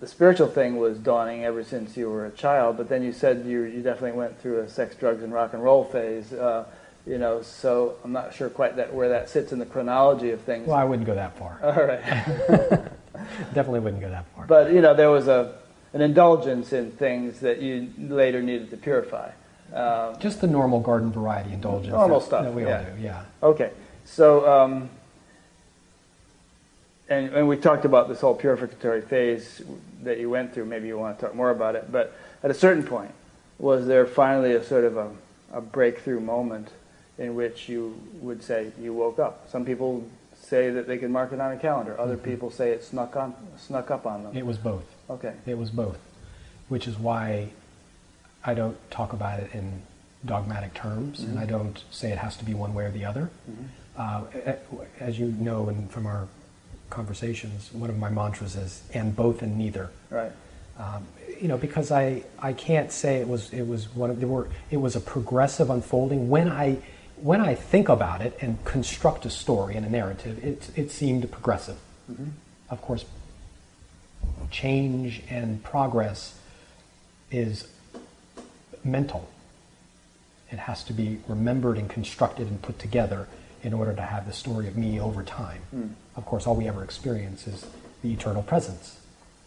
the 0.00 0.06
spiritual 0.06 0.48
thing 0.48 0.76
was 0.76 0.98
dawning 0.98 1.44
ever 1.44 1.64
since 1.64 1.96
you 1.96 2.10
were 2.10 2.26
a 2.26 2.30
child. 2.30 2.76
But 2.76 2.88
then 2.88 3.02
you 3.02 3.12
said 3.12 3.46
you 3.46 3.62
you 3.62 3.82
definitely 3.82 4.18
went 4.18 4.40
through 4.40 4.60
a 4.60 4.68
sex, 4.68 4.94
drugs, 4.96 5.22
and 5.22 5.32
rock 5.32 5.54
and 5.54 5.62
roll 5.62 5.84
phase. 5.84 6.32
Uh, 6.32 6.66
you 7.06 7.16
know, 7.16 7.40
so 7.40 7.96
I'm 8.04 8.12
not 8.12 8.34
sure 8.34 8.50
quite 8.50 8.76
that 8.76 8.92
where 8.92 9.08
that 9.08 9.30
sits 9.30 9.52
in 9.52 9.58
the 9.58 9.66
chronology 9.66 10.30
of 10.30 10.42
things. 10.42 10.68
Well, 10.68 10.76
I 10.76 10.84
wouldn't 10.84 11.06
go 11.06 11.14
that 11.14 11.38
far. 11.38 11.58
All 11.62 11.84
right. 11.84 12.02
Definitely 13.54 13.80
wouldn't 13.80 14.02
go 14.02 14.10
that 14.10 14.26
far. 14.36 14.46
But 14.46 14.72
you 14.72 14.82
know, 14.82 14.94
there 14.94 15.10
was 15.10 15.26
a 15.26 15.57
an 15.92 16.00
indulgence 16.00 16.72
in 16.72 16.90
things 16.92 17.40
that 17.40 17.60
you 17.60 17.90
later 17.98 18.42
needed 18.42 18.70
to 18.70 18.76
purify. 18.76 19.30
Um, 19.72 20.18
Just 20.18 20.40
the 20.40 20.46
normal 20.46 20.80
garden 20.80 21.12
variety 21.12 21.52
indulgence. 21.52 21.92
Normal 21.92 22.20
that, 22.20 22.26
stuff. 22.26 22.44
That 22.44 22.54
we 22.54 22.64
yeah. 22.64 22.78
all 22.78 22.84
do. 22.96 23.02
Yeah. 23.02 23.24
Okay. 23.42 23.70
So. 24.04 24.50
Um, 24.50 24.90
and, 27.08 27.32
and 27.32 27.48
we 27.48 27.56
talked 27.56 27.84
about 27.84 28.08
this 28.08 28.20
whole 28.20 28.34
purificatory 28.36 29.02
phase 29.02 29.62
that 30.02 30.18
you 30.18 30.28
went 30.28 30.52
through. 30.52 30.66
Maybe 30.66 30.88
you 30.88 30.98
want 30.98 31.18
to 31.18 31.26
talk 31.26 31.34
more 31.34 31.50
about 31.50 31.74
it. 31.74 31.90
But 31.90 32.14
at 32.42 32.50
a 32.50 32.54
certain 32.54 32.82
point, 32.82 33.12
was 33.58 33.86
there 33.86 34.06
finally 34.06 34.52
a 34.52 34.62
sort 34.62 34.84
of 34.84 34.96
a, 34.96 35.10
a 35.52 35.60
breakthrough 35.60 36.20
moment 36.20 36.68
in 37.16 37.34
which 37.34 37.68
you 37.68 37.98
would 38.20 38.42
say 38.42 38.72
you 38.80 38.92
woke 38.92 39.18
up? 39.18 39.48
Some 39.50 39.64
people 39.64 40.06
say 40.34 40.70
that 40.70 40.86
they 40.86 40.98
can 40.98 41.10
mark 41.10 41.32
it 41.32 41.40
on 41.40 41.52
a 41.52 41.56
calendar. 41.56 41.98
Other 41.98 42.16
mm-hmm. 42.16 42.30
people 42.30 42.50
say 42.50 42.70
it 42.70 42.84
snuck 42.84 43.16
on 43.16 43.34
snuck 43.56 43.90
up 43.90 44.06
on 44.06 44.24
them. 44.24 44.36
It 44.36 44.46
was 44.46 44.58
both. 44.58 44.84
Okay. 45.10 45.32
It 45.46 45.56
was 45.56 45.70
both, 45.70 45.98
which 46.68 46.86
is 46.86 46.98
why 46.98 47.50
I 48.44 48.54
don't 48.54 48.76
talk 48.90 49.12
about 49.12 49.40
it 49.40 49.50
in 49.54 49.82
dogmatic 50.24 50.74
terms, 50.74 51.20
mm-hmm. 51.20 51.30
and 51.30 51.38
I 51.38 51.46
don't 51.46 51.82
say 51.90 52.10
it 52.12 52.18
has 52.18 52.36
to 52.38 52.44
be 52.44 52.54
one 52.54 52.74
way 52.74 52.84
or 52.84 52.90
the 52.90 53.04
other. 53.04 53.30
Mm-hmm. 53.50 53.64
Uh, 53.96 54.52
as 55.00 55.18
you 55.18 55.26
know, 55.26 55.68
and 55.68 55.90
from 55.90 56.06
our 56.06 56.28
conversations, 56.90 57.72
one 57.72 57.90
of 57.90 57.98
my 57.98 58.10
mantras 58.10 58.56
is 58.56 58.82
"and 58.94 59.14
both 59.14 59.42
and 59.42 59.58
neither." 59.58 59.90
Right. 60.10 60.32
Um, 60.78 61.06
you 61.40 61.48
know, 61.48 61.56
because 61.56 61.90
I, 61.90 62.22
I 62.38 62.52
can't 62.52 62.92
say 62.92 63.16
it 63.16 63.28
was 63.28 63.52
it 63.52 63.66
was 63.66 63.92
one 63.94 64.10
of 64.10 64.20
there 64.20 64.28
were 64.28 64.48
it 64.70 64.76
was 64.76 64.94
a 64.94 65.00
progressive 65.00 65.70
unfolding 65.70 66.28
when 66.28 66.48
I 66.48 66.78
when 67.16 67.40
I 67.40 67.54
think 67.54 67.88
about 67.88 68.20
it 68.20 68.36
and 68.40 68.64
construct 68.64 69.26
a 69.26 69.30
story 69.30 69.74
and 69.74 69.84
a 69.84 69.90
narrative, 69.90 70.44
it, 70.44 70.70
it 70.76 70.90
seemed 70.90 71.30
progressive. 71.32 71.78
Mm-hmm. 72.10 72.28
Of 72.70 72.80
course, 72.82 73.04
change 74.50 75.22
and 75.28 75.62
progress 75.62 76.38
is 77.30 77.68
mental. 78.84 79.28
It 80.50 80.58
has 80.58 80.82
to 80.84 80.92
be 80.92 81.20
remembered 81.28 81.78
and 81.78 81.88
constructed 81.90 82.48
and 82.48 82.60
put 82.62 82.78
together 82.78 83.28
in 83.62 83.72
order 83.72 83.94
to 83.94 84.02
have 84.02 84.26
the 84.26 84.32
story 84.32 84.68
of 84.68 84.76
me 84.76 85.00
over 85.00 85.22
time. 85.22 85.62
Mm. 85.74 85.90
Of 86.16 86.24
course, 86.24 86.46
all 86.46 86.56
we 86.56 86.68
ever 86.68 86.82
experience 86.84 87.46
is 87.46 87.66
the 88.02 88.12
eternal 88.12 88.42
presence 88.42 89.00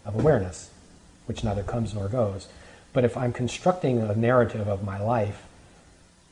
of 0.05 0.15
awareness, 0.15 0.69
which 1.25 1.43
neither 1.43 1.63
comes 1.63 1.93
nor 1.93 2.07
goes. 2.07 2.47
But 2.93 3.05
if 3.05 3.15
I'm 3.15 3.31
constructing 3.31 3.99
a 4.01 4.15
narrative 4.15 4.67
of 4.67 4.83
my 4.83 5.01
life 5.01 5.43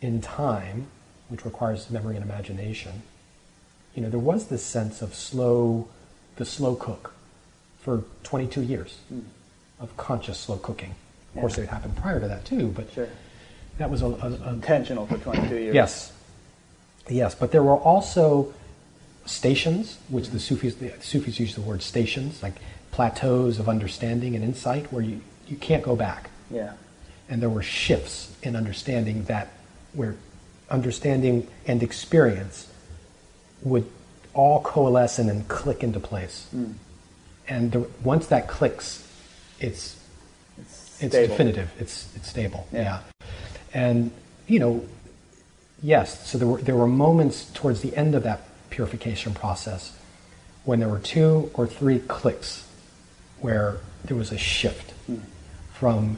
in 0.02 0.22
time, 0.22 0.88
which 1.30 1.46
requires 1.46 1.90
memory 1.90 2.16
and 2.16 2.24
imagination, 2.24 3.04
you 3.96 4.02
know, 4.02 4.10
there 4.10 4.20
was 4.20 4.48
this 4.48 4.64
sense 4.64 5.02
of 5.02 5.16
slow, 5.16 5.88
the 6.36 6.46
slow 6.46 6.76
cook 6.76 7.14
for 7.80 8.04
22 8.24 8.62
years 8.62 8.98
mm. 9.14 9.24
of 9.80 9.96
conscious 9.98 10.38
slow 10.40 10.58
cooking. 10.58 10.92
Of 10.92 11.36
yeah. 11.36 11.42
course, 11.42 11.58
it 11.58 11.70
happened 11.70 11.96
prior 11.98 12.20
to 12.20 12.28
that 12.28 12.46
too, 12.46 12.70
but 12.76 12.92
sure. 12.92 13.10
that 13.78 13.90
was 13.90 14.02
a, 14.02 14.08
a, 14.08 14.38
a, 14.46 14.54
intentional 14.54 15.08
for 15.08 15.18
22 15.18 15.56
years. 15.56 15.76
Yes, 15.76 16.14
yes, 17.10 17.36
but 17.36 17.52
there 17.52 17.64
were 17.64 17.78
also 17.78 18.54
stations, 19.26 19.98
which 20.10 20.30
the 20.30 20.40
Sufis, 20.40 20.76
the 20.76 20.92
Sufis 21.02 21.40
use 21.40 21.56
the 21.56 21.62
word 21.62 21.82
stations, 21.82 22.42
like 22.42 22.56
plateaus 22.92 23.60
of 23.60 23.70
understanding 23.70 24.36
and 24.36 24.44
insight, 24.44 24.92
where 24.92 25.04
you, 25.04 25.22
you 25.48 25.56
can't 25.56 25.84
go 25.84 25.96
back. 25.96 26.30
Yeah. 26.50 26.74
And 27.30 27.42
there 27.42 27.50
were 27.50 27.62
shifts 27.62 28.36
in 28.42 28.56
understanding 28.56 29.26
that, 29.26 29.50
where 29.94 30.16
understanding 30.70 31.48
and 31.66 31.84
experience 31.84 32.68
would 33.62 33.90
all 34.34 34.62
coalesce 34.62 35.20
and 35.20 35.30
then 35.30 35.44
click 35.46 35.84
into 35.84 36.00
place. 36.00 36.48
Mm. 36.56 36.74
And 37.50 37.72
the, 37.72 37.80
once 38.04 38.28
that 38.28 38.48
clicks, 38.48 39.06
it's 39.60 40.00
it's, 40.58 41.02
it's 41.02 41.16
definitive. 41.16 41.72
It's 41.80 42.16
it's 42.16 42.30
stable. 42.30 42.68
Yeah. 42.72 42.82
yeah. 42.82 43.02
And 43.74 44.12
you 44.48 44.60
know, 44.60 44.86
yes. 45.82 46.30
So 46.30 46.38
there 46.38 46.48
were 46.48 46.62
there 46.62 46.76
were 46.76 46.88
moments 46.88 47.52
towards 47.54 47.82
the 47.82 47.96
end 47.96 48.16
of 48.16 48.24
that 48.24 48.42
purification 48.70 49.34
process 49.34 49.98
when 50.64 50.80
there 50.80 50.90
were 50.90 51.00
two 51.00 51.50
or 51.56 51.66
three 51.66 52.00
clicks 52.00 52.68
where 53.40 53.78
there 54.06 54.16
was 54.16 54.32
a 54.32 54.38
shift 54.38 54.94
mm. 55.10 55.20
from 55.74 56.18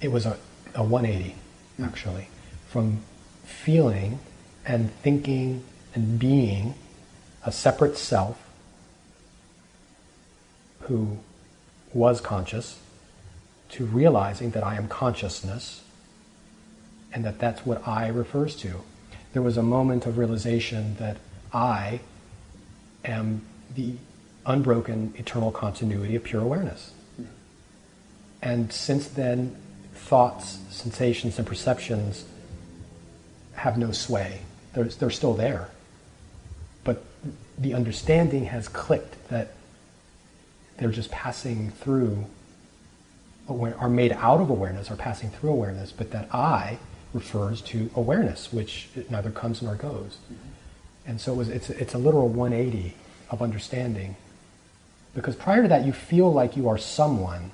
it 0.00 0.12
was 0.12 0.26
a, 0.26 0.38
a 0.74 0.82
180 0.82 1.34
mm. 1.78 1.86
actually 1.86 2.28
from 2.68 3.00
feeling 3.44 4.18
and 4.64 4.92
thinking 5.02 5.64
and 5.94 6.18
being 6.18 6.74
a 7.44 7.50
separate 7.50 7.96
self 7.96 8.49
who 10.82 11.18
was 11.92 12.20
conscious 12.20 12.78
to 13.70 13.84
realizing 13.86 14.50
that 14.50 14.64
I 14.64 14.76
am 14.76 14.88
consciousness 14.88 15.82
and 17.12 17.24
that 17.24 17.38
that's 17.38 17.64
what 17.66 17.86
I 17.86 18.08
refers 18.08 18.56
to. 18.56 18.82
There 19.32 19.42
was 19.42 19.56
a 19.56 19.62
moment 19.62 20.06
of 20.06 20.18
realization 20.18 20.96
that 20.96 21.18
I 21.52 22.00
am 23.04 23.42
the 23.74 23.94
unbroken 24.46 25.14
eternal 25.16 25.50
continuity 25.50 26.16
of 26.16 26.24
pure 26.24 26.42
awareness. 26.42 26.92
And 28.42 28.72
since 28.72 29.06
then, 29.08 29.56
thoughts, 29.94 30.58
sensations, 30.70 31.38
and 31.38 31.46
perceptions 31.46 32.24
have 33.54 33.76
no 33.76 33.92
sway. 33.92 34.40
They're, 34.72 34.84
they're 34.84 35.10
still 35.10 35.34
there. 35.34 35.68
But 36.84 37.04
the 37.58 37.74
understanding 37.74 38.46
has 38.46 38.68
clicked 38.68 39.28
that 39.28 39.54
they're 40.80 40.90
just 40.90 41.10
passing 41.10 41.70
through, 41.70 42.24
are 43.48 43.88
made 43.88 44.12
out 44.12 44.40
of 44.40 44.48
awareness, 44.48 44.90
are 44.90 44.96
passing 44.96 45.30
through 45.30 45.50
awareness, 45.50 45.92
but 45.92 46.10
that 46.10 46.34
I 46.34 46.78
refers 47.12 47.60
to 47.62 47.90
awareness, 47.94 48.52
which 48.52 48.88
neither 49.10 49.30
comes 49.30 49.60
nor 49.60 49.74
goes. 49.74 50.16
Mm-hmm. 50.24 50.34
And 51.06 51.20
so 51.20 51.32
it 51.32 51.36
was, 51.36 51.48
it's, 51.48 51.70
it's 51.70 51.94
a 51.94 51.98
literal 51.98 52.28
180 52.28 52.94
of 53.30 53.42
understanding. 53.42 54.16
Because 55.14 55.36
prior 55.36 55.62
to 55.62 55.68
that, 55.68 55.84
you 55.84 55.92
feel 55.92 56.32
like 56.32 56.56
you 56.56 56.68
are 56.68 56.78
someone 56.78 57.50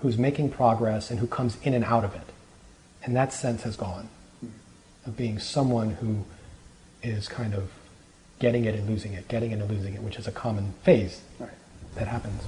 who's 0.00 0.18
making 0.18 0.50
progress 0.50 1.10
and 1.10 1.20
who 1.20 1.26
comes 1.26 1.56
in 1.62 1.72
and 1.72 1.84
out 1.84 2.04
of 2.04 2.14
it. 2.14 2.32
And 3.04 3.16
that 3.16 3.32
sense 3.32 3.62
has 3.62 3.76
gone 3.76 4.08
mm-hmm. 4.44 5.08
of 5.08 5.16
being 5.16 5.38
someone 5.38 5.90
who 5.92 6.24
is 7.02 7.28
kind 7.28 7.54
of 7.54 7.70
getting 8.38 8.66
it 8.66 8.74
and 8.74 8.86
losing 8.88 9.14
it, 9.14 9.28
getting 9.28 9.52
it 9.52 9.60
and 9.60 9.70
losing 9.70 9.94
it, 9.94 10.02
which 10.02 10.16
is 10.18 10.26
a 10.26 10.32
common 10.32 10.74
phase 10.82 11.22
right. 11.38 11.50
That 11.96 12.08
happens. 12.08 12.42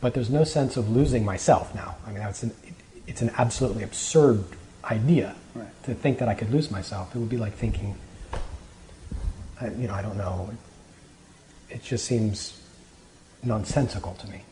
But 0.00 0.14
there's 0.14 0.30
no 0.30 0.44
sense 0.44 0.76
of 0.76 0.88
losing 0.88 1.24
myself 1.24 1.74
now. 1.74 1.96
I 2.06 2.12
mean, 2.12 2.22
it's 2.22 2.42
an, 2.42 2.52
it's 3.06 3.22
an 3.22 3.30
absolutely 3.36 3.82
absurd 3.82 4.44
idea 4.84 5.34
right. 5.54 5.68
to 5.84 5.94
think 5.94 6.18
that 6.18 6.28
I 6.28 6.34
could 6.34 6.50
lose 6.50 6.70
myself. 6.70 7.14
It 7.14 7.18
would 7.18 7.28
be 7.28 7.36
like 7.36 7.54
thinking, 7.54 7.94
you 9.62 9.88
know, 9.88 9.94
I 9.94 10.02
don't 10.02 10.16
know. 10.16 10.50
It 11.68 11.82
just 11.82 12.06
seems 12.06 12.60
nonsensical 13.42 14.14
to 14.14 14.28
me 14.28 14.42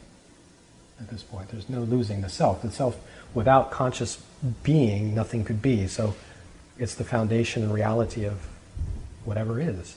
at 1.01 1.09
this 1.09 1.23
point. 1.23 1.49
There's 1.49 1.69
no 1.69 1.81
losing 1.81 2.21
the 2.21 2.29
self. 2.29 2.63
The 2.63 2.71
self, 2.71 2.99
without 3.35 3.71
conscious 3.71 4.23
being, 4.63 5.15
nothing 5.15 5.45
could 5.45 5.63
be. 5.63 5.87
So 5.87 6.15
it's 6.79 6.95
the 6.95 7.05
foundation 7.05 7.63
and 7.63 7.73
reality 7.73 8.25
of 8.25 8.47
whatever 9.25 9.61
is. 9.61 9.97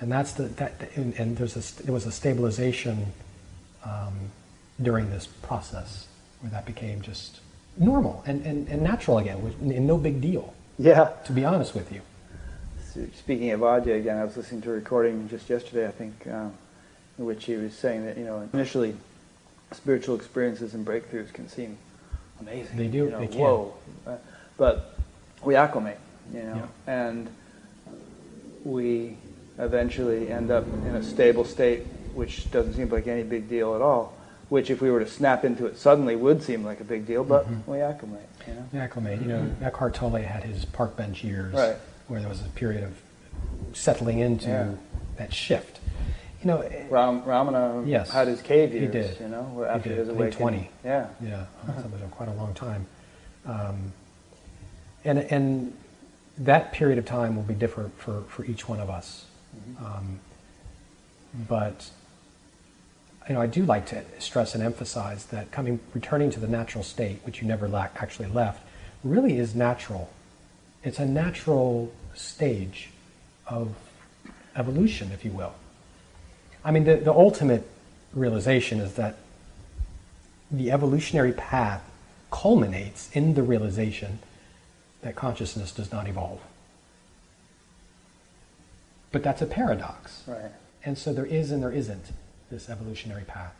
And 0.00 0.12
that's 0.12 0.32
the 0.32 0.44
that 0.44 0.90
and, 0.94 1.14
and 1.14 1.36
there's 1.36 1.56
a 1.56 1.82
there 1.82 1.92
was 1.92 2.06
a 2.06 2.12
stabilization 2.12 3.12
um, 3.84 4.30
during 4.80 5.10
this 5.10 5.26
process 5.26 6.06
where 6.40 6.50
that 6.50 6.64
became 6.66 7.02
just 7.02 7.40
normal 7.76 8.22
and, 8.26 8.44
and, 8.44 8.68
and 8.68 8.82
natural 8.82 9.18
again, 9.18 9.38
and 9.60 9.86
no 9.86 9.98
big 9.98 10.20
deal. 10.20 10.54
Yeah. 10.78 11.10
To 11.26 11.32
be 11.32 11.44
honest 11.44 11.74
with 11.74 11.92
you. 11.92 12.00
Speaking 13.16 13.50
of 13.50 13.60
Ajay 13.60 13.98
again, 13.98 14.16
I 14.16 14.24
was 14.24 14.36
listening 14.36 14.62
to 14.62 14.70
a 14.70 14.74
recording 14.74 15.28
just 15.28 15.48
yesterday, 15.48 15.86
I 15.86 15.90
think, 15.90 16.26
um, 16.26 16.52
in 17.18 17.26
which 17.26 17.44
he 17.44 17.54
was 17.54 17.74
saying 17.74 18.04
that 18.06 18.16
you 18.16 18.24
know 18.24 18.48
initially 18.52 18.96
spiritual 19.72 20.16
experiences 20.16 20.74
and 20.74 20.86
breakthroughs 20.86 21.32
can 21.32 21.48
seem 21.48 21.76
amazing. 22.40 22.76
They 22.76 22.88
do. 22.88 22.98
You 22.98 23.10
know, 23.10 23.20
they 23.20 23.26
can. 23.26 23.40
Whoa. 23.40 23.74
Uh, 24.06 24.16
but 24.56 24.98
we 25.44 25.54
acclimate, 25.54 25.98
you 26.32 26.42
know, 26.42 26.68
yeah. 26.86 26.92
and 26.92 27.28
we 28.64 29.16
eventually 29.58 30.30
end 30.30 30.50
up 30.50 30.64
in 30.66 30.94
a 30.94 31.02
stable 31.02 31.44
state, 31.44 31.80
which 32.14 32.50
doesn't 32.50 32.74
seem 32.74 32.88
like 32.88 33.06
any 33.06 33.22
big 33.22 33.48
deal 33.48 33.74
at 33.74 33.82
all. 33.82 34.14
Which, 34.48 34.70
if 34.70 34.80
we 34.80 34.90
were 34.90 35.00
to 35.00 35.06
snap 35.06 35.44
into 35.44 35.66
it 35.66 35.76
suddenly, 35.76 36.16
would 36.16 36.42
seem 36.42 36.64
like 36.64 36.80
a 36.80 36.84
big 36.84 37.06
deal. 37.06 37.22
But 37.22 37.44
mm-hmm. 37.44 37.70
we 37.70 37.80
acclimate. 37.80 38.26
You 38.46 38.54
know? 38.54 38.68
We 38.72 38.78
acclimate. 38.78 39.20
You 39.20 39.28
know, 39.28 39.50
Eckhart 39.60 39.94
Tolle 39.94 40.22
had 40.22 40.42
his 40.42 40.64
park 40.64 40.96
bench 40.96 41.22
years, 41.22 41.52
right. 41.52 41.76
where 42.06 42.20
there 42.20 42.30
was 42.30 42.40
a 42.40 42.48
period 42.50 42.82
of 42.82 42.96
settling 43.76 44.20
into 44.20 44.48
yeah. 44.48 44.70
that 45.16 45.34
shift. 45.34 45.80
You 46.40 46.46
know, 46.46 46.60
Ram, 46.88 47.22
Ramana 47.22 47.86
yes, 47.86 48.10
had 48.10 48.28
his 48.28 48.40
cave 48.40 48.72
years. 48.72 48.86
He 48.86 48.90
did. 48.90 49.20
You 49.20 49.28
know, 49.28 49.66
after 49.68 49.90
his 49.90 50.08
awakening. 50.08 50.32
Twenty. 50.38 50.70
Yeah. 50.82 51.08
Yeah. 51.20 51.44
Quite 52.12 52.30
a 52.30 52.34
long 52.34 52.54
time. 52.54 52.86
Um, 53.44 53.92
and 55.04 55.18
and 55.18 55.76
that 56.38 56.72
period 56.72 56.98
of 56.98 57.04
time 57.04 57.36
will 57.36 57.42
be 57.42 57.54
different 57.54 57.98
for, 57.98 58.22
for 58.28 58.44
each 58.44 58.68
one 58.68 58.80
of 58.80 58.88
us. 58.88 59.26
Um, 59.80 60.20
but 61.48 61.90
you 63.28 63.34
know, 63.34 63.42
I 63.42 63.46
do 63.46 63.64
like 63.64 63.86
to 63.86 64.02
stress 64.18 64.54
and 64.54 64.64
emphasize 64.64 65.26
that 65.26 65.50
coming, 65.50 65.80
returning 65.92 66.30
to 66.30 66.40
the 66.40 66.48
natural 66.48 66.82
state, 66.82 67.20
which 67.24 67.42
you 67.42 67.48
never 67.48 67.68
la- 67.68 67.88
actually 67.96 68.28
left, 68.28 68.66
really 69.04 69.38
is 69.38 69.54
natural. 69.54 70.10
It's 70.82 70.98
a 70.98 71.06
natural 71.06 71.92
stage 72.14 72.90
of 73.46 73.74
evolution, 74.56 75.12
if 75.12 75.24
you 75.24 75.30
will. 75.30 75.54
I 76.64 76.70
mean, 76.70 76.84
the, 76.84 76.96
the 76.96 77.12
ultimate 77.12 77.68
realization 78.14 78.80
is 78.80 78.94
that 78.94 79.18
the 80.50 80.70
evolutionary 80.70 81.32
path 81.32 81.82
culminates 82.30 83.10
in 83.12 83.34
the 83.34 83.42
realization 83.42 84.18
that 85.02 85.14
consciousness 85.14 85.72
does 85.72 85.92
not 85.92 86.08
evolve. 86.08 86.40
But 89.12 89.22
that's 89.22 89.42
a 89.42 89.46
paradox. 89.46 90.22
Right. 90.26 90.50
And 90.84 90.96
so 90.96 91.12
there 91.12 91.26
is 91.26 91.50
and 91.50 91.62
there 91.62 91.72
isn't 91.72 92.12
this 92.50 92.68
evolutionary 92.68 93.24
path. 93.24 93.54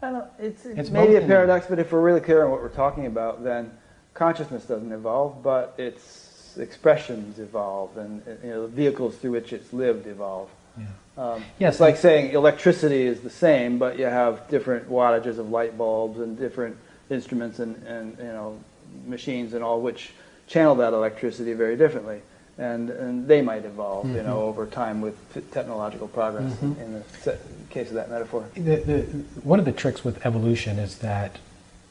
I 0.00 0.10
don't, 0.10 0.24
it's, 0.38 0.64
it's, 0.64 0.78
it's 0.78 0.90
maybe 0.90 1.16
a 1.16 1.20
paradox, 1.20 1.66
but 1.66 1.78
if 1.78 1.90
we're 1.90 2.00
really 2.00 2.20
clear 2.20 2.44
on 2.44 2.50
what 2.50 2.62
we're 2.62 2.68
talking 2.68 3.06
about, 3.06 3.42
then 3.42 3.72
consciousness 4.14 4.64
doesn't 4.64 4.92
evolve, 4.92 5.42
but 5.42 5.74
its 5.76 6.56
expressions 6.58 7.38
evolve, 7.38 7.96
and 7.96 8.22
you 8.44 8.50
know, 8.50 8.62
the 8.62 8.68
vehicles 8.68 9.16
through 9.16 9.32
which 9.32 9.52
it's 9.52 9.72
lived 9.72 10.06
evolve. 10.06 10.50
Yeah. 10.78 10.84
Um, 11.16 11.44
yes, 11.58 11.74
it's 11.74 11.80
like 11.80 11.96
saying 11.96 12.32
electricity 12.32 13.02
is 13.02 13.20
the 13.20 13.30
same, 13.30 13.78
but 13.78 13.98
you 13.98 14.04
have 14.04 14.48
different 14.48 14.88
wattages 14.88 15.38
of 15.38 15.50
light 15.50 15.76
bulbs 15.76 16.20
and 16.20 16.38
different 16.38 16.76
instruments 17.10 17.58
and, 17.58 17.76
and 17.84 18.16
you 18.18 18.24
know 18.24 18.60
machines 19.06 19.54
and 19.54 19.64
all 19.64 19.80
which 19.80 20.12
channel 20.46 20.76
that 20.76 20.92
electricity 20.92 21.54
very 21.54 21.76
differently. 21.76 22.22
And 22.58 22.90
and 22.90 23.26
they 23.28 23.40
might 23.40 23.64
evolve, 23.64 24.06
mm-hmm. 24.06 24.16
you 24.16 24.22
know, 24.24 24.42
over 24.42 24.66
time 24.66 25.00
with 25.00 25.16
technological 25.52 26.08
progress. 26.08 26.52
Mm-hmm. 26.54 26.80
In 26.80 27.04
the 27.24 27.38
case 27.70 27.88
of 27.88 27.94
that 27.94 28.10
metaphor, 28.10 28.44
the, 28.54 28.76
the, 28.76 29.02
one 29.42 29.58
of 29.58 29.64
the 29.64 29.72
tricks 29.72 30.04
with 30.04 30.24
evolution 30.26 30.78
is 30.78 30.98
that 30.98 31.38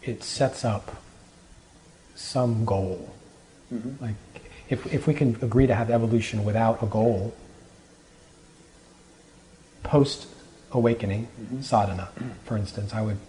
it 0.04 0.24
sets 0.24 0.66
up 0.66 1.02
some 2.16 2.66
goal. 2.66 3.14
Mm-hmm. 3.74 4.04
Like 4.04 4.16
if 4.70 4.94
if 4.94 5.08
we 5.08 5.14
can 5.14 5.38
agree 5.42 5.68
to 5.68 5.76
have 5.76 5.90
evolution 5.90 6.44
without 6.44 6.84
a 6.84 6.86
goal, 6.86 7.34
post 9.84 10.28
awakening 10.74 11.28
mm-hmm. 11.28 11.62
sadhana, 11.62 12.10
for 12.44 12.58
instance, 12.58 12.94
I 12.94 13.02
would 13.02 13.20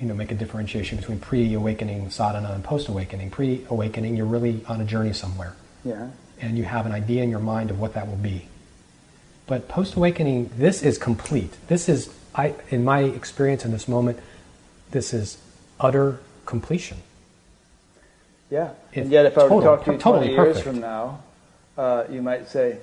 you 0.00 0.06
know 0.06 0.14
make 0.14 0.32
a 0.32 0.34
differentiation 0.34 0.96
between 0.96 1.20
pre-awakening 1.20 2.08
sadhana 2.08 2.52
and 2.52 2.64
post-awakening. 2.64 3.30
Pre-awakening, 3.30 4.16
you're 4.16 4.24
really 4.24 4.64
on 4.66 4.80
a 4.80 4.84
journey 4.86 5.12
somewhere. 5.12 5.56
Yeah 5.84 6.08
and 6.40 6.58
you 6.58 6.64
have 6.64 6.86
an 6.86 6.92
idea 6.92 7.22
in 7.22 7.30
your 7.30 7.40
mind 7.40 7.70
of 7.70 7.80
what 7.80 7.94
that 7.94 8.08
will 8.08 8.16
be. 8.16 8.48
But 9.46 9.68
post 9.68 9.94
awakening, 9.94 10.50
this 10.56 10.82
is 10.82 10.98
complete. 10.98 11.56
This 11.68 11.88
is, 11.88 12.14
I, 12.34 12.54
in 12.70 12.84
my 12.84 13.00
experience 13.00 13.64
in 13.64 13.72
this 13.72 13.88
moment, 13.88 14.18
this 14.90 15.12
is 15.12 15.38
utter 15.78 16.20
completion. 16.46 16.98
Yeah. 18.50 18.70
and 18.94 19.10
yet, 19.10 19.26
if 19.26 19.36
I 19.36 19.44
were 19.44 19.60
to 19.60 19.66
talk 19.66 19.84
to 19.84 19.92
you 19.92 19.98
20 19.98 20.30
years 20.30 20.60
from 20.60 20.80
now, 20.80 21.22
uh, 21.76 22.04
you 22.10 22.22
might 22.22 22.48
say, 22.48 22.78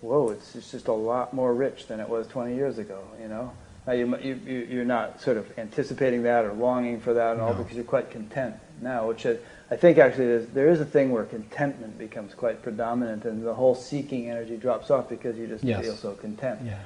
whoa, 0.00 0.30
it's, 0.30 0.54
it's 0.54 0.70
just 0.70 0.88
a 0.88 0.92
lot 0.92 1.34
more 1.34 1.52
rich 1.54 1.86
than 1.88 2.00
it 2.00 2.08
was 2.08 2.26
20 2.28 2.54
years 2.54 2.78
ago, 2.78 3.02
you 3.20 3.28
know? 3.28 3.52
Now, 3.86 3.92
you, 3.92 4.14
you, 4.16 4.66
you're 4.70 4.84
not 4.84 5.20
sort 5.20 5.36
of 5.36 5.58
anticipating 5.58 6.22
that 6.24 6.44
or 6.44 6.52
longing 6.52 7.00
for 7.00 7.14
that 7.14 7.32
and 7.32 7.38
no. 7.38 7.46
all 7.48 7.54
because 7.54 7.74
you're 7.74 7.84
quite 7.84 8.10
content 8.10 8.56
now, 8.80 9.08
which 9.08 9.26
I 9.70 9.76
think 9.76 9.98
actually 9.98 10.44
there 10.46 10.68
is 10.68 10.80
a 10.80 10.84
thing 10.84 11.10
where 11.10 11.24
contentment 11.24 11.98
becomes 11.98 12.34
quite 12.34 12.62
predominant 12.62 13.24
and 13.24 13.44
the 13.44 13.54
whole 13.54 13.74
seeking 13.74 14.30
energy 14.30 14.56
drops 14.56 14.90
off 14.90 15.08
because 15.08 15.36
you 15.36 15.48
just 15.48 15.64
yes. 15.64 15.84
feel 15.84 15.96
so 15.96 16.12
content. 16.14 16.60
Yeah. 16.64 16.78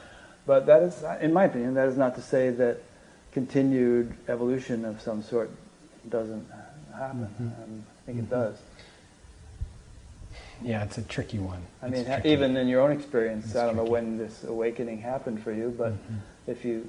But 0.47 0.67
that 0.67 0.83
is, 0.83 1.05
in 1.21 1.33
my 1.33 1.45
opinion, 1.45 1.75
that 1.75 1.89
is 1.89 1.99
not 1.99 2.15
to 2.15 2.23
say 2.23 2.51
that 2.51 2.79
continued 3.33 4.15
evolution 4.29 4.85
of 4.85 5.01
some 5.01 5.23
sort 5.23 5.51
doesn't 6.09 6.47
happen. 6.97 7.29
Mm-hmm. 7.41 7.45
Um, 7.45 7.85
I 8.03 8.07
think 8.07 8.19
mm-hmm. 8.19 8.27
it 8.27 8.31
does. 8.31 8.57
Yeah, 10.63 10.85
it's 10.85 10.99
a 10.99 11.03
tricky 11.03 11.39
one. 11.39 11.63
I 11.83 11.89
it's 11.89 12.09
mean, 12.09 12.21
even 12.25 12.57
in 12.57 12.69
your 12.69 12.81
own 12.81 12.93
experience, 12.93 13.47
it's 13.47 13.57
I 13.57 13.67
don't 13.67 13.75
tricky. 13.75 13.87
know 13.87 13.93
when 13.93 14.19
this 14.19 14.45
awakening 14.45 15.01
happened 15.01 15.43
for 15.43 15.53
you, 15.53 15.75
but 15.77 15.93
mm-hmm. 15.93 16.17
if 16.51 16.65
you, 16.65 16.89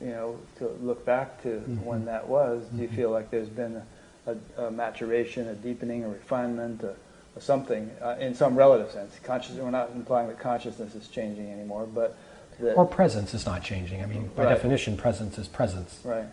you 0.00 0.08
know, 0.08 0.38
to 0.58 0.68
look 0.80 1.04
back 1.04 1.42
to 1.42 1.48
mm-hmm. 1.48 1.84
when 1.84 2.04
that 2.06 2.28
was, 2.28 2.64
do 2.66 2.82
you 2.82 2.86
mm-hmm. 2.86 2.96
feel 2.96 3.10
like 3.10 3.30
there's 3.30 3.48
been 3.48 3.76
a 3.76 3.86
a, 4.26 4.36
a 4.64 4.70
maturation, 4.70 5.48
a 5.48 5.54
deepening, 5.54 6.04
a 6.04 6.08
refinement, 6.08 6.82
a, 6.82 6.94
a 7.36 7.40
something 7.40 7.90
uh, 8.02 8.16
in 8.20 8.34
some 8.34 8.56
relative 8.56 8.90
sense. 8.90 9.18
Conscious, 9.22 9.56
we're 9.56 9.70
not 9.70 9.90
implying 9.94 10.28
that 10.28 10.38
consciousness 10.38 10.94
is 10.94 11.08
changing 11.08 11.50
anymore, 11.50 11.86
but 11.86 12.16
that, 12.60 12.74
or 12.74 12.86
presence 12.86 13.34
is 13.34 13.46
not 13.46 13.62
changing. 13.62 14.02
I 14.02 14.06
mean, 14.06 14.30
by 14.36 14.44
right. 14.44 14.50
definition, 14.50 14.96
presence 14.96 15.38
is 15.38 15.48
presence. 15.48 16.00
Right. 16.04 16.26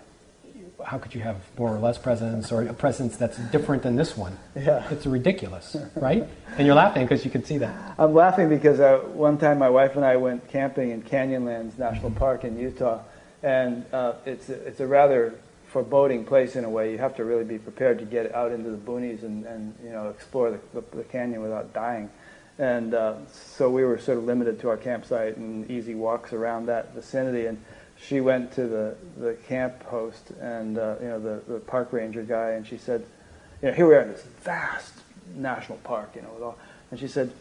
How 0.85 0.97
could 0.97 1.13
you 1.13 1.21
have 1.21 1.37
more 1.59 1.75
or 1.75 1.79
less 1.79 1.99
presence, 1.99 2.51
or 2.51 2.63
a 2.63 2.73
presence 2.73 3.15
that's 3.15 3.37
different 3.51 3.83
than 3.83 3.95
this 3.95 4.17
one? 4.17 4.37
Yeah, 4.55 4.83
it's 4.89 5.05
ridiculous, 5.05 5.75
right? 5.95 6.27
And 6.57 6.65
you're 6.65 6.75
laughing 6.75 7.03
because 7.05 7.23
you 7.23 7.29
can 7.29 7.43
see 7.43 7.59
that. 7.59 7.95
I'm 7.99 8.13
laughing 8.15 8.49
because 8.49 8.79
uh, 8.79 8.97
one 9.13 9.37
time 9.37 9.59
my 9.59 9.69
wife 9.69 9.95
and 9.95 10.03
I 10.03 10.15
went 10.15 10.47
camping 10.49 10.89
in 10.89 11.03
Canyonlands 11.03 11.77
National 11.77 12.09
mm-hmm. 12.09 12.19
Park 12.19 12.43
in 12.45 12.57
Utah, 12.57 13.01
and 13.43 13.85
uh, 13.93 14.13
it's 14.25 14.49
a, 14.49 14.53
it's 14.65 14.79
a 14.79 14.87
rather 14.87 15.35
foreboding 15.71 16.25
place 16.25 16.55
in 16.55 16.65
a 16.65 16.69
way. 16.69 16.91
You 16.91 16.97
have 16.97 17.15
to 17.15 17.23
really 17.23 17.45
be 17.45 17.57
prepared 17.57 17.99
to 17.99 18.05
get 18.05 18.35
out 18.35 18.51
into 18.51 18.69
the 18.69 18.77
boonies 18.77 19.23
and, 19.23 19.45
and 19.45 19.73
you 19.83 19.89
know 19.89 20.09
explore 20.09 20.51
the, 20.51 20.59
the, 20.73 20.97
the 20.97 21.03
canyon 21.03 21.41
without 21.41 21.73
dying. 21.73 22.09
And 22.59 22.93
uh, 22.93 23.15
so 23.31 23.69
we 23.69 23.83
were 23.85 23.97
sort 23.97 24.17
of 24.17 24.25
limited 24.25 24.59
to 24.61 24.69
our 24.69 24.77
campsite 24.77 25.37
and 25.37 25.69
easy 25.71 25.95
walks 25.95 26.33
around 26.33 26.65
that 26.65 26.93
vicinity. 26.93 27.45
And 27.45 27.63
she 27.97 28.19
went 28.19 28.51
to 28.53 28.67
the, 28.67 28.95
the 29.17 29.33
camp 29.47 29.83
host 29.83 30.31
and 30.41 30.77
uh, 30.77 30.95
you 31.01 31.07
know 31.07 31.19
the, 31.19 31.53
the 31.53 31.59
park 31.59 31.93
ranger 31.93 32.23
guy, 32.23 32.51
and 32.51 32.67
she 32.67 32.77
said, 32.77 33.05
you 33.61 33.69
know, 33.69 33.73
here 33.73 33.87
we 33.87 33.95
are 33.95 34.01
in 34.01 34.09
this 34.09 34.23
vast 34.41 34.93
national 35.35 35.77
park, 35.79 36.11
you 36.15 36.21
know, 36.21 36.31
with 36.33 36.43
all, 36.43 36.57
and 36.89 36.99
she 36.99 37.07
said, 37.07 37.31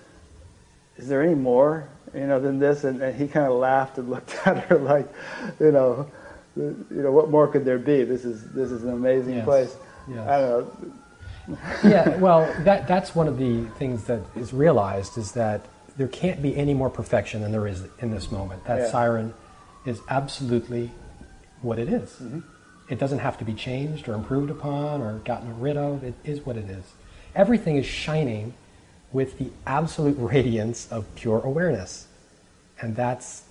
is 0.96 1.08
there 1.08 1.22
any 1.22 1.34
more, 1.34 1.88
you 2.14 2.26
know, 2.26 2.38
than 2.38 2.58
this? 2.58 2.84
And, 2.84 3.02
and 3.02 3.16
he 3.16 3.26
kind 3.26 3.46
of 3.46 3.54
laughed 3.54 3.98
and 3.98 4.08
looked 4.08 4.34
at 4.46 4.64
her 4.64 4.78
like, 4.78 5.08
you 5.58 5.72
know, 5.72 6.10
you 6.90 7.02
know, 7.02 7.12
what 7.12 7.30
more 7.30 7.48
could 7.48 7.64
there 7.64 7.78
be? 7.78 8.04
This 8.04 8.24
is 8.24 8.50
this 8.50 8.70
is 8.70 8.84
an 8.84 8.90
amazing 8.90 9.36
yes. 9.36 9.44
place. 9.44 9.76
Yes. 10.08 10.28
I 10.28 10.40
don't 10.40 10.50
know. 10.50 11.58
yeah, 11.84 12.16
well, 12.16 12.52
that 12.64 12.86
that's 12.86 13.14
one 13.14 13.28
of 13.28 13.38
the 13.38 13.64
things 13.78 14.04
that 14.04 14.20
is 14.36 14.52
realized 14.52 15.18
is 15.18 15.32
that 15.32 15.66
there 15.96 16.08
can't 16.08 16.40
be 16.42 16.56
any 16.56 16.74
more 16.74 16.90
perfection 16.90 17.42
than 17.42 17.52
there 17.52 17.66
is 17.66 17.84
in 17.98 18.10
this 18.10 18.30
moment. 18.30 18.64
That 18.64 18.78
yeah. 18.78 18.90
siren 18.90 19.34
is 19.84 20.00
absolutely 20.08 20.90
what 21.62 21.78
it 21.78 21.88
is. 21.88 22.10
Mm-hmm. 22.10 22.40
It 22.88 22.98
doesn't 22.98 23.20
have 23.20 23.38
to 23.38 23.44
be 23.44 23.54
changed 23.54 24.08
or 24.08 24.14
improved 24.14 24.50
upon 24.50 25.00
or 25.00 25.18
gotten 25.20 25.60
rid 25.60 25.76
of. 25.76 26.02
It 26.02 26.14
is 26.24 26.44
what 26.44 26.56
it 26.56 26.68
is. 26.68 26.84
Everything 27.34 27.76
is 27.76 27.86
shining 27.86 28.54
with 29.12 29.38
the 29.38 29.50
absolute 29.66 30.16
radiance 30.18 30.88
of 30.90 31.06
pure 31.14 31.40
awareness, 31.40 32.06
and 32.80 32.96
that's 32.96 33.44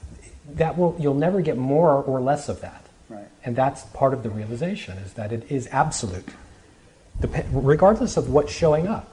that 0.53 0.77
will 0.77 0.95
you'll 0.99 1.14
never 1.14 1.41
get 1.41 1.57
more 1.57 2.03
or 2.03 2.19
less 2.19 2.49
of 2.49 2.61
that. 2.61 2.84
Right. 3.10 3.27
And 3.44 3.56
that's 3.56 3.84
part 3.86 4.14
of 4.14 4.23
the 4.23 4.30
realization 4.30 4.98
is 4.99 5.14
that 5.14 5.31
it 5.31 5.52
is 5.52 5.68
absolute, 5.72 6.30
regardless 7.52 8.18
of 8.18 8.30
what's 8.30 8.52
showing 8.52 8.88
up, 8.88 9.11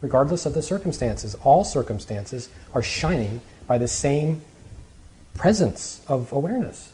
regardless 0.00 0.46
of 0.46 0.54
the 0.54 0.62
circumstances. 0.62 1.34
All 1.44 1.62
circumstances 1.62 2.48
are 2.74 2.82
shining 2.82 3.42
by 3.66 3.78
the 3.78 3.88
same 3.88 4.40
presence 5.34 6.00
of 6.08 6.32
awareness. 6.32 6.92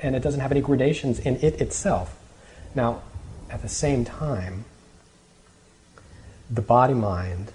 And 0.00 0.16
it 0.16 0.20
doesn't 0.20 0.40
have 0.40 0.50
any 0.50 0.60
gradations 0.60 1.18
in 1.20 1.36
it 1.36 1.60
itself. 1.60 2.18
Now, 2.74 3.02
at 3.48 3.62
the 3.62 3.68
same 3.68 4.04
time, 4.04 4.64
the 6.50 6.62
body 6.62 6.94
mind 6.94 7.52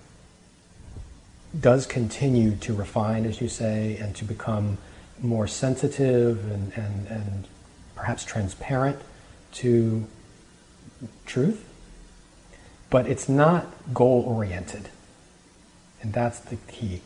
does 1.60 1.86
continue 1.86 2.56
to 2.56 2.74
refine, 2.74 3.26
as 3.26 3.42
you 3.42 3.50
say, 3.50 3.98
and 3.98 4.16
to 4.16 4.24
become 4.24 4.78
more 5.22 5.48
sensitive 5.48 6.50
and, 6.52 6.74
and, 6.76 7.08
and 7.08 7.48
perhaps 7.96 8.26
transparent 8.26 9.00
to 9.54 10.06
truth, 11.26 11.68
but 12.90 13.08
it's 13.08 13.30
not 13.30 13.68
goal 13.94 14.24
oriented. 14.28 14.90
And 16.02 16.14
that's 16.14 16.40
the 16.40 16.56
key. 16.56 17.02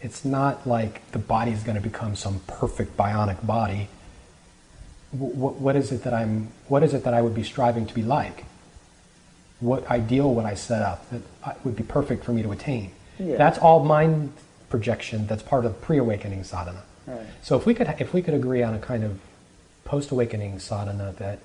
It's 0.00 0.24
not 0.24 0.66
like 0.66 1.10
the 1.12 1.18
body 1.18 1.52
is 1.52 1.62
going 1.62 1.76
to 1.76 1.82
become 1.82 2.16
some 2.16 2.40
perfect 2.46 2.96
bionic 2.96 3.46
body. 3.46 3.88
What, 5.12 5.56
what 5.56 5.76
is 5.76 5.92
it 5.92 6.02
that 6.04 6.12
I'm? 6.12 6.48
What 6.68 6.82
is 6.82 6.94
it 6.94 7.04
that 7.04 7.14
I 7.14 7.22
would 7.22 7.34
be 7.34 7.44
striving 7.44 7.86
to 7.86 7.94
be 7.94 8.02
like? 8.02 8.44
What 9.60 9.86
ideal 9.90 10.34
would 10.34 10.44
I 10.44 10.54
set 10.54 10.82
up 10.82 11.08
that 11.10 11.64
would 11.64 11.76
be 11.76 11.84
perfect 11.84 12.24
for 12.24 12.32
me 12.32 12.42
to 12.42 12.50
attain? 12.50 12.90
Yeah. 13.18 13.36
That's 13.36 13.58
all 13.58 13.84
mind 13.84 14.32
projection. 14.68 15.26
That's 15.26 15.42
part 15.42 15.64
of 15.64 15.80
pre-awakening 15.80 16.44
sadhana. 16.44 16.82
So 17.42 17.56
if 17.56 17.66
we 17.66 17.74
could 17.74 17.94
if 17.98 18.14
we 18.14 18.22
could 18.22 18.34
agree 18.34 18.62
on 18.62 18.74
a 18.74 18.78
kind 18.78 19.04
of 19.04 19.20
post 19.84 20.10
awakening 20.10 20.58
sadhana 20.58 21.14
that 21.18 21.38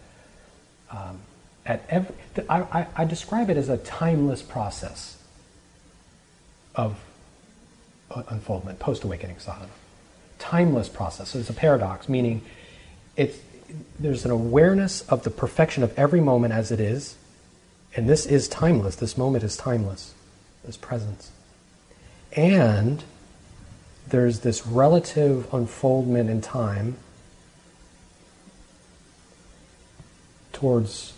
um, 0.92 1.20
at 1.66 1.86
every 1.90 2.16
I, 2.50 2.62
I, 2.62 2.88
I 2.96 3.06
describe 3.06 3.50
it 3.50 3.58
as 3.58 3.70
a 3.70 3.78
timeless 3.78 4.42
process 4.42 5.18
of 6.76 7.00
uh, 8.12 8.24
unfoldment 8.30 8.80
post 8.80 9.04
awakening 9.04 9.40
sadhana. 9.40 9.72
Timeless 10.40 10.88
process. 10.88 11.30
So 11.30 11.40
it's 11.40 11.50
a 11.50 11.54
paradox 11.54 12.08
meaning 12.08 12.42
it's 13.16 13.38
there's 14.00 14.26
an 14.26 14.32
awareness 14.32 15.02
of 15.02 15.24
the 15.24 15.30
perfection 15.30 15.84
of 15.84 15.98
every 15.98 16.22
moment 16.22 16.54
as 16.54 16.72
it 16.72 16.80
is 16.80 17.16
and 17.96 18.08
this 18.08 18.26
is 18.26 18.48
timeless. 18.48 18.96
This 18.96 19.18
moment 19.18 19.44
is 19.44 19.58
timeless. 19.58 20.14
This 20.64 20.78
presence. 20.78 21.32
And 22.36 23.04
there's 24.10 24.40
this 24.40 24.66
relative 24.66 25.52
unfoldment 25.54 26.30
in 26.30 26.42
time 26.42 26.98
towards 30.54 31.14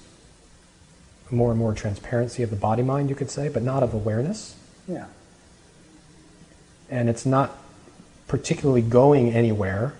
more 1.29 1.51
and 1.51 1.59
more 1.59 1.73
transparency 1.73 2.43
of 2.43 2.49
the 2.49 2.55
body 2.55 2.83
mind, 2.83 3.09
you 3.09 3.15
could 3.15 3.29
say, 3.29 3.47
but 3.49 3.63
not 3.63 3.83
of 3.83 3.93
awareness. 3.93 4.55
Yeah. 4.87 5.05
And 6.89 7.09
it's 7.09 7.25
not 7.25 7.57
particularly 8.27 8.81
going 8.81 9.31
anywhere. 9.31 9.93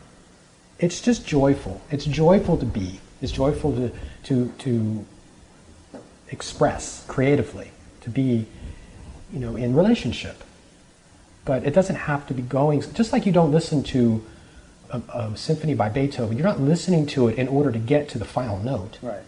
It's 0.79 1.01
just 1.01 1.25
joyful. 1.25 1.81
It's 1.89 2.05
joyful 2.05 2.57
to 2.57 2.65
be. 2.65 2.99
It's 3.21 3.31
joyful 3.31 3.73
to, 3.73 3.91
to, 4.23 4.53
to 4.59 5.05
express 6.29 7.05
creatively, 7.07 7.71
to 8.01 8.09
be, 8.09 8.45
you 9.31 9.39
know, 9.39 9.55
in 9.55 9.75
relationship 9.75 10.43
but 11.45 11.63
it 11.65 11.73
doesn't 11.73 11.95
have 11.95 12.27
to 12.27 12.33
be 12.33 12.41
going. 12.41 12.81
Just 12.93 13.13
like 13.13 13.25
you 13.25 13.31
don't 13.31 13.51
listen 13.51 13.83
to 13.83 14.23
a, 14.89 15.01
a, 15.13 15.37
symphony 15.37 15.73
by 15.73 15.89
Beethoven, 15.89 16.37
you're 16.37 16.45
not 16.45 16.59
listening 16.59 17.05
to 17.07 17.27
it 17.27 17.37
in 17.37 17.47
order 17.47 17.71
to 17.71 17.79
get 17.79 18.09
to 18.09 18.19
the 18.19 18.25
final 18.25 18.59
note. 18.59 18.99
Right. 19.01 19.23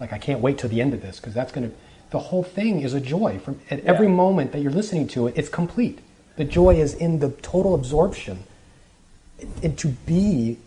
Like 0.00 0.12
I 0.12 0.18
can't 0.18 0.40
wait 0.40 0.58
till 0.58 0.70
the 0.70 0.80
end 0.80 0.94
of 0.94 1.02
this 1.02 1.20
because 1.20 1.34
that's 1.34 1.52
going 1.52 1.70
to 1.70 1.76
the 2.12 2.18
whole 2.18 2.42
thing 2.42 2.82
is 2.82 2.92
a 2.92 3.00
joy. 3.00 3.38
From 3.38 3.58
at 3.70 3.80
every 3.80 4.06
moment 4.06 4.52
that 4.52 4.60
you're 4.60 4.70
listening 4.70 5.08
to 5.08 5.26
it, 5.26 5.34
it's 5.36 5.48
complete. 5.48 5.98
The 6.36 6.44
joy 6.44 6.76
is 6.76 6.94
in 6.94 7.18
the 7.18 7.30
total 7.30 7.74
absorption, 7.74 8.44
and 9.62 9.76
to 9.78 9.88
be 9.88 10.58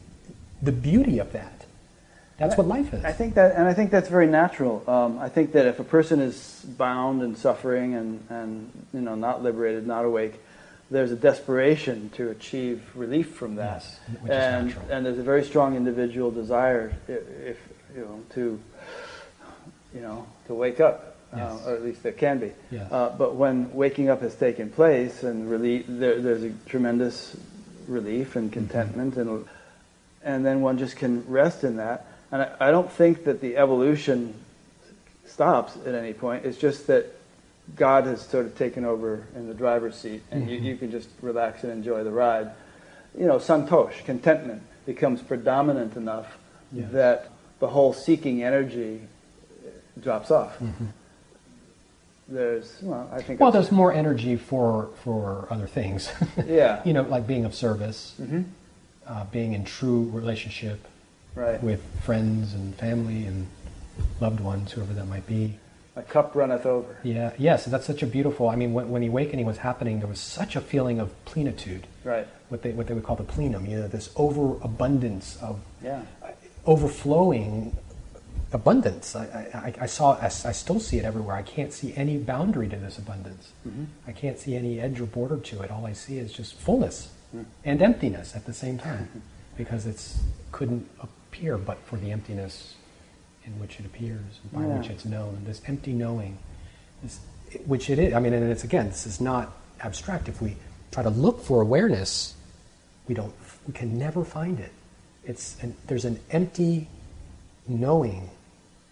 the 0.61 0.71
beauty 0.71 1.19
of 1.19 1.31
that. 1.33 1.54
That's 2.37 2.57
what 2.57 2.67
life 2.67 2.93
is. 2.93 3.03
I 3.05 3.13
think 3.13 3.35
that, 3.35 3.55
and 3.55 3.65
I 3.67 3.73
think 3.73 3.91
that's 3.91 4.09
very 4.09 4.27
natural. 4.27 4.83
Um, 4.89 5.19
I 5.19 5.29
think 5.29 5.53
that 5.53 5.65
if 5.67 5.79
a 5.79 5.83
person 5.85 6.19
is 6.19 6.65
bound 6.77 7.21
and 7.21 7.37
suffering 7.37 7.93
and, 7.95 8.25
and 8.29 8.71
you 8.93 9.01
know 9.01 9.15
not 9.15 9.41
liberated, 9.41 9.87
not 9.87 10.03
awake, 10.03 10.33
there's 10.91 11.11
a 11.11 11.15
desperation 11.15 12.09
to 12.15 12.29
achieve 12.31 12.83
relief 12.93 13.33
from 13.35 13.55
that, 13.55 13.83
Yes, 13.83 13.99
which 14.21 14.31
is 14.31 14.37
and 14.37 14.67
natural. 14.67 14.85
and 14.91 15.05
there's 15.05 15.17
a 15.17 15.23
very 15.23 15.43
strong 15.45 15.75
individual 15.77 16.29
desire, 16.29 16.91
i- 17.07 17.11
if 17.11 17.57
you 17.95 18.01
know, 18.01 18.19
to 18.31 18.59
you 19.93 20.01
know 20.01 20.27
to 20.47 20.53
wake 20.53 20.81
up, 20.81 21.15
uh, 21.33 21.57
or 21.65 21.73
at 21.75 21.83
least 21.83 22.03
there 22.03 22.11
can 22.11 22.39
be. 22.39 22.51
Yes. 22.69 22.91
Uh, 22.91 23.15
but 23.17 23.35
when 23.35 23.73
waking 23.73 24.09
up 24.09 24.21
has 24.21 24.35
taken 24.35 24.69
place 24.69 25.23
and 25.23 25.49
relief, 25.49 25.85
there, 25.87 26.19
there's 26.21 26.43
a 26.43 26.51
tremendous 26.65 27.37
relief 27.87 28.35
and 28.35 28.51
contentment, 28.51 29.15
and 29.15 29.45
and 30.21 30.45
then 30.45 30.59
one 30.59 30.77
just 30.77 30.97
can 30.97 31.23
rest 31.29 31.63
in 31.63 31.77
that. 31.77 32.05
And 32.35 32.43
I, 32.59 32.67
I 32.67 32.71
don't 32.71 32.91
think 32.91 33.23
that 33.23 33.39
the 33.39 33.55
evolution 33.55 34.33
stops 35.25 35.77
at 35.85 35.95
any 35.95 36.11
point. 36.11 36.45
It's 36.45 36.57
just 36.57 36.87
that 36.87 37.05
God 37.77 38.03
has 38.07 38.21
sort 38.21 38.45
of 38.45 38.57
taken 38.57 38.83
over 38.83 39.23
in 39.37 39.47
the 39.47 39.53
driver's 39.53 39.95
seat, 39.95 40.21
and 40.31 40.49
you, 40.49 40.57
you 40.57 40.75
can 40.75 40.91
just 40.91 41.07
relax 41.21 41.63
and 41.63 41.71
enjoy 41.71 42.03
the 42.03 42.11
ride. 42.11 42.51
You 43.17 43.25
know, 43.25 43.37
santosh, 43.37 44.03
contentment, 44.03 44.63
becomes 44.85 45.21
predominant 45.21 45.95
enough 45.95 46.37
Yes. 46.73 46.91
that 46.91 47.29
the 47.59 47.67
whole 47.67 47.93
seeking 47.93 48.43
energy 48.43 48.99
drops 50.01 50.29
off. 50.29 50.57
There's, 52.27 52.79
well, 52.81 53.09
I 53.13 53.21
think. 53.21 53.39
well, 53.39 53.51
there's 53.51 53.71
more 53.71 53.93
energy 53.93 54.35
for 54.35 54.89
for 55.03 55.47
other 55.49 55.67
things. 55.67 56.11
Yeah. 56.45 56.81
you 56.83 56.91
know, 56.91 57.03
like 57.03 57.27
being 57.27 57.45
of 57.45 57.55
service, 57.55 58.15
Mhm. 58.21 58.45
uh, 59.07 59.23
being 59.31 59.53
in 59.53 59.63
true 59.63 60.09
relationship 60.11 60.85
right. 61.35 61.61
with 61.61 61.83
friends 62.03 62.53
and 62.53 62.75
family 62.75 63.25
and 63.25 63.47
loved 64.19 64.39
ones, 64.39 64.71
whoever 64.71 64.93
that 64.93 65.07
might 65.07 65.27
be. 65.27 65.57
A 65.97 66.01
cup 66.01 66.35
runneth 66.35 66.65
over. 66.65 66.97
Yeah, 67.03 67.31
yes, 67.37 67.65
that's 67.65 67.85
such 67.85 68.03
a 68.03 68.07
beautiful. 68.07 68.49
I 68.49 68.55
mean, 68.55 68.73
when, 68.73 68.89
when 68.89 69.01
the 69.01 69.07
awakening 69.07 69.45
was 69.45 69.57
happening, 69.57 69.99
there 69.99 70.09
was 70.09 70.19
such 70.19 70.55
a 70.57 70.61
feeling 70.61 70.99
of 70.99 71.13
plenitude, 71.25 71.87
Right. 72.03 72.27
what 72.49 72.63
they 72.63 72.71
what 72.71 72.87
they 72.87 72.93
would 72.93 73.03
call 73.03 73.15
the 73.15 73.23
plenum. 73.23 73.65
You 73.65 73.77
know, 73.79 73.87
this 73.87 74.09
overabundance 74.17 75.37
of 75.41 75.59
Yeah. 75.81 76.01
Uh, 76.21 76.31
overflowing 76.65 77.77
abundance. 78.51 79.15
I, 79.15 79.23
I, 79.53 79.83
I 79.83 79.85
saw, 79.85 80.13
I, 80.13 80.25
I 80.25 80.51
still 80.51 80.79
see 80.79 80.97
it 80.97 81.05
everywhere. 81.05 81.35
I 81.35 81.43
can't 81.43 81.71
see 81.71 81.93
any 81.95 82.17
boundary 82.17 82.67
to 82.69 82.75
this 82.75 82.97
abundance. 82.97 83.51
Mm-hmm. 83.67 83.83
I 84.07 84.11
can't 84.11 84.39
see 84.39 84.55
any 84.55 84.79
edge 84.79 84.99
or 84.99 85.05
border 85.05 85.37
to 85.37 85.61
it. 85.61 85.71
All 85.71 85.85
I 85.85 85.93
see 85.93 86.17
is 86.17 86.33
just 86.33 86.55
fullness 86.55 87.09
mm. 87.35 87.45
and 87.63 87.81
emptiness 87.81 88.35
at 88.35 88.45
the 88.45 88.53
same 88.53 88.77
time, 88.77 89.21
because 89.57 89.85
it's 89.85 90.19
couldn't 90.51 90.89
appear 91.35 91.57
but 91.57 91.77
for 91.85 91.97
the 91.97 92.11
emptiness 92.11 92.75
in 93.45 93.59
which 93.59 93.79
it 93.79 93.85
appears, 93.85 94.39
by 94.51 94.61
Yeah. 94.61 94.77
which 94.79 94.89
it's 94.89 95.05
known. 95.05 95.41
This 95.45 95.61
empty 95.67 95.93
knowing, 95.93 96.37
this, 97.03 97.19
which 97.65 97.89
it 97.89 97.99
is. 97.99 98.13
I 98.13 98.19
mean, 98.19 98.33
and 98.33 98.51
it's 98.51 98.63
again, 98.63 98.87
this 98.87 99.05
is 99.05 99.21
not 99.21 99.51
abstract. 99.81 100.27
If 100.27 100.41
we 100.41 100.55
try 100.91 101.03
to 101.03 101.09
look 101.11 101.41
for 101.43 101.61
awareness, 101.61 102.33
we 103.07 103.13
don't. 103.13 103.33
We 103.67 103.73
can 103.73 103.97
never 103.99 104.23
find 104.23 104.59
it. 104.59 104.71
It's 105.23 105.57
an, 105.61 105.75
there's 105.87 106.05
an 106.05 106.19
empty 106.31 106.87
knowing, 107.67 108.29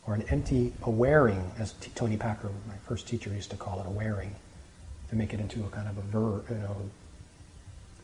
or 0.05 0.13
an 0.15 0.23
empty 0.29 0.73
awaring, 0.83 1.51
as 1.57 1.73
T- 1.73 1.91
Toni 1.95 2.17
Packer, 2.17 2.49
my 2.67 2.75
first 2.87 3.07
teacher, 3.07 3.29
used 3.31 3.51
to 3.51 3.57
call 3.57 3.79
it 3.79 3.87
awaring, 3.87 4.35
to 5.09 5.15
make 5.15 5.33
it 5.33 5.39
into 5.39 5.63
a 5.63 5.69
kind 5.69 5.87
of 5.87 5.97
a 5.97 6.01
verb. 6.01 6.45
You 6.49 6.55
know, 6.57 6.75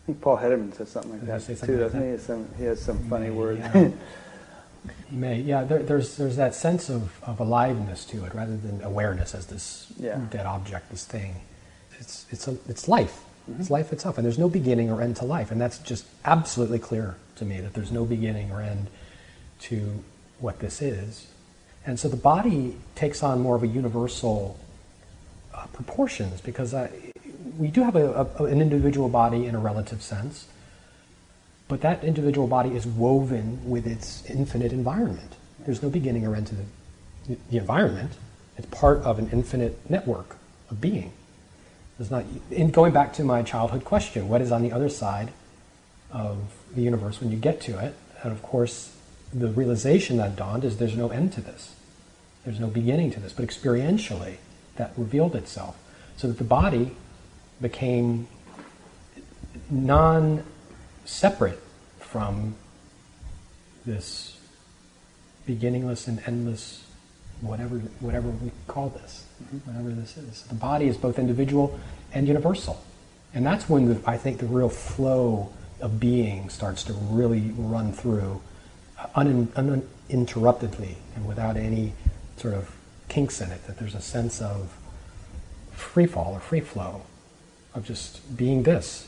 I 0.04 0.06
think 0.08 0.22
Paul 0.22 0.38
Hedderman 0.38 0.74
says 0.76 0.90
something 0.90 1.12
like 1.12 1.26
that 1.28 1.42
say 1.44 1.54
too, 1.56 1.74
like 1.74 1.92
doesn't 1.92 2.00
that? 2.00 2.06
he? 2.06 2.06
He 2.06 2.12
has 2.14 2.24
some, 2.24 2.48
he 2.58 2.64
has 2.66 2.82
some 2.82 2.98
funny 3.10 3.26
May, 3.26 3.32
words. 3.32 3.60
yeah. 3.60 3.90
You 5.12 5.18
may, 5.18 5.40
yeah. 5.42 5.64
There, 5.64 5.82
there's 5.82 6.18
there's 6.18 6.36
that 6.36 6.54
sense 6.54 6.90
of, 6.90 7.12
of 7.24 7.40
aliveness 7.40 8.06
to 8.06 8.26
it, 8.26 8.34
rather 8.36 8.56
than 8.58 8.82
awareness 8.84 9.34
as 9.34 9.48
this 9.48 9.92
Yeah. 10.00 10.20
dead 10.30 10.46
object, 10.46 10.92
this 10.92 11.06
thing. 11.06 11.36
It's 12.00 12.26
it's 12.30 12.48
a, 12.48 12.58
it's 12.68 12.88
life. 12.88 13.24
It's 13.60 13.72
life 13.72 13.92
itself, 13.92 14.18
and 14.20 14.26
there's 14.26 14.38
no 14.38 14.48
beginning 14.50 14.92
or 14.92 15.02
end 15.02 15.16
to 15.18 15.26
life, 15.26 15.50
and 15.50 15.60
that's 15.60 15.80
just 15.80 16.06
absolutely 16.24 16.78
clear 16.78 17.16
to 17.38 17.46
me 17.46 17.60
that 17.62 17.74
there's 17.74 17.92
no 17.92 18.06
beginning 18.06 18.52
or 18.52 18.62
end 18.62 18.88
to 19.62 20.04
what 20.40 20.60
this 20.60 20.82
is, 20.84 21.26
and 21.88 22.00
so 22.00 22.08
the 22.08 22.16
body 22.16 22.76
takes 22.94 23.24
on 23.24 23.42
more 23.42 23.56
of 23.56 23.64
a 23.64 23.68
universal 23.68 24.60
uh, 25.56 25.66
proportions 25.74 26.42
because 26.42 26.76
I, 26.76 26.92
we 27.58 27.70
do 27.70 27.82
have 27.82 27.96
a, 27.96 28.30
a, 28.40 28.44
an 28.44 28.62
individual 28.62 29.10
body 29.10 29.48
in 29.48 29.56
a 29.56 29.60
relative 29.60 30.04
sense, 30.04 30.46
but 31.70 31.82
that 31.82 32.04
individual 32.04 32.48
body 32.48 32.76
is 32.76 32.86
woven 32.86 33.62
with 33.70 33.88
its 33.88 34.26
infinite 34.26 34.74
environment. 34.74 35.36
There's 35.66 35.82
no 35.82 35.90
beginning 35.90 36.26
or 36.26 36.36
end 36.36 36.48
to 36.48 36.56
the, 36.56 37.38
the 37.52 37.58
environment. 37.58 38.12
It's 38.58 38.68
part 38.68 38.98
of 39.04 39.20
an 39.20 39.30
infinite 39.32 39.90
network 39.90 40.36
of 40.70 40.82
being. 40.82 41.14
There's 41.98 42.10
not, 42.10 42.26
in 42.50 42.72
going 42.72 42.92
back 42.92 43.14
to 43.14 43.24
my 43.24 43.44
childhood 43.44 43.86
question, 43.86 44.28
what 44.28 44.42
is 44.42 44.52
on 44.52 44.64
the 44.64 44.72
other 44.72 44.90
side 44.90 45.32
of 46.12 46.38
the 46.74 46.82
universe 46.82 47.22
when 47.22 47.30
you 47.32 47.38
get 47.38 47.62
to 47.62 47.78
it? 47.78 47.94
And 48.24 48.32
of 48.32 48.42
course, 48.42 48.96
the 49.32 49.48
realization 49.48 50.18
that 50.18 50.36
dawned 50.36 50.64
is 50.64 50.78
there's 50.78 50.98
no 50.98 51.10
end 51.10 51.34
to 51.34 51.42
this. 51.42 51.76
There's 52.46 52.60
no 52.60 52.68
beginning 52.68 53.12
to 53.12 53.20
this, 53.20 53.32
but 53.32 53.46
experientially, 53.46 54.38
that 54.78 54.92
revealed 54.98 55.36
itself. 55.36 55.78
So 56.18 56.28
that 56.28 56.38
the 56.38 56.44
body 56.44 56.96
became 57.62 58.28
non 59.70 60.44
separate 61.10 61.60
from 62.00 62.56
this 63.86 64.38
beginningless 65.46 66.08
and 66.08 66.22
endless 66.28 66.84
whatever 67.42 67.80
whatever 68.00 68.30
we 68.30 68.52
call 68.68 68.90
this 68.90 69.26
mm-hmm. 69.44 69.58
whatever 69.70 69.90
this 69.90 70.18
is. 70.18 70.44
The 70.44 70.56
body 70.56 70.88
is 70.88 70.98
both 70.98 71.18
individual 71.18 71.80
and 72.14 72.28
universal. 72.28 72.84
And 73.34 73.46
that's 73.46 73.68
when 73.68 73.90
the, 73.90 74.02
i 74.10 74.18
think 74.18 74.38
the 74.40 74.46
real 74.46 74.70
flow 74.70 75.52
of 75.82 76.00
being 76.00 76.50
starts 76.50 76.84
to 76.84 76.94
really 76.94 77.54
run 77.58 77.92
through 77.94 78.42
un, 79.16 79.52
uninterruptedly 79.56 80.96
and 81.16 81.28
without 81.28 81.58
any 81.58 81.94
sort 82.38 82.54
of 82.54 82.76
kinks 83.08 83.42
in 83.42 83.52
it 83.52 83.66
that 83.66 83.78
there's 83.78 83.96
a 83.96 84.02
sense 84.02 84.42
of 84.42 84.78
free 85.72 86.06
fall 86.06 86.34
or 86.34 86.40
free 86.40 86.60
flow 86.60 87.02
of 87.74 87.86
just 87.86 88.38
being 88.38 88.64
this 88.64 89.08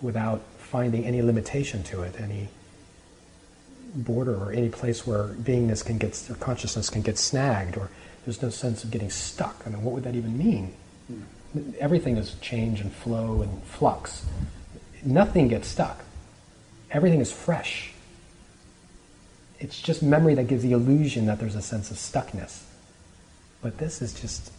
without 0.00 0.40
finding 0.70 1.04
any 1.04 1.20
limitation 1.20 1.82
to 1.82 2.02
it, 2.02 2.14
any 2.20 2.48
border 3.94 4.36
or 4.36 4.52
any 4.52 4.68
place 4.68 5.04
where 5.04 5.28
beingness 5.28 5.84
can 5.84 5.98
get, 5.98 6.30
or 6.30 6.36
consciousness 6.36 6.88
can 6.88 7.02
get 7.02 7.18
snagged, 7.18 7.76
or 7.76 7.90
there's 8.24 8.40
no 8.40 8.50
sense 8.50 8.84
of 8.84 8.90
getting 8.90 9.10
stuck. 9.10 9.62
I 9.66 9.70
mean, 9.70 9.82
what 9.82 9.94
would 9.94 10.04
that 10.04 10.14
even 10.14 10.38
mean? 10.38 10.72
Everything 11.80 12.16
is 12.16 12.34
change 12.40 12.80
and 12.80 12.92
flow 12.92 13.42
and 13.42 13.62
flux. 13.64 14.24
Nothing 15.02 15.48
gets 15.48 15.66
stuck. 15.66 16.04
Everything 16.92 17.20
is 17.20 17.32
fresh. 17.32 17.92
It's 19.58 19.80
just 19.80 20.02
memory 20.02 20.34
that 20.34 20.46
gives 20.46 20.62
the 20.62 20.72
illusion 20.72 21.26
that 21.26 21.40
there's 21.40 21.56
a 21.56 21.62
sense 21.62 21.90
of 21.90 21.96
stuckness. 21.96 22.62
But 23.60 23.78
this 23.78 24.00
is 24.00 24.14
just 24.14 24.52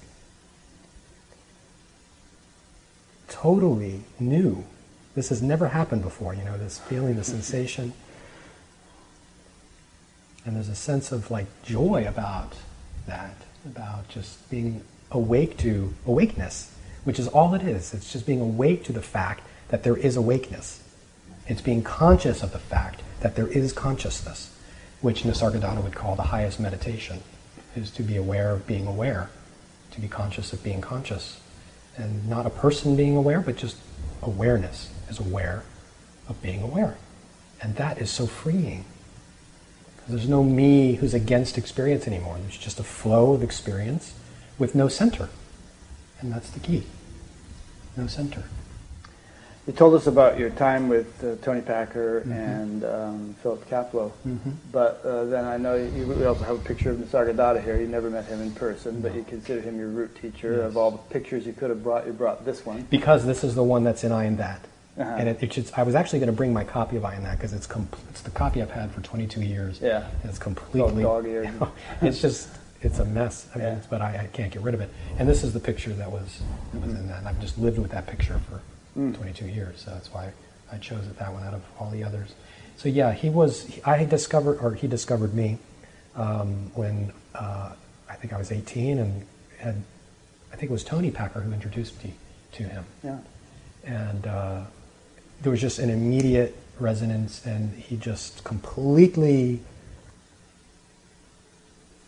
totally 3.29 4.01
new. 4.19 4.65
This 5.13 5.29
has 5.29 5.41
never 5.41 5.67
happened 5.67 6.03
before, 6.03 6.33
you 6.33 6.43
know, 6.43 6.57
this 6.57 6.79
feeling, 6.79 7.15
the 7.15 7.23
sensation. 7.23 7.93
And 10.45 10.55
there's 10.55 10.69
a 10.69 10.75
sense 10.75 11.11
of 11.11 11.29
like 11.29 11.47
joy 11.63 12.05
about 12.07 12.53
that, 13.07 13.35
about 13.65 14.07
just 14.09 14.49
being 14.49 14.83
awake 15.11 15.57
to 15.57 15.93
awakeness, 16.07 16.73
which 17.03 17.19
is 17.19 17.27
all 17.27 17.53
it 17.53 17.61
is. 17.61 17.93
It's 17.93 18.11
just 18.11 18.25
being 18.25 18.39
awake 18.39 18.85
to 18.85 18.93
the 18.93 19.01
fact 19.01 19.43
that 19.67 19.83
there 19.83 19.97
is 19.97 20.15
awakeness. 20.15 20.81
It's 21.47 21.61
being 21.61 21.83
conscious 21.83 22.41
of 22.41 22.53
the 22.53 22.59
fact 22.59 23.01
that 23.19 23.35
there 23.35 23.47
is 23.47 23.73
consciousness, 23.73 24.55
which 25.01 25.23
Nisargadatta 25.23 25.83
would 25.83 25.95
call 25.95 26.15
the 26.15 26.23
highest 26.23 26.59
meditation, 26.59 27.21
is 27.75 27.91
to 27.91 28.03
be 28.03 28.15
aware 28.15 28.51
of 28.51 28.65
being 28.65 28.87
aware, 28.87 29.29
to 29.91 29.99
be 29.99 30.07
conscious 30.07 30.53
of 30.53 30.63
being 30.63 30.79
conscious. 30.79 31.41
And 31.97 32.29
not 32.29 32.45
a 32.45 32.49
person 32.49 32.95
being 32.95 33.17
aware, 33.17 33.41
but 33.41 33.57
just 33.57 33.75
awareness 34.23 34.89
is 35.11 35.19
aware 35.19 35.63
of 36.27 36.41
being 36.41 36.63
aware. 36.63 36.97
And 37.61 37.75
that 37.75 37.99
is 37.99 38.09
so 38.09 38.25
freeing. 38.25 38.85
There's 40.07 40.27
no 40.27 40.43
me 40.43 40.95
who's 40.95 41.13
against 41.13 41.57
experience 41.57 42.07
anymore. 42.07 42.37
There's 42.41 42.57
just 42.57 42.79
a 42.79 42.83
flow 42.83 43.33
of 43.33 43.43
experience 43.43 44.13
with 44.57 44.73
no 44.73 44.87
center. 44.87 45.29
And 46.19 46.31
that's 46.31 46.49
the 46.49 46.59
key. 46.59 46.83
No 47.95 48.07
center. 48.07 48.43
You 49.67 49.73
told 49.73 49.93
us 49.93 50.07
about 50.07 50.39
your 50.39 50.49
time 50.49 50.89
with 50.89 51.23
uh, 51.23 51.35
Toni 51.43 51.61
Packer 51.61 52.21
mm-hmm. 52.21 52.31
and 52.31 52.83
um, 52.83 53.35
Philip 53.43 53.69
Kapleau, 53.69 54.11
mm-hmm. 54.27 54.49
but 54.71 55.01
uh, 55.05 55.25
then 55.25 55.45
I 55.45 55.57
know 55.57 55.75
you, 55.75 56.07
we 56.07 56.25
also 56.25 56.43
have 56.45 56.55
a 56.55 56.63
picture 56.67 56.89
of 56.89 56.97
Nisargadatta 56.97 57.63
here. 57.63 57.79
You 57.79 57.87
never 57.87 58.09
met 58.09 58.25
him 58.25 58.41
in 58.41 58.51
person, 58.53 58.95
no. 58.95 59.01
but 59.07 59.15
you 59.15 59.23
consider 59.23 59.61
him 59.61 59.77
your 59.77 59.89
root 59.89 60.19
teacher. 60.19 60.57
Yes. 60.57 60.65
Of 60.65 60.77
all 60.77 60.89
the 60.89 60.97
pictures 60.97 61.45
you 61.45 61.53
could 61.53 61.69
have 61.69 61.83
brought, 61.83 62.07
you 62.07 62.13
brought 62.13 62.43
this 62.43 62.65
one 62.65 62.87
because 62.89 63.23
this 63.27 63.43
is 63.43 63.53
the 63.53 63.63
one 63.63 63.83
that's 63.83 64.03
in 64.03 64.11
I 64.11 64.25
Am 64.25 64.37
That. 64.37 64.65
Uh-huh. 65.01 65.15
And 65.17 65.29
it, 65.29 65.57
it 65.57 65.71
I 65.77 65.83
was 65.83 65.95
actually 65.95 66.19
going 66.19 66.31
to 66.31 66.35
bring 66.35 66.53
my 66.53 66.63
copy 66.63 66.95
of 66.95 67.05
I 67.05 67.15
Am 67.15 67.23
That 67.23 67.37
because 67.37 67.53
it's 67.53 67.67
com- 67.67 67.89
it's 68.09 68.21
the 68.21 68.31
copy 68.31 68.61
I've 68.61 68.71
had 68.71 68.91
for 68.91 69.01
22 69.01 69.41
years. 69.41 69.79
Yeah, 69.81 70.07
it's 70.23 70.39
completely 70.39 71.03
dog-eared. 71.03 71.51
it's 72.01 72.21
just 72.21 72.49
it's 72.81 72.99
a 72.99 73.05
mess. 73.05 73.47
I 73.53 73.57
mean, 73.57 73.67
yeah. 73.67 73.79
but 73.89 74.01
I, 74.01 74.23
I, 74.23 74.29
can't 74.33 74.51
get 74.51 74.61
rid 74.63 74.73
of 74.73 74.81
it. 74.81 74.89
And 75.19 75.29
this 75.29 75.43
is 75.43 75.53
the 75.53 75.59
picture 75.59 75.93
that 75.93 76.11
was, 76.11 76.41
that 76.73 76.81
was 76.81 76.93
in 76.95 77.07
that. 77.09 77.19
And 77.19 77.27
I've 77.27 77.39
just 77.39 77.59
lived 77.59 77.77
with 77.77 77.91
that 77.91 78.07
picture 78.07 78.41
for 78.49 78.59
mm. 78.99 79.15
22 79.15 79.45
years. 79.45 79.81
So 79.81 79.91
that's 79.91 80.11
why 80.11 80.31
I 80.71 80.77
chose 80.77 81.05
it 81.05 81.17
that 81.19 81.31
one 81.31 81.43
out 81.43 81.53
of 81.53 81.61
all 81.79 81.91
the 81.91 82.03
others. 82.03 82.33
So 82.77 82.89
yeah, 82.89 83.13
he 83.13 83.29
was. 83.29 83.79
I 83.85 84.05
discovered, 84.05 84.57
or 84.59 84.73
he 84.73 84.87
discovered 84.87 85.33
me 85.33 85.59
um, 86.15 86.71
when 86.73 87.13
uh, 87.35 87.73
I 88.09 88.15
think 88.15 88.33
I 88.33 88.37
was 88.37 88.51
18, 88.51 88.97
and 88.97 89.25
had 89.59 89.75
I 90.51 90.55
think 90.55 90.69
it 90.69 90.73
was 90.73 90.83
Toni 90.83 91.11
Packer 91.11 91.41
who 91.41 91.53
introduced 91.53 92.03
me 92.03 92.13
to 92.53 92.63
him. 92.63 92.85
Yeah. 93.03 93.19
And 93.85 94.27
uh, 94.27 94.61
there 95.41 95.51
was 95.51 95.61
just 95.61 95.79
an 95.79 95.89
immediate 95.89 96.55
resonance, 96.79 97.45
and 97.45 97.73
he 97.73 97.97
just 97.97 98.43
completely 98.43 99.59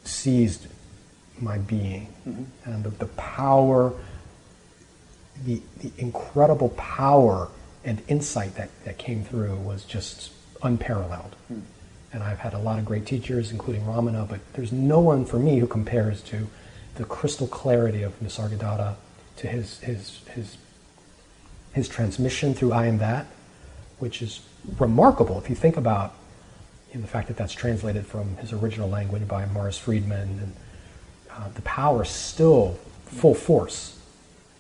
seized 0.04 0.68
my 1.40 1.58
being 1.58 2.08
mm-hmm. 2.28 2.44
and 2.66 2.84
the, 2.84 2.90
the 2.90 3.08
power 3.08 3.94
the, 5.46 5.62
the 5.80 5.92
incredible 5.98 6.70
power 6.70 7.50
and 7.84 8.02
insight 8.08 8.56
that, 8.56 8.70
that 8.86 8.98
came 8.98 9.24
through 9.24 9.56
was 9.56 9.84
just 9.84 10.32
unparalleled. 10.62 11.36
Mm. 11.52 11.62
And 12.14 12.24
I've 12.24 12.40
had 12.40 12.54
a 12.54 12.60
lot 12.60 12.80
of 12.80 12.86
great 12.86 13.06
teachers, 13.06 13.52
including 13.52 13.84
Ramana, 13.84 14.28
but 14.28 14.40
there's 14.54 14.72
no 14.72 15.00
one 15.00 15.26
for 15.26 15.40
me 15.40 15.60
who 15.60 15.68
compares 15.68 16.22
to 16.24 16.48
the 16.96 17.04
crystal 17.04 17.48
clarity 17.48 18.04
of 18.04 18.18
Nisargadatta, 18.20 18.96
to 19.38 19.48
his, 19.48 19.80
his, 19.80 20.22
his, 20.30 20.58
his 21.74 21.88
transmission 21.88 22.54
through 22.54 22.72
I 22.72 22.88
Am 22.88 23.00
That, 23.00 23.28
which 24.00 24.22
is 24.22 24.42
remarkable 24.80 25.38
if 25.38 25.50
you 25.50 25.56
think 25.56 25.78
about 25.78 26.14
you 26.92 27.00
know, 27.00 27.02
the 27.02 27.08
fact 27.08 27.28
that 27.28 27.38
that's 27.38 27.54
translated 27.54 28.06
from 28.06 28.38
his 28.38 28.54
original 28.54 28.90
language 28.90 29.28
by 29.28 29.46
Maurice 29.48 29.80
Frydman, 29.80 30.24
and 30.24 30.56
uh, 31.32 31.50
the 31.56 31.62
power 31.64 32.04
is 32.04 32.10
still 32.10 32.78
full 33.06 33.34
force 33.34 33.94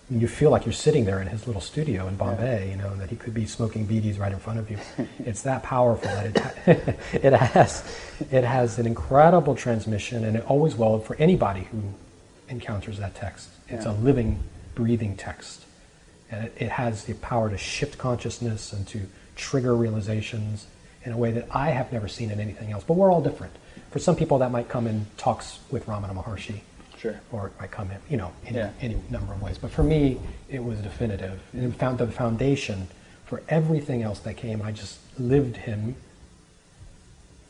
and 0.10 0.22
you 0.22 0.28
feel 0.28 0.52
like 0.52 0.66
you're 0.66 0.74
sitting 0.74 1.06
there 1.06 1.22
in 1.22 1.28
his 1.28 1.48
little 1.48 1.62
studio 1.62 2.08
in 2.08 2.16
Bombay, 2.16 2.70
you 2.70 2.76
know, 2.76 2.90
and 2.90 3.00
that 3.00 3.10
he 3.10 3.16
could 3.16 3.34
be 3.34 3.46
smoking 3.46 3.88
beedies 3.88 4.20
right 4.20 4.32
in 4.32 4.40
front 4.40 4.60
of 4.60 4.70
you. 4.70 4.78
it's 5.20 5.42
that 5.44 5.64
powerful 5.64 6.10
that 6.10 6.56
it, 6.68 7.00
it 7.14 7.34
has 7.34 7.84
it 8.32 8.44
has 8.44 8.78
an 8.80 8.86
incredible 8.86 9.56
transmission, 9.56 10.26
and 10.26 10.38
it 10.38 10.46
always 10.46 10.76
will 10.76 11.00
for 11.00 11.16
anybody 11.16 11.68
who 11.72 11.82
encounters 12.50 13.00
that 13.00 13.16
text. 13.16 13.50
It's 13.70 13.86
yeah. 13.86 13.92
a 13.92 13.96
living, 13.96 14.40
breathing 14.76 15.16
text, 15.16 15.63
and 16.34 16.46
it, 16.46 16.54
it 16.58 16.70
has 16.70 17.06
the 17.06 17.14
power 17.16 17.50
to 17.50 17.58
shift 17.58 17.98
consciousness 17.98 18.74
and 18.74 18.88
to 18.88 19.02
trigger 19.36 19.76
realizations 19.76 20.68
in 21.04 21.12
a 21.12 21.18
way 21.18 21.32
that 21.32 21.48
I 21.52 21.70
have 21.70 21.92
never 21.92 22.08
seen 22.08 22.32
in 22.32 22.40
anything 22.40 22.72
else. 22.72 22.84
But 22.84 22.96
we're 22.96 23.12
all 23.12 23.22
different. 23.22 23.54
For 23.92 24.00
some 24.00 24.16
people, 24.16 24.40
that 24.40 24.52
might 24.52 24.70
come 24.70 24.88
in 24.88 25.06
talks 25.18 25.60
with 25.70 25.86
Ramana 25.86 26.16
Maharshi 26.16 26.62
Sure. 27.04 27.20
Or 27.34 27.48
it 27.48 27.54
might 27.60 27.70
come 27.70 27.92
in, 27.92 27.98
you 28.10 28.16
know, 28.16 28.32
in 28.46 28.56
yeah. 28.56 28.70
any 28.80 28.96
number 29.10 29.34
of 29.34 29.42
ways. 29.42 29.58
But 29.58 29.72
for 29.72 29.84
me, 29.84 30.22
it 30.48 30.64
was 30.64 30.80
definitive. 30.80 31.38
And 31.52 31.66
it 31.66 31.78
found 31.78 31.98
the 31.98 32.08
foundation 32.08 32.88
for 33.26 33.44
everything 33.50 34.04
else 34.04 34.20
that 34.20 34.38
came. 34.38 34.62
I 34.62 34.72
just 34.72 35.00
lived 35.20 35.58
him 35.58 35.98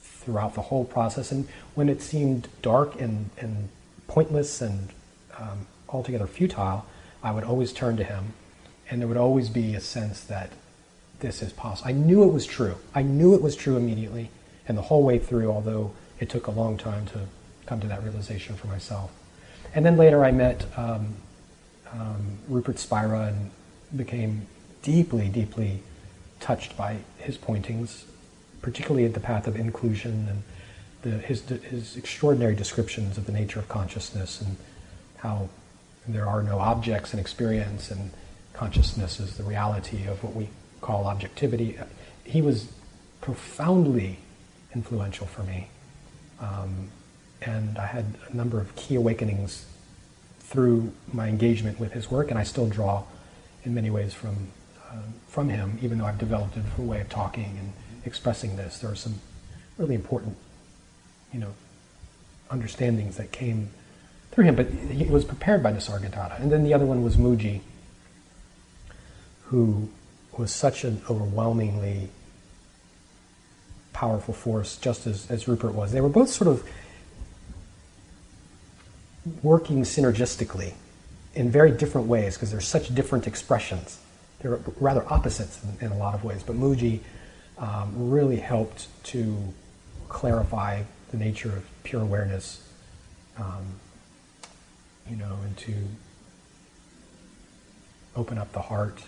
throughout 0.01 0.55
the 0.55 0.64
whole 0.64 0.85
process. 0.85 1.31
And 1.31 1.47
when 1.76 1.88
it 1.88 2.01
seemed 2.01 2.47
dark 2.64 2.99
and, 2.99 3.30
and 3.38 3.69
pointless 4.07 4.60
and 4.60 4.89
um, 5.38 5.68
altogether 5.88 6.26
futile, 6.26 6.88
I 7.22 7.30
would 7.31 7.43
always 7.43 7.72
turn 7.72 7.95
to 7.97 8.03
him. 8.03 8.34
And 8.94 9.02
there 9.02 9.07
would 9.07 9.18
always 9.18 9.49
be 9.49 9.74
a 9.74 9.80
sense 9.80 10.24
that 10.26 10.52
this 11.20 11.41
is 11.41 11.52
possible. 11.52 11.90
I 11.90 11.94
knew 11.94 12.26
it 12.26 12.32
was 12.32 12.45
true. 12.45 12.76
I 12.94 13.02
knew 13.02 13.34
it 13.34 13.41
was 13.41 13.56
true 13.56 13.76
immediately 13.76 14.30
and 14.68 14.78
the 14.78 14.84
whole 14.84 15.02
way 15.02 15.18
through, 15.18 15.49
although 15.49 15.94
it 16.20 16.30
took 16.30 16.45
a 16.45 16.52
long 16.52 16.78
time 16.78 17.07
to 17.07 17.22
come 17.65 17.80
to 17.80 17.88
that 17.88 18.03
realization 18.03 18.56
for 18.56 18.68
myself. 18.68 19.10
And 19.74 19.84
then 19.84 19.98
later 19.98 20.24
I 20.24 20.32
met 20.32 20.68
um, 20.78 21.15
um, 21.91 22.38
Rupert 22.48 22.78
Spira 22.78 23.34
and 23.34 23.49
became 23.98 24.45
deeply, 24.84 25.28
deeply 25.28 25.82
touched 26.40 26.78
by 26.78 26.98
his 27.18 27.36
pointings, 27.36 28.06
particularly 28.61 29.07
at 29.07 29.15
the 29.15 29.20
path 29.20 29.48
of 29.48 29.56
inclusion 29.56 30.28
and 30.30 30.44
the, 31.02 31.18
his, 31.26 31.41
his 31.49 31.98
extraordinary 31.98 32.53
descriptions 32.53 33.18
of 33.18 33.26
the 33.26 33.32
nature 33.32 33.57
of 33.57 33.68
consciousness 33.68 34.40
and 34.40 34.56
how 35.18 35.49
there 36.07 36.28
are 36.28 36.44
no 36.44 36.60
objects 36.60 37.11
in 37.11 37.20
experience 37.20 37.90
and 37.90 38.11
consciousness 38.64 39.19
is 39.19 39.35
the 39.35 39.44
reality 39.44 40.07
of 40.07 40.23
what 40.23 40.34
we 40.34 40.48
call 40.80 41.06
objectivity. 41.06 41.77
He 42.23 42.41
was 42.41 42.72
profoundly 43.19 44.19
influential 44.73 45.27
for 45.27 45.44
me. 45.44 45.68
Um, 46.40 46.90
and 47.41 47.77
I 47.77 47.88
had 47.88 48.06
a 48.30 48.34
number 48.34 48.61
of 48.61 48.73
key 48.77 48.95
awakenings 48.95 49.65
through 50.40 50.94
my 51.11 51.27
engagement 51.27 51.77
with 51.77 51.91
his 51.91 52.10
work, 52.10 52.30
and 52.30 52.40
I 52.40 52.44
still 52.44 52.69
draw 52.69 53.03
in 53.65 53.73
many 53.73 53.90
ways 53.90 54.14
from 54.14 54.35
uh, 54.90 54.95
from 55.27 55.49
him, 55.49 55.77
even 55.81 55.98
though 55.98 56.06
I've 56.06 56.19
developed 56.19 56.56
a 56.56 56.61
different 56.61 56.90
way 56.90 57.02
of 57.02 57.10
talking 57.10 57.57
and 57.60 57.73
expressing 58.06 58.56
this. 58.56 58.80
There 58.80 58.91
are 58.91 58.95
some 58.95 59.15
really 59.77 59.95
important, 59.95 60.38
you 61.34 61.40
know, 61.41 61.53
understandings 62.49 63.18
that 63.18 63.34
came 63.34 63.72
through 64.31 64.45
him, 64.45 64.56
but 64.56 64.68
he 64.69 65.03
was 65.03 65.26
prepared 65.26 65.61
by 65.61 65.73
Nisargadatta. 65.73 66.40
And 66.40 66.49
then 66.49 66.64
the 66.64 66.73
other 66.73 66.85
one 66.85 67.03
was 67.03 67.18
Mooji, 67.18 67.61
who 69.54 69.88
was 70.36 70.52
such 70.52 70.84
an 70.84 71.00
overwhelmingly 71.08 72.10
powerful 73.94 74.34
force, 74.34 74.78
just 74.78 75.06
as, 75.06 75.30
as 75.30 75.48
Rupert 75.48 75.76
was. 75.76 75.92
They 75.92 76.02
were 76.02 76.10
both 76.10 76.30
sort 76.30 76.48
of 76.48 76.68
working 79.44 79.84
synergistically 79.84 80.74
in 81.36 81.52
very 81.52 81.70
different 81.70 82.08
ways 82.08 82.34
because 82.34 82.50
they're 82.50 82.62
such 82.62 82.96
different 82.96 83.28
expressions. 83.28 84.00
They're 84.40 84.60
rather 84.80 85.06
opposites 85.14 85.62
in, 85.80 85.86
in 85.86 85.92
a 85.92 85.98
lot 86.00 86.16
of 86.16 86.24
ways, 86.24 86.42
but 86.42 86.56
Mooji 86.56 87.02
um, 87.60 88.10
really 88.10 88.38
helped 88.38 88.88
to 89.04 89.38
clarify 90.10 90.82
the 91.12 91.18
nature 91.18 91.50
of 91.50 91.64
pure 91.84 92.02
awareness, 92.02 92.68
um, 93.38 93.64
you 95.08 95.16
know, 95.16 95.38
and 95.46 95.56
to 95.58 95.76
open 98.16 98.40
up 98.40 98.52
the 98.52 98.62
heart, 98.62 99.04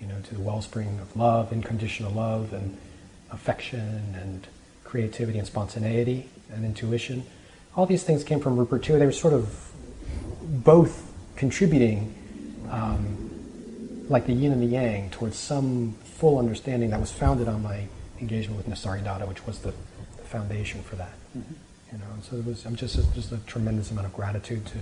you 0.00 0.06
know, 0.06 0.20
to 0.20 0.34
the 0.34 0.40
wellspring 0.40 0.98
of 1.00 1.16
love, 1.16 1.52
unconditional 1.52 2.12
love, 2.12 2.52
and 2.52 2.76
affection, 3.30 4.14
and 4.20 4.46
creativity, 4.84 5.38
and 5.38 5.46
spontaneity, 5.46 6.28
and 6.52 6.64
intuition 6.64 7.24
all 7.76 7.86
these 7.86 8.02
things 8.02 8.24
came 8.24 8.40
from 8.40 8.56
Rupert 8.56 8.82
too. 8.82 8.98
They 8.98 9.06
were 9.06 9.12
sort 9.12 9.34
of 9.34 9.70
both 10.42 11.12
contributing, 11.36 12.14
um, 12.70 14.06
like 14.08 14.26
the 14.26 14.32
yin 14.32 14.52
and 14.52 14.62
the 14.62 14.66
yang, 14.66 15.10
towards 15.10 15.36
some 15.36 15.92
full 16.04 16.38
understanding 16.38 16.90
that 16.90 17.00
was 17.00 17.12
founded 17.12 17.48
on 17.48 17.62
my 17.62 17.86
engagement 18.18 18.56
with 18.56 18.66
Nisargadatta, 18.66 19.28
which 19.28 19.46
was 19.46 19.58
the, 19.58 19.74
the 20.16 20.22
foundation 20.24 20.82
for 20.82 20.96
that. 20.96 21.12
Mm-hmm. 21.36 21.52
You 21.92 21.98
know, 21.98 22.04
so 22.22 22.36
it 22.36 22.46
was. 22.46 22.64
I'm 22.64 22.76
just 22.76 22.96
just 23.14 23.30
a 23.30 23.38
tremendous 23.46 23.90
amount 23.90 24.06
of 24.06 24.12
gratitude 24.12 24.66
to 24.66 24.78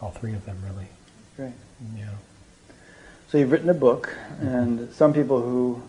all 0.00 0.10
three 0.10 0.32
of 0.32 0.46
them, 0.46 0.56
really. 0.64 0.86
Great. 1.36 1.52
Yeah. 1.96 2.10
So 3.34 3.38
you've 3.38 3.50
written 3.50 3.68
a 3.68 3.74
book, 3.74 4.16
and 4.40 4.94
some 4.94 5.12
people 5.12 5.42
who 5.42 5.82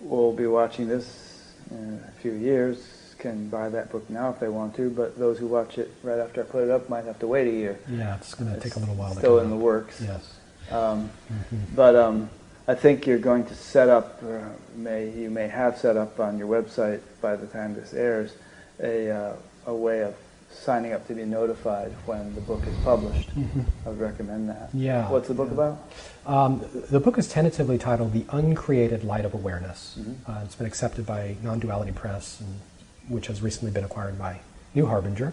will 0.00 0.32
be 0.32 0.46
watching 0.46 0.88
this 0.88 1.52
in 1.70 2.02
a 2.08 2.20
few 2.22 2.32
years 2.32 3.14
can 3.18 3.50
buy 3.50 3.68
that 3.68 3.92
book 3.92 4.08
now 4.08 4.30
if 4.30 4.40
they 4.40 4.48
want 4.48 4.74
to, 4.76 4.88
but 4.88 5.18
those 5.18 5.38
who 5.38 5.46
watch 5.46 5.76
it 5.76 5.92
right 6.02 6.18
after 6.18 6.40
I 6.40 6.46
put 6.46 6.64
it 6.64 6.70
up 6.70 6.88
might 6.88 7.04
have 7.04 7.18
to 7.18 7.26
wait 7.26 7.48
a 7.48 7.50
year. 7.50 7.78
Yeah, 7.86 8.16
it's 8.16 8.32
going 8.32 8.50
to 8.50 8.58
take 8.58 8.76
a 8.76 8.78
little 8.78 8.94
while. 8.94 9.14
Still 9.14 9.40
in 9.40 9.50
the 9.50 9.56
works. 9.56 10.00
Yes. 10.00 10.38
Um, 10.70 11.10
mm-hmm. 11.30 11.74
But 11.76 11.96
um, 11.96 12.30
I 12.66 12.74
think 12.74 13.06
you're 13.06 13.18
going 13.18 13.44
to 13.44 13.54
set 13.54 13.90
up, 13.90 14.22
or 14.22 14.50
may 14.74 15.10
you 15.10 15.28
may 15.28 15.48
have 15.48 15.76
set 15.76 15.98
up 15.98 16.18
on 16.18 16.38
your 16.38 16.48
website 16.48 17.00
by 17.20 17.36
the 17.36 17.46
time 17.46 17.74
this 17.74 17.92
airs, 17.92 18.34
a 18.80 19.10
uh, 19.10 19.36
a 19.66 19.74
way 19.74 20.00
of 20.00 20.14
signing 20.54 20.92
up 20.92 21.06
to 21.08 21.14
be 21.14 21.24
notified 21.24 21.92
when 22.06 22.34
the 22.34 22.40
book 22.40 22.66
is 22.66 22.76
published. 22.84 23.28
Mm-hmm. 23.36 23.62
I 23.84 23.88
would 23.90 24.00
recommend 24.00 24.48
that. 24.48 24.70
Yeah. 24.72 25.10
What's 25.10 25.28
the 25.28 25.34
book 25.34 25.48
yeah. 25.48 25.54
about? 25.54 25.90
Um, 26.26 26.64
the 26.90 27.00
book 27.00 27.18
is 27.18 27.28
tentatively 27.28 27.78
titled 27.78 28.12
"The 28.12 28.24
Uncreated 28.30 29.04
Light 29.04 29.24
of 29.24 29.34
Awareness." 29.34 29.96
Mm-hmm. 29.98 30.30
Uh, 30.30 30.42
it's 30.44 30.54
been 30.54 30.66
accepted 30.66 31.06
by 31.06 31.36
Non-Duality 31.42 31.92
Press 31.92 32.40
and 32.40 32.60
which 33.08 33.26
has 33.26 33.42
recently 33.42 33.70
been 33.70 33.84
acquired 33.84 34.18
by 34.18 34.40
New 34.74 34.86
Harbinger. 34.86 35.32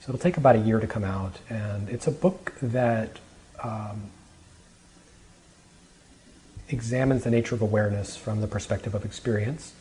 So 0.00 0.12
it'll 0.12 0.22
take 0.22 0.36
about 0.36 0.56
a 0.56 0.60
year 0.60 0.80
to 0.80 0.86
come 0.86 1.04
out, 1.04 1.38
and 1.48 1.88
it's 1.88 2.06
a 2.06 2.10
book 2.10 2.52
that 2.60 3.18
um, 3.62 4.10
examines 6.68 7.24
the 7.24 7.30
nature 7.30 7.54
of 7.54 7.62
awareness 7.62 8.16
from 8.16 8.40
the 8.40 8.46
perspective 8.46 8.94
of 8.94 9.04
experience. 9.04 9.72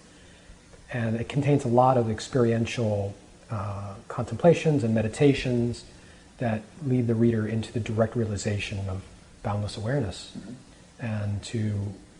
And 0.91 1.17
it 1.17 1.27
contains 1.27 1.65
a 1.65 1.67
lot 1.67 1.97
of 1.97 2.09
experiential 2.09 3.13
uh, 3.49 3.93
contemplations 4.07 4.83
and 4.83 4.93
meditations 4.93 5.85
that 6.37 6.61
lead 6.85 7.07
the 7.07 7.15
reader 7.15 7.47
into 7.47 7.71
the 7.71 7.79
direct 7.79 8.15
realization 8.15 8.87
of 8.89 9.01
boundless 9.43 9.77
awareness 9.77 10.33
mm-hmm. 10.37 11.05
and 11.05 11.41
to 11.43 11.73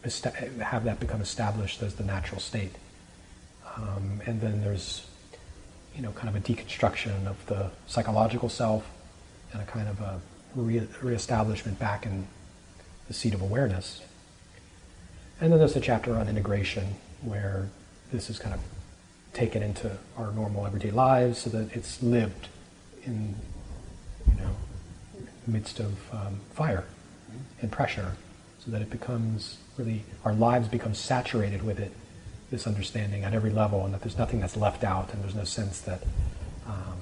est- 0.04 0.24
have 0.24 0.84
that 0.86 1.00
become 1.00 1.22
established 1.22 1.82
as 1.84 1.96
the 1.96 2.04
natural 2.04 2.40
state. 2.40 2.76
Um, 3.76 4.22
and 4.26 4.42
then 4.42 4.62
there's, 4.62 5.06
you 5.96 6.02
know, 6.02 6.12
kind 6.12 6.30
of 6.30 6.36
a 6.36 6.40
deconstruction 6.40 7.28
of 7.28 7.46
the 7.46 7.70
psychological 7.86 8.50
self 8.50 8.90
and 9.52 9.62
a 9.62 9.66
kind 9.66 9.88
of 9.88 10.02
a 10.02 10.20
re- 10.56 10.88
reestablishment 11.02 11.78
back 11.78 12.06
in 12.06 12.28
the 13.08 13.14
seat 13.14 13.34
of 13.34 13.42
awareness. 13.42 14.02
And 15.40 15.52
then 15.52 15.60
there's 15.60 15.76
a 15.76 15.82
chapter 15.82 16.16
on 16.16 16.28
integration 16.28 16.96
where 17.22 17.70
this 18.12 18.30
is 18.30 18.40
kind 18.40 18.56
of 18.56 18.62
taken 19.38 19.62
into 19.62 19.96
our 20.18 20.32
normal 20.32 20.66
everyday 20.66 20.90
lives 20.90 21.38
so 21.38 21.50
that 21.52 21.76
it's 21.76 22.02
lived 22.02 22.48
in, 23.06 23.36
you 24.26 24.34
know, 24.42 24.50
the 25.46 25.52
midst 25.52 25.80
of 25.80 25.94
um, 26.12 26.40
fire 26.54 26.84
and 27.62 27.72
pressure 27.72 28.14
so 28.58 28.72
that 28.72 28.82
it 28.82 28.90
becomes 28.90 29.58
really, 29.78 30.04
our 30.26 30.34
lives 30.34 30.68
become 30.68 30.96
saturated 30.96 31.62
with 31.62 31.80
it, 31.80 31.92
this 32.50 32.66
understanding 32.66 33.24
at 33.24 33.34
every 33.34 33.52
level, 33.52 33.86
and 33.86 33.94
that 33.94 34.02
there's 34.02 34.18
nothing 34.18 34.40
that's 34.40 34.58
left 34.58 34.84
out 34.84 35.14
and 35.14 35.24
there's 35.24 35.36
no 35.36 35.44
sense 35.44 35.82
that, 35.82 36.02
um, 36.66 36.98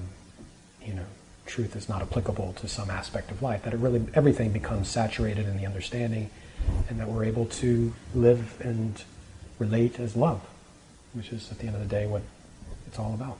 you 0.84 0.92
know, 0.92 1.06
truth 1.46 1.74
is 1.74 1.88
not 1.88 2.02
applicable 2.02 2.52
to 2.52 2.68
some 2.68 2.90
aspect 2.90 3.30
of 3.30 3.40
life, 3.40 3.62
that 3.62 3.72
it 3.72 3.78
really, 3.78 4.04
everything 4.12 4.52
becomes 4.52 4.88
saturated 4.88 5.48
in 5.48 5.56
the 5.56 5.64
understanding 5.64 6.28
and 6.90 7.00
that 7.00 7.08
we're 7.08 7.24
able 7.24 7.46
to 7.46 7.94
live 8.14 8.60
and 8.60 9.04
relate 9.58 9.98
as 9.98 10.14
love, 10.16 10.42
which 11.16 11.32
is 11.32 11.50
at 11.50 11.58
the 11.58 11.66
end 11.66 11.74
of 11.74 11.82
the 11.82 11.88
day 11.88 12.06
what 12.06 12.22
it's 12.86 12.98
all 12.98 13.14
about. 13.14 13.38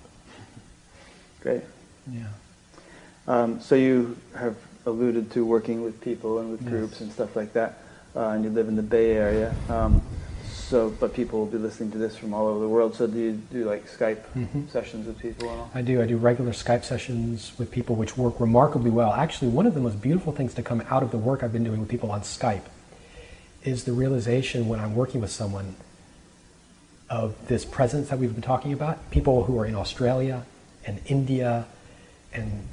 Great. 1.43 1.63
Yeah. 2.11 2.25
Um, 3.29 3.61
so 3.61 3.75
you 3.75 4.17
have 4.37 4.57
alluded 4.87 5.31
to 5.33 5.45
working 5.45 5.83
with 5.83 6.01
people 6.01 6.39
and 6.39 6.51
with 6.51 6.63
yes. 6.63 6.71
groups 6.71 7.01
and 7.01 7.13
stuff 7.13 7.37
like 7.37 7.53
that, 7.53 7.79
uh, 8.15 8.29
and 8.29 8.45
you 8.45 8.51
live 8.51 8.69
in 8.69 8.77
the 8.77 8.83
Bay 8.83 9.13
Area. 9.13 9.55
Um, 9.69 10.01
so, 10.45 10.91
but 10.91 11.15
people 11.15 11.39
will 11.39 11.47
be 11.47 11.59
listening 11.59 11.93
to 11.93 11.99
this 11.99 12.17
from 12.17 12.35
all 12.35 12.49
over 12.49 12.59
the 12.59 12.69
world. 12.69 12.97
So, 12.97 13.07
do 13.07 13.19
you 13.19 13.33
do 13.53 13.65
like 13.65 13.89
Skype 13.89 14.25
mm-hmm. 14.35 14.67
sessions 14.67 15.07
with 15.07 15.19
people? 15.19 15.71
I 15.75 15.83
do. 15.83 16.03
I 16.03 16.07
do 16.07 16.17
regular 16.17 16.51
Skype 16.51 16.85
sessions 16.85 17.53
with 17.57 17.71
people, 17.71 17.95
which 17.95 18.17
work 18.17 18.41
remarkably 18.41 18.91
well. 18.91 19.13
Actually, 19.13 19.49
one 19.49 19.67
of 19.67 19.75
the 19.75 19.81
most 19.81 20.01
beautiful 20.01 20.33
things 20.33 20.55
to 20.55 20.63
come 20.63 20.83
out 20.91 21.05
of 21.05 21.13
the 21.13 21.19
work 21.19 21.45
I've 21.45 21.53
been 21.53 21.63
doing 21.63 21.79
with 21.79 21.89
people 21.89 22.11
on 22.11 22.23
Skype 22.23 22.65
is 23.63 23.85
the 23.85 23.93
realization 23.93 24.67
when 24.67 24.81
I'm 24.81 24.97
working 24.97 25.21
with 25.21 25.31
someone 25.31 25.77
of 27.09 27.35
this 27.49 27.65
presence 27.65 28.09
that 28.09 28.19
we've 28.19 28.33
been 28.33 28.43
talking 28.43 28.73
about. 28.73 29.11
People 29.11 29.45
who 29.45 29.59
are 29.59 29.67
in 29.67 29.75
Australia 29.75 30.45
and 30.85 31.01
India 31.07 31.67
and 32.33 32.67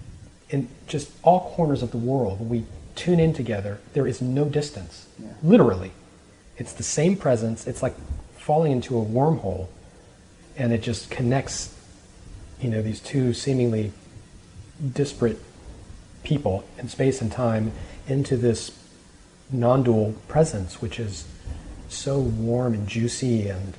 in 0.50 0.68
just 0.88 1.12
all 1.24 1.52
corners 1.56 1.82
of 1.82 1.92
the 1.92 1.98
world, 1.98 2.40
when 2.40 2.50
we 2.50 2.66
tune 2.96 3.20
in 3.20 3.34
together, 3.34 3.80
there 3.94 4.08
is 4.08 4.22
no 4.22 4.46
distance. 4.46 5.08
Yeah. 5.20 5.30
Literally. 5.44 5.92
It's 6.58 6.74
the 6.74 6.84
same 6.84 7.16
presence. 7.16 7.66
It's 7.68 7.82
like 7.82 7.96
falling 8.38 8.72
into 8.72 8.98
a 8.98 9.06
wormhole 9.06 9.68
and 10.56 10.72
it 10.72 10.82
just 10.82 11.10
connects, 11.10 11.76
you 12.62 12.70
know, 12.70 12.82
these 12.82 13.00
two 13.00 13.34
seemingly 13.34 13.92
disparate 14.94 15.40
people 16.24 16.64
in 16.78 16.88
space 16.90 17.22
and 17.22 17.32
time 17.32 17.72
into 18.08 18.38
this 18.38 18.78
non-dual 19.52 20.16
presence, 20.28 20.82
which 20.82 21.00
is 21.00 21.26
so 21.90 22.20
warm 22.20 22.74
and 22.74 22.88
juicy 22.88 23.48
and, 23.48 23.74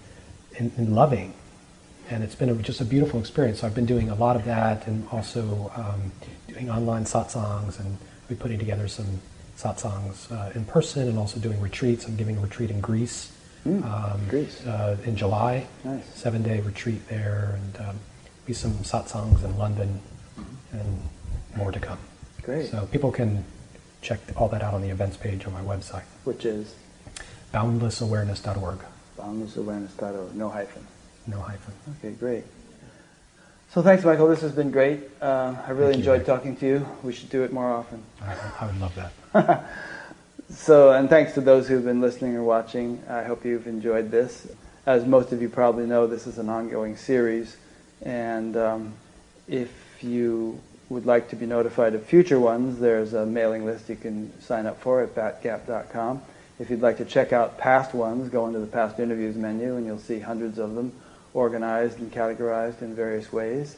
and, 0.58 0.72
and 0.76 0.94
loving. 0.94 1.34
And 2.10 2.22
it's 2.22 2.34
been 2.34 2.50
a, 2.50 2.54
just 2.56 2.80
a 2.80 2.84
beautiful 2.84 3.18
experience. 3.20 3.60
So 3.60 3.66
I've 3.66 3.74
been 3.74 3.86
doing 3.86 4.10
a 4.10 4.14
lot 4.14 4.36
of 4.36 4.44
that 4.44 4.86
and 4.86 5.06
also 5.10 5.72
um, 5.74 6.12
doing 6.48 6.70
online 6.70 7.04
satsangs 7.04 7.80
and 7.80 7.96
we're 8.28 8.36
putting 8.36 8.58
together 8.58 8.88
some 8.88 9.20
satsangs 9.56 10.30
uh, 10.30 10.52
in 10.54 10.64
person 10.64 11.08
and 11.08 11.18
also 11.18 11.40
doing 11.40 11.60
retreats. 11.60 12.06
I'm 12.06 12.16
giving 12.16 12.36
a 12.36 12.40
retreat 12.40 12.70
in 12.70 12.80
Greece. 12.80 13.32
Mm, 13.66 13.84
um, 13.84 14.20
Greece. 14.28 14.66
Uh, 14.66 14.96
in 15.04 15.16
July. 15.16 15.66
Nice. 15.84 16.04
Seven 16.14 16.42
day 16.42 16.60
retreat 16.60 17.06
there 17.08 17.58
and 17.58 17.88
um, 17.88 17.98
be 18.44 18.52
some 18.52 18.72
satsangs 18.78 19.42
in 19.42 19.56
London 19.56 20.00
and 20.72 21.00
more 21.56 21.72
to 21.72 21.80
come. 21.80 21.98
Great. 22.42 22.70
So 22.70 22.86
people 22.86 23.10
can 23.10 23.44
check 24.02 24.20
all 24.36 24.48
that 24.48 24.62
out 24.62 24.74
on 24.74 24.82
the 24.82 24.90
events 24.90 25.16
page 25.16 25.46
on 25.46 25.52
my 25.52 25.62
website. 25.62 26.04
Which 26.24 26.44
is? 26.44 26.74
Boundlessawareness.org. 27.54 28.80
Boundlessawareness.org. 29.18 30.34
No 30.34 30.48
hyphen. 30.48 30.86
No 31.26 31.40
hyphen. 31.40 31.74
Okay, 31.98 32.14
great. 32.14 32.44
So 33.70 33.82
thanks, 33.82 34.04
Michael. 34.04 34.28
This 34.28 34.40
has 34.42 34.52
been 34.52 34.70
great. 34.70 35.00
Uh, 35.20 35.56
I 35.66 35.70
really 35.70 35.94
Thank 35.94 35.98
enjoyed 35.98 36.20
you, 36.20 36.26
talking 36.26 36.56
to 36.56 36.66
you. 36.66 36.88
We 37.02 37.12
should 37.12 37.30
do 37.30 37.42
it 37.42 37.52
more 37.52 37.72
often. 37.72 38.02
I, 38.22 38.36
I 38.60 38.66
would 38.66 38.80
love 38.80 38.94
that. 38.94 39.64
so, 40.50 40.92
and 40.92 41.08
thanks 41.08 41.32
to 41.34 41.40
those 41.40 41.66
who've 41.66 41.84
been 41.84 42.00
listening 42.00 42.36
or 42.36 42.44
watching. 42.44 43.02
I 43.08 43.24
hope 43.24 43.44
you've 43.44 43.66
enjoyed 43.66 44.10
this. 44.10 44.46
As 44.86 45.04
most 45.04 45.32
of 45.32 45.42
you 45.42 45.48
probably 45.48 45.86
know, 45.86 46.06
this 46.06 46.26
is 46.26 46.38
an 46.38 46.48
ongoing 46.48 46.96
series, 46.96 47.56
and 48.02 48.56
um, 48.56 48.92
if 49.48 49.72
you 50.02 50.60
would 50.88 51.06
like 51.06 51.30
to 51.30 51.36
be 51.36 51.46
notified 51.46 51.94
of 51.94 52.04
future 52.04 52.38
ones, 52.38 52.78
there's 52.78 53.14
a 53.14 53.24
mailing 53.24 53.64
list 53.64 53.88
you 53.88 53.96
can 53.96 54.30
sign 54.40 54.66
up 54.66 54.80
for 54.80 55.02
at 55.02 55.14
batgap.com. 55.14 56.22
If 56.58 56.70
you'd 56.70 56.82
like 56.82 56.98
to 56.98 57.04
check 57.04 57.32
out 57.32 57.58
past 57.58 57.94
ones, 57.94 58.28
go 58.28 58.46
into 58.46 58.60
the 58.60 58.66
past 58.66 59.00
interviews 59.00 59.34
menu 59.34 59.76
and 59.76 59.84
you'll 59.84 59.98
see 59.98 60.20
hundreds 60.20 60.58
of 60.58 60.74
them 60.74 60.92
organized 61.32 61.98
and 61.98 62.12
categorized 62.12 62.80
in 62.80 62.94
various 62.94 63.32
ways. 63.32 63.76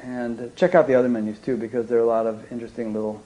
And 0.00 0.54
check 0.56 0.74
out 0.74 0.86
the 0.86 0.94
other 0.94 1.08
menus 1.08 1.38
too 1.38 1.56
because 1.56 1.86
there 1.88 1.98
are 1.98 2.02
a 2.02 2.06
lot 2.06 2.26
of 2.26 2.50
interesting 2.50 2.94
little 2.94 3.22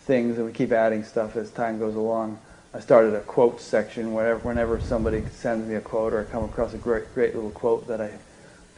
things 0.00 0.36
and 0.36 0.46
we 0.46 0.52
keep 0.52 0.72
adding 0.72 1.04
stuff 1.04 1.36
as 1.36 1.50
time 1.50 1.78
goes 1.78 1.94
along. 1.94 2.38
I 2.74 2.80
started 2.80 3.14
a 3.14 3.20
quote 3.20 3.62
section 3.62 4.12
whenever, 4.12 4.40
whenever 4.40 4.78
somebody 4.78 5.24
sends 5.32 5.66
me 5.66 5.76
a 5.76 5.80
quote 5.80 6.12
or 6.12 6.20
I 6.20 6.24
come 6.24 6.44
across 6.44 6.74
a 6.74 6.78
great, 6.78 7.14
great 7.14 7.34
little 7.34 7.50
quote 7.50 7.86
that 7.86 8.02
I 8.02 8.10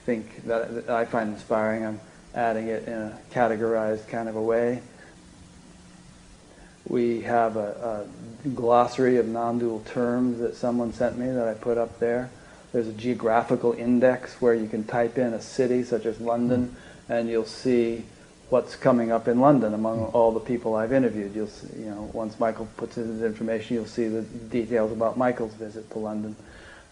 think 0.05 0.45
that, 0.47 0.87
that 0.87 0.91
I 0.91 1.05
find 1.07 1.33
inspiring. 1.33 1.85
I'm 1.85 2.01
adding 2.37 2.69
it 2.69 2.87
in 2.87 2.95
a 2.95 3.19
categorized 3.33 4.07
kind 4.07 4.29
of 4.29 4.37
a 4.37 4.43
way. 4.43 4.81
We 6.89 7.21
have 7.23 7.57
a, 7.57 8.07
a 8.45 8.49
glossary 8.49 9.19
of 9.19 9.29
non-dual 9.29 9.81
terms 9.81 10.39
that 10.39 10.57
someone 10.57 10.93
sent 10.93 11.19
me 11.19 11.31
that 11.31 11.47
I 11.47 11.55
put 11.55 11.79
up 11.79 11.99
there. 11.99 12.31
There's 12.73 12.89
a 12.89 12.93
geographical 12.93 13.73
index 13.73 14.41
where 14.41 14.55
you 14.55 14.69
can 14.69 14.85
type 14.85 15.19
in 15.19 15.35
a 15.35 15.43
city 15.43 15.83
such 15.83 16.07
as 16.07 16.21
London 16.21 16.75
and 17.09 17.29
you'll 17.29 17.45
see 17.45 18.05
what's 18.49 18.77
coming 18.77 19.13
up 19.13 19.29
in 19.29 19.41
London 19.41 19.75
among 19.75 20.07
all 20.07 20.33
the 20.33 20.41
people 20.41 20.75
I've 20.75 20.93
interviewed. 20.93 21.35
You'll 21.35 21.47
see, 21.47 21.81
you 21.81 21.91
know, 21.91 22.11
once 22.13 22.39
Michael 22.41 22.69
puts 22.77 22.97
in 22.97 23.07
his 23.07 23.23
information, 23.23 23.77
you'll 23.77 23.87
see 23.87 24.09
the 24.09 24.23
details 24.23 24.93
about 24.93 25.17
Michael's 25.17 25.55
visit 25.55 25.91
to 25.93 25.99
London 25.99 26.35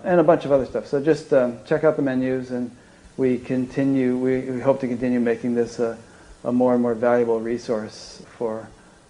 and 0.04 0.20
a 0.20 0.24
bunch 0.24 0.44
of 0.44 0.52
other 0.52 0.66
stuff. 0.66 0.86
So 0.86 1.02
just 1.02 1.32
um, 1.32 1.58
check 1.66 1.84
out 1.84 1.96
the 1.96 2.02
menus 2.02 2.50
and 2.50 2.70
we 3.16 3.38
continue, 3.38 4.16
we, 4.16 4.40
we 4.42 4.60
hope 4.60 4.80
to 4.80 4.88
continue 4.88 5.18
making 5.18 5.54
this 5.54 5.80
a, 5.80 5.98
a 6.44 6.52
more 6.52 6.74
and 6.74 6.82
more 6.82 6.94
valuable 6.94 7.40
resource 7.40 8.22
for 8.36 8.68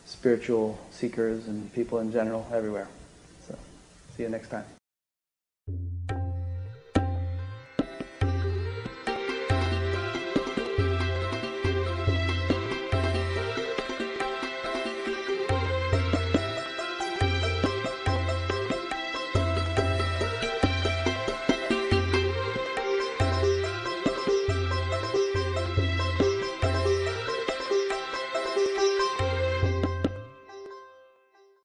spiritual 0.09 0.79
seekers 0.91 1.47
and 1.47 1.73
people 1.75 1.99
in 1.99 2.11
general 2.11 2.47
everywhere. 2.53 2.89
So, 3.47 3.57
see 4.17 4.23
you 4.23 4.31
next 4.31 4.49
time. 4.49 4.78